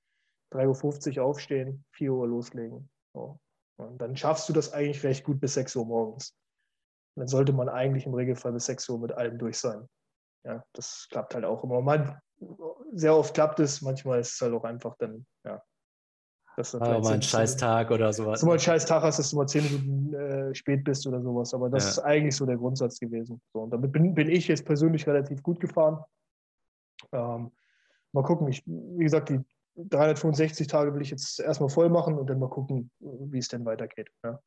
3.50 0.54 1.18
Uhr 1.18 1.26
aufstehen, 1.26 1.86
4 1.94 2.14
Uhr 2.14 2.28
loslegen. 2.28 2.90
So. 3.14 3.40
Und 3.80 4.00
dann 4.00 4.16
schaffst 4.16 4.50
du 4.50 4.54
das 4.54 4.74
eigentlich 4.74 5.04
recht 5.04 5.24
gut 5.24 5.40
bis 5.40 5.54
6 5.54 5.76
Uhr 5.78 5.86
morgens. 5.86 6.36
Und 7.16 7.22
dann 7.22 7.28
sollte 7.28 7.54
man 7.54 7.70
eigentlich 7.70 8.06
im 8.06 8.14
Regelfall 8.14 8.52
bis 8.52 8.66
6 8.66 8.90
Uhr 8.90 9.00
mit 9.00 9.14
allem 9.14 9.38
durch 9.38 9.58
sein. 9.58 9.88
Ja, 10.46 10.64
das 10.74 11.08
klappt 11.10 11.36
halt 11.36 11.46
auch 11.46 11.64
immer. 11.64 11.82
Man, 11.82 12.20
sehr 12.94 13.16
oft 13.16 13.34
klappt 13.34 13.60
es, 13.60 13.82
manchmal 13.82 14.20
ist 14.20 14.34
es 14.34 14.42
halt 14.42 14.54
auch 14.54 14.64
einfach 14.64 14.96
dann, 14.98 15.26
ja, 15.46 15.62
dass 16.60 16.72
du 16.72 16.80
ah, 16.80 17.00
mal 17.00 17.14
einen 17.14 17.22
scheiß 17.22 17.56
Tag 17.56 17.90
oder 17.90 18.12
sowas. 18.12 18.34
Dass 18.34 18.40
du 18.42 18.46
mal 18.48 18.52
einen 18.54 18.60
scheiß 18.60 18.86
Tag 18.86 19.02
hast, 19.04 19.18
dass 19.18 19.30
du 19.30 19.38
mal 19.38 19.48
zehn 19.48 19.64
Minuten 19.64 20.14
äh, 20.14 20.54
spät 20.54 20.84
bist 20.84 21.08
oder 21.08 21.22
sowas. 21.22 21.54
Aber 21.54 21.70
das 21.70 21.86
ja. 21.86 21.90
ist 21.92 22.00
eigentlich 22.00 22.36
so 22.36 22.46
der 22.46 22.58
Grundsatz 22.58 23.00
gewesen. 23.00 23.42
So, 23.54 23.62
und 23.62 23.70
damit 23.70 23.94
bin, 23.94 24.14
bin 24.14 24.30
ich 24.30 24.50
jetzt 24.50 24.66
persönlich 24.66 25.08
relativ 25.08 25.42
gut 25.42 25.62
gefahren. 25.62 26.04
Ähm, 27.14 27.52
mal 28.12 28.24
gucken. 28.24 28.50
Ich, 28.50 28.62
wie 28.66 29.06
gesagt, 29.06 29.30
die 29.30 29.40
365 29.76 30.68
Tage 30.68 30.94
will 30.94 31.02
ich 31.02 31.12
jetzt 31.12 31.40
erstmal 31.40 31.70
voll 31.70 31.88
machen 31.90 32.18
und 32.18 32.30
dann 32.30 32.40
mal 32.40 32.50
gucken, 32.50 32.92
wie 33.00 33.40
es 33.40 33.48
denn 33.48 33.64
weitergeht. 33.64 34.10
Ja. 34.26 34.42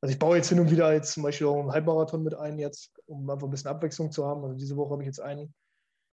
Also 0.00 0.12
ich 0.12 0.20
baue 0.20 0.36
jetzt 0.36 0.50
hin 0.50 0.60
und 0.60 0.70
wieder 0.70 0.92
jetzt 0.92 1.14
zum 1.14 1.24
Beispiel 1.24 1.48
auch 1.48 1.58
einen 1.58 1.72
Halbmarathon 1.72 2.22
mit 2.22 2.34
ein 2.34 2.60
jetzt, 2.60 2.92
um 3.06 3.28
einfach 3.28 3.48
ein 3.48 3.50
bisschen 3.50 3.70
Abwechslung 3.70 4.12
zu 4.12 4.24
haben. 4.24 4.44
Also 4.44 4.54
diese 4.54 4.76
Woche 4.76 4.92
habe 4.92 5.02
ich 5.02 5.06
jetzt 5.06 5.20
einen 5.20 5.52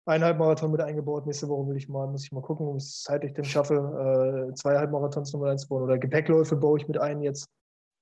einen 0.06 0.24
Halbmarathon 0.24 0.70
mit 0.70 0.80
eingebaut. 0.80 1.26
Nächste 1.26 1.48
Woche 1.48 1.68
will 1.68 1.76
ich 1.76 1.88
mal, 1.88 2.06
muss 2.06 2.24
ich 2.24 2.32
mal 2.32 2.42
gucken, 2.42 2.66
ob 2.66 2.76
ich 2.76 2.84
es 2.84 3.02
zeitlich 3.02 3.34
denn 3.34 3.44
schaffe, 3.44 4.48
äh, 4.50 4.54
zwei 4.54 4.76
Halbmarathons 4.76 5.32
nochmal 5.32 5.50
einzubauen. 5.50 5.84
Oder 5.84 5.98
Gepäckläufe 5.98 6.56
baue 6.56 6.78
ich 6.78 6.88
mit 6.88 6.98
ein 6.98 7.22
jetzt. 7.22 7.48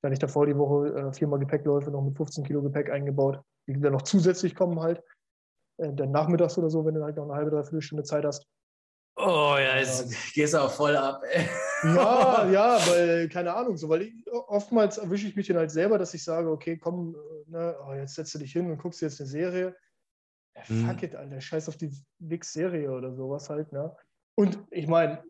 Da 0.01 0.07
hatte 0.07 0.15
ich 0.15 0.19
davor 0.21 0.47
die 0.47 0.57
Woche 0.57 0.89
äh, 0.95 1.13
viermal 1.13 1.41
Gepäckläufe 1.41 1.91
noch 1.91 2.03
mit 2.03 2.17
15 2.17 2.45
Kilo 2.45 2.63
Gepäck 2.63 2.91
eingebaut, 2.91 3.41
die 3.67 3.79
dann 3.81 3.93
noch 3.93 4.03
zusätzlich 4.03 4.55
kommen 4.55 4.81
halt. 4.81 5.03
Äh, 5.79 5.93
dann 5.93 6.13
nachmittags 6.13 6.57
oder 6.57 6.71
so, 6.71 6.85
wenn 6.85 6.95
du 6.95 7.03
halt 7.03 7.17
noch 7.17 7.25
eine 7.25 7.35
halbe, 7.35 7.51
dreiviertel 7.51 7.83
Stunde 7.83 8.05
Zeit 8.05 8.25
hast. 8.25 8.47
Oh 9.17 9.57
ja, 9.59 9.77
jetzt 9.79 10.05
ähm, 10.05 10.17
gehst 10.33 10.55
du 10.55 10.59
auch 10.59 10.71
voll 10.71 10.97
ab. 10.97 11.23
Ey. 11.33 11.49
Ja, 11.83 12.49
ja, 12.53 12.79
weil, 12.89 13.29
keine 13.29 13.53
Ahnung, 13.53 13.77
so, 13.77 13.89
weil 13.89 14.03
ich, 14.03 14.13
oftmals 14.47 14.99
erwische 14.99 15.27
ich 15.27 15.35
mich 15.35 15.49
dann 15.49 15.57
halt 15.57 15.73
selber, 15.73 15.99
dass 15.99 16.15
ich 16.15 16.23
sage, 16.23 16.49
okay, 16.49 16.77
komm, 16.77 17.17
äh, 17.17 17.51
ne, 17.51 17.77
oh, 17.85 17.95
jetzt 17.95 18.15
setzt 18.15 18.33
du 18.37 18.39
dich 18.39 18.53
hin 18.53 18.71
und 18.71 18.79
guckst 18.79 19.03
jetzt 19.03 19.21
eine 19.21 19.29
Serie 19.29 19.75
ja, 20.59 20.87
fuck 20.87 20.97
mhm. 20.97 21.05
it, 21.05 21.15
Alter, 21.15 21.41
scheiß 21.41 21.69
auf 21.69 21.77
die 21.77 21.91
Wix-Serie 22.19 22.91
oder 22.91 23.15
sowas 23.15 23.49
halt, 23.51 23.73
ne? 23.73 23.95
Und 24.37 24.59
ich 24.71 24.87
meine, 24.87 25.23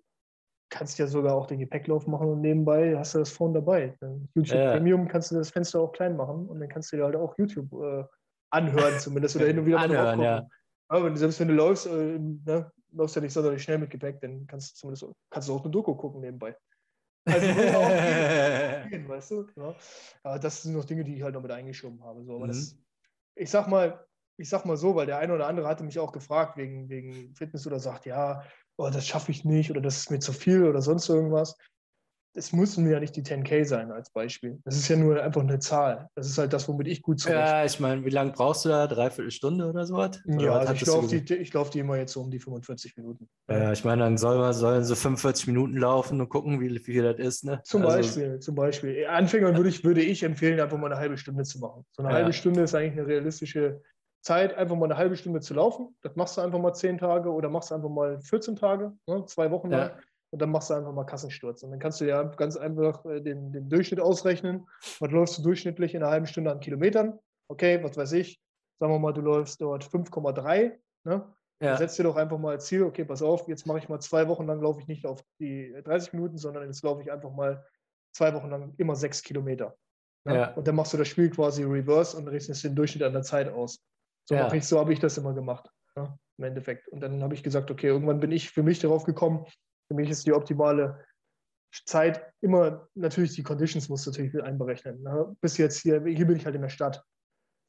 kannst 0.71 0.99
ja 0.99 1.07
sogar 1.07 1.35
auch 1.35 1.47
den 1.47 1.59
Gepäcklauf 1.61 2.07
machen 2.07 2.29
und 2.29 2.41
nebenbei 2.41 2.97
hast 2.97 3.15
du 3.15 3.19
das 3.19 3.31
Phone 3.31 3.55
dabei. 3.55 3.97
YouTube 4.35 4.59
ja. 4.59 4.73
Premium 4.73 5.09
kannst 5.09 5.31
du 5.31 5.37
das 5.37 5.51
Fenster 5.51 5.81
auch 5.81 5.93
klein 5.93 6.17
machen 6.17 6.47
und 6.47 6.61
dann 6.61 6.69
kannst 6.69 6.93
du 6.93 6.97
dir 6.97 7.05
halt 7.05 7.17
auch 7.17 7.37
YouTube 7.39 7.73
äh, 7.73 8.05
anhören 8.51 8.99
zumindest 8.99 9.37
oder 9.37 9.47
hin 9.47 9.59
und 9.59 9.67
wieder 9.67 9.81
anhören, 9.81 10.21
ja. 10.21 10.49
Aber 10.89 11.15
selbst 11.17 11.39
wenn 11.41 11.49
du 11.49 11.55
läufst, 11.55 11.87
äh, 11.87 12.19
ne, 12.19 12.71
läufst 12.93 13.17
ja 13.17 13.23
nicht 13.23 13.33
sonderlich 13.33 13.63
schnell 13.63 13.79
mit 13.79 13.91
Gepäck, 13.91 14.21
dann 14.21 14.47
kannst 14.47 14.73
du 14.73 14.75
zumindest 14.77 15.07
kannst 15.31 15.49
du 15.49 15.55
auch 15.55 15.63
eine 15.63 15.71
Doku 15.71 15.95
gucken 15.95 16.21
nebenbei. 16.21 16.57
Also 17.27 17.47
auch 17.47 17.89
gehen, 18.89 19.09
weißt 19.09 19.31
du? 19.33 19.47
Ja. 19.57 19.75
Aber 20.23 20.39
das 20.39 20.63
sind 20.63 20.73
noch 20.75 20.87
Dinge, 20.87 21.05
die 21.05 21.17
ich 21.17 21.23
halt 21.23 21.35
noch 21.35 21.43
mit 21.43 21.51
eingeschoben 21.51 22.03
habe. 22.03 22.25
So. 22.25 22.37
Aber 22.37 22.47
mhm. 22.47 22.49
das, 22.49 22.79
ich 23.35 23.51
sag 23.51 23.69
mal, 23.69 24.07
ich 24.39 24.49
sag 24.49 24.65
mal 24.65 24.77
so, 24.77 24.95
weil 24.95 25.07
der 25.07 25.19
eine 25.19 25.35
oder 25.35 25.49
andere 25.49 25.67
hatte 25.67 25.85
mich 25.85 25.99
auch 25.99 26.13
gefragt 26.13 26.57
wegen, 26.57 26.89
wegen 26.89 27.35
Fitness 27.35 27.67
oder 27.67 27.81
sagt, 27.81 28.07
ja, 28.07 28.43
oh, 28.77 28.89
das 28.91 29.07
schaffe 29.07 29.33
ich 29.33 29.45
nicht 29.45 29.71
oder 29.71 29.81
das 29.81 29.99
ist 29.99 30.11
mir 30.11 30.21
zu 30.21 30.33
viel 30.33 30.65
oder 30.65 30.81
sonst 30.81 31.09
irgendwas. 31.09 31.57
es 32.35 32.53
müssen 32.53 32.89
ja 32.89 33.01
nicht 33.01 33.17
die 33.17 33.23
10K 33.23 33.65
sein 33.65 33.91
als 33.91 34.11
Beispiel. 34.11 34.61
Das 34.65 34.77
ist 34.77 34.87
ja 34.87 34.95
nur 34.95 35.21
einfach 35.21 35.41
eine 35.41 35.59
Zahl. 35.59 36.09
Das 36.15 36.29
ist 36.29 36.39
halt 36.39 36.53
das, 36.53 36.69
womit 36.69 36.87
ich 36.87 37.03
gut 37.03 37.19
zurecht. 37.19 37.37
Ja, 37.37 37.65
ich 37.65 37.81
meine, 37.81 38.05
wie 38.05 38.11
lange 38.11 38.31
brauchst 38.31 38.65
du 38.65 38.69
da? 38.69 38.87
Dreiviertel 38.87 39.33
Stunde 39.33 39.69
oder 39.69 39.85
so 39.85 39.97
was? 39.97 40.21
Ja, 40.25 40.53
also 40.53 40.73
ich 40.73 40.87
laufe 40.87 41.09
die, 41.09 41.51
lauf 41.53 41.71
die 41.71 41.81
immer 41.81 41.97
jetzt 41.97 42.13
so 42.13 42.21
um 42.21 42.31
die 42.31 42.39
45 42.39 42.97
Minuten. 42.97 43.29
Ja, 43.51 43.73
ich 43.73 43.85
meine, 43.85 44.03
dann 44.05 44.19
soll 44.19 44.39
man, 44.39 44.53
sollen 44.53 44.85
so 44.85 44.95
45 44.95 45.49
Minuten 45.49 45.77
laufen 45.77 46.21
und 46.21 46.29
gucken, 46.29 46.61
wie, 46.61 46.71
wie 46.71 46.79
viel 46.79 47.03
das 47.03 47.19
ist. 47.19 47.45
Ne? 47.45 47.61
Zum 47.65 47.83
also, 47.83 47.97
Beispiel, 47.97 48.39
zum 48.39 48.55
Beispiel. 48.55 49.07
Anfängern 49.09 49.57
würde 49.57 49.71
ich, 49.71 49.83
würde 49.83 50.03
ich 50.03 50.23
empfehlen, 50.23 50.61
einfach 50.61 50.79
mal 50.79 50.93
eine 50.93 51.01
halbe 51.01 51.19
Stunde 51.19 51.43
zu 51.43 51.59
machen. 51.59 51.85
So 51.91 52.05
eine 52.05 52.13
ja. 52.13 52.19
halbe 52.19 52.33
Stunde 52.33 52.63
ist 52.63 52.77
eigentlich 52.77 52.93
eine 52.93 53.09
realistische 53.09 53.83
Zeit, 54.21 54.55
einfach 54.55 54.77
mal 54.77 54.87
eine 54.87 54.97
halbe 54.97 55.17
Stunde 55.17 55.41
zu 55.41 55.55
laufen. 55.55 55.97
Das 56.03 56.17
machst 56.17 56.37
du 56.37 56.41
einfach 56.41 56.59
mal 56.59 56.75
10 56.75 56.99
Tage 56.99 57.31
oder 57.33 57.49
machst 57.49 57.71
du 57.71 57.75
einfach 57.75 57.89
mal 57.89 58.21
14 58.21 58.57
Tage, 58.57 58.93
ne? 59.07 59.25
zwei 59.27 59.51
Wochen 59.51 59.71
lang. 59.71 59.91
Ja 59.91 59.99
und 60.31 60.43
dann 60.43 60.51
machst 60.51 60.71
du 60.71 60.75
einfach 60.75 60.93
mal 60.93 61.05
Kassensturz. 61.05 61.63
Und 61.63 61.71
dann 61.71 61.81
kannst 61.81 62.01
du 62.01 62.07
ja 62.07 62.23
ganz 62.23 62.57
einfach 62.57 63.05
äh, 63.07 63.21
den, 63.21 63.53
den 63.53 63.69
Durchschnitt 63.69 64.01
ausrechnen. 64.01 64.69
Was 65.01 65.11
läufst 65.11 65.39
du 65.39 65.43
durchschnittlich 65.43 65.95
in 65.95 66.03
einer 66.03 66.11
halben 66.11 66.27
Stunde 66.27 66.51
an 66.51 66.61
Kilometern? 66.61 67.19
Okay, 67.49 67.83
was 67.83 67.97
weiß 67.97 68.13
ich. 68.13 68.41
Sagen 68.79 68.93
wir 68.93 68.99
mal, 68.99 69.13
du 69.13 69.23
läufst 69.23 69.61
dort 69.61 69.85
5,3. 69.85 70.73
Ne? 71.05 71.35
Ja. 71.61 71.77
Setz 71.77 71.97
dir 71.97 72.05
doch 72.05 72.17
einfach 72.17 72.39
mal 72.39 72.53
als 72.53 72.67
Ziel, 72.67 72.83
okay, 72.83 73.05
pass 73.05 73.23
auf, 73.23 73.49
jetzt 73.49 73.67
mache 73.67 73.79
ich 73.79 73.89
mal 73.89 73.99
zwei 74.01 74.29
Wochen 74.29 74.47
lang, 74.47 74.61
laufe 74.61 74.81
ich 74.81 74.87
nicht 74.87 75.07
auf 75.07 75.25
die 75.41 75.75
30 75.83 76.13
Minuten, 76.13 76.39
sondern 76.39 76.65
jetzt 76.67 76.85
laufe 76.85 77.03
ich 77.03 77.11
einfach 77.11 77.33
mal 77.33 77.65
zwei 78.13 78.33
Wochen 78.35 78.51
lang 78.51 78.75
immer 78.77 78.95
sechs 78.95 79.23
Kilometer. 79.23 79.77
Ne? 80.25 80.35
Ja. 80.35 80.55
Und 80.55 80.69
dann 80.69 80.77
machst 80.77 80.93
du 80.93 80.99
das 80.99 81.09
Spiel 81.09 81.31
quasi 81.31 81.65
reverse 81.65 82.17
und 82.17 82.29
rechnest 82.29 82.63
den 82.63 82.77
Durchschnitt 82.77 83.03
an 83.03 83.13
der 83.13 83.23
Zeit 83.23 83.49
aus. 83.49 83.81
So, 84.29 84.35
ja. 84.35 84.53
ich, 84.53 84.67
so 84.67 84.79
habe 84.79 84.93
ich 84.93 84.99
das 84.99 85.17
immer 85.17 85.33
gemacht, 85.33 85.71
ne? 85.97 86.19
im 86.37 86.45
Endeffekt. 86.45 86.87
Und 86.89 87.01
dann 87.01 87.23
habe 87.23 87.33
ich 87.33 87.43
gesagt, 87.43 87.71
okay, 87.71 87.87
irgendwann 87.87 88.21
bin 88.21 88.31
ich 88.31 88.51
für 88.51 88.63
mich 88.63 88.79
darauf 88.79 89.05
gekommen, 89.05 89.47
für 89.87 89.95
mich 89.95 90.11
ist 90.11 90.27
die 90.27 90.35
optimale 90.35 91.03
Zeit 91.87 92.31
immer 92.43 92.89
natürlich 92.95 93.35
die 93.35 93.43
Conditions 93.43 93.89
musst 93.89 94.07
du 94.07 94.11
natürlich 94.11 94.35
mit 94.35 94.45
einberechnen. 94.45 95.03
Ne? 95.03 95.35
Bis 95.41 95.57
jetzt 95.57 95.79
hier, 95.79 96.05
hier 96.05 96.27
bin 96.27 96.37
ich 96.37 96.45
halt 96.45 96.55
in 96.55 96.63
der 96.63 96.69
Stadt. 96.69 97.03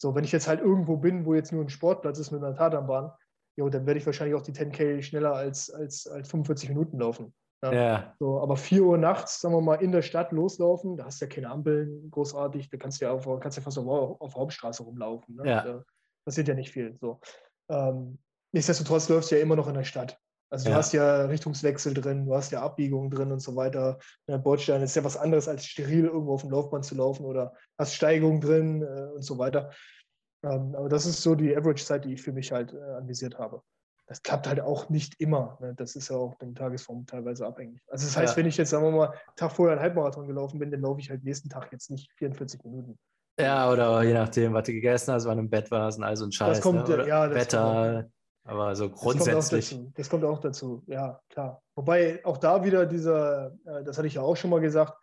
So, 0.01 0.15
wenn 0.15 0.25
ich 0.25 0.33
jetzt 0.33 0.49
halt 0.49 0.59
irgendwo 0.59 0.97
bin, 0.97 1.25
wo 1.25 1.33
jetzt 1.33 1.53
nur 1.53 1.63
ein 1.63 1.69
Sportplatz 1.69 2.19
ist 2.19 2.31
mit 2.31 2.43
einer 2.43 2.55
Tatanbahn, 2.55 3.11
jo, 3.57 3.69
dann 3.69 3.85
werde 3.85 3.99
ich 3.99 4.05
wahrscheinlich 4.05 4.35
auch 4.35 4.41
die 4.41 4.53
10K 4.53 5.01
schneller 5.01 5.33
als, 5.33 5.69
als, 5.69 6.07
als 6.07 6.29
45 6.29 6.69
Minuten 6.69 6.99
laufen. 6.99 7.33
Ja. 7.63 7.73
ja. 7.73 8.15
So, 8.19 8.41
aber 8.41 8.57
4 8.57 8.83
Uhr 8.83 8.97
nachts, 8.97 9.39
sagen 9.39 9.55
wir 9.55 9.61
mal, 9.61 9.81
in 9.81 9.93
der 9.93 10.01
Stadt 10.01 10.33
loslaufen, 10.33 10.97
da 10.97 11.05
hast 11.05 11.21
du 11.21 11.25
ja 11.25 11.29
keine 11.29 11.49
Ampeln 11.49 12.09
großartig, 12.11 12.69
da 12.69 12.77
kannst 12.77 12.99
du 12.99 13.05
ja, 13.05 13.11
auf, 13.11 13.27
kannst 13.39 13.57
ja 13.57 13.63
fast 13.63 13.77
auf, 13.77 14.21
auf 14.21 14.35
Hauptstraße 14.35 14.83
rumlaufen. 14.83 15.35
Ne? 15.35 15.49
Ja. 15.49 15.63
Da 15.63 15.83
passiert 16.25 16.47
ja 16.47 16.53
nicht 16.53 16.71
viel. 16.71 16.97
So. 16.99 17.19
Ähm, 17.69 18.19
nichtsdestotrotz 18.51 19.09
läufst 19.09 19.31
du 19.31 19.35
ja 19.35 19.41
immer 19.41 19.55
noch 19.55 19.67
in 19.67 19.75
der 19.75 19.83
Stadt. 19.83 20.19
Also 20.51 20.65
du 20.65 20.71
ja. 20.71 20.77
hast 20.77 20.93
ja 20.93 21.25
Richtungswechsel 21.25 21.93
drin, 21.93 22.25
du 22.25 22.35
hast 22.35 22.51
ja 22.51 22.61
Abbiegungen 22.63 23.11
drin 23.11 23.31
und 23.31 23.39
so 23.39 23.55
weiter. 23.55 23.99
Der 24.27 24.39
Bordstein 24.39 24.81
ist 24.81 24.95
ja 24.95 25.03
was 25.03 25.15
anderes 25.15 25.47
als 25.47 25.65
steril 25.65 26.05
irgendwo 26.05 26.33
auf 26.33 26.41
dem 26.41 26.49
Laufband 26.49 26.85
zu 26.85 26.95
laufen 26.95 27.25
oder 27.25 27.53
hast 27.77 27.93
Steigungen 27.93 28.41
drin 28.41 28.81
äh, 28.81 29.13
und 29.13 29.21
so 29.21 29.37
weiter. 29.37 29.71
Ähm, 30.43 30.75
aber 30.75 30.89
das 30.89 31.05
ist 31.05 31.21
so 31.21 31.35
die 31.35 31.55
Average-Zeit, 31.55 32.05
die 32.05 32.13
ich 32.13 32.21
für 32.21 32.31
mich 32.31 32.51
halt 32.51 32.73
äh, 32.73 32.93
anvisiert 32.97 33.37
habe. 33.37 33.61
Das 34.07 34.23
klappt 34.23 34.47
halt 34.47 34.59
auch 34.59 34.89
nicht 34.89 35.21
immer. 35.21 35.59
Ne? 35.61 35.75
Das 35.75 35.95
ist 35.95 36.09
ja 36.09 36.15
auch 36.15 36.33
den 36.35 36.55
Tagesform 36.55 37.05
teilweise 37.05 37.45
abhängig. 37.45 37.83
Also 37.87 38.07
das 38.07 38.17
heißt, 38.17 38.33
ja. 38.33 38.37
wenn 38.37 38.47
ich 38.47 38.57
jetzt, 38.57 38.71
sagen 38.71 38.83
wir 38.83 38.91
mal, 38.91 39.13
Tag 39.35 39.51
vorher 39.51 39.73
einen 39.73 39.83
Halbmarathon 39.83 40.25
gelaufen 40.25 40.57
bin, 40.57 40.71
dann 40.71 40.81
laufe 40.81 40.99
ich 40.99 41.11
halt 41.11 41.23
nächsten 41.23 41.49
Tag 41.49 41.71
jetzt 41.71 41.91
nicht 41.91 42.11
44 42.13 42.63
Minuten. 42.63 42.97
Ja, 43.39 43.71
oder 43.71 44.03
je 44.03 44.13
nachdem, 44.13 44.53
was 44.53 44.65
du 44.65 44.73
gegessen 44.73 45.13
hast, 45.13 45.25
wann 45.25 45.37
du 45.37 45.43
im 45.43 45.49
Bett 45.49 45.71
warst 45.71 45.97
und 45.97 46.03
all 46.03 46.17
so 46.17 46.25
ein 46.25 46.31
Scheiß. 46.31 46.57
Das 46.57 46.61
kommt, 46.61 46.87
ne? 46.87 47.07
ja, 47.07 47.27
das 47.27 47.35
Wetter. 47.35 47.93
Kommt, 48.03 48.13
aber 48.43 48.75
so 48.75 48.89
grundsätzlich. 48.89 49.69
Das 49.69 49.77
kommt, 49.77 49.99
das 49.99 50.09
kommt, 50.09 50.23
auch 50.25 50.39
dazu, 50.39 50.83
ja, 50.87 51.19
klar. 51.29 51.61
Wobei 51.75 52.19
auch 52.25 52.37
da 52.37 52.63
wieder 52.63 52.85
dieser, 52.85 53.53
äh, 53.65 53.83
das 53.83 53.97
hatte 53.97 54.07
ich 54.07 54.15
ja 54.15 54.21
auch 54.21 54.35
schon 54.35 54.49
mal 54.49 54.59
gesagt, 54.59 54.93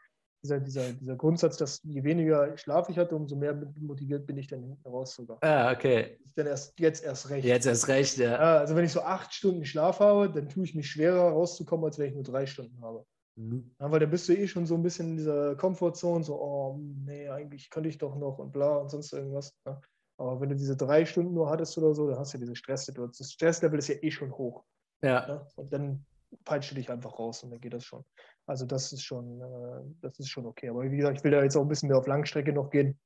dieser, 0.43 0.61
dieser, 0.61 0.93
dieser 0.93 1.17
Grundsatz, 1.17 1.57
dass 1.57 1.81
je 1.83 2.05
weniger 2.05 2.57
Schlaf 2.57 2.89
ich 2.89 2.99
hatte, 2.99 3.17
umso 3.17 3.37
mehr 3.37 3.55
motiviert 3.81 4.27
bin 4.27 4.37
ich 4.37 4.47
dann 4.47 4.63
hinten 4.63 4.89
raus 4.89 5.15
sogar. 5.15 5.39
Ah, 5.43 5.73
okay. 5.73 6.19
Dann 6.37 6.47
erst, 6.47 6.79
jetzt 6.79 7.05
erst 7.05 7.31
recht. 7.31 7.45
Jetzt 7.45 7.67
erst 7.67 7.89
recht, 7.89 8.17
ja. 8.19 8.37
Also 8.37 8.77
wenn 8.77 8.85
ich 8.85 8.93
so 8.93 9.01
acht 9.01 9.35
Stunden 9.35 9.65
Schlaf 9.65 10.01
habe, 10.01 10.31
dann 10.31 10.49
tue 10.49 10.65
ich 10.65 10.75
mich 10.75 10.91
schwerer 10.91 11.31
rauszukommen, 11.31 11.85
als 11.87 11.99
wenn 11.99 12.09
ich 12.09 12.15
nur 12.15 12.23
drei 12.23 12.47
Stunden 12.47 12.81
habe. 12.83 13.05
Mhm. 13.37 13.71
Ja, 13.79 13.91
weil 13.91 14.01
dann 14.01 14.11
bist 14.11 14.29
du 14.29 14.37
eh 14.37 14.47
schon 14.47 14.67
so 14.67 14.75
ein 14.75 14.83
bisschen 14.83 15.11
in 15.11 15.17
dieser 15.17 15.57
Komfortzone, 15.57 16.25
so, 16.25 16.41
oh, 16.41 16.79
nee, 16.79 17.29
eigentlich 17.29 17.71
könnte 17.71 17.89
ich 17.89 17.99
doch 17.99 18.17
noch 18.17 18.39
und 18.39 18.53
bla 18.53 18.77
und 18.77 18.91
sonst 18.91 19.13
irgendwas. 19.13 19.55
Ja. 19.67 19.81
Aber 20.19 20.41
wenn 20.41 20.49
du 20.49 20.57
diese 20.57 20.77
drei 20.77 21.05
Stunden 21.05 21.35
nur 21.35 21.51
hattest 21.51 21.77
oder 21.77 21.95
so, 21.95 22.09
dann 22.09 22.19
hast 22.19 22.33
du 22.33 22.39
diese 22.39 22.57
Stresssituation. 22.57 23.15
Das 23.19 23.33
Stresslevel 23.33 23.79
ist 23.79 23.89
ja 23.89 23.97
eh 24.01 24.11
schon 24.11 24.33
hoch. 24.33 24.65
Ja. 25.03 25.27
Ne? 25.27 25.47
Und 25.57 25.73
dann 25.73 26.07
peitscht 26.45 26.71
du 26.71 26.75
dich 26.77 26.91
einfach 26.91 27.19
raus 27.19 27.43
und 27.43 27.51
dann 27.51 27.61
geht 27.61 27.75
das 27.75 27.85
schon. 27.85 28.05
Also 28.47 28.65
das 28.65 28.93
ist 28.93 29.03
schon, 29.03 29.41
äh, 29.41 29.95
das 30.01 30.19
ist 30.19 30.29
schon 30.29 30.47
okay. 30.47 30.71
Aber 30.71 30.91
wie 30.91 30.97
gesagt, 30.97 31.19
ich 31.19 31.25
will 31.25 31.33
da 31.33 31.43
jetzt 31.43 31.57
auch 31.57 31.63
ein 31.63 31.69
bisschen 31.69 31.89
mehr 31.89 31.99
auf 31.99 32.07
Langstrecke 32.07 32.53
noch 32.53 32.71
gehen, 32.71 32.99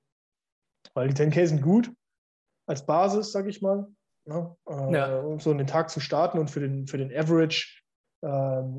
weil 0.95 1.09
die 1.09 1.15
10K 1.15 1.47
sind 1.47 1.63
gut 1.63 1.93
als 2.67 2.87
Basis, 2.87 3.33
sag 3.33 3.49
ich 3.49 3.61
mal. 3.61 3.89
Ne? 4.27 4.57
Äh, 4.69 4.93
ja. 4.95 5.21
Um 5.21 5.41
so 5.41 5.51
einen 5.51 5.67
Tag 5.67 5.91
zu 5.91 5.99
starten 5.99 6.39
und 6.39 6.51
für 6.51 6.61
den, 6.61 6.87
für 6.87 6.99
den 6.99 7.13
Average, 7.13 7.83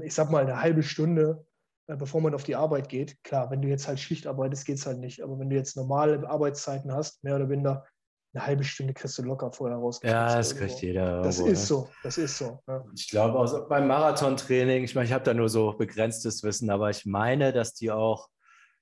ich 0.04 0.14
sag 0.14 0.30
mal 0.30 0.44
eine 0.44 0.62
halbe 0.62 0.84
Stunde, 0.84 1.46
äh, 1.88 1.96
bevor 1.96 2.22
man 2.22 2.34
auf 2.34 2.44
die 2.44 2.56
Arbeit 2.56 2.90
geht. 2.90 3.24
Klar, 3.24 3.50
wenn 3.52 3.62
du 3.62 3.68
jetzt 3.68 3.88
halt 3.88 4.00
Schicht 4.00 4.28
arbeitest, 4.28 4.66
geht 4.66 4.78
es 4.78 4.86
halt 4.86 5.00
nicht. 5.00 5.22
Aber 5.22 5.40
wenn 5.40 5.50
du 5.50 5.56
jetzt 5.56 5.76
normale 5.76 6.28
Arbeitszeiten 6.28 6.94
hast, 6.94 7.24
mehr 7.24 7.36
oder 7.36 7.50
weniger, 7.50 7.86
eine 8.34 8.46
halbe 8.46 8.64
Stunde 8.64 8.94
kriegst 8.94 9.18
du 9.18 9.24
locker 9.24 9.52
vorher 9.52 9.78
raus. 9.78 10.00
Ja, 10.04 10.38
das 10.38 10.56
kriegt 10.56 10.82
jeder. 10.82 11.22
Das 11.22 11.40
irgendwo, 11.40 11.54
ist 11.54 11.60
ne? 11.60 11.66
so, 11.66 11.90
das 12.04 12.18
ist 12.18 12.38
so. 12.38 12.60
Ja. 12.66 12.86
Ich 12.96 13.10
glaube 13.10 13.38
auch 13.38 13.68
beim 13.68 13.88
Marathontraining, 13.88 14.86
ich 14.86 14.96
meine, 14.96 15.06
ich 15.06 15.12
habe 15.12 15.26
da 15.26 15.34
nur 15.34 15.50
so 15.50 15.74
begrenztes 15.74 16.42
Wissen, 16.44 16.70
aber 16.70 16.90
ich 16.90 17.06
meine, 17.06 17.52
dass 17.52 17.74
die 17.74 17.92
auch 17.92 18.30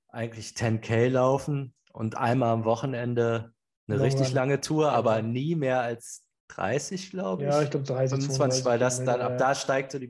eigentlich 0.10 0.50
10K 0.50 1.10
laufen 1.10 1.74
und 1.94 2.16
einmal 2.16 2.50
am 2.50 2.64
Wochenende 2.64 3.54
eine 3.88 3.98
ja, 3.98 4.04
richtig 4.04 4.34
lange 4.34 4.62
Tour, 4.62 4.92
aber 4.92 5.24
nie 5.24 5.56
mehr 5.56 5.82
als 5.82 6.26
30, 6.50 7.10
glaube 7.10 7.44
ich. 7.44 7.50
Ja, 7.50 7.62
ich 7.64 7.72
glaube 7.72 7.88
30. 7.88 8.20
25, 8.20 8.66
weil 8.66 8.78
das 8.78 9.04
dann, 9.04 9.20
ab 9.22 9.40
da 9.40 9.56
steigt 9.56 9.92
so 9.92 10.00
die 10.00 10.08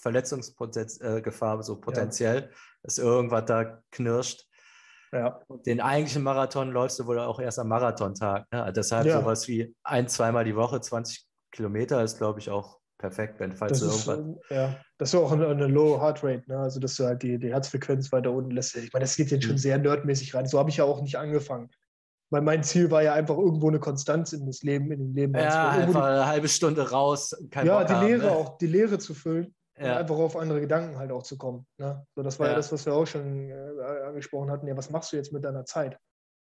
Verletzungsgefahr 0.00 1.62
so 1.62 1.80
potenziell, 1.80 2.42
ja. 2.42 2.48
dass 2.82 2.98
irgendwas 2.98 3.44
da 3.46 3.82
knirscht. 3.90 4.46
Ja. 5.12 5.40
Den 5.66 5.80
eigentlichen 5.80 6.22
Marathon 6.22 6.70
läufst 6.70 6.98
du 6.98 7.06
wohl 7.06 7.18
auch 7.18 7.40
erst 7.40 7.58
am 7.58 7.68
Marathontag. 7.68 8.46
Ne? 8.52 8.72
Deshalb 8.74 9.06
ja. 9.06 9.20
sowas 9.20 9.48
wie 9.48 9.74
ein, 9.82 10.08
zweimal 10.08 10.44
die 10.44 10.56
Woche, 10.56 10.80
20 10.80 11.26
Kilometer 11.50 12.02
ist, 12.02 12.18
glaube 12.18 12.40
ich, 12.40 12.50
auch 12.50 12.78
perfekt, 12.98 13.40
wenn 13.40 13.56
falls 13.56 13.80
das 13.80 14.04
du 14.04 14.12
irgendwann. 14.12 14.36
Ist, 14.36 14.50
ja, 14.50 14.76
das 14.98 15.08
ist 15.10 15.14
auch 15.14 15.32
eine, 15.32 15.48
eine 15.48 15.66
Low 15.66 16.00
Heart 16.00 16.22
Rate, 16.22 16.44
ne? 16.46 16.58
also 16.58 16.78
dass 16.78 16.96
du 16.96 17.04
halt 17.04 17.22
die, 17.22 17.38
die 17.38 17.52
Herzfrequenz 17.52 18.12
weiter 18.12 18.32
unten 18.32 18.50
lässt. 18.50 18.76
Ich 18.76 18.92
meine, 18.92 19.04
das 19.04 19.16
geht 19.16 19.30
jetzt 19.30 19.44
schon 19.44 19.54
mhm. 19.54 19.58
sehr 19.58 19.78
nerdmäßig 19.78 20.34
rein. 20.34 20.46
So 20.46 20.58
habe 20.58 20.70
ich 20.70 20.76
ja 20.76 20.84
auch 20.84 21.00
nicht 21.00 21.16
angefangen. 21.16 21.70
Weil 22.30 22.42
mein 22.42 22.62
Ziel 22.62 22.90
war 22.90 23.02
ja 23.02 23.14
einfach 23.14 23.38
irgendwo 23.38 23.68
eine 23.68 23.80
Konstanz 23.80 24.34
in 24.34 24.44
das 24.44 24.62
Leben, 24.62 24.92
in 24.92 24.98
dem 24.98 25.14
Leben. 25.14 25.34
Ja, 25.34 25.68
also 25.70 25.80
einfach 25.80 26.04
eine 26.04 26.26
halbe 26.26 26.48
Stunde 26.48 26.90
raus. 26.90 27.34
ja, 27.54 27.78
Bock 27.78 27.86
die 27.86 27.94
haben, 27.94 28.06
Lehre 28.06 28.26
ne? 28.26 28.32
auch, 28.32 28.58
die 28.58 28.66
Lehre 28.66 28.98
zu 28.98 29.14
füllen 29.14 29.54
ja. 29.86 29.96
einfach 29.96 30.16
auf 30.16 30.36
andere 30.36 30.60
Gedanken 30.60 30.98
halt 30.98 31.10
auch 31.12 31.22
zu 31.22 31.36
kommen. 31.36 31.66
Ne? 31.78 32.04
So, 32.14 32.22
das 32.22 32.38
war 32.38 32.46
ja. 32.46 32.52
ja 32.52 32.56
das, 32.56 32.72
was 32.72 32.86
wir 32.86 32.94
auch 32.94 33.06
schon 33.06 33.50
äh, 33.50 33.54
angesprochen 34.06 34.50
hatten. 34.50 34.66
Ja, 34.66 34.76
was 34.76 34.90
machst 34.90 35.12
du 35.12 35.16
jetzt 35.16 35.32
mit 35.32 35.44
deiner 35.44 35.64
Zeit? 35.64 35.98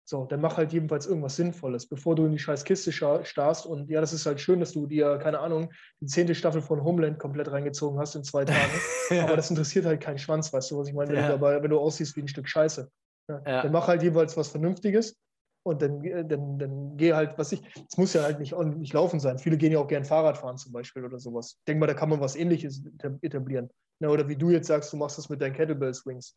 So, 0.04 0.24
dann 0.24 0.40
mach 0.40 0.56
halt 0.56 0.72
jedenfalls 0.72 1.06
irgendwas 1.06 1.36
Sinnvolles, 1.36 1.88
bevor 1.88 2.16
du 2.16 2.26
in 2.26 2.32
die 2.32 2.38
scheiß 2.38 2.64
Kiste 2.64 2.90
starrst. 2.90 3.66
Und 3.66 3.88
ja, 3.88 4.00
das 4.00 4.12
ist 4.12 4.26
halt 4.26 4.40
schön, 4.40 4.58
dass 4.58 4.72
du 4.72 4.86
dir, 4.86 5.18
keine 5.18 5.38
Ahnung, 5.38 5.72
die 6.00 6.06
zehnte 6.06 6.34
Staffel 6.34 6.60
von 6.60 6.82
Homeland 6.82 7.20
komplett 7.20 7.50
reingezogen 7.50 8.00
hast 8.00 8.16
in 8.16 8.24
zwei 8.24 8.44
Tagen. 8.44 8.72
ja. 9.10 9.24
Aber 9.24 9.36
das 9.36 9.50
interessiert 9.50 9.86
halt 9.86 10.00
keinen 10.00 10.18
Schwanz, 10.18 10.52
weißt 10.52 10.72
du, 10.72 10.78
was 10.78 10.88
ich 10.88 10.94
meine? 10.94 11.12
Wenn, 11.12 11.22
du, 11.22 11.28
dabei, 11.28 11.62
wenn 11.62 11.70
du 11.70 11.78
aussiehst 11.78 12.16
wie 12.16 12.22
ein 12.22 12.28
Stück 12.28 12.48
Scheiße. 12.48 12.90
Ne? 13.28 13.42
Dann 13.44 13.70
mach 13.70 13.86
halt 13.86 14.02
jeweils 14.02 14.36
was 14.36 14.48
Vernünftiges 14.48 15.16
und 15.64 15.80
dann, 15.80 16.02
dann, 16.28 16.58
dann 16.58 16.96
gehe 16.96 17.14
halt, 17.14 17.38
was 17.38 17.52
ich, 17.52 17.62
es 17.88 17.96
muss 17.96 18.12
ja 18.14 18.22
halt 18.22 18.40
nicht, 18.40 18.56
nicht 18.58 18.92
laufen 18.92 19.20
sein. 19.20 19.38
Viele 19.38 19.56
gehen 19.56 19.72
ja 19.72 19.78
auch 19.78 19.86
gern 19.86 20.04
Fahrrad 20.04 20.38
fahren 20.38 20.56
zum 20.56 20.72
Beispiel 20.72 21.04
oder 21.04 21.18
sowas. 21.18 21.58
Denk 21.68 21.78
mal, 21.78 21.86
da 21.86 21.94
kann 21.94 22.08
man 22.08 22.20
was 22.20 22.36
ähnliches 22.36 22.82
etablieren. 23.22 23.70
Na, 24.00 24.08
oder 24.08 24.28
wie 24.28 24.36
du 24.36 24.50
jetzt 24.50 24.66
sagst, 24.66 24.92
du 24.92 24.96
machst 24.96 25.18
das 25.18 25.28
mit 25.28 25.40
deinen 25.40 25.54
Kettlebell 25.54 25.94
Swings. 25.94 26.36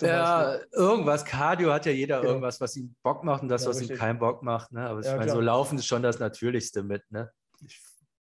Ja, 0.00 0.52
Beispiel. 0.52 0.68
irgendwas. 0.72 1.24
Cardio 1.24 1.72
hat 1.72 1.86
ja 1.86 1.92
jeder 1.92 2.18
genau. 2.18 2.28
irgendwas, 2.30 2.60
was 2.60 2.76
ihm 2.76 2.94
Bock 3.02 3.24
macht 3.24 3.42
und 3.42 3.48
das, 3.48 3.62
ja, 3.62 3.70
was 3.70 3.80
richtig. 3.80 3.96
ihm 3.96 3.98
keinen 3.98 4.18
Bock 4.18 4.42
macht. 4.42 4.70
Ne? 4.70 4.86
Aber 4.86 5.00
ich 5.00 5.06
ja, 5.06 5.16
meine, 5.16 5.30
so 5.30 5.40
laufen 5.40 5.78
ist 5.78 5.86
schon 5.86 6.02
das 6.02 6.18
Natürlichste 6.18 6.82
mit. 6.82 7.02
Ne? 7.10 7.30
Ich, 7.64 7.80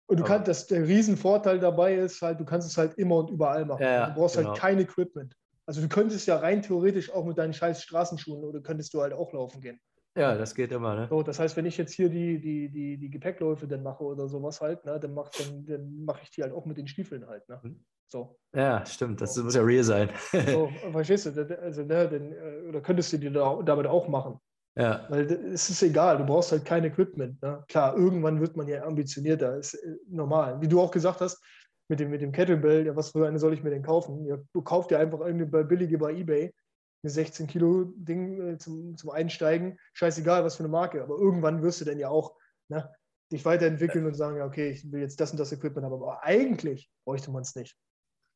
und 0.07 0.21
du 0.21 0.25
kannst, 0.25 0.49
das, 0.49 0.67
der 0.67 0.87
Riesenvorteil 0.87 1.59
dabei 1.59 1.95
ist 1.95 2.21
halt, 2.21 2.39
du 2.39 2.45
kannst 2.45 2.69
es 2.69 2.77
halt 2.77 2.95
immer 2.95 3.17
und 3.17 3.31
überall 3.31 3.65
machen. 3.65 3.83
Ja, 3.83 4.07
du 4.07 4.15
brauchst 4.15 4.37
halt 4.37 4.45
genau. 4.45 4.53
halt 4.53 4.61
kein 4.61 4.79
Equipment. 4.79 5.35
Also 5.67 5.81
du 5.81 5.89
könntest 5.89 6.27
ja 6.27 6.37
rein 6.37 6.61
theoretisch 6.61 7.11
auch 7.11 7.25
mit 7.25 7.39
deinen 7.39 7.55
scheiß 7.55 7.83
Straßenschuhen 7.83 8.45
oder 8.45 8.61
könntest 8.61 8.93
du 8.93 9.01
halt 9.01 9.15
auch 9.15 9.33
laufen 9.33 9.63
gehen. 9.63 9.81
Ja, 10.17 10.37
das 10.37 10.55
geht 10.55 10.71
immer, 10.71 10.95
ne? 10.95 11.07
So, 11.11 11.23
das 11.23 11.41
heißt, 11.41 11.57
wenn 11.57 11.67
ich 11.67 11.77
jetzt 11.77 11.93
hier 11.93 12.09
die, 12.09 12.41
die, 12.41 12.69
die, 12.69 12.97
die 12.97 13.11
Gepäckläufe 13.11 13.67
dann 13.67 13.83
mache 13.83 14.05
oder 14.05 14.29
sowas 14.29 14.61
halt, 14.61 14.85
ne, 14.85 15.01
dann 15.01 15.13
mache 15.13 15.31
dann, 15.39 15.67
dann 15.67 16.05
mach 16.05 16.23
ich 16.23 16.31
die 16.31 16.43
halt 16.43 16.53
auch 16.53 16.67
mit 16.67 16.77
den 16.77 16.87
Stiefeln 16.87 17.27
halt. 17.27 17.49
Ne? 17.49 17.61
Mhm. 17.63 17.85
So. 18.07 18.39
Ja, 18.55 18.87
stimmt, 18.87 19.21
das 19.21 19.35
so. 19.35 19.43
muss 19.43 19.57
ja 19.57 19.63
real 19.63 19.83
sein. 19.83 20.11
so, 20.31 20.71
verstehst 20.93 21.27
du, 21.27 21.61
also, 21.61 21.83
ne, 21.83 22.09
dann, 22.09 22.33
äh, 22.33 22.69
oder 22.69 22.81
könntest 22.81 23.13
du 23.13 23.19
die 23.19 23.33
da, 23.33 23.61
damit 23.65 23.87
auch 23.87 24.07
machen. 24.07 24.39
Ja. 24.77 25.07
Weil 25.09 25.31
es 25.31 25.69
ist 25.71 25.83
egal, 25.83 26.19
du 26.19 26.25
brauchst 26.25 26.53
halt 26.53 26.65
kein 26.65 26.85
Equipment. 26.85 27.41
Ne? 27.43 27.65
Klar, 27.69 27.97
irgendwann 27.97 28.41
wird 28.41 28.57
man 28.57 28.69
ja 28.69 28.85
ambitionierter, 28.85 29.57
ist 29.59 29.75
äh, 29.75 29.97
normal. 30.09 30.61
Wie 30.61 30.69
du 30.69 30.81
auch 30.81 30.91
gesagt 30.91 31.21
hast, 31.21 31.43
mit 31.89 32.01
dem, 32.01 32.11
mit 32.11 32.23
dem 32.23 32.33
Kettlebell, 32.33 32.87
ja, 32.87 32.97
was 32.97 33.11
für 33.11 33.27
eine 33.27 33.39
soll 33.39 33.53
ich 33.53 33.63
mir 33.63 33.71
denn 33.71 33.83
kaufen? 33.83 34.25
Ja, 34.27 34.39
du 34.53 34.63
kaufst 34.63 34.91
dir 34.91 34.99
einfach 34.99 35.21
irgendeine 35.21 35.65
billige 35.65 35.99
bei 35.99 36.13
Ebay, 36.15 36.53
eine 37.05 37.11
16 37.11 37.47
Kilo 37.47 37.85
Ding 37.97 38.55
äh, 38.55 38.59
zum, 38.59 38.97
zum 38.97 39.11
Einsteigen, 39.11 39.79
scheißegal, 39.93 40.43
was 40.43 40.57
für 40.57 40.63
eine 40.63 40.71
Marke, 40.71 41.03
aber 41.03 41.17
irgendwann 41.17 41.63
wirst 41.63 41.81
du 41.81 41.85
dann 41.85 41.99
ja 41.99 42.09
auch 42.09 42.35
ne, 42.69 42.91
dich 43.31 43.45
weiterentwickeln 43.45 44.07
und 44.07 44.15
sagen, 44.15 44.39
ja, 44.39 44.47
okay, 44.47 44.71
ich 44.71 44.91
will 44.91 45.01
jetzt 45.01 45.21
das 45.21 45.31
und 45.31 45.39
das 45.39 45.53
Equipment 45.53 45.85
haben, 45.85 45.93
aber 45.93 46.25
eigentlich 46.25 46.91
bräuchte 47.05 47.31
man 47.31 47.43
es 47.43 47.55
nicht. 47.55 47.77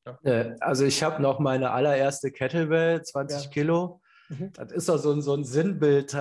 Ja. 0.07 0.19
Äh, 0.23 0.57
also 0.61 0.85
ich 0.85 1.03
habe 1.03 1.23
noch 1.23 1.39
meine 1.39 1.71
allererste 1.71 2.31
Kettlebell, 2.31 3.03
20 3.03 3.45
ja. 3.45 3.51
Kilo. 3.51 4.01
Mhm. 4.29 4.53
Das 4.53 4.73
ist 4.73 4.91
auch 4.91 4.99
so 4.99 5.13
ein, 5.13 5.23
so 5.23 5.35
ein 5.35 5.45
Sinnbild, 5.45 6.15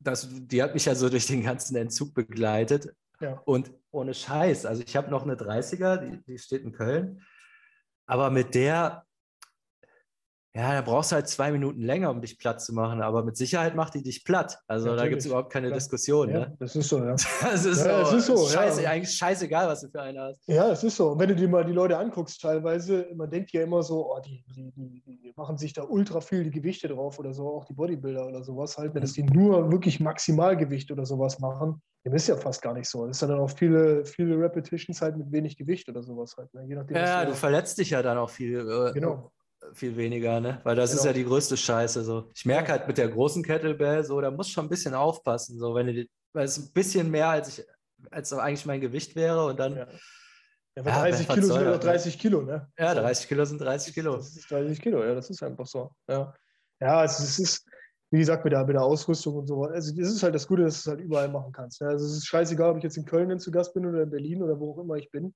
das, 0.00 0.28
die 0.30 0.62
hat 0.62 0.74
mich 0.74 0.84
ja 0.84 0.94
so 0.94 1.08
durch 1.08 1.26
den 1.26 1.42
ganzen 1.42 1.76
Entzug 1.76 2.12
begleitet. 2.14 2.92
Ja. 3.20 3.40
Und 3.44 3.72
ohne 3.90 4.14
Scheiß, 4.14 4.66
also 4.66 4.82
ich 4.84 4.96
habe 4.96 5.10
noch 5.10 5.24
eine 5.24 5.34
30er, 5.34 5.96
die, 5.98 6.22
die 6.24 6.38
steht 6.38 6.62
in 6.62 6.72
Köln, 6.72 7.24
aber 8.06 8.30
mit 8.30 8.54
der 8.54 9.04
ja, 10.58 10.72
da 10.72 10.80
brauchst 10.80 11.12
du 11.12 11.14
halt 11.14 11.28
zwei 11.28 11.52
Minuten 11.52 11.82
länger, 11.82 12.10
um 12.10 12.20
dich 12.20 12.36
platt 12.36 12.60
zu 12.60 12.74
machen, 12.74 13.00
aber 13.00 13.22
mit 13.22 13.36
Sicherheit 13.36 13.76
macht 13.76 13.94
die 13.94 14.02
dich 14.02 14.24
platt. 14.24 14.58
Also 14.66 14.86
Natürlich. 14.86 15.02
da 15.02 15.08
gibt 15.08 15.20
es 15.20 15.26
überhaupt 15.26 15.52
keine 15.52 15.68
Klar. 15.68 15.78
Diskussion. 15.78 16.30
Ja, 16.30 16.40
ne? 16.40 16.56
Das 16.58 16.74
ist 16.74 16.88
so, 16.88 16.98
ja. 16.98 17.12
das 17.42 17.64
ist 17.64 17.86
ja, 17.86 18.04
so. 18.04 18.10
Das 18.10 18.12
ist 18.12 18.26
so 18.26 18.48
Scheiße, 18.48 18.82
ja. 18.82 18.90
eigentlich 18.90 19.16
scheißegal, 19.16 19.68
was 19.68 19.82
du 19.82 19.88
für 19.88 20.02
eine 20.02 20.20
hast. 20.20 20.40
Ja, 20.48 20.68
es 20.72 20.82
ist 20.82 20.96
so. 20.96 21.12
Und 21.12 21.20
wenn 21.20 21.28
du 21.28 21.36
dir 21.36 21.48
mal 21.48 21.64
die 21.64 21.72
Leute 21.72 21.96
anguckst, 21.96 22.40
teilweise, 22.40 23.06
man 23.14 23.30
denkt 23.30 23.52
ja 23.52 23.62
immer 23.62 23.84
so, 23.84 24.12
oh, 24.12 24.18
die, 24.18 24.44
die, 24.48 24.72
die, 24.74 25.32
machen 25.36 25.56
sich 25.56 25.74
da 25.74 25.84
ultra 25.84 26.20
viel 26.20 26.42
die 26.42 26.50
Gewichte 26.50 26.88
drauf 26.88 27.20
oder 27.20 27.32
so, 27.32 27.46
auch 27.46 27.64
die 27.64 27.74
Bodybuilder 27.74 28.26
oder 28.26 28.42
sowas 28.42 28.76
halt, 28.76 28.94
mhm. 28.96 29.00
dass 29.00 29.12
die 29.12 29.22
nur 29.22 29.70
wirklich 29.70 30.00
Maximalgewicht 30.00 30.90
oder 30.90 31.06
sowas 31.06 31.38
machen. 31.38 31.80
Dem 32.04 32.14
ist 32.14 32.26
ja 32.26 32.36
fast 32.36 32.62
gar 32.62 32.74
nicht 32.74 32.88
so. 32.88 33.06
Das 33.06 33.20
sind 33.20 33.28
dann 33.28 33.38
auch 33.38 33.50
viele, 33.50 34.04
viele 34.04 34.36
Repetitions 34.36 35.00
halt 35.02 35.16
mit 35.16 35.30
wenig 35.30 35.56
Gewicht 35.56 35.88
oder 35.88 36.02
sowas 36.02 36.34
halt. 36.36 36.52
Ne? 36.52 36.64
Je 36.66 36.74
nachdem, 36.74 36.96
ja, 36.96 37.24
du 37.24 37.34
verletzt 37.34 37.78
dich 37.78 37.90
ja 37.90 38.02
dann 38.02 38.18
auch 38.18 38.30
viel. 38.30 38.58
Äh, 38.58 38.92
genau 38.92 39.30
viel 39.74 39.96
weniger, 39.96 40.40
ne? 40.40 40.60
Weil 40.64 40.76
das 40.76 40.90
genau. 40.90 41.00
ist 41.00 41.06
ja 41.06 41.12
die 41.12 41.24
größte 41.24 41.56
Scheiße. 41.56 42.04
So. 42.04 42.30
Ich 42.34 42.44
merke 42.44 42.72
halt 42.72 42.86
mit 42.86 42.98
der 42.98 43.08
großen 43.08 43.42
Kettlebell, 43.42 44.04
so, 44.04 44.20
da 44.20 44.30
muss 44.30 44.48
schon 44.48 44.66
ein 44.66 44.68
bisschen 44.68 44.94
aufpassen. 44.94 45.58
So, 45.58 45.74
wenn 45.74 45.86
die, 45.86 46.10
weil 46.32 46.44
es 46.44 46.58
ein 46.58 46.72
bisschen 46.72 47.10
mehr 47.10 47.28
als 47.28 47.58
ich, 47.58 47.66
als 48.10 48.32
eigentlich 48.32 48.66
mein 48.66 48.80
Gewicht 48.80 49.16
wäre 49.16 49.46
und 49.46 49.58
dann. 49.58 49.76
Ja. 49.76 49.86
Ja, 50.76 50.82
30 50.84 51.26
ja, 51.26 51.34
Kilo 51.34 51.46
sind 51.46 51.64
ja 51.64 51.78
30 51.78 52.18
Kilo, 52.18 52.42
ne? 52.42 52.68
Ja, 52.78 52.94
30 52.94 53.26
Kilo 53.26 53.44
sind 53.44 53.60
30 53.60 53.94
Kilo. 53.94 54.16
Das 54.16 54.36
ist 54.36 54.48
30 54.48 54.80
Kilo, 54.80 55.02
ja, 55.02 55.12
das 55.14 55.28
ist 55.28 55.42
einfach 55.42 55.66
so. 55.66 55.90
Ja, 56.08 56.32
ja 56.80 56.98
also 56.98 57.24
es 57.24 57.38
ist, 57.40 57.66
wie 58.10 58.18
gesagt, 58.18 58.44
mit 58.44 58.52
der, 58.52 58.64
mit 58.64 58.74
der 58.74 58.84
Ausrüstung 58.84 59.34
und 59.36 59.46
so. 59.48 59.64
Also 59.64 59.92
das 59.96 60.08
ist 60.08 60.22
halt 60.22 60.36
das 60.36 60.46
Gute, 60.46 60.62
dass 60.62 60.74
du 60.74 60.90
es 60.90 60.96
halt 60.96 61.04
überall 61.04 61.28
machen 61.28 61.52
kannst. 61.52 61.80
Ne? 61.80 61.88
Also 61.88 62.06
es 62.06 62.12
ist 62.12 62.26
scheißegal, 62.26 62.70
ob 62.70 62.76
ich 62.76 62.84
jetzt 62.84 62.96
in 62.96 63.04
Köln 63.04 63.38
zu 63.40 63.50
Gast 63.50 63.74
bin 63.74 63.86
oder 63.86 64.02
in 64.02 64.10
Berlin 64.10 64.42
oder 64.42 64.58
wo 64.60 64.72
auch 64.72 64.78
immer 64.78 64.94
ich 64.94 65.10
bin. 65.10 65.34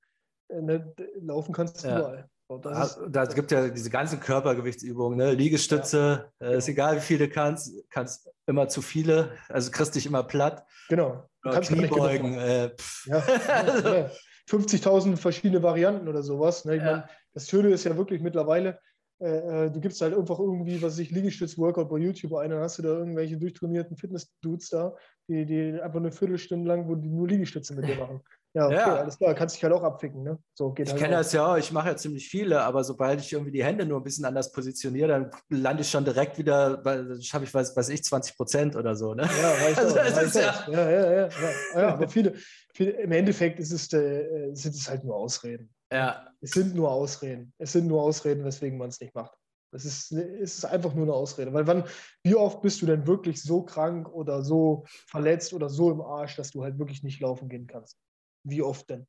Äh, 0.49 0.61
ne? 0.63 0.95
Laufen 1.21 1.53
kannst 1.53 1.83
du 1.83 1.89
ja. 1.89 1.99
überall. 1.99 2.29
Da, 2.59 2.89
da 3.09 3.24
gibt 3.27 3.51
ja 3.51 3.69
diese 3.69 3.91
ganzen 3.91 4.20
Körpergewichtsübungen, 4.20 5.19
ne? 5.19 5.33
Liegestütze, 5.33 6.31
ja, 6.41 6.47
äh, 6.47 6.59
ist 6.59 6.66
genau. 6.66 6.74
egal, 6.74 6.97
wie 6.97 7.01
viele 7.01 7.29
du 7.29 7.35
kannst, 7.35 7.73
kannst 7.91 8.31
immer 8.47 8.69
zu 8.69 8.83
viele, 8.83 9.33
also 9.49 9.70
kriegst 9.70 9.95
dich 9.95 10.07
immer 10.07 10.23
platt. 10.23 10.66
Genau. 10.89 11.29
Kannst 11.43 11.70
Kniebeugen. 11.70 12.35
Äh, 12.35 12.70
ja, 13.07 13.19
ja, 13.49 14.11
50.000 14.49 15.16
verschiedene 15.16 15.62
Varianten 15.62 16.09
oder 16.09 16.23
sowas. 16.23 16.65
Ne? 16.65 16.77
Ich 16.77 16.83
mein, 16.83 17.05
das 17.35 17.49
Schöne 17.49 17.70
ist 17.70 17.85
ja 17.85 17.97
wirklich 17.97 18.20
mittlerweile, 18.20 18.79
äh, 19.23 19.66
äh, 19.66 19.70
du 19.70 19.81
gibst 19.81 20.01
halt 20.01 20.16
einfach 20.16 20.39
irgendwie, 20.39 20.83
was 20.83 20.99
ich 20.99 21.11
Liegestütz-Workout 21.11 21.89
bei 21.89 21.99
YouTube 21.99 22.35
ein, 22.35 22.51
dann 22.51 22.61
hast 22.61 22.79
du 22.79 22.83
da 22.83 22.89
irgendwelche 22.89 23.39
durchtrainierten 23.39 23.97
Fitness-Dudes 23.97 24.70
da, 24.70 24.97
die, 25.29 25.47
die 25.47 25.81
einfach 25.81 26.01
eine 26.01 26.11
Viertelstunde 26.11 26.66
lang, 26.66 26.89
wo 26.89 26.97
die 26.97 27.09
nur 27.09 27.29
Liegestütze 27.29 27.74
mit 27.74 27.87
dir 27.87 27.97
machen. 28.01 28.20
Ja, 28.55 28.66
okay, 28.66 28.74
ja. 28.74 28.97
alles 28.97 29.16
klar, 29.16 29.35
kannst 29.35 29.57
dich 29.57 29.65
halt 29.65 29.73
auch 29.73 29.83
abficken. 29.83 30.23
Ne? 30.23 30.39
So 30.55 30.73
geht 30.73 30.87
ich 30.87 30.93
halt 30.93 31.03
kenne 31.03 31.16
das 31.16 31.33
ja 31.33 31.57
ich 31.57 31.73
mache 31.73 31.89
ja 31.89 31.97
ziemlich 31.97 32.29
viele, 32.29 32.61
aber 32.62 32.85
sobald 32.85 33.20
ich 33.20 33.33
irgendwie 33.33 33.51
die 33.51 33.65
Hände 33.65 33.87
nur 33.87 34.01
ein 34.01 34.05
bisschen 34.05 34.27
anders 34.27 34.53
positioniere, 34.53 35.09
dann 35.09 35.31
lande 35.49 35.83
ich 35.83 35.91
schon 35.91 36.05
direkt 36.05 36.37
wieder, 36.37 36.77
dann 36.77 37.23
schaffe 37.23 37.45
ich, 37.45 37.55
weiß, 37.55 37.74
weiß 37.74 37.89
ich, 37.89 38.05
20 38.05 38.37
Prozent 38.37 38.77
oder 38.77 38.95
so. 38.95 39.15
Ne? 39.15 39.23
Ja, 39.23 39.51
reicht 39.53 39.79
also, 39.79 39.99
auch, 39.99 40.05
reicht 40.05 40.35
ja. 40.35 40.65
ja, 40.69 40.91
ja, 40.91 41.12
ja, 41.12 41.29
ja. 41.29 41.51
ja 41.81 41.95
aber 41.95 42.09
viele, 42.09 42.35
viele, 42.74 42.91
im 42.93 43.12
Endeffekt 43.12 43.59
ist 43.59 43.73
es, 43.73 43.91
äh, 43.95 44.51
sind 44.53 44.74
es 44.74 44.89
halt 44.89 45.03
nur 45.05 45.16
Ausreden. 45.16 45.70
Ja. 45.91 46.27
Es 46.43 46.51
sind 46.51 46.74
nur 46.74 46.91
Ausreden. 46.91 47.55
Es 47.59 47.73
sind 47.73 47.87
nur 47.87 48.03
Ausreden, 48.03 48.45
weswegen 48.45 48.79
man 48.79 48.89
es 48.89 49.01
nicht 49.01 49.15
macht. 49.15 49.33
Es 49.74 49.87
ist, 49.87 50.12
es 50.12 50.59
ist 50.59 50.65
einfach 50.66 50.93
nur 50.93 51.05
eine 51.05 51.15
Ausrede. 51.15 51.53
Weil 51.55 51.66
wann, 51.66 51.85
wie 52.23 52.35
oft 52.35 52.61
bist 52.61 52.83
du 52.83 52.87
denn 52.87 53.07
wirklich 53.07 53.43
so 53.43 53.62
krank 53.62 54.12
oder 54.12 54.43
so 54.43 54.85
verletzt 55.07 55.55
oder 55.55 55.70
so 55.70 55.91
im 55.91 56.03
Arsch, 56.03 56.37
dass 56.37 56.51
du 56.51 56.62
halt 56.62 56.79
wirklich 56.79 57.03
nicht 57.03 57.20
laufen 57.20 57.49
gehen 57.49 57.66
kannst? 57.66 57.99
Wie 58.44 58.62
oft 58.62 58.90
denn? 58.90 59.06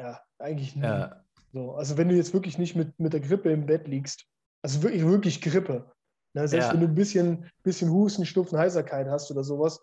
Ja, 0.00 0.20
eigentlich 0.38 0.76
nie. 0.76 0.82
Ja. 0.82 1.24
So, 1.52 1.74
also 1.74 1.96
wenn 1.96 2.08
du 2.08 2.14
jetzt 2.14 2.34
wirklich 2.34 2.58
nicht 2.58 2.76
mit, 2.76 2.98
mit 2.98 3.12
der 3.12 3.20
Grippe 3.20 3.50
im 3.50 3.66
Bett 3.66 3.88
liegst, 3.88 4.26
also 4.62 4.82
wirklich, 4.82 5.04
wirklich 5.04 5.40
Grippe, 5.40 5.90
ne, 6.34 6.48
selbst 6.48 6.66
ja. 6.66 6.72
wenn 6.72 6.80
du 6.80 6.88
ein 6.88 6.94
bisschen, 6.94 7.50
bisschen 7.62 7.90
Husten, 7.90 8.26
Schnupfen, 8.26 8.58
Heiserkeit 8.58 9.08
hast 9.08 9.30
oder 9.30 9.44
sowas, 9.44 9.80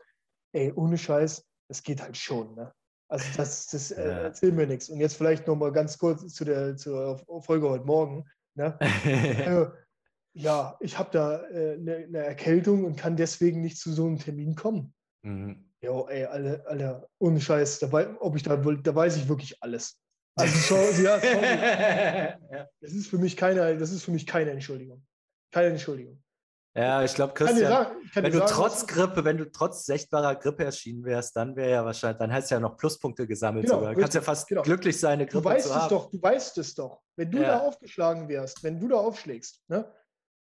ey, 0.53 0.71
ohne 0.73 0.97
Scheiß, 0.97 1.45
das 1.67 1.83
geht 1.83 2.01
halt 2.01 2.17
schon. 2.17 2.53
Ne? 2.55 2.71
Also 3.09 3.25
das, 3.37 3.67
das 3.67 3.91
äh, 3.91 4.07
ja. 4.07 4.17
erzählt 4.19 4.55
mir 4.55 4.67
nichts. 4.67 4.89
Und 4.89 4.99
jetzt 4.99 5.15
vielleicht 5.15 5.47
nochmal 5.47 5.71
ganz 5.71 5.97
kurz 5.97 6.33
zu 6.33 6.45
der 6.45 6.77
zur 6.77 7.17
Folge 7.41 7.69
heute 7.69 7.85
Morgen. 7.85 8.25
Ne? 8.55 8.77
also, 9.45 9.71
ja, 10.33 10.77
ich 10.79 10.97
habe 10.97 11.11
da 11.11 11.41
eine 11.41 11.59
äh, 11.59 11.77
ne, 11.77 12.07
ne 12.07 12.17
Erkältung 12.19 12.85
und 12.85 12.97
kann 12.97 13.15
deswegen 13.15 13.61
nicht 13.61 13.77
zu 13.77 13.93
so 13.93 14.05
einem 14.05 14.19
Termin 14.19 14.55
kommen. 14.55 14.93
Mhm. 15.23 15.72
Jo, 15.83 16.07
ey, 16.07 16.23
alle, 16.23 16.63
alle, 16.65 17.09
ohne 17.19 17.41
Scheiß, 17.41 17.79
da, 17.79 18.15
ob 18.19 18.37
ich 18.37 18.43
da, 18.43 18.55
da 18.55 18.95
weiß 18.95 19.17
ich 19.17 19.27
wirklich 19.27 19.61
alles. 19.61 19.99
Also, 20.35 20.75
so, 20.75 21.03
ja, 21.03 21.19
sorry. 21.19 22.69
Das 22.79 22.93
ist 22.93 23.07
für 23.07 23.17
mich 23.17 23.35
keine, 23.35 23.77
das 23.77 23.91
ist 23.91 24.03
für 24.03 24.11
mich 24.11 24.25
keine 24.25 24.51
Entschuldigung. 24.51 25.05
Keine 25.51 25.67
Entschuldigung. 25.71 26.23
Ja, 26.75 27.03
ich 27.03 27.13
glaube, 27.13 27.33
Christian, 27.33 27.69
sagen, 27.69 27.97
wenn 28.13 28.31
du 28.31 28.39
sagen, 28.39 28.51
trotz 28.51 28.87
Grippe, 28.87 29.25
wenn 29.25 29.37
du 29.37 29.51
trotz 29.51 29.85
sichtbarer 29.85 30.35
Grippe 30.35 30.63
erschienen 30.63 31.03
wärst, 31.03 31.35
dann 31.35 31.55
wäre 31.55 31.69
ja 31.69 31.85
wahrscheinlich, 31.85 32.17
dann 32.17 32.33
hast 32.33 32.49
du 32.49 32.55
ja 32.55 32.61
noch 32.61 32.77
Pluspunkte 32.77 33.27
gesammelt 33.27 33.65
genau, 33.65 33.79
sogar. 33.79 33.93
Du 33.93 33.99
kannst 33.99 34.15
ja 34.15 34.21
fast 34.21 34.47
genau. 34.47 34.63
glücklich 34.63 34.97
sein, 34.97 35.13
eine 35.13 35.27
Grippe 35.27 35.43
du 35.43 35.49
weißt 35.49 35.67
zu 35.67 35.77
es 35.77 35.87
Doch, 35.89 36.09
du 36.09 36.19
weißt 36.19 36.57
es 36.57 36.73
doch. 36.73 37.01
Wenn 37.15 37.29
du 37.29 37.39
ja. 37.39 37.47
da 37.47 37.59
aufgeschlagen 37.59 38.27
wärst, 38.27 38.63
wenn 38.63 38.79
du 38.79 38.87
da 38.87 38.95
aufschlägst, 38.95 39.61
ne? 39.67 39.93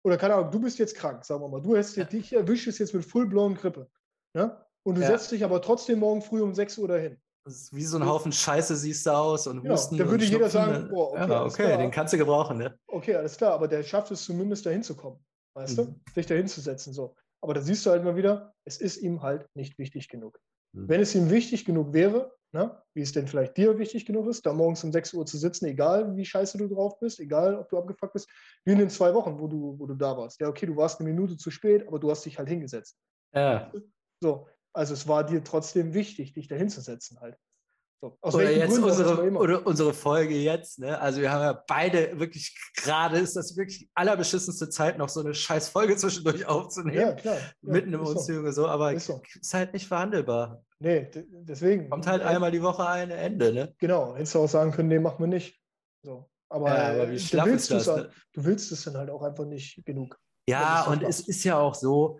oder 0.04 0.16
keine 0.16 0.34
Ahnung, 0.34 0.50
du 0.52 0.60
bist 0.60 0.78
jetzt 0.78 0.94
krank, 0.94 1.24
sagen 1.24 1.42
wir 1.42 1.48
mal, 1.48 1.60
du 1.60 1.76
hast 1.76 1.96
ja. 1.96 2.04
dich 2.04 2.32
erwischt 2.32 2.66
jetzt 2.66 2.94
mit 2.94 3.04
full-blown 3.04 3.56
Grippe. 3.56 3.90
Ne? 4.34 4.56
Und 4.84 4.96
du 4.96 5.00
ja. 5.02 5.08
setzt 5.08 5.30
dich 5.30 5.44
aber 5.44 5.62
trotzdem 5.62 6.00
morgen 6.00 6.22
früh 6.22 6.40
um 6.40 6.54
6 6.54 6.78
Uhr 6.78 6.88
dahin. 6.88 7.20
Das 7.44 7.54
ist 7.54 7.74
wie 7.74 7.84
so 7.84 7.96
ein 7.96 8.06
Haufen 8.06 8.30
Scheiße 8.30 8.76
siehst 8.76 9.04
du 9.06 9.10
aus 9.10 9.46
und 9.48 9.62
genau, 9.62 9.74
Husten. 9.74 9.96
Da 9.96 10.08
würde 10.08 10.24
jeder 10.24 10.48
sagen, 10.48 10.84
ne? 10.84 10.88
boah, 10.88 11.12
okay, 11.12 11.28
ja, 11.28 11.44
okay 11.44 11.76
den 11.76 11.90
kannst 11.90 12.12
du 12.12 12.18
gebrauchen, 12.18 12.58
ne? 12.58 12.78
Okay, 12.86 13.16
alles 13.16 13.36
klar, 13.36 13.52
aber 13.52 13.66
der 13.66 13.82
schafft 13.82 14.12
es 14.12 14.24
zumindest 14.24 14.64
dahin 14.64 14.82
zu 14.82 14.94
kommen, 14.96 15.18
weißt 15.54 15.78
mhm. 15.78 15.84
du? 15.84 16.00
Sich 16.14 16.26
dahin 16.26 16.46
zu 16.46 16.60
setzen, 16.60 16.92
so. 16.92 17.16
Aber 17.42 17.54
da 17.54 17.60
siehst 17.60 17.84
du 17.84 17.90
halt 17.90 18.04
mal 18.04 18.14
wieder, 18.14 18.54
es 18.64 18.80
ist 18.80 18.98
ihm 18.98 19.22
halt 19.22 19.48
nicht 19.54 19.76
wichtig 19.78 20.08
genug. 20.08 20.38
Mhm. 20.72 20.88
Wenn 20.88 21.00
es 21.00 21.16
ihm 21.16 21.30
wichtig 21.30 21.64
genug 21.64 21.92
wäre, 21.92 22.32
ne, 22.52 22.80
wie 22.94 23.02
es 23.02 23.10
denn 23.10 23.26
vielleicht 23.26 23.56
dir 23.56 23.76
wichtig 23.76 24.06
genug 24.06 24.28
ist, 24.28 24.46
da 24.46 24.52
morgens 24.52 24.84
um 24.84 24.92
6 24.92 25.12
Uhr 25.14 25.26
zu 25.26 25.36
sitzen, 25.36 25.66
egal 25.66 26.16
wie 26.16 26.24
scheiße 26.24 26.58
du 26.58 26.68
drauf 26.68 27.00
bist, 27.00 27.18
egal 27.18 27.56
ob 27.56 27.68
du 27.70 27.78
abgefuckt 27.78 28.12
bist, 28.12 28.30
wie 28.64 28.72
in 28.72 28.78
den 28.78 28.90
zwei 28.90 29.12
Wochen, 29.14 29.38
wo 29.40 29.48
du, 29.48 29.76
wo 29.78 29.86
du 29.86 29.94
da 29.94 30.16
warst. 30.16 30.40
Ja, 30.40 30.48
okay, 30.48 30.66
du 30.66 30.76
warst 30.76 31.00
eine 31.00 31.08
Minute 31.08 31.36
zu 31.36 31.50
spät, 31.50 31.88
aber 31.88 31.98
du 31.98 32.08
hast 32.08 32.24
dich 32.24 32.38
halt 32.38 32.48
hingesetzt. 32.48 32.96
Ja. 33.34 33.72
So, 34.22 34.46
also 34.72 34.94
es 34.94 35.08
war 35.08 35.24
dir 35.24 35.44
trotzdem 35.44 35.94
wichtig, 35.94 36.32
dich 36.32 36.48
da 36.48 36.56
hinzusetzen 36.56 37.20
halt. 37.20 37.36
So, 38.02 38.18
oder 38.20 38.50
jetzt 38.50 38.76
unsere, 38.76 39.30
oder 39.30 39.64
unsere 39.64 39.94
Folge 39.94 40.34
jetzt, 40.34 40.80
ne? 40.80 41.00
Also 41.00 41.20
wir 41.20 41.30
haben 41.30 41.42
ja 41.42 41.64
beide 41.68 42.18
wirklich 42.18 42.58
gerade 42.74 43.18
ist 43.18 43.36
das 43.36 43.56
wirklich 43.56 43.88
allerbeschissenste 43.94 44.68
Zeit, 44.70 44.98
noch 44.98 45.08
so 45.08 45.20
eine 45.20 45.34
scheiß 45.34 45.68
Folge 45.68 45.96
zwischendurch 45.96 46.44
aufzunehmen. 46.46 46.96
Ja, 46.96 47.12
klar. 47.12 47.36
Ja, 47.36 47.52
mitten 47.60 47.92
im 47.92 48.00
Umzug 48.00 48.44
so. 48.46 48.50
so, 48.50 48.66
aber 48.66 48.92
ist, 48.92 49.06
so. 49.06 49.22
ist, 49.40 49.54
halt 49.54 49.72
nicht 49.72 49.86
verhandelbar. 49.86 50.64
Nee, 50.80 51.08
deswegen. 51.14 51.90
Kommt 51.90 52.08
halt 52.08 52.22
einmal 52.22 52.50
die 52.50 52.62
Woche 52.62 52.84
ein 52.88 53.12
Ende, 53.12 53.52
ne? 53.52 53.72
Genau, 53.78 54.16
hättest 54.16 54.34
du 54.34 54.40
auch 54.40 54.48
sagen 54.48 54.72
können, 54.72 54.88
nee, 54.88 54.98
machen 54.98 55.20
wir 55.20 55.28
nicht. 55.28 55.62
So. 56.02 56.28
Aber, 56.48 56.68
ja, 56.70 56.90
aber 56.90 57.08
wie 57.08 57.20
schlaff 57.20 57.46
ist 57.46 57.70
das? 57.70 57.86
Halt, 57.86 58.08
ne? 58.08 58.14
Du 58.32 58.44
willst 58.44 58.72
es 58.72 58.82
dann 58.82 58.96
halt 58.96 59.10
auch 59.10 59.22
einfach 59.22 59.44
nicht 59.44 59.80
genug. 59.86 60.18
Ja, 60.48 60.86
und 60.86 61.04
es 61.04 61.20
ist 61.20 61.44
ja 61.44 61.56
auch 61.56 61.76
so, 61.76 62.18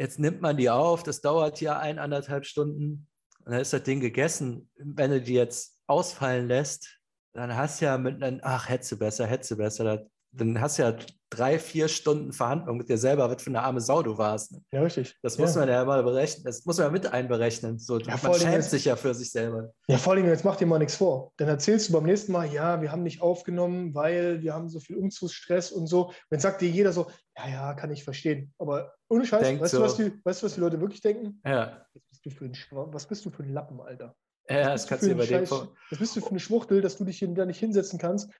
Jetzt 0.00 0.18
nimmt 0.18 0.40
man 0.40 0.56
die 0.56 0.70
auf, 0.70 1.02
das 1.02 1.20
dauert 1.20 1.60
ja 1.60 1.78
ein, 1.78 1.98
anderthalb 1.98 2.46
Stunden 2.46 3.06
und 3.44 3.52
dann 3.52 3.60
ist 3.60 3.74
das 3.74 3.82
Ding 3.82 4.00
gegessen. 4.00 4.70
Wenn 4.78 5.10
du 5.10 5.20
die 5.20 5.34
jetzt 5.34 5.78
ausfallen 5.86 6.48
lässt, 6.48 6.98
dann 7.34 7.54
hast 7.54 7.82
du 7.82 7.84
ja 7.84 7.98
mit 7.98 8.22
einem, 8.22 8.40
ach, 8.42 8.70
hättest 8.70 8.92
du 8.92 8.98
besser, 8.98 9.26
hättest 9.26 9.50
du 9.50 9.56
besser, 9.58 10.06
dann 10.32 10.60
hast 10.60 10.78
du 10.78 10.82
ja 10.82 10.96
drei, 11.30 11.58
vier 11.58 11.88
Stunden 11.88 12.32
Verhandlung 12.32 12.76
mit 12.76 12.88
dir 12.88 12.98
selber, 12.98 13.30
was 13.30 13.42
für 13.42 13.50
eine 13.50 13.62
arme 13.62 13.80
Sau 13.80 14.02
du 14.02 14.18
warst. 14.18 14.52
Ne? 14.52 14.62
Ja, 14.72 14.82
richtig. 14.82 15.16
Das 15.22 15.38
muss 15.38 15.54
ja. 15.54 15.60
man 15.60 15.68
ja 15.68 15.84
mal 15.84 16.02
berechnen, 16.02 16.44
das 16.44 16.64
muss 16.66 16.78
man 16.78 16.88
ja 16.88 16.90
mit 16.90 17.06
einberechnen. 17.06 17.78
So, 17.78 17.98
ja, 17.98 18.18
man 18.22 18.34
schämt 18.34 18.52
jetzt, 18.52 18.70
sich 18.70 18.84
ja 18.84 18.96
für 18.96 19.14
sich 19.14 19.30
selber. 19.30 19.72
Ja, 19.86 19.96
vor 19.96 20.12
allem, 20.12 20.26
jetzt 20.26 20.44
mach 20.44 20.56
dir 20.56 20.66
mal 20.66 20.78
nichts 20.78 20.96
vor. 20.96 21.32
Dann 21.36 21.48
erzählst 21.48 21.88
du 21.88 21.92
beim 21.92 22.04
nächsten 22.04 22.32
Mal, 22.32 22.52
ja, 22.52 22.82
wir 22.82 22.90
haben 22.90 23.04
nicht 23.04 23.22
aufgenommen, 23.22 23.94
weil 23.94 24.42
wir 24.42 24.54
haben 24.54 24.68
so 24.68 24.80
viel 24.80 24.96
Umzugsstress 24.96 25.70
und 25.70 25.86
so. 25.86 26.06
Und 26.08 26.14
dann 26.30 26.40
sagt 26.40 26.60
dir 26.60 26.68
jeder 26.68 26.92
so, 26.92 27.06
ja, 27.36 27.48
ja, 27.48 27.74
kann 27.74 27.92
ich 27.92 28.02
verstehen. 28.02 28.52
Aber 28.58 28.92
ohne 29.08 29.24
Scheiß, 29.24 29.60
weißt, 29.60 29.72
so. 29.72 29.78
du, 29.78 29.84
was 29.84 29.96
die, 29.96 30.12
weißt 30.24 30.42
du, 30.42 30.46
was 30.46 30.54
die 30.54 30.60
Leute 30.60 30.80
wirklich 30.80 31.00
denken? 31.00 31.40
Ja. 31.44 31.86
Was 31.94 32.02
bist 32.10 32.26
du 32.26 32.30
für 32.30 32.44
ein, 32.44 32.92
was 32.92 33.06
bist 33.06 33.24
du 33.24 33.30
für 33.30 33.44
ein 33.44 33.52
Lappen, 33.52 33.80
Alter? 33.80 34.16
Ja, 34.50 34.72
das 34.72 34.86
kannst 34.86 35.04
du 35.04 35.12
über 35.12 35.24
den 35.24 35.48
Was 35.48 35.98
bist 35.98 36.16
du 36.16 36.20
für 36.20 36.30
eine 36.30 36.40
Schwuchtel, 36.40 36.80
dass 36.80 36.96
du 36.96 37.04
dich 37.04 37.24
da 37.34 37.46
nicht 37.46 37.60
hinsetzen 37.60 37.98
kannst? 37.98 38.30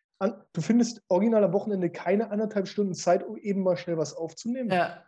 du 0.53 0.61
findest 0.61 1.03
original 1.09 1.45
am 1.45 1.55
Wochenende 1.55 1.89
keine 1.89 2.31
anderthalb 2.31 2.69
Stunden 2.69 2.93
Zeit, 2.93 3.27
um 3.27 3.39
eben 3.39 3.63
mal 3.63 3.79
schnell 3.79 3.97
was 3.97 4.13
aufzunehmen? 4.13 4.71
Ja. 4.71 5.03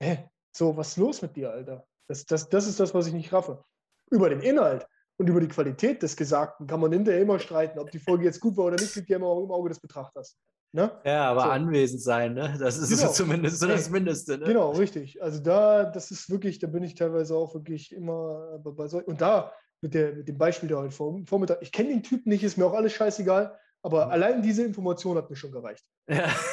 Hä? 0.00 0.30
So, 0.56 0.76
was 0.76 0.90
ist 0.90 0.96
los 0.98 1.22
mit 1.22 1.34
dir, 1.34 1.50
Alter? 1.50 1.84
Das, 2.06 2.24
das, 2.24 2.48
das 2.48 2.68
ist 2.68 2.78
das, 2.78 2.94
was 2.94 3.08
ich 3.08 3.14
nicht 3.14 3.32
raffe. 3.32 3.64
Über 4.12 4.28
den 4.28 4.40
Inhalt 4.40 4.86
und 5.16 5.28
über 5.28 5.40
die 5.40 5.48
Qualität 5.48 6.02
des 6.02 6.16
Gesagten 6.16 6.68
kann 6.68 6.80
man 6.80 6.92
hinterher 6.92 7.20
immer 7.22 7.40
streiten. 7.40 7.80
Ob 7.80 7.90
die 7.90 7.98
Folge 7.98 8.24
jetzt 8.24 8.38
gut 8.38 8.56
war 8.56 8.66
oder 8.66 8.76
nicht, 8.76 8.94
liegt 8.94 9.10
ja 9.10 9.16
immer 9.16 9.36
im 9.42 9.50
Auge 9.50 9.70
des 9.70 9.80
Betrachters. 9.80 10.38
Ne? 10.72 10.90
Ja, 11.04 11.30
aber 11.30 11.42
so. 11.42 11.48
anwesend 11.50 12.02
sein, 12.02 12.34
ne? 12.34 12.56
das 12.58 12.78
ist 12.78 12.98
genau. 12.98 13.12
zumindest 13.12 13.60
so 13.60 13.68
das 13.68 13.90
Mindeste. 13.90 14.38
Ne? 14.38 14.46
Genau, 14.46 14.72
richtig. 14.72 15.22
Also 15.22 15.40
da, 15.40 15.84
das 15.84 16.10
ist 16.10 16.28
wirklich, 16.30 16.58
da 16.58 16.66
bin 16.66 16.82
ich 16.82 16.96
teilweise 16.96 17.36
auch 17.36 17.54
wirklich 17.54 17.92
immer 17.92 18.58
bei 18.58 18.88
solchen. 18.88 19.06
Und 19.08 19.20
da, 19.20 19.52
mit, 19.84 19.92
der, 19.92 20.14
mit 20.14 20.26
dem 20.26 20.38
Beispiel 20.38 20.68
der 20.68 20.78
heute 20.78 20.90
Vormittag, 20.90 21.60
ich 21.60 21.70
kenne 21.70 21.90
den 21.90 22.02
Typen 22.02 22.30
nicht, 22.30 22.42
ist 22.42 22.56
mir 22.56 22.64
auch 22.64 22.72
alles 22.72 22.94
scheißegal, 22.94 23.56
aber 23.82 24.06
mhm. 24.06 24.12
allein 24.12 24.42
diese 24.42 24.64
Information 24.64 25.18
hat 25.18 25.28
mir 25.28 25.36
schon 25.36 25.52
gereicht. 25.52 25.84
Ja. 26.08 26.34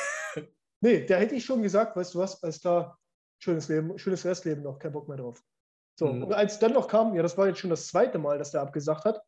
Nee, 0.84 1.06
da 1.06 1.18
hätte 1.18 1.36
ich 1.36 1.45
schon 1.45 1.62
gesagt, 1.62 1.95
weißt 1.95 2.16
du 2.16 2.18
was, 2.18 2.41
alles 2.41 2.60
klar, 2.60 2.98
schönes 3.38 3.68
Leben, 3.68 3.99
schönes 3.99 4.26
Restleben 4.26 4.64
noch, 4.64 4.80
kein 4.80 4.91
Bock 4.91 5.08
mehr 5.08 5.18
drauf. 5.18 5.40
So, 5.99 6.08
mhm. 6.08 6.24
und 6.24 6.34
als 6.34 6.58
dann 6.58 6.74
noch 6.74 6.88
kam, 6.88 7.14
ja, 7.14 7.22
das 7.22 7.38
war 7.38 7.45
jetzt 7.45 7.60
schon 7.60 7.70
das 7.70 7.86
zweite 7.86 8.18
Mal, 8.18 8.40
dass 8.40 8.49
der 8.49 8.62
abgesagt 8.62 9.06
hat, 9.06 9.22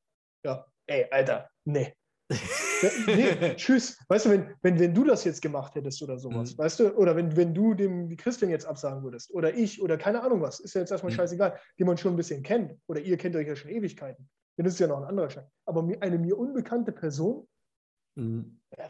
ja, 0.44 0.66
ey, 0.88 1.06
Alter, 1.12 1.52
nee. 1.66 1.94
nee, 3.08 3.56
tschüss. 3.56 3.98
Weißt 4.08 4.26
du, 4.26 4.30
wenn, 4.32 4.56
wenn, 4.62 4.80
wenn 4.80 4.94
du 4.94 5.04
das 5.04 5.24
jetzt 5.24 5.42
gemacht 5.42 5.76
hättest 5.76 6.02
oder 6.02 6.18
sowas, 6.18 6.54
mhm. 6.54 6.58
weißt 6.58 6.80
du, 6.80 6.96
oder 6.96 7.16
wenn, 7.16 7.36
wenn 7.36 7.54
du 7.54 7.74
dem 7.74 8.08
die 8.08 8.18
Christian 8.18 8.52
jetzt 8.52 8.66
absagen 8.66 9.04
würdest, 9.04 9.34
oder 9.34 9.54
ich, 9.54 9.82
oder 9.82 9.98
keine 9.98 10.22
Ahnung 10.22 10.42
was, 10.42 10.60
ist 10.60 10.74
ja 10.74 10.82
jetzt 10.82 10.92
erstmal 10.92 11.12
mhm. 11.12 11.18
scheißegal, 11.18 11.60
den 11.80 11.88
man 11.88 11.98
schon 11.98 12.14
ein 12.14 12.18
bisschen 12.18 12.44
kennt, 12.44 12.76
oder 12.88 13.00
ihr 13.00 13.18
kennt 13.18 13.36
euch 13.36 13.48
ja 13.48 13.56
schon 13.56 13.72
Ewigkeiten, 13.72 14.30
dann 14.58 14.66
ist 14.66 14.74
es 14.74 14.80
ja 14.80 14.88
noch 14.88 14.98
ein 14.98 15.06
anderer 15.06 15.30
Schein. 15.30 15.48
Aber 15.66 15.88
eine 16.02 16.18
mir 16.18 16.38
unbekannte 16.38 16.92
Person, 16.92 17.48
mhm. 18.16 18.60
ja, 18.78 18.90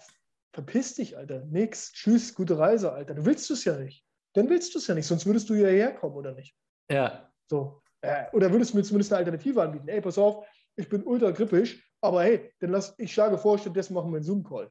verpiss 0.54 0.96
dich, 0.96 1.18
Alter, 1.18 1.46
nix, 1.46 1.92
tschüss, 1.92 2.34
gute 2.34 2.58
Reise, 2.58 2.94
Alter. 2.94 3.16
Du 3.16 3.26
willst 3.26 3.50
es 3.52 3.66
ja 3.66 3.78
nicht. 3.78 4.06
Dann 4.34 4.50
willst 4.50 4.74
du 4.74 4.80
es 4.80 4.88
ja 4.88 4.96
nicht, 4.96 5.08
sonst 5.08 5.26
würdest 5.26 5.50
du 5.50 5.54
ja 5.54 5.68
herkommen, 5.68 6.18
oder 6.18 6.34
nicht? 6.34 6.56
Ja. 6.90 7.32
So. 7.48 7.82
Äh, 8.02 8.26
oder 8.34 8.52
würdest 8.52 8.74
du 8.74 8.78
mir 8.78 8.84
zumindest 8.84 9.14
eine 9.14 9.20
Alternative 9.20 9.62
anbieten? 9.62 9.88
Ey, 9.88 10.02
pass 10.02 10.18
auf, 10.18 10.46
ich 10.76 10.90
bin 10.90 11.04
ultra 11.04 11.32
grippisch, 11.32 11.93
aber 12.04 12.24
hey, 12.24 12.52
dann 12.60 12.72
lass, 12.72 12.94
ich 12.98 13.14
schlage 13.14 13.38
vor, 13.38 13.58
stattdessen 13.58 13.94
machen 13.94 14.12
wir 14.12 14.18
einen 14.18 14.26
Zoom-Call. 14.26 14.70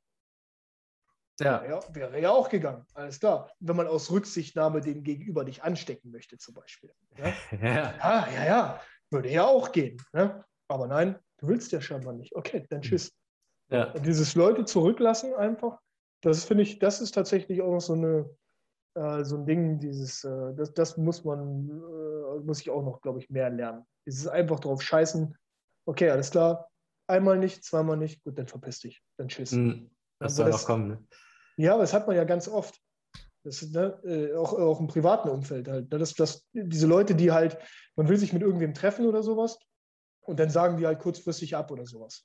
Ja. 1.40 1.64
ja. 1.64 1.80
Wäre 1.94 2.20
ja 2.20 2.30
auch 2.30 2.48
gegangen, 2.50 2.84
alles 2.94 3.18
klar. 3.18 3.50
Wenn 3.58 3.76
man 3.76 3.86
aus 3.86 4.10
Rücksichtnahme 4.10 4.82
den 4.82 5.02
Gegenüber 5.02 5.42
nicht 5.42 5.64
anstecken 5.64 6.10
möchte, 6.10 6.36
zum 6.36 6.54
Beispiel. 6.54 6.92
Ja, 7.16 7.26
ja, 7.52 7.94
ja, 7.98 8.28
ja, 8.28 8.44
ja. 8.44 8.80
würde 9.10 9.30
ja 9.30 9.46
auch 9.46 9.72
gehen. 9.72 9.96
Ne? 10.12 10.44
Aber 10.68 10.86
nein, 10.86 11.18
du 11.38 11.48
willst 11.48 11.72
ja 11.72 11.80
scheinbar 11.80 12.12
nicht. 12.12 12.36
Okay, 12.36 12.66
dann 12.68 12.82
tschüss. 12.82 13.12
Ja. 13.70 13.90
Und 13.92 14.04
dieses 14.04 14.34
Leute 14.34 14.66
zurücklassen 14.66 15.34
einfach, 15.34 15.80
das 16.20 16.44
finde 16.44 16.64
ich, 16.64 16.78
das 16.78 17.00
ist 17.00 17.12
tatsächlich 17.12 17.62
auch 17.62 17.72
noch 17.72 17.80
so 17.80 17.94
eine, 17.94 18.28
äh, 18.94 19.24
so 19.24 19.36
ein 19.36 19.46
Ding, 19.46 19.78
dieses, 19.78 20.22
äh, 20.24 20.54
das, 20.54 20.74
das 20.74 20.98
muss 20.98 21.24
man, 21.24 21.70
äh, 21.70 22.40
muss 22.44 22.60
ich 22.60 22.68
auch 22.68 22.82
noch, 22.82 23.00
glaube 23.00 23.20
ich, 23.20 23.30
mehr 23.30 23.48
lernen. 23.48 23.86
Dieses 24.06 24.28
einfach 24.28 24.60
drauf 24.60 24.82
scheißen, 24.82 25.34
okay, 25.86 26.10
alles 26.10 26.30
klar, 26.30 26.68
einmal 27.06 27.38
nicht, 27.38 27.64
zweimal 27.64 27.96
nicht, 27.96 28.22
gut, 28.24 28.38
dann 28.38 28.46
verpiss 28.46 28.80
dich, 28.80 29.02
dann 29.18 29.28
tschüss. 29.28 29.52
Mhm. 29.52 29.90
Das 30.18 30.36
soll 30.36 30.50
noch 30.50 30.64
kommen. 30.64 30.88
Ne? 30.88 31.04
Ja, 31.56 31.74
aber 31.74 31.82
das 31.82 31.92
hat 31.92 32.06
man 32.06 32.16
ja 32.16 32.24
ganz 32.24 32.48
oft. 32.48 32.78
Das 33.44 33.60
ist, 33.60 33.74
ne, 33.74 34.00
äh, 34.04 34.34
auch, 34.34 34.52
auch 34.52 34.78
im 34.78 34.86
privaten 34.86 35.28
Umfeld 35.28 35.66
halt. 35.66 35.90
Ne, 35.90 35.98
das, 35.98 36.14
das, 36.14 36.48
diese 36.52 36.86
Leute, 36.86 37.14
die 37.14 37.32
halt, 37.32 37.58
man 37.96 38.08
will 38.08 38.16
sich 38.16 38.32
mit 38.32 38.42
irgendwem 38.42 38.72
treffen 38.72 39.06
oder 39.06 39.22
sowas 39.22 39.58
und 40.20 40.38
dann 40.38 40.48
sagen 40.48 40.76
die 40.76 40.86
halt 40.86 41.00
kurzfristig 41.00 41.56
ab 41.56 41.70
oder 41.72 41.84
sowas. 41.84 42.24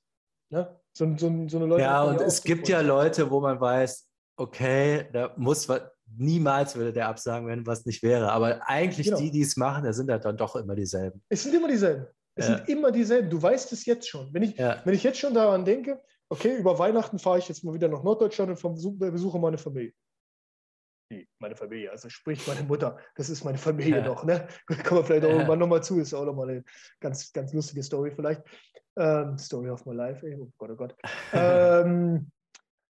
Ne? 0.50 0.80
So, 0.94 1.06
so, 1.18 1.48
so 1.48 1.58
eine 1.58 1.66
Leute 1.66 1.82
ja, 1.82 2.04
und 2.04 2.22
es 2.22 2.44
gibt 2.44 2.70
ja 2.70 2.82
Leute, 2.82 3.30
wo 3.32 3.42
man 3.42 3.60
weiß, 3.60 4.08
okay, 4.38 5.10
da 5.12 5.34
muss 5.38 5.68
was, 5.68 5.82
niemals 6.16 6.76
würde 6.76 6.94
der 6.94 7.08
absagen, 7.08 7.48
wenn 7.48 7.66
was 7.66 7.86
nicht 7.86 8.04
wäre. 8.04 8.32
Aber 8.32 8.62
eigentlich 8.68 9.08
genau. 9.08 9.20
die, 9.20 9.32
die 9.32 9.42
es 9.42 9.58
machen, 9.58 9.84
da 9.84 9.94
sind 9.94 10.10
halt 10.10 10.24
dann 10.24 10.38
doch 10.38 10.56
immer 10.56 10.76
dieselben. 10.76 11.22
Es 11.30 11.44
sind 11.44 11.56
immer 11.56 11.68
dieselben. 11.68 12.08
Es 12.38 12.48
ja. 12.48 12.58
sind 12.58 12.70
immer 12.70 12.92
dieselben. 12.92 13.30
Du 13.30 13.42
weißt 13.42 13.72
es 13.74 13.86
jetzt 13.86 14.08
schon. 14.08 14.34
Wenn 14.34 14.44
ich, 14.44 14.58
ja. 14.58 14.82
wenn 14.86 14.94
ich 14.94 15.04
jetzt 15.04 15.20
schon 15.20 15.34
daran 15.34 15.66
denke, 15.66 16.02
okay, 16.30 16.56
über 16.56 16.78
Weihnachten 16.78 17.20
fahre 17.20 17.40
ich 17.40 17.48
jetzt 17.48 17.64
mal 17.64 17.74
wieder 17.74 17.88
nach 17.88 18.04
Norddeutschland 18.04 18.64
und 18.64 19.00
besuche 19.00 19.40
meine 19.40 19.58
Familie. 19.58 19.94
Meine 21.40 21.56
Familie, 21.56 21.90
also 21.90 22.10
sprich 22.10 22.46
meine 22.48 22.64
Mutter, 22.64 22.98
das 23.16 23.30
ist 23.30 23.46
meine 23.46 23.58
Familie 23.58 24.00
ja. 24.00 24.06
noch, 24.06 24.26
ne? 24.26 24.46
Kommen 24.84 25.02
wir 25.02 25.06
vielleicht 25.06 25.26
auch 25.26 25.30
irgendwann 25.30 25.60
nochmal 25.60 25.82
zu, 25.82 26.00
ist 26.00 26.14
auch 26.14 26.26
nochmal 26.26 26.50
eine 26.50 26.64
ganz, 27.00 27.32
ganz 27.32 27.54
lustige 27.54 27.82
Story 27.82 28.12
vielleicht. 28.12 28.42
Ähm, 28.98 29.38
Story 29.38 29.70
of 29.70 29.86
my 29.86 29.96
life, 29.96 30.28
ey. 30.28 30.36
oh 30.38 30.52
Gott, 30.58 30.72
oh 30.72 30.76
Gott. 30.76 30.96
ähm, 31.34 32.30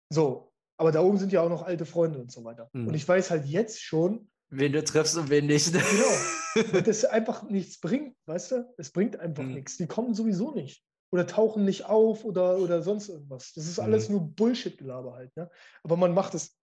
so, 0.10 0.54
aber 0.78 0.94
da 0.94 1.02
oben 1.02 1.18
sind 1.18 1.34
ja 1.34 1.42
auch 1.42 1.50
noch 1.50 1.64
alte 1.64 1.86
Freunde 1.86 2.20
und 2.20 2.32
so 2.32 2.44
weiter. 2.46 2.70
Mhm. 2.72 2.88
Und 2.88 2.94
ich 2.94 3.06
weiß 3.06 3.32
halt 3.32 3.46
jetzt 3.46 3.82
schon, 3.82 4.30
wen 4.57 4.73
du 4.73 4.84
triffst 4.84 5.18
und 5.18 5.30
wen 5.30 5.45
nicht. 5.45 5.72
Genau. 5.73 5.84
Und 6.77 6.88
das 6.88 7.03
einfach 7.03 7.44
nichts 7.44 7.80
bringt, 7.82 8.15
weißt 8.27 8.52
du? 8.52 8.73
Es 8.77 8.91
bringt 8.91 9.19
einfach 9.19 9.44
mhm. 9.44 9.56
nichts. 9.56 9.76
Die 9.76 9.88
kommen 9.88 10.14
sowieso 10.14 10.53
nicht. 10.53 10.86
Oder 11.11 11.27
tauchen 11.27 11.65
nicht 11.65 11.86
auf 11.86 12.23
oder, 12.23 12.57
oder 12.57 12.82
sonst 12.82 13.10
irgendwas. 13.10 13.52
Das 13.53 13.65
ist 13.65 13.77
alles 13.77 14.07
mhm. 14.07 14.15
nur 14.15 14.27
Bullshit-Gelaber 14.30 15.15
halt. 15.15 15.36
Ne? 15.36 15.49
Aber 15.84 15.98
man 15.98 16.14
macht 16.14 16.34
es 16.34 16.57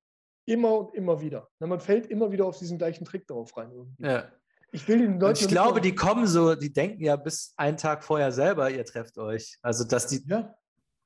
immer 0.46 0.78
und 0.78 0.94
immer 0.94 1.20
wieder. 1.20 1.48
Ne? 1.60 1.66
Man 1.66 1.80
fällt 1.80 2.06
immer 2.06 2.32
wieder 2.32 2.46
auf 2.46 2.58
diesen 2.58 2.78
gleichen 2.78 3.04
Trick 3.04 3.26
darauf 3.26 3.56
rein. 3.56 3.70
Irgendwie. 3.70 4.02
Ja. 4.02 4.32
Ich 4.72 4.88
will 4.88 4.98
den 4.98 5.20
Leuten. 5.20 5.38
ich 5.40 5.48
glaube, 5.48 5.82
die 5.82 5.94
kommen 5.94 6.26
so, 6.26 6.54
die 6.54 6.72
denken 6.72 7.04
ja 7.04 7.16
bis 7.16 7.52
einen 7.58 7.76
Tag 7.76 8.02
vorher 8.02 8.32
selber, 8.32 8.70
ihr 8.70 8.84
trefft 8.86 9.18
euch. 9.18 9.58
Also, 9.60 9.84
dass 9.84 10.06
die. 10.06 10.24
Ja. 10.26 10.54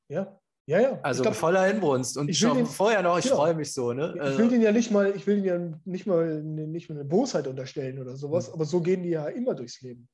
Ja. 0.09 0.41
Ja, 0.69 0.81
ja. 0.81 1.01
Also 1.03 1.23
glaub, 1.23 1.35
voller 1.35 1.71
Inbrunst 1.71 2.17
und 2.19 2.35
schon 2.35 2.57
den, 2.57 2.67
vorher 2.67 3.01
noch, 3.03 3.19
ich 3.19 3.25
genau. 3.25 3.37
freue 3.37 3.55
mich 3.55 3.73
so. 3.73 3.93
Ne? 3.93 4.09
Ich 4.09 4.15
will 4.15 4.23
also 4.23 4.49
den 4.49 4.63
ja 4.63 4.73
nicht 4.73 4.91
mal, 4.91 5.15
ich 5.15 5.27
will 5.27 5.37
den 5.37 5.45
ja 5.45 5.59
nicht 5.85 6.07
mal, 6.07 6.43
nicht 6.43 6.89
mal 6.89 6.97
eine 6.97 7.05
Bosheit 7.05 7.47
unterstellen 7.47 8.01
oder 8.01 8.17
sowas, 8.17 8.49
mhm. 8.49 8.55
aber 8.55 8.65
so 8.65 8.81
gehen 8.81 9.05
die 9.05 9.11
ja 9.11 9.29
immer 9.29 9.55
durchs 9.55 9.81
Leben. 9.81 10.09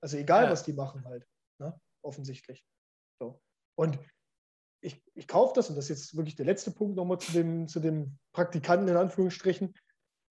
Also 0.00 0.16
egal, 0.16 0.44
ja. 0.44 0.50
was 0.50 0.64
die 0.64 0.72
machen 0.72 1.04
halt. 1.04 1.24
Ne? 1.60 1.78
Offensichtlich. 2.04 2.66
So. 3.20 3.40
Und 3.78 4.00
ich, 4.82 5.00
ich 5.14 5.28
kaufe 5.28 5.52
das, 5.54 5.70
und 5.70 5.76
das 5.76 5.84
ist 5.84 6.00
jetzt 6.00 6.16
wirklich 6.16 6.34
der 6.34 6.46
letzte 6.46 6.72
Punkt 6.72 6.96
nochmal 6.96 7.18
zu 7.18 7.30
dem, 7.30 7.68
zu 7.68 7.78
dem 7.78 8.18
Praktikanten 8.34 8.88
in 8.88 8.96
Anführungsstrichen. 8.96 9.72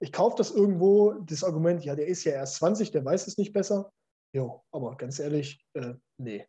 Ich 0.01 0.11
kaufe 0.11 0.35
das 0.35 0.51
irgendwo, 0.51 1.13
das 1.13 1.45
Argument, 1.45 1.85
ja, 1.85 1.95
der 1.95 2.07
ist 2.07 2.25
ja 2.25 2.33
erst 2.33 2.55
20, 2.55 2.91
der 2.91 3.05
weiß 3.05 3.27
es 3.27 3.37
nicht 3.37 3.53
besser. 3.53 3.93
Jo, 4.35 4.63
aber 4.71 4.97
ganz 4.97 5.19
ehrlich, 5.19 5.65
äh, 5.73 5.93
nee. 6.17 6.45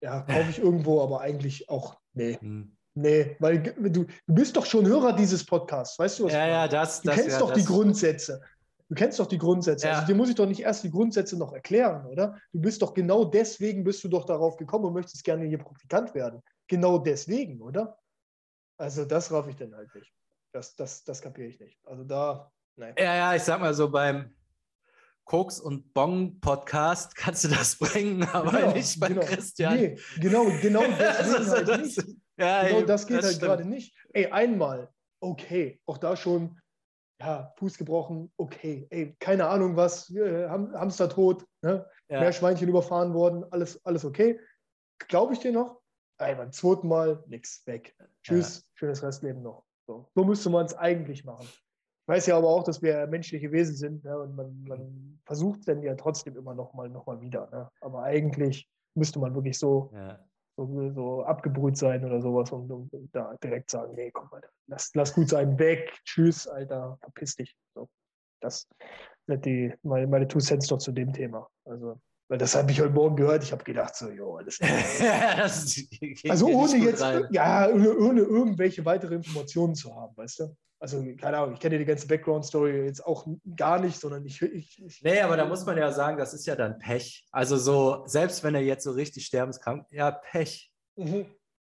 Ja, 0.00 0.20
kaufe 0.22 0.50
ich 0.50 0.60
irgendwo, 0.60 1.02
aber 1.02 1.20
eigentlich 1.20 1.68
auch 1.68 1.98
Nee. 2.14 2.38
Hm. 2.40 2.76
Nee, 2.96 3.36
weil 3.40 3.60
du, 3.60 4.04
du 4.04 4.06
bist 4.26 4.56
doch 4.56 4.64
schon 4.64 4.86
Hörer 4.86 5.14
dieses 5.14 5.44
Podcasts, 5.44 5.98
weißt 5.98 6.20
du 6.20 6.24
was? 6.26 6.32
Ja, 6.32 6.46
ja, 6.46 6.68
das. 6.68 7.02
Du 7.02 7.08
das, 7.08 7.16
kennst 7.16 7.32
ja, 7.32 7.38
doch 7.40 7.50
das. 7.50 7.58
die 7.58 7.64
Grundsätze. 7.64 8.40
Du 8.88 8.94
kennst 8.94 9.18
doch 9.18 9.26
die 9.26 9.38
Grundsätze. 9.38 9.88
Ja. 9.88 9.94
Also 9.94 10.06
dir 10.06 10.14
muss 10.14 10.28
ich 10.28 10.36
doch 10.36 10.46
nicht 10.46 10.60
erst 10.60 10.84
die 10.84 10.90
Grundsätze 10.90 11.36
noch 11.36 11.52
erklären, 11.52 12.06
oder? 12.06 12.38
Du 12.52 12.60
bist 12.60 12.82
doch 12.82 12.94
genau 12.94 13.24
deswegen 13.24 13.82
bist 13.82 14.04
du 14.04 14.08
doch 14.08 14.24
darauf 14.24 14.56
gekommen 14.56 14.84
und 14.84 14.92
möchtest 14.92 15.24
gerne 15.24 15.46
hier 15.46 15.58
Praktikant 15.58 16.14
werden. 16.14 16.40
Genau 16.68 16.98
deswegen, 16.98 17.60
oder? 17.60 17.98
Also 18.76 19.04
das 19.04 19.32
raff 19.32 19.48
ich 19.48 19.56
dann 19.56 19.74
halt 19.74 19.92
nicht. 19.94 20.12
Das, 20.52 20.76
das, 20.76 21.02
das 21.02 21.20
kapiere 21.20 21.48
ich 21.48 21.58
nicht. 21.58 21.78
Also 21.84 22.04
da, 22.04 22.52
nein. 22.76 22.94
Ja, 22.96 23.16
ja, 23.16 23.34
ich 23.34 23.42
sag 23.42 23.60
mal 23.60 23.74
so 23.74 23.90
beim 23.90 24.32
Koks 25.24 25.58
und 25.58 25.94
Bong 25.94 26.38
Podcast 26.40 27.16
kannst 27.16 27.44
du 27.44 27.48
das 27.48 27.76
bringen, 27.76 28.22
aber 28.32 28.50
genau, 28.50 28.72
nicht 28.72 29.00
bei 29.00 29.08
genau. 29.08 29.22
Christian. 29.22 29.76
Nee, 29.76 29.98
genau, 30.20 30.44
genau 30.60 30.82
deswegen 30.98 31.50
halt 31.50 31.68
das, 31.68 31.80
nicht. 31.80 32.16
Ja, 32.36 32.68
genau 32.68 32.82
das 32.82 33.06
geht 33.06 33.18
das 33.18 33.26
halt 33.26 33.40
gerade 33.40 33.64
nicht. 33.64 33.96
Ey, 34.12 34.26
einmal, 34.26 34.90
okay, 35.20 35.80
auch 35.86 35.98
da 35.98 36.16
schon, 36.16 36.60
ja, 37.20 37.52
Fuß 37.56 37.78
gebrochen, 37.78 38.32
okay, 38.36 38.86
ey, 38.90 39.16
keine 39.18 39.46
Ahnung 39.48 39.76
was, 39.76 40.10
äh, 40.10 40.48
Hamster 40.48 41.08
tot, 41.08 41.46
ne? 41.62 41.88
ja. 42.08 42.20
Meerschweinchen 42.20 42.68
überfahren 42.68 43.14
worden, 43.14 43.44
alles, 43.50 43.82
alles 43.86 44.04
okay. 44.04 44.38
Glaube 45.08 45.32
ich 45.32 45.38
dir 45.38 45.52
noch? 45.52 45.80
Ey, 46.18 46.34
beim 46.34 46.52
zweiten 46.52 46.86
Mal, 46.86 47.22
nix, 47.26 47.66
weg. 47.66 47.96
Tschüss, 48.22 48.58
ja. 48.58 48.62
schönes 48.74 49.02
Restleben 49.02 49.42
noch. 49.42 49.64
So, 49.86 50.08
so 50.14 50.24
müsste 50.24 50.50
man 50.50 50.66
es 50.66 50.74
eigentlich 50.74 51.24
machen. 51.24 51.46
Ich 52.04 52.08
weiß 52.08 52.26
ja 52.26 52.36
aber 52.36 52.48
auch, 52.48 52.64
dass 52.64 52.82
wir 52.82 53.06
menschliche 53.06 53.50
Wesen 53.50 53.76
sind 53.76 54.04
ne? 54.04 54.18
und 54.18 54.36
man, 54.36 54.62
man 54.64 55.18
versucht 55.24 55.60
es 55.60 55.64
dann 55.64 55.82
ja 55.82 55.94
trotzdem 55.94 56.36
immer 56.36 56.54
noch 56.54 56.74
mal, 56.74 56.90
noch 56.90 57.06
mal 57.06 57.18
wieder. 57.22 57.48
Ne? 57.50 57.70
Aber 57.80 58.02
eigentlich 58.02 58.68
müsste 58.94 59.18
man 59.18 59.34
wirklich 59.34 59.58
so, 59.58 59.90
ja. 59.94 60.18
so, 60.58 60.92
so, 60.92 61.22
abgebrüht 61.24 61.78
sein 61.78 62.04
oder 62.04 62.20
sowas 62.20 62.52
und, 62.52 62.70
und, 62.70 62.92
und, 62.92 63.08
da 63.14 63.34
direkt 63.42 63.70
sagen, 63.70 63.94
nee, 63.94 64.10
komm 64.10 64.28
mal, 64.30 64.42
lass, 64.66 64.90
lass 64.92 65.14
gut 65.14 65.30
sein, 65.30 65.58
weg, 65.58 65.98
tschüss, 66.04 66.46
Alter, 66.46 66.98
verpiss 67.00 67.36
dich. 67.36 67.56
So, 67.74 67.88
das 68.42 68.68
sind 69.26 69.46
die, 69.46 69.72
meine, 69.82 70.06
meine 70.06 70.28
Two 70.28 70.40
Cents 70.40 70.66
doch 70.66 70.78
zu 70.78 70.92
dem 70.92 71.10
Thema. 71.10 71.48
Also, 71.64 71.98
weil 72.28 72.38
das 72.38 72.54
habe 72.54 72.70
ich 72.70 72.80
heute 72.80 72.92
Morgen 72.92 73.16
gehört. 73.16 73.44
Ich 73.44 73.52
habe 73.52 73.64
gedacht, 73.64 73.94
so, 73.96 74.10
jo, 74.10 74.36
alles 74.36 74.58
Also 76.28 76.46
ohne 76.48 76.76
jetzt, 76.76 77.02
rein. 77.02 77.26
ja, 77.30 77.68
ohne, 77.68 77.96
ohne, 77.96 78.20
irgendwelche 78.20 78.84
weitere 78.84 79.14
Informationen 79.14 79.74
zu 79.74 79.94
haben, 79.94 80.14
weißt 80.16 80.40
du? 80.40 80.56
Also, 80.80 81.02
keine 81.16 81.38
Ahnung, 81.38 81.54
ich 81.54 81.60
kenne 81.60 81.76
ja 81.76 81.78
die 81.78 81.86
ganze 81.86 82.06
Background-Story 82.06 82.84
jetzt 82.84 83.04
auch 83.04 83.26
gar 83.56 83.80
nicht, 83.80 83.98
sondern 83.98 84.24
ich, 84.26 84.42
ich, 84.42 84.82
ich. 84.84 85.02
Nee, 85.02 85.20
aber 85.20 85.36
da 85.36 85.46
muss 85.46 85.64
man 85.64 85.78
ja 85.78 85.90
sagen, 85.92 86.18
das 86.18 86.34
ist 86.34 86.46
ja 86.46 86.56
dann 86.56 86.78
Pech. 86.78 87.26
Also, 87.30 87.56
so, 87.56 88.02
selbst 88.06 88.44
wenn 88.44 88.54
er 88.54 88.60
jetzt 88.60 88.84
so 88.84 88.90
richtig 88.90 89.24
sterbenskrank, 89.24 89.86
ja, 89.90 90.10
Pech. 90.10 90.70
Mhm. 90.96 91.26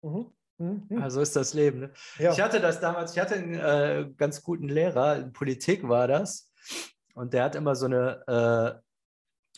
Mhm. 0.02 0.32
Mhm. 0.60 1.02
Also 1.02 1.22
ist 1.22 1.34
das 1.34 1.54
Leben. 1.54 1.80
Ne? 1.80 1.90
Ja. 2.18 2.32
Ich 2.32 2.40
hatte 2.40 2.60
das 2.60 2.80
damals, 2.80 3.14
ich 3.14 3.18
hatte 3.18 3.34
einen 3.34 3.54
äh, 3.54 4.10
ganz 4.16 4.42
guten 4.42 4.68
Lehrer, 4.68 5.16
in 5.16 5.32
Politik 5.32 5.88
war 5.88 6.06
das, 6.06 6.52
und 7.14 7.32
der 7.32 7.44
hat 7.44 7.54
immer 7.54 7.74
so 7.74 7.86
eine, 7.86 8.22
äh, 8.26 8.80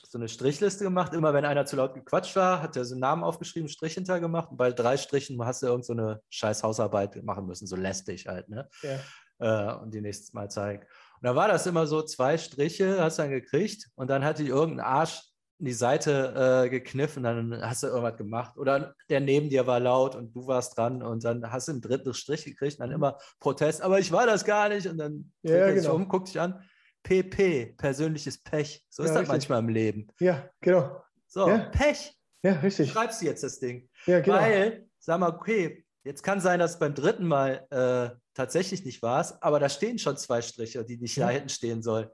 so 0.07 0.19
eine 0.19 0.29
Strichliste 0.29 0.85
gemacht. 0.85 1.13
Immer 1.15 1.35
wenn 1.35 1.45
einer 1.45 1.67
zu 1.67 1.77
laut 1.77 1.95
gequatscht 1.95 2.37
war, 2.37 2.63
hat 2.63 2.77
er 2.77 2.85
so 2.85 2.95
einen 2.95 3.01
Namen 3.01 3.25
aufgeschrieben, 3.25 3.69
Strich 3.69 3.95
hintergemacht 3.95 4.51
und 4.51 4.57
bei 4.57 4.71
drei 4.71 4.97
Strichen 4.97 5.43
hast 5.45 5.63
du 5.63 5.67
irgend 5.67 5.85
so 5.85 5.93
eine 5.93 6.23
scheiß 6.31 6.63
Hausarbeit 6.63 7.23
machen 7.25 7.47
müssen, 7.47 7.67
so 7.67 7.77
lästig 7.77 8.27
halt. 8.29 8.49
Ne? 8.49 8.69
Ja 8.83 8.99
äh, 9.43 9.75
und 9.75 9.93
die 9.93 10.01
nächstes 10.01 10.33
Mal 10.33 10.51
zeigen. 10.51 10.83
Und 10.83 11.27
da 11.27 11.37
war 11.37 11.49
das 11.49 11.67
immer 11.67 11.87
so, 11.87 12.03
zwei 12.03 12.39
Striche 12.39 13.01
hast 13.01 13.19
du 13.19 13.23
dann 13.23 13.31
gekriegt 13.31 13.89
und 13.95 14.09
dann 14.09 14.25
hat 14.25 14.39
die 14.39 14.49
irgendein 14.49 14.87
Arsch 14.87 15.23
in 15.59 15.67
die 15.67 15.73
Seite 15.73 16.65
äh, 16.65 16.69
gekniffen, 16.69 17.23
dann 17.23 17.61
hast 17.63 17.85
du 17.85 17.87
irgendwas 17.87 18.17
gemacht. 18.17 18.57
Oder 18.57 18.97
der 19.09 19.21
neben 19.21 19.49
dir 19.49 19.65
war 19.69 19.79
laut 19.79 20.17
und 20.17 20.35
du 20.35 20.49
warst 20.49 20.77
dran 20.77 21.05
und 21.05 21.23
dann 21.23 21.53
hast 21.53 21.69
du 21.69 21.73
einen 21.73 21.81
dritten 21.81 22.15
Strich 22.15 22.45
gekriegt 22.45 22.81
und 22.81 22.87
dann 22.87 22.91
immer 22.91 23.17
Protest, 23.39 23.81
aber 23.81 24.01
ich 24.01 24.11
war 24.11 24.27
das 24.27 24.45
gar 24.45 24.69
nicht. 24.69 24.89
Und 24.89 24.99
dann 24.99 25.31
ja, 25.43 25.69
ja 25.69 25.71
genau. 25.73 25.95
um, 25.95 26.09
guckt 26.09 26.29
dich 26.29 26.41
an. 26.41 26.61
PP, 27.05 27.75
persönliches 27.77 28.43
Pech. 28.43 28.85
So 28.89 29.03
ja, 29.03 29.09
ist 29.09 29.15
das 29.15 29.21
richtig. 29.21 29.29
manchmal 29.29 29.59
im 29.61 29.69
Leben. 29.69 30.09
Ja, 30.19 30.49
genau. 30.61 31.01
So, 31.29 31.49
ja. 31.49 31.59
Pech. 31.59 32.13
Ja, 32.43 32.55
richtig. 32.55 32.91
Schreibst 32.91 33.23
du 33.23 33.27
jetzt 33.27 33.45
das 33.45 33.61
Ding. 33.61 33.89
Ja, 34.07 34.21
genau. 34.21 34.39
Weil, 34.39 34.89
sag 34.99 35.21
mal, 35.21 35.31
okay, 35.31 35.85
jetzt 36.03 36.23
kann 36.23 36.41
sein, 36.41 36.59
dass 36.59 36.79
beim 36.81 36.95
dritten 36.95 37.27
Mal 37.27 37.67
äh, 37.71 38.17
tatsächlich 38.35 38.85
nicht 38.85 39.03
warst, 39.03 39.43
aber 39.43 39.61
da 39.61 39.69
stehen 39.69 39.99
schon 39.99 40.17
zwei 40.17 40.43
Striche, 40.43 40.85
die 40.85 40.97
nicht 40.97 41.19
da 41.19 41.29
hinten 41.29 41.49
stehen 41.49 41.83
sollen. 41.83 42.09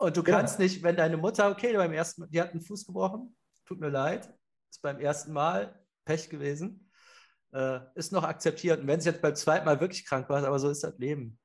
Und 0.00 0.16
du 0.16 0.22
kannst 0.22 0.58
ja. 0.58 0.64
nicht, 0.64 0.82
wenn 0.82 0.96
deine 0.96 1.16
Mutter, 1.16 1.50
okay, 1.50 1.72
beim 1.76 1.92
ersten 1.92 2.22
Mal, 2.22 2.28
die 2.28 2.40
hat 2.40 2.50
einen 2.50 2.60
Fuß 2.60 2.86
gebrochen, 2.86 3.36
tut 3.66 3.80
mir 3.80 3.88
leid, 3.88 4.32
ist 4.70 4.82
beim 4.82 5.00
ersten 5.00 5.32
Mal 5.32 5.78
Pech 6.04 6.30
gewesen, 6.30 6.90
äh, 7.52 7.80
ist 7.94 8.12
noch 8.12 8.22
akzeptiert. 8.22 8.80
Und 8.80 8.86
wenn 8.86 9.00
sie 9.00 9.10
jetzt 9.10 9.22
beim 9.22 9.34
zweiten 9.34 9.64
Mal 9.64 9.80
wirklich 9.80 10.06
krank 10.06 10.28
war, 10.28 10.44
aber 10.44 10.58
so 10.58 10.70
ist 10.70 10.84
das 10.84 10.96
Leben. 10.98 11.38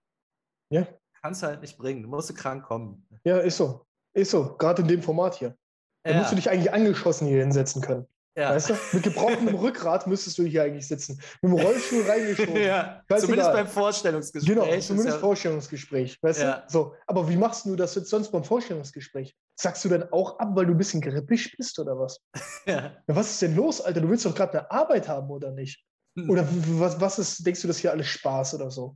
Ja. 0.70 0.88
Kannst 1.22 1.42
du 1.42 1.48
halt 1.48 1.62
nicht 1.62 1.78
bringen, 1.78 2.04
du 2.04 2.10
musst 2.10 2.36
krank 2.36 2.64
kommen. 2.64 3.08
Ja, 3.24 3.38
ist 3.40 3.58
so. 3.58 3.86
Ist 4.14 4.32
so, 4.32 4.56
gerade 4.58 4.84
in 4.84 4.88
dem 4.88 5.02
Format 5.02 5.36
hier. 5.36 5.58
Da 6.04 6.12
ja. 6.12 6.18
musst 6.18 6.32
du 6.32 6.36
dich 6.36 6.50
eigentlich 6.50 6.72
angeschossen 6.72 7.28
hier 7.28 7.40
hinsetzen 7.40 7.82
können. 7.82 8.08
Ja. 8.36 8.50
Weißt 8.50 8.72
du? 8.72 8.74
Mit 8.94 9.04
gebrochenem 9.04 9.56
Rückgrat 9.56 10.08
müsstest 10.08 10.40
du 10.40 10.44
hier 10.44 10.64
eigentlich 10.64 10.88
sitzen. 10.88 11.20
Mit 11.42 11.52
dem 11.52 11.60
Rollstuhl 11.60 12.02
reingeschoben. 12.02 12.56
ja, 12.62 13.04
zumindest 13.16 13.52
beim 13.52 13.68
Vorstellungsgespräch. 13.68 14.56
Genau, 14.56 14.80
zumindest 14.80 15.16
ja 15.16 15.20
Vorstellungsgespräch. 15.20 16.18
Weißt 16.22 16.42
ja. 16.42 16.60
du? 16.62 16.72
So, 16.72 16.96
aber 17.06 17.30
wie 17.30 17.38
machst 17.38 17.66
du 17.66 17.76
das 17.76 17.94
jetzt 17.94 18.10
sonst 18.10 18.32
beim 18.32 18.44
Vorstellungsgespräch? 18.44 19.36
Sagst 19.60 19.86
du 19.86 19.90
dann 19.90 20.12
auch 20.12 20.40
ab, 20.40 20.50
weil 20.54 20.66
du 20.66 20.72
ein 20.72 20.78
bisschen 20.78 21.02
grippisch 21.02 21.56
bist 21.56 21.78
oder 21.80 21.98
was? 21.98 22.20
Ja. 22.66 22.96
was 23.08 23.30
ist 23.32 23.42
denn 23.42 23.56
los, 23.56 23.82
Alter? 23.82 24.00
Du 24.00 24.10
willst 24.10 24.26
doch 24.26 24.34
gerade 24.34 24.60
eine 24.60 24.72
Arbeit 24.72 25.08
haben 25.10 25.30
oder 25.30 25.52
nicht? 25.52 25.84
Hm. 26.18 26.30
Oder 26.30 26.48
was, 26.80 27.00
was 27.02 27.20
ist, 27.20 27.46
denkst 27.46 27.62
du, 27.62 27.68
das 27.68 27.78
hier 27.78 27.92
alles 27.92 28.08
Spaß 28.08 28.56
oder 28.56 28.72
so? 28.72 28.96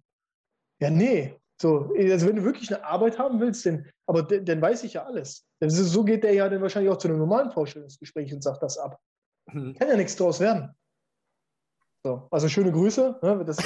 Ja, 0.82 0.90
nee. 0.90 1.38
So, 1.60 1.92
also 1.98 2.28
wenn 2.28 2.38
du 2.38 2.44
wirklich 2.44 2.74
eine 2.74 2.84
Arbeit 2.86 3.18
haben 3.18 3.40
willst, 3.40 3.66
denn, 3.66 3.90
aber 4.08 4.24
dann 4.24 4.62
weiß 4.62 4.84
ich 4.84 4.94
ja 4.94 5.06
alles. 5.06 5.46
So 5.60 6.04
geht 6.04 6.24
der 6.24 6.34
ja 6.34 6.48
dann 6.48 6.62
wahrscheinlich 6.62 6.92
auch 6.92 6.98
zu 6.98 7.08
einem 7.08 7.18
normalen 7.18 7.52
Vorstellungsgespräch 7.52 8.34
und 8.34 8.44
sagt 8.44 8.64
das 8.64 8.78
ab. 8.78 9.00
Hm. 9.52 9.76
Kann 9.76 9.88
ja 9.88 9.95
nichts 9.95 10.15
draus 10.15 10.40
werden. 10.40 10.76
So, 12.03 12.28
also 12.32 12.48
schöne 12.48 12.72
Grüße. 12.72 13.19
Ne? 13.22 13.44
Das 13.45 13.57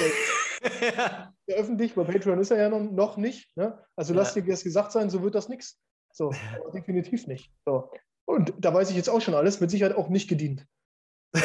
ja, 0.80 1.32
ja. 1.46 1.54
öffentlich, 1.54 1.94
bei 1.94 2.04
Patreon 2.04 2.38
ist 2.40 2.50
er 2.50 2.58
ja 2.58 2.68
noch, 2.68 2.80
noch 2.80 3.16
nicht. 3.16 3.56
Ne? 3.56 3.78
Also 3.96 4.14
ja. 4.14 4.20
lass 4.20 4.34
dir 4.34 4.44
das 4.44 4.64
gesagt 4.64 4.92
sein, 4.92 5.10
so 5.10 5.22
wird 5.22 5.34
das 5.34 5.48
nichts. 5.48 5.78
So, 6.12 6.32
definitiv 6.74 7.26
nicht. 7.26 7.52
So. 7.64 7.90
Und 8.24 8.52
da 8.58 8.72
weiß 8.72 8.90
ich 8.90 8.96
jetzt 8.96 9.10
auch 9.10 9.20
schon 9.20 9.34
alles, 9.34 9.60
mit 9.60 9.70
Sicherheit 9.70 9.96
auch 9.96 10.08
nicht 10.08 10.28
gedient. 10.28 10.66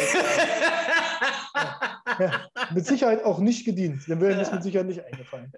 ja, 2.19 2.47
mit 2.73 2.85
Sicherheit 2.85 3.23
auch 3.23 3.39
nicht 3.39 3.65
gedient. 3.65 4.03
Dann 4.07 4.21
wäre 4.21 4.33
mir 4.33 4.39
das 4.39 4.51
mit 4.51 4.63
Sicherheit 4.63 4.87
nicht 4.87 5.03
eingefallen. 5.03 5.51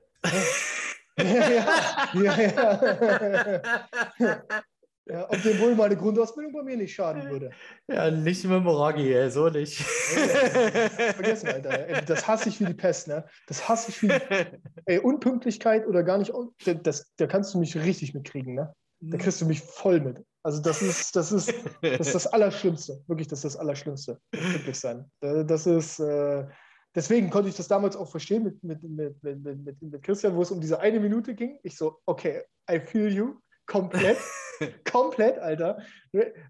ja, 1.18 1.80
ja, 2.14 2.40
ja. 4.20 4.64
Ja. 5.10 5.30
Ob 5.30 5.42
dem 5.42 5.60
wohl 5.60 5.76
meine 5.76 5.98
Grundausbildung 5.98 6.54
bei 6.54 6.64
mir 6.64 6.78
nicht 6.78 6.94
schaden 6.94 7.30
würde. 7.30 7.52
Ja, 7.88 8.12
nicht 8.12 8.44
mit 8.46 8.66
Roggi, 8.66 9.14
ey, 9.14 9.30
so 9.30 9.50
nicht. 9.50 9.80
Ja, 9.80 10.90
vergessen, 11.14 11.48
Alter. 11.50 12.02
Das 12.04 12.28
hasse 12.28 12.50
ich 12.50 12.60
wie 12.60 12.66
die 12.66 12.74
Pest, 12.74 13.08
ne? 13.08 13.26
Das 13.48 13.68
hasse 13.68 13.90
ich 13.90 14.02
wie 14.04 14.08
die 14.08 14.14
ey, 14.86 15.00
Unpünktlichkeit 15.00 15.88
oder 15.88 16.04
gar 16.04 16.18
nicht. 16.20 16.32
Das, 16.84 17.12
da 17.18 17.28
kannst 17.28 17.54
du 17.54 17.60
mich 17.60 17.76
richtig 17.76 18.14
mitkriegen, 18.14 18.54
ne? 18.54 18.74
Da 19.02 19.18
mhm. 19.18 19.22
kriegst 19.22 19.42
du 19.42 19.46
mich 19.46 19.62
voll 19.62 20.00
mit. 20.00 20.24
Also 20.44 20.62
das 20.62 20.82
ist, 20.82 21.16
das 21.16 21.32
ist, 21.32 21.54
das 21.82 22.08
ist 22.08 22.16
das 22.16 22.28
Allerschlimmste. 22.28 23.04
Wirklich, 23.08 23.28
das 23.28 23.40
ist 23.40 23.54
das 23.54 23.58
Allerschlimmste. 23.58 24.20
Wirklich 24.32 24.80
sein. 24.80 25.10
Das 25.22 25.66
ist. 25.66 26.00
Äh, 26.00 26.46
deswegen 26.96 27.30
konnte 27.30 27.50
ich 27.50 27.56
das 27.56 27.68
damals 27.68 27.96
auch 27.96 28.10
verstehen 28.10 28.44
mit, 28.44 28.64
mit, 28.64 28.84
mit, 28.84 29.24
mit, 29.24 29.44
mit, 29.44 29.82
mit 29.82 30.04
Christian, 30.04 30.36
wo 30.36 30.42
es 30.42 30.52
um 30.52 30.62
diese 30.62 30.80
eine 30.80 31.00
Minute 31.00 31.34
ging. 31.34 31.60
Ich 31.64 31.78
so, 31.78 32.00
okay, 32.06 32.44
I 32.70 32.80
feel 32.80 33.12
you. 33.12 33.36
Komplett. 33.70 34.18
komplett, 34.92 35.38
Alter. 35.38 35.78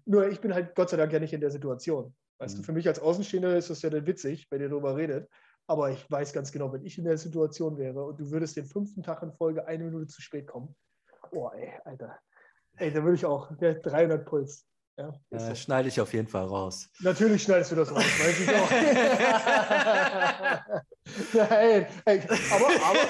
Nur 0.06 0.28
ich 0.28 0.40
bin 0.40 0.54
halt 0.54 0.74
Gott 0.74 0.90
sei 0.90 0.96
Dank 0.96 1.12
ja 1.12 1.20
nicht 1.20 1.32
in 1.32 1.40
der 1.40 1.50
Situation. 1.50 2.14
Weißt 2.38 2.56
mhm. 2.56 2.60
du, 2.60 2.64
für 2.64 2.72
mich 2.72 2.88
als 2.88 2.98
Außenstehender 2.98 3.56
ist 3.56 3.70
das 3.70 3.82
ja 3.82 3.90
dann 3.90 4.06
witzig, 4.06 4.48
wenn 4.50 4.60
ihr 4.60 4.68
darüber 4.68 4.96
redet. 4.96 5.28
Aber 5.66 5.90
ich 5.90 6.10
weiß 6.10 6.32
ganz 6.32 6.50
genau, 6.50 6.72
wenn 6.72 6.84
ich 6.84 6.98
in 6.98 7.04
der 7.04 7.18
Situation 7.18 7.78
wäre 7.78 8.04
und 8.04 8.18
du 8.18 8.28
würdest 8.30 8.56
den 8.56 8.64
fünften 8.64 9.04
Tag 9.04 9.22
in 9.22 9.32
Folge 9.32 9.66
eine 9.66 9.84
Minute 9.84 10.08
zu 10.08 10.20
spät 10.20 10.48
kommen, 10.48 10.74
oh, 11.30 11.48
ey, 11.54 11.70
Alter. 11.84 12.18
Ey, 12.76 12.92
da 12.92 13.04
würde 13.04 13.14
ich 13.16 13.24
auch, 13.24 13.56
der 13.58 13.74
300 13.74 14.26
Puls. 14.26 14.66
Ja, 14.96 15.12
äh, 15.30 15.54
schneide 15.54 15.86
ich 15.88 16.00
auf 16.00 16.12
jeden 16.12 16.26
Fall 16.26 16.46
raus. 16.46 16.90
Natürlich 17.00 17.44
schneidest 17.44 17.70
du 17.72 17.76
das 17.76 17.90
raus, 17.90 18.02
weiß 18.02 18.40
ich 18.40 18.50
auch. 18.50 18.70
Nein, 21.34 21.86
ey, 22.04 22.22
aber, 22.52 22.68
aber, 22.84 23.00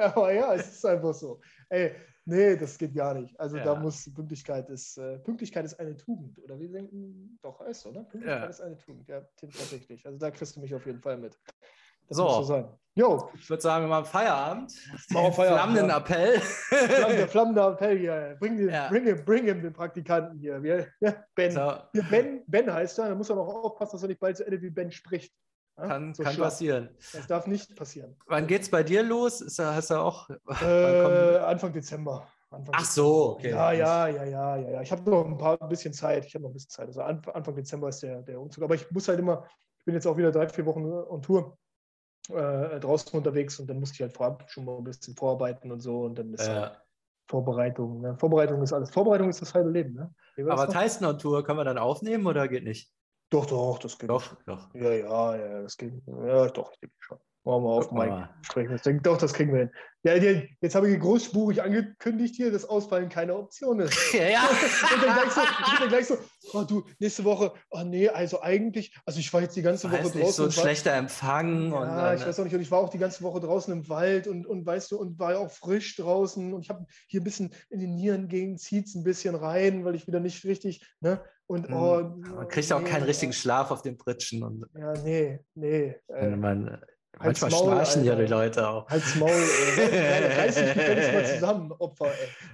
aber 0.16 0.32
ja, 0.32 0.54
es 0.54 0.76
ist 0.76 0.86
einfach 0.86 1.14
so. 1.14 1.40
Ey, 1.68 1.94
Nee, 2.28 2.56
das 2.56 2.76
geht 2.76 2.92
gar 2.92 3.14
nicht. 3.14 3.38
Also 3.38 3.56
ja. 3.56 3.64
da 3.64 3.76
muss 3.76 4.12
Pünktlichkeit 4.12 4.68
ist, 4.68 4.98
äh, 4.98 5.18
Pünktlichkeit 5.20 5.64
ist 5.64 5.78
eine 5.78 5.96
Tugend. 5.96 6.38
Oder 6.42 6.58
wir 6.58 6.68
denken, 6.68 7.38
doch, 7.40 7.60
ist, 7.60 7.86
oder? 7.86 8.02
Pünktlichkeit 8.02 8.42
ja. 8.42 8.48
ist 8.48 8.60
eine 8.60 8.76
Tugend. 8.76 9.08
Ja, 9.08 9.22
tatsächlich. 9.36 10.04
Also 10.04 10.18
da 10.18 10.32
kriegst 10.32 10.56
du 10.56 10.60
mich 10.60 10.74
auf 10.74 10.84
jeden 10.86 11.00
Fall 11.00 11.16
mit. 11.16 11.38
Das 12.08 12.16
so. 12.16 12.24
muss 12.24 12.34
so 12.34 12.42
sein. 12.42 12.68
Jo. 12.96 13.30
Ich 13.34 13.48
würde 13.48 13.62
sagen, 13.62 13.84
wir 13.84 13.88
machen 13.88 14.06
Feierabend. 14.06 14.72
Machen 15.10 15.32
Feierabend. 15.32 15.78
Flammenden 15.78 15.88
ja. 15.88 15.98
Appell. 15.98 16.42
der 17.16 17.28
flammende 17.28 17.62
Appell 17.62 17.98
hier. 17.98 18.36
Bring, 18.40 18.56
den, 18.56 18.70
ja. 18.70 18.88
bring, 18.88 19.24
bring 19.24 19.46
ihm 19.46 19.62
den 19.62 19.72
Praktikanten 19.72 20.38
hier. 20.38 20.60
Wir, 20.62 20.88
ben. 21.34 21.52
So. 21.52 21.74
Ben. 22.10 22.42
Ben 22.48 22.72
heißt 22.72 22.98
er. 22.98 23.08
Da 23.08 23.14
muss 23.14 23.30
er 23.30 23.36
noch 23.36 23.46
aufpassen, 23.46 23.92
dass 23.92 24.02
er 24.02 24.08
nicht 24.08 24.20
bald 24.20 24.36
so 24.36 24.44
Ende 24.44 24.60
wie 24.62 24.70
Ben 24.70 24.90
spricht. 24.90 25.32
Kann, 25.76 26.14
so 26.14 26.22
kann 26.22 26.36
passieren. 26.36 26.88
Das 27.12 27.26
darf 27.26 27.46
nicht 27.46 27.76
passieren. 27.76 28.16
Wann 28.26 28.46
geht 28.46 28.62
es 28.62 28.70
bei 28.70 28.82
dir 28.82 29.02
los? 29.02 29.42
Ist, 29.42 29.58
hast 29.58 29.90
du 29.90 29.96
auch. 29.96 30.28
Äh, 30.62 31.36
Anfang 31.38 31.72
Dezember. 31.72 32.26
Anfang 32.50 32.74
Ach 32.74 32.84
so, 32.84 33.32
okay. 33.32 33.50
Ja, 33.50 33.72
ja, 33.72 34.08
ja, 34.08 34.24
ja, 34.24 34.56
ja. 34.56 34.70
ja. 34.70 34.82
Ich 34.82 34.90
habe 34.90 35.08
noch 35.10 35.26
ein 35.26 35.36
paar 35.36 35.60
ein 35.60 35.68
bisschen 35.68 35.92
Zeit. 35.92 36.24
Ich 36.24 36.34
habe 36.34 36.44
noch 36.44 36.50
ein 36.50 36.54
bisschen 36.54 36.70
Zeit. 36.70 36.86
Also 36.86 37.02
Anfang 37.02 37.54
Dezember 37.54 37.90
ist 37.90 38.02
der, 38.02 38.22
der 38.22 38.40
Umzug. 38.40 38.64
Aber 38.64 38.74
ich 38.74 38.90
muss 38.90 39.06
halt 39.08 39.18
immer, 39.18 39.44
ich 39.78 39.84
bin 39.84 39.94
jetzt 39.94 40.06
auch 40.06 40.16
wieder 40.16 40.32
drei, 40.32 40.48
vier 40.48 40.64
Wochen 40.64 40.84
on 40.86 41.20
Tour 41.20 41.58
äh, 42.30 42.80
draußen 42.80 43.16
unterwegs 43.16 43.60
und 43.60 43.68
dann 43.68 43.78
musste 43.78 43.96
ich 43.96 44.00
halt 44.00 44.14
vorab 44.14 44.50
schon 44.50 44.64
mal 44.64 44.78
ein 44.78 44.84
bisschen 44.84 45.14
vorarbeiten 45.14 45.70
und 45.70 45.80
so. 45.80 46.04
Und 46.04 46.18
dann 46.18 46.32
ist 46.32 46.46
ja. 46.46 46.54
halt 46.54 46.80
Vorbereitung. 47.28 48.00
Ne? 48.00 48.16
Vorbereitung 48.18 48.62
ist 48.62 48.72
alles. 48.72 48.90
Vorbereitung 48.90 49.28
ist 49.28 49.42
das 49.42 49.52
halbe 49.52 49.70
Leben. 49.70 49.92
Ne? 49.92 50.14
Aber 50.48 50.68
Tyson 50.68 51.06
on 51.06 51.18
Tour 51.18 51.44
können 51.44 51.58
wir 51.58 51.64
dann 51.64 51.78
aufnehmen 51.78 52.26
oder 52.26 52.48
geht 52.48 52.64
nicht? 52.64 52.90
Doch, 53.30 53.46
doch, 53.46 53.78
das 53.78 53.98
geht. 53.98 54.08
Doch, 54.10 54.36
doch. 54.44 54.72
Ja, 54.74 54.92
ja, 54.92 55.36
ja, 55.36 55.62
das 55.62 55.76
geht. 55.76 55.92
Ja, 56.06 56.46
doch, 56.48 56.72
ich 56.72 56.78
denke 56.78 56.96
schon. 57.00 57.18
Machen 57.46 57.62
wir 57.62 57.70
auf, 57.70 57.92
Mike. 57.92 58.28
Sprechen 58.42 58.70
wir. 58.70 58.78
Denke, 58.78 59.02
doch, 59.02 59.18
das 59.18 59.32
kriegen 59.32 59.52
wir 59.52 59.60
hin. 59.60 59.70
Ja, 60.02 60.14
jetzt 60.60 60.74
habe 60.74 60.90
ich 60.90 60.98
großspurig 60.98 61.62
angekündigt 61.62 62.34
hier, 62.34 62.50
dass 62.50 62.64
Ausfallen 62.64 63.08
keine 63.08 63.36
Option 63.36 63.78
ist. 63.78 63.96
Ja, 64.12 64.28
ja. 64.28 64.40
und 64.42 65.04
dann 65.04 65.14
gleich 65.14 65.30
so, 65.30 65.40
dann 65.78 65.88
gleich 65.88 66.06
so 66.06 66.18
oh 66.54 66.64
du, 66.64 66.84
nächste 66.98 67.22
Woche, 67.22 67.52
oh 67.70 67.82
nee, 67.84 68.08
also 68.08 68.42
eigentlich, 68.42 68.96
also 69.04 69.20
ich 69.20 69.32
war 69.32 69.42
jetzt 69.42 69.54
die 69.54 69.62
ganze 69.62 69.90
Woche 69.90 70.02
draußen. 70.02 70.20
Nicht 70.20 70.32
so 70.32 70.44
ein 70.44 70.50
schlechter 70.50 70.92
Empfang. 70.94 71.70
Ja, 71.70 71.84
dann, 71.84 72.16
ich 72.18 72.26
weiß 72.26 72.40
auch 72.40 72.44
nicht. 72.44 72.54
Und 72.54 72.62
ich 72.62 72.70
war 72.70 72.80
auch 72.80 72.88
die 72.88 72.98
ganze 72.98 73.22
Woche 73.22 73.38
draußen 73.38 73.72
im 73.72 73.88
Wald 73.88 74.26
und, 74.26 74.44
und 74.44 74.66
weißt 74.66 74.90
du, 74.90 74.98
und 74.98 75.18
war 75.20 75.34
ja 75.34 75.38
auch 75.38 75.50
frisch 75.50 75.94
draußen. 75.96 76.52
Und 76.52 76.62
ich 76.62 76.68
habe 76.68 76.84
hier 77.06 77.20
ein 77.20 77.24
bisschen 77.24 77.54
in 77.70 77.78
die 77.78 77.86
Nieren 77.86 78.26
gegen 78.26 78.58
zieht 78.58 78.92
ein 78.96 79.04
bisschen 79.04 79.36
rein, 79.36 79.84
weil 79.84 79.94
ich 79.94 80.08
wieder 80.08 80.18
nicht 80.18 80.44
richtig, 80.44 80.84
ne? 81.00 81.20
Und, 81.46 81.68
mhm. 81.68 81.76
oh, 81.76 82.02
Man 82.34 82.48
kriegt 82.48 82.68
nee, 82.68 82.74
auch 82.74 82.82
keinen 82.82 83.04
richtigen 83.04 83.32
Schlaf 83.32 83.70
auf 83.70 83.82
den 83.82 83.96
Pritschen. 83.96 84.42
Und, 84.42 84.66
ja, 84.74 84.94
nee, 85.04 85.38
nee. 85.54 85.94
Äh, 86.08 86.34
man, 86.34 86.82
Manchmal 87.18 87.50
Maul, 87.50 87.64
schnarchen 87.64 88.04
ja 88.04 88.14
die 88.14 88.26
Leute 88.26 88.68
auch. 88.68 88.88
Halt's 88.88 89.14
Maul, 89.16 89.30
ey. 89.30 90.38
Reiß 90.38 90.54
dich 90.54 90.74
gefälligst 90.74 91.12
mal 91.12 91.26
zusammen, 91.26 91.72
Opfer, 91.78 92.10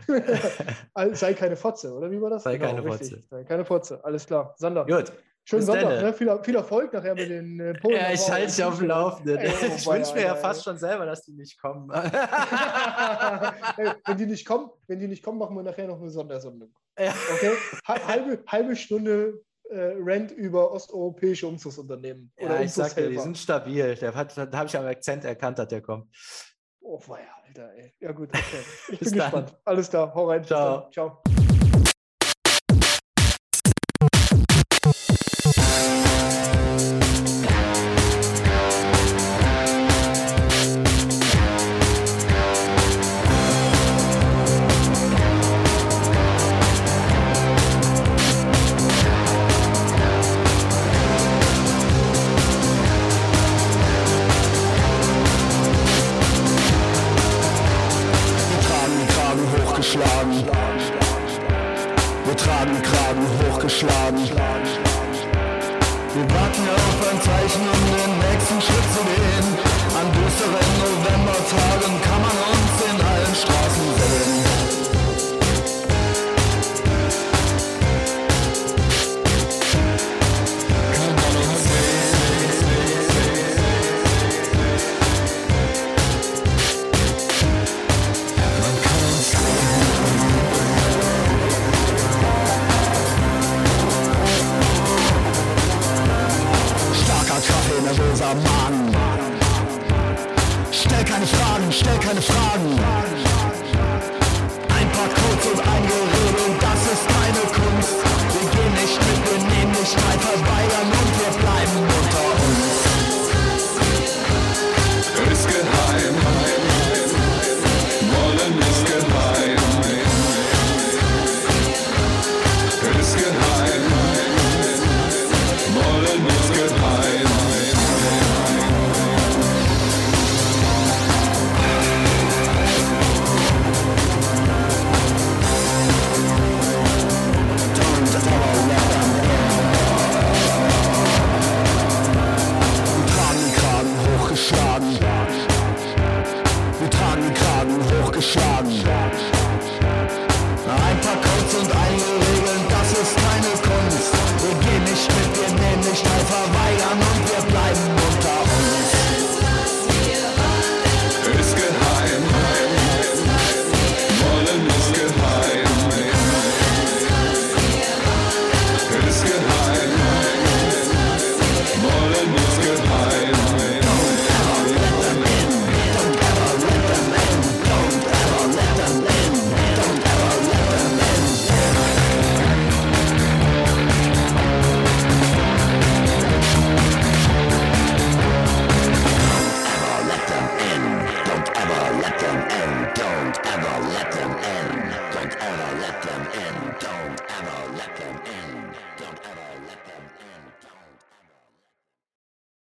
ey. 0.07 1.15
Sei 1.15 1.35
keine 1.35 1.57
Fotze, 1.57 1.93
oder 1.93 2.11
wie 2.11 2.21
war 2.21 2.31
das? 2.31 2.45
Sei 2.45 2.57
genau, 2.57 2.75
keine 2.75 2.85
richtig. 2.85 3.11
Fotze. 3.11 3.27
Sei 3.29 3.45
keine 3.45 3.65
Fotze, 3.65 4.05
alles 4.05 4.27
klar. 4.27 4.55
Sander. 4.57 4.87
Gut. 4.87 5.13
Schönen 5.45 5.63
Sonntag, 5.63 6.03
ne? 6.03 6.13
viel, 6.13 6.39
viel, 6.45 6.55
Erfolg 6.55 6.93
nachher 6.93 7.17
mit 7.17 7.29
den 7.29 7.59
äh, 7.59 7.75
Polen. 7.75 7.97
Ja, 7.97 8.13
ich 8.13 8.31
halte 8.31 8.47
dich 8.47 8.63
auf 8.63 8.79
dem 8.79 8.87
Laufenden. 8.87 9.39
Ey, 9.39 9.51
oh, 9.51 9.75
ich 9.77 9.87
wünsche 9.87 10.15
mir 10.15 10.23
ja 10.23 10.37
fast 10.37 10.63
schon 10.63 10.79
selber, 10.79 11.05
dass 11.05 11.25
die 11.25 11.33
nicht 11.33 11.61
kommen. 11.61 11.91
Ey, 11.91 12.05
wenn 14.07 14.17
die 14.19 14.27
nicht 14.27 14.47
kommen, 14.47 14.71
wenn 14.87 15.01
die 15.01 15.09
nicht 15.09 15.25
kommen, 15.25 15.39
machen 15.39 15.57
wir 15.57 15.65
nachher 15.65 15.89
noch 15.89 16.01
eine 16.01 16.11
Sondersendung. 16.11 16.73
Ja. 16.97 17.13
Okay? 17.35 17.53
Halbe, 17.85 18.45
halbe 18.47 18.77
Stunde 18.77 19.41
äh, 19.71 19.95
Rent 19.99 20.31
über 20.33 20.73
osteuropäische 20.73 21.47
Umzugsunternehmen. 21.47 22.33
Ja, 22.39 22.61
ich 22.61 22.73
sag 22.73 22.95
dir, 22.95 23.09
die 23.09 23.19
sind 23.19 23.39
stabil. 23.39 23.95
Der 23.97 24.15
hat, 24.15 24.37
da 24.37 24.51
habe 24.53 24.67
ich 24.67 24.77
am 24.77 24.87
Akzent 24.87 25.25
erkannt, 25.25 25.59
dass 25.59 25.69
der 25.69 25.81
kommt. 25.81 26.09
Oh, 26.81 27.01
weia, 27.07 27.29
Alter, 27.47 27.73
ey. 27.75 27.95
Ja, 28.01 28.13
gut, 28.13 28.29
okay. 28.31 28.43
Ich 28.93 28.99
bin 28.99 29.13
gespannt. 29.13 29.57
Alles 29.65 29.89
klar, 29.89 30.13
hau 30.15 30.29
rein. 30.29 30.45
Ciao. 30.45 30.91
Ciao. 30.91 31.23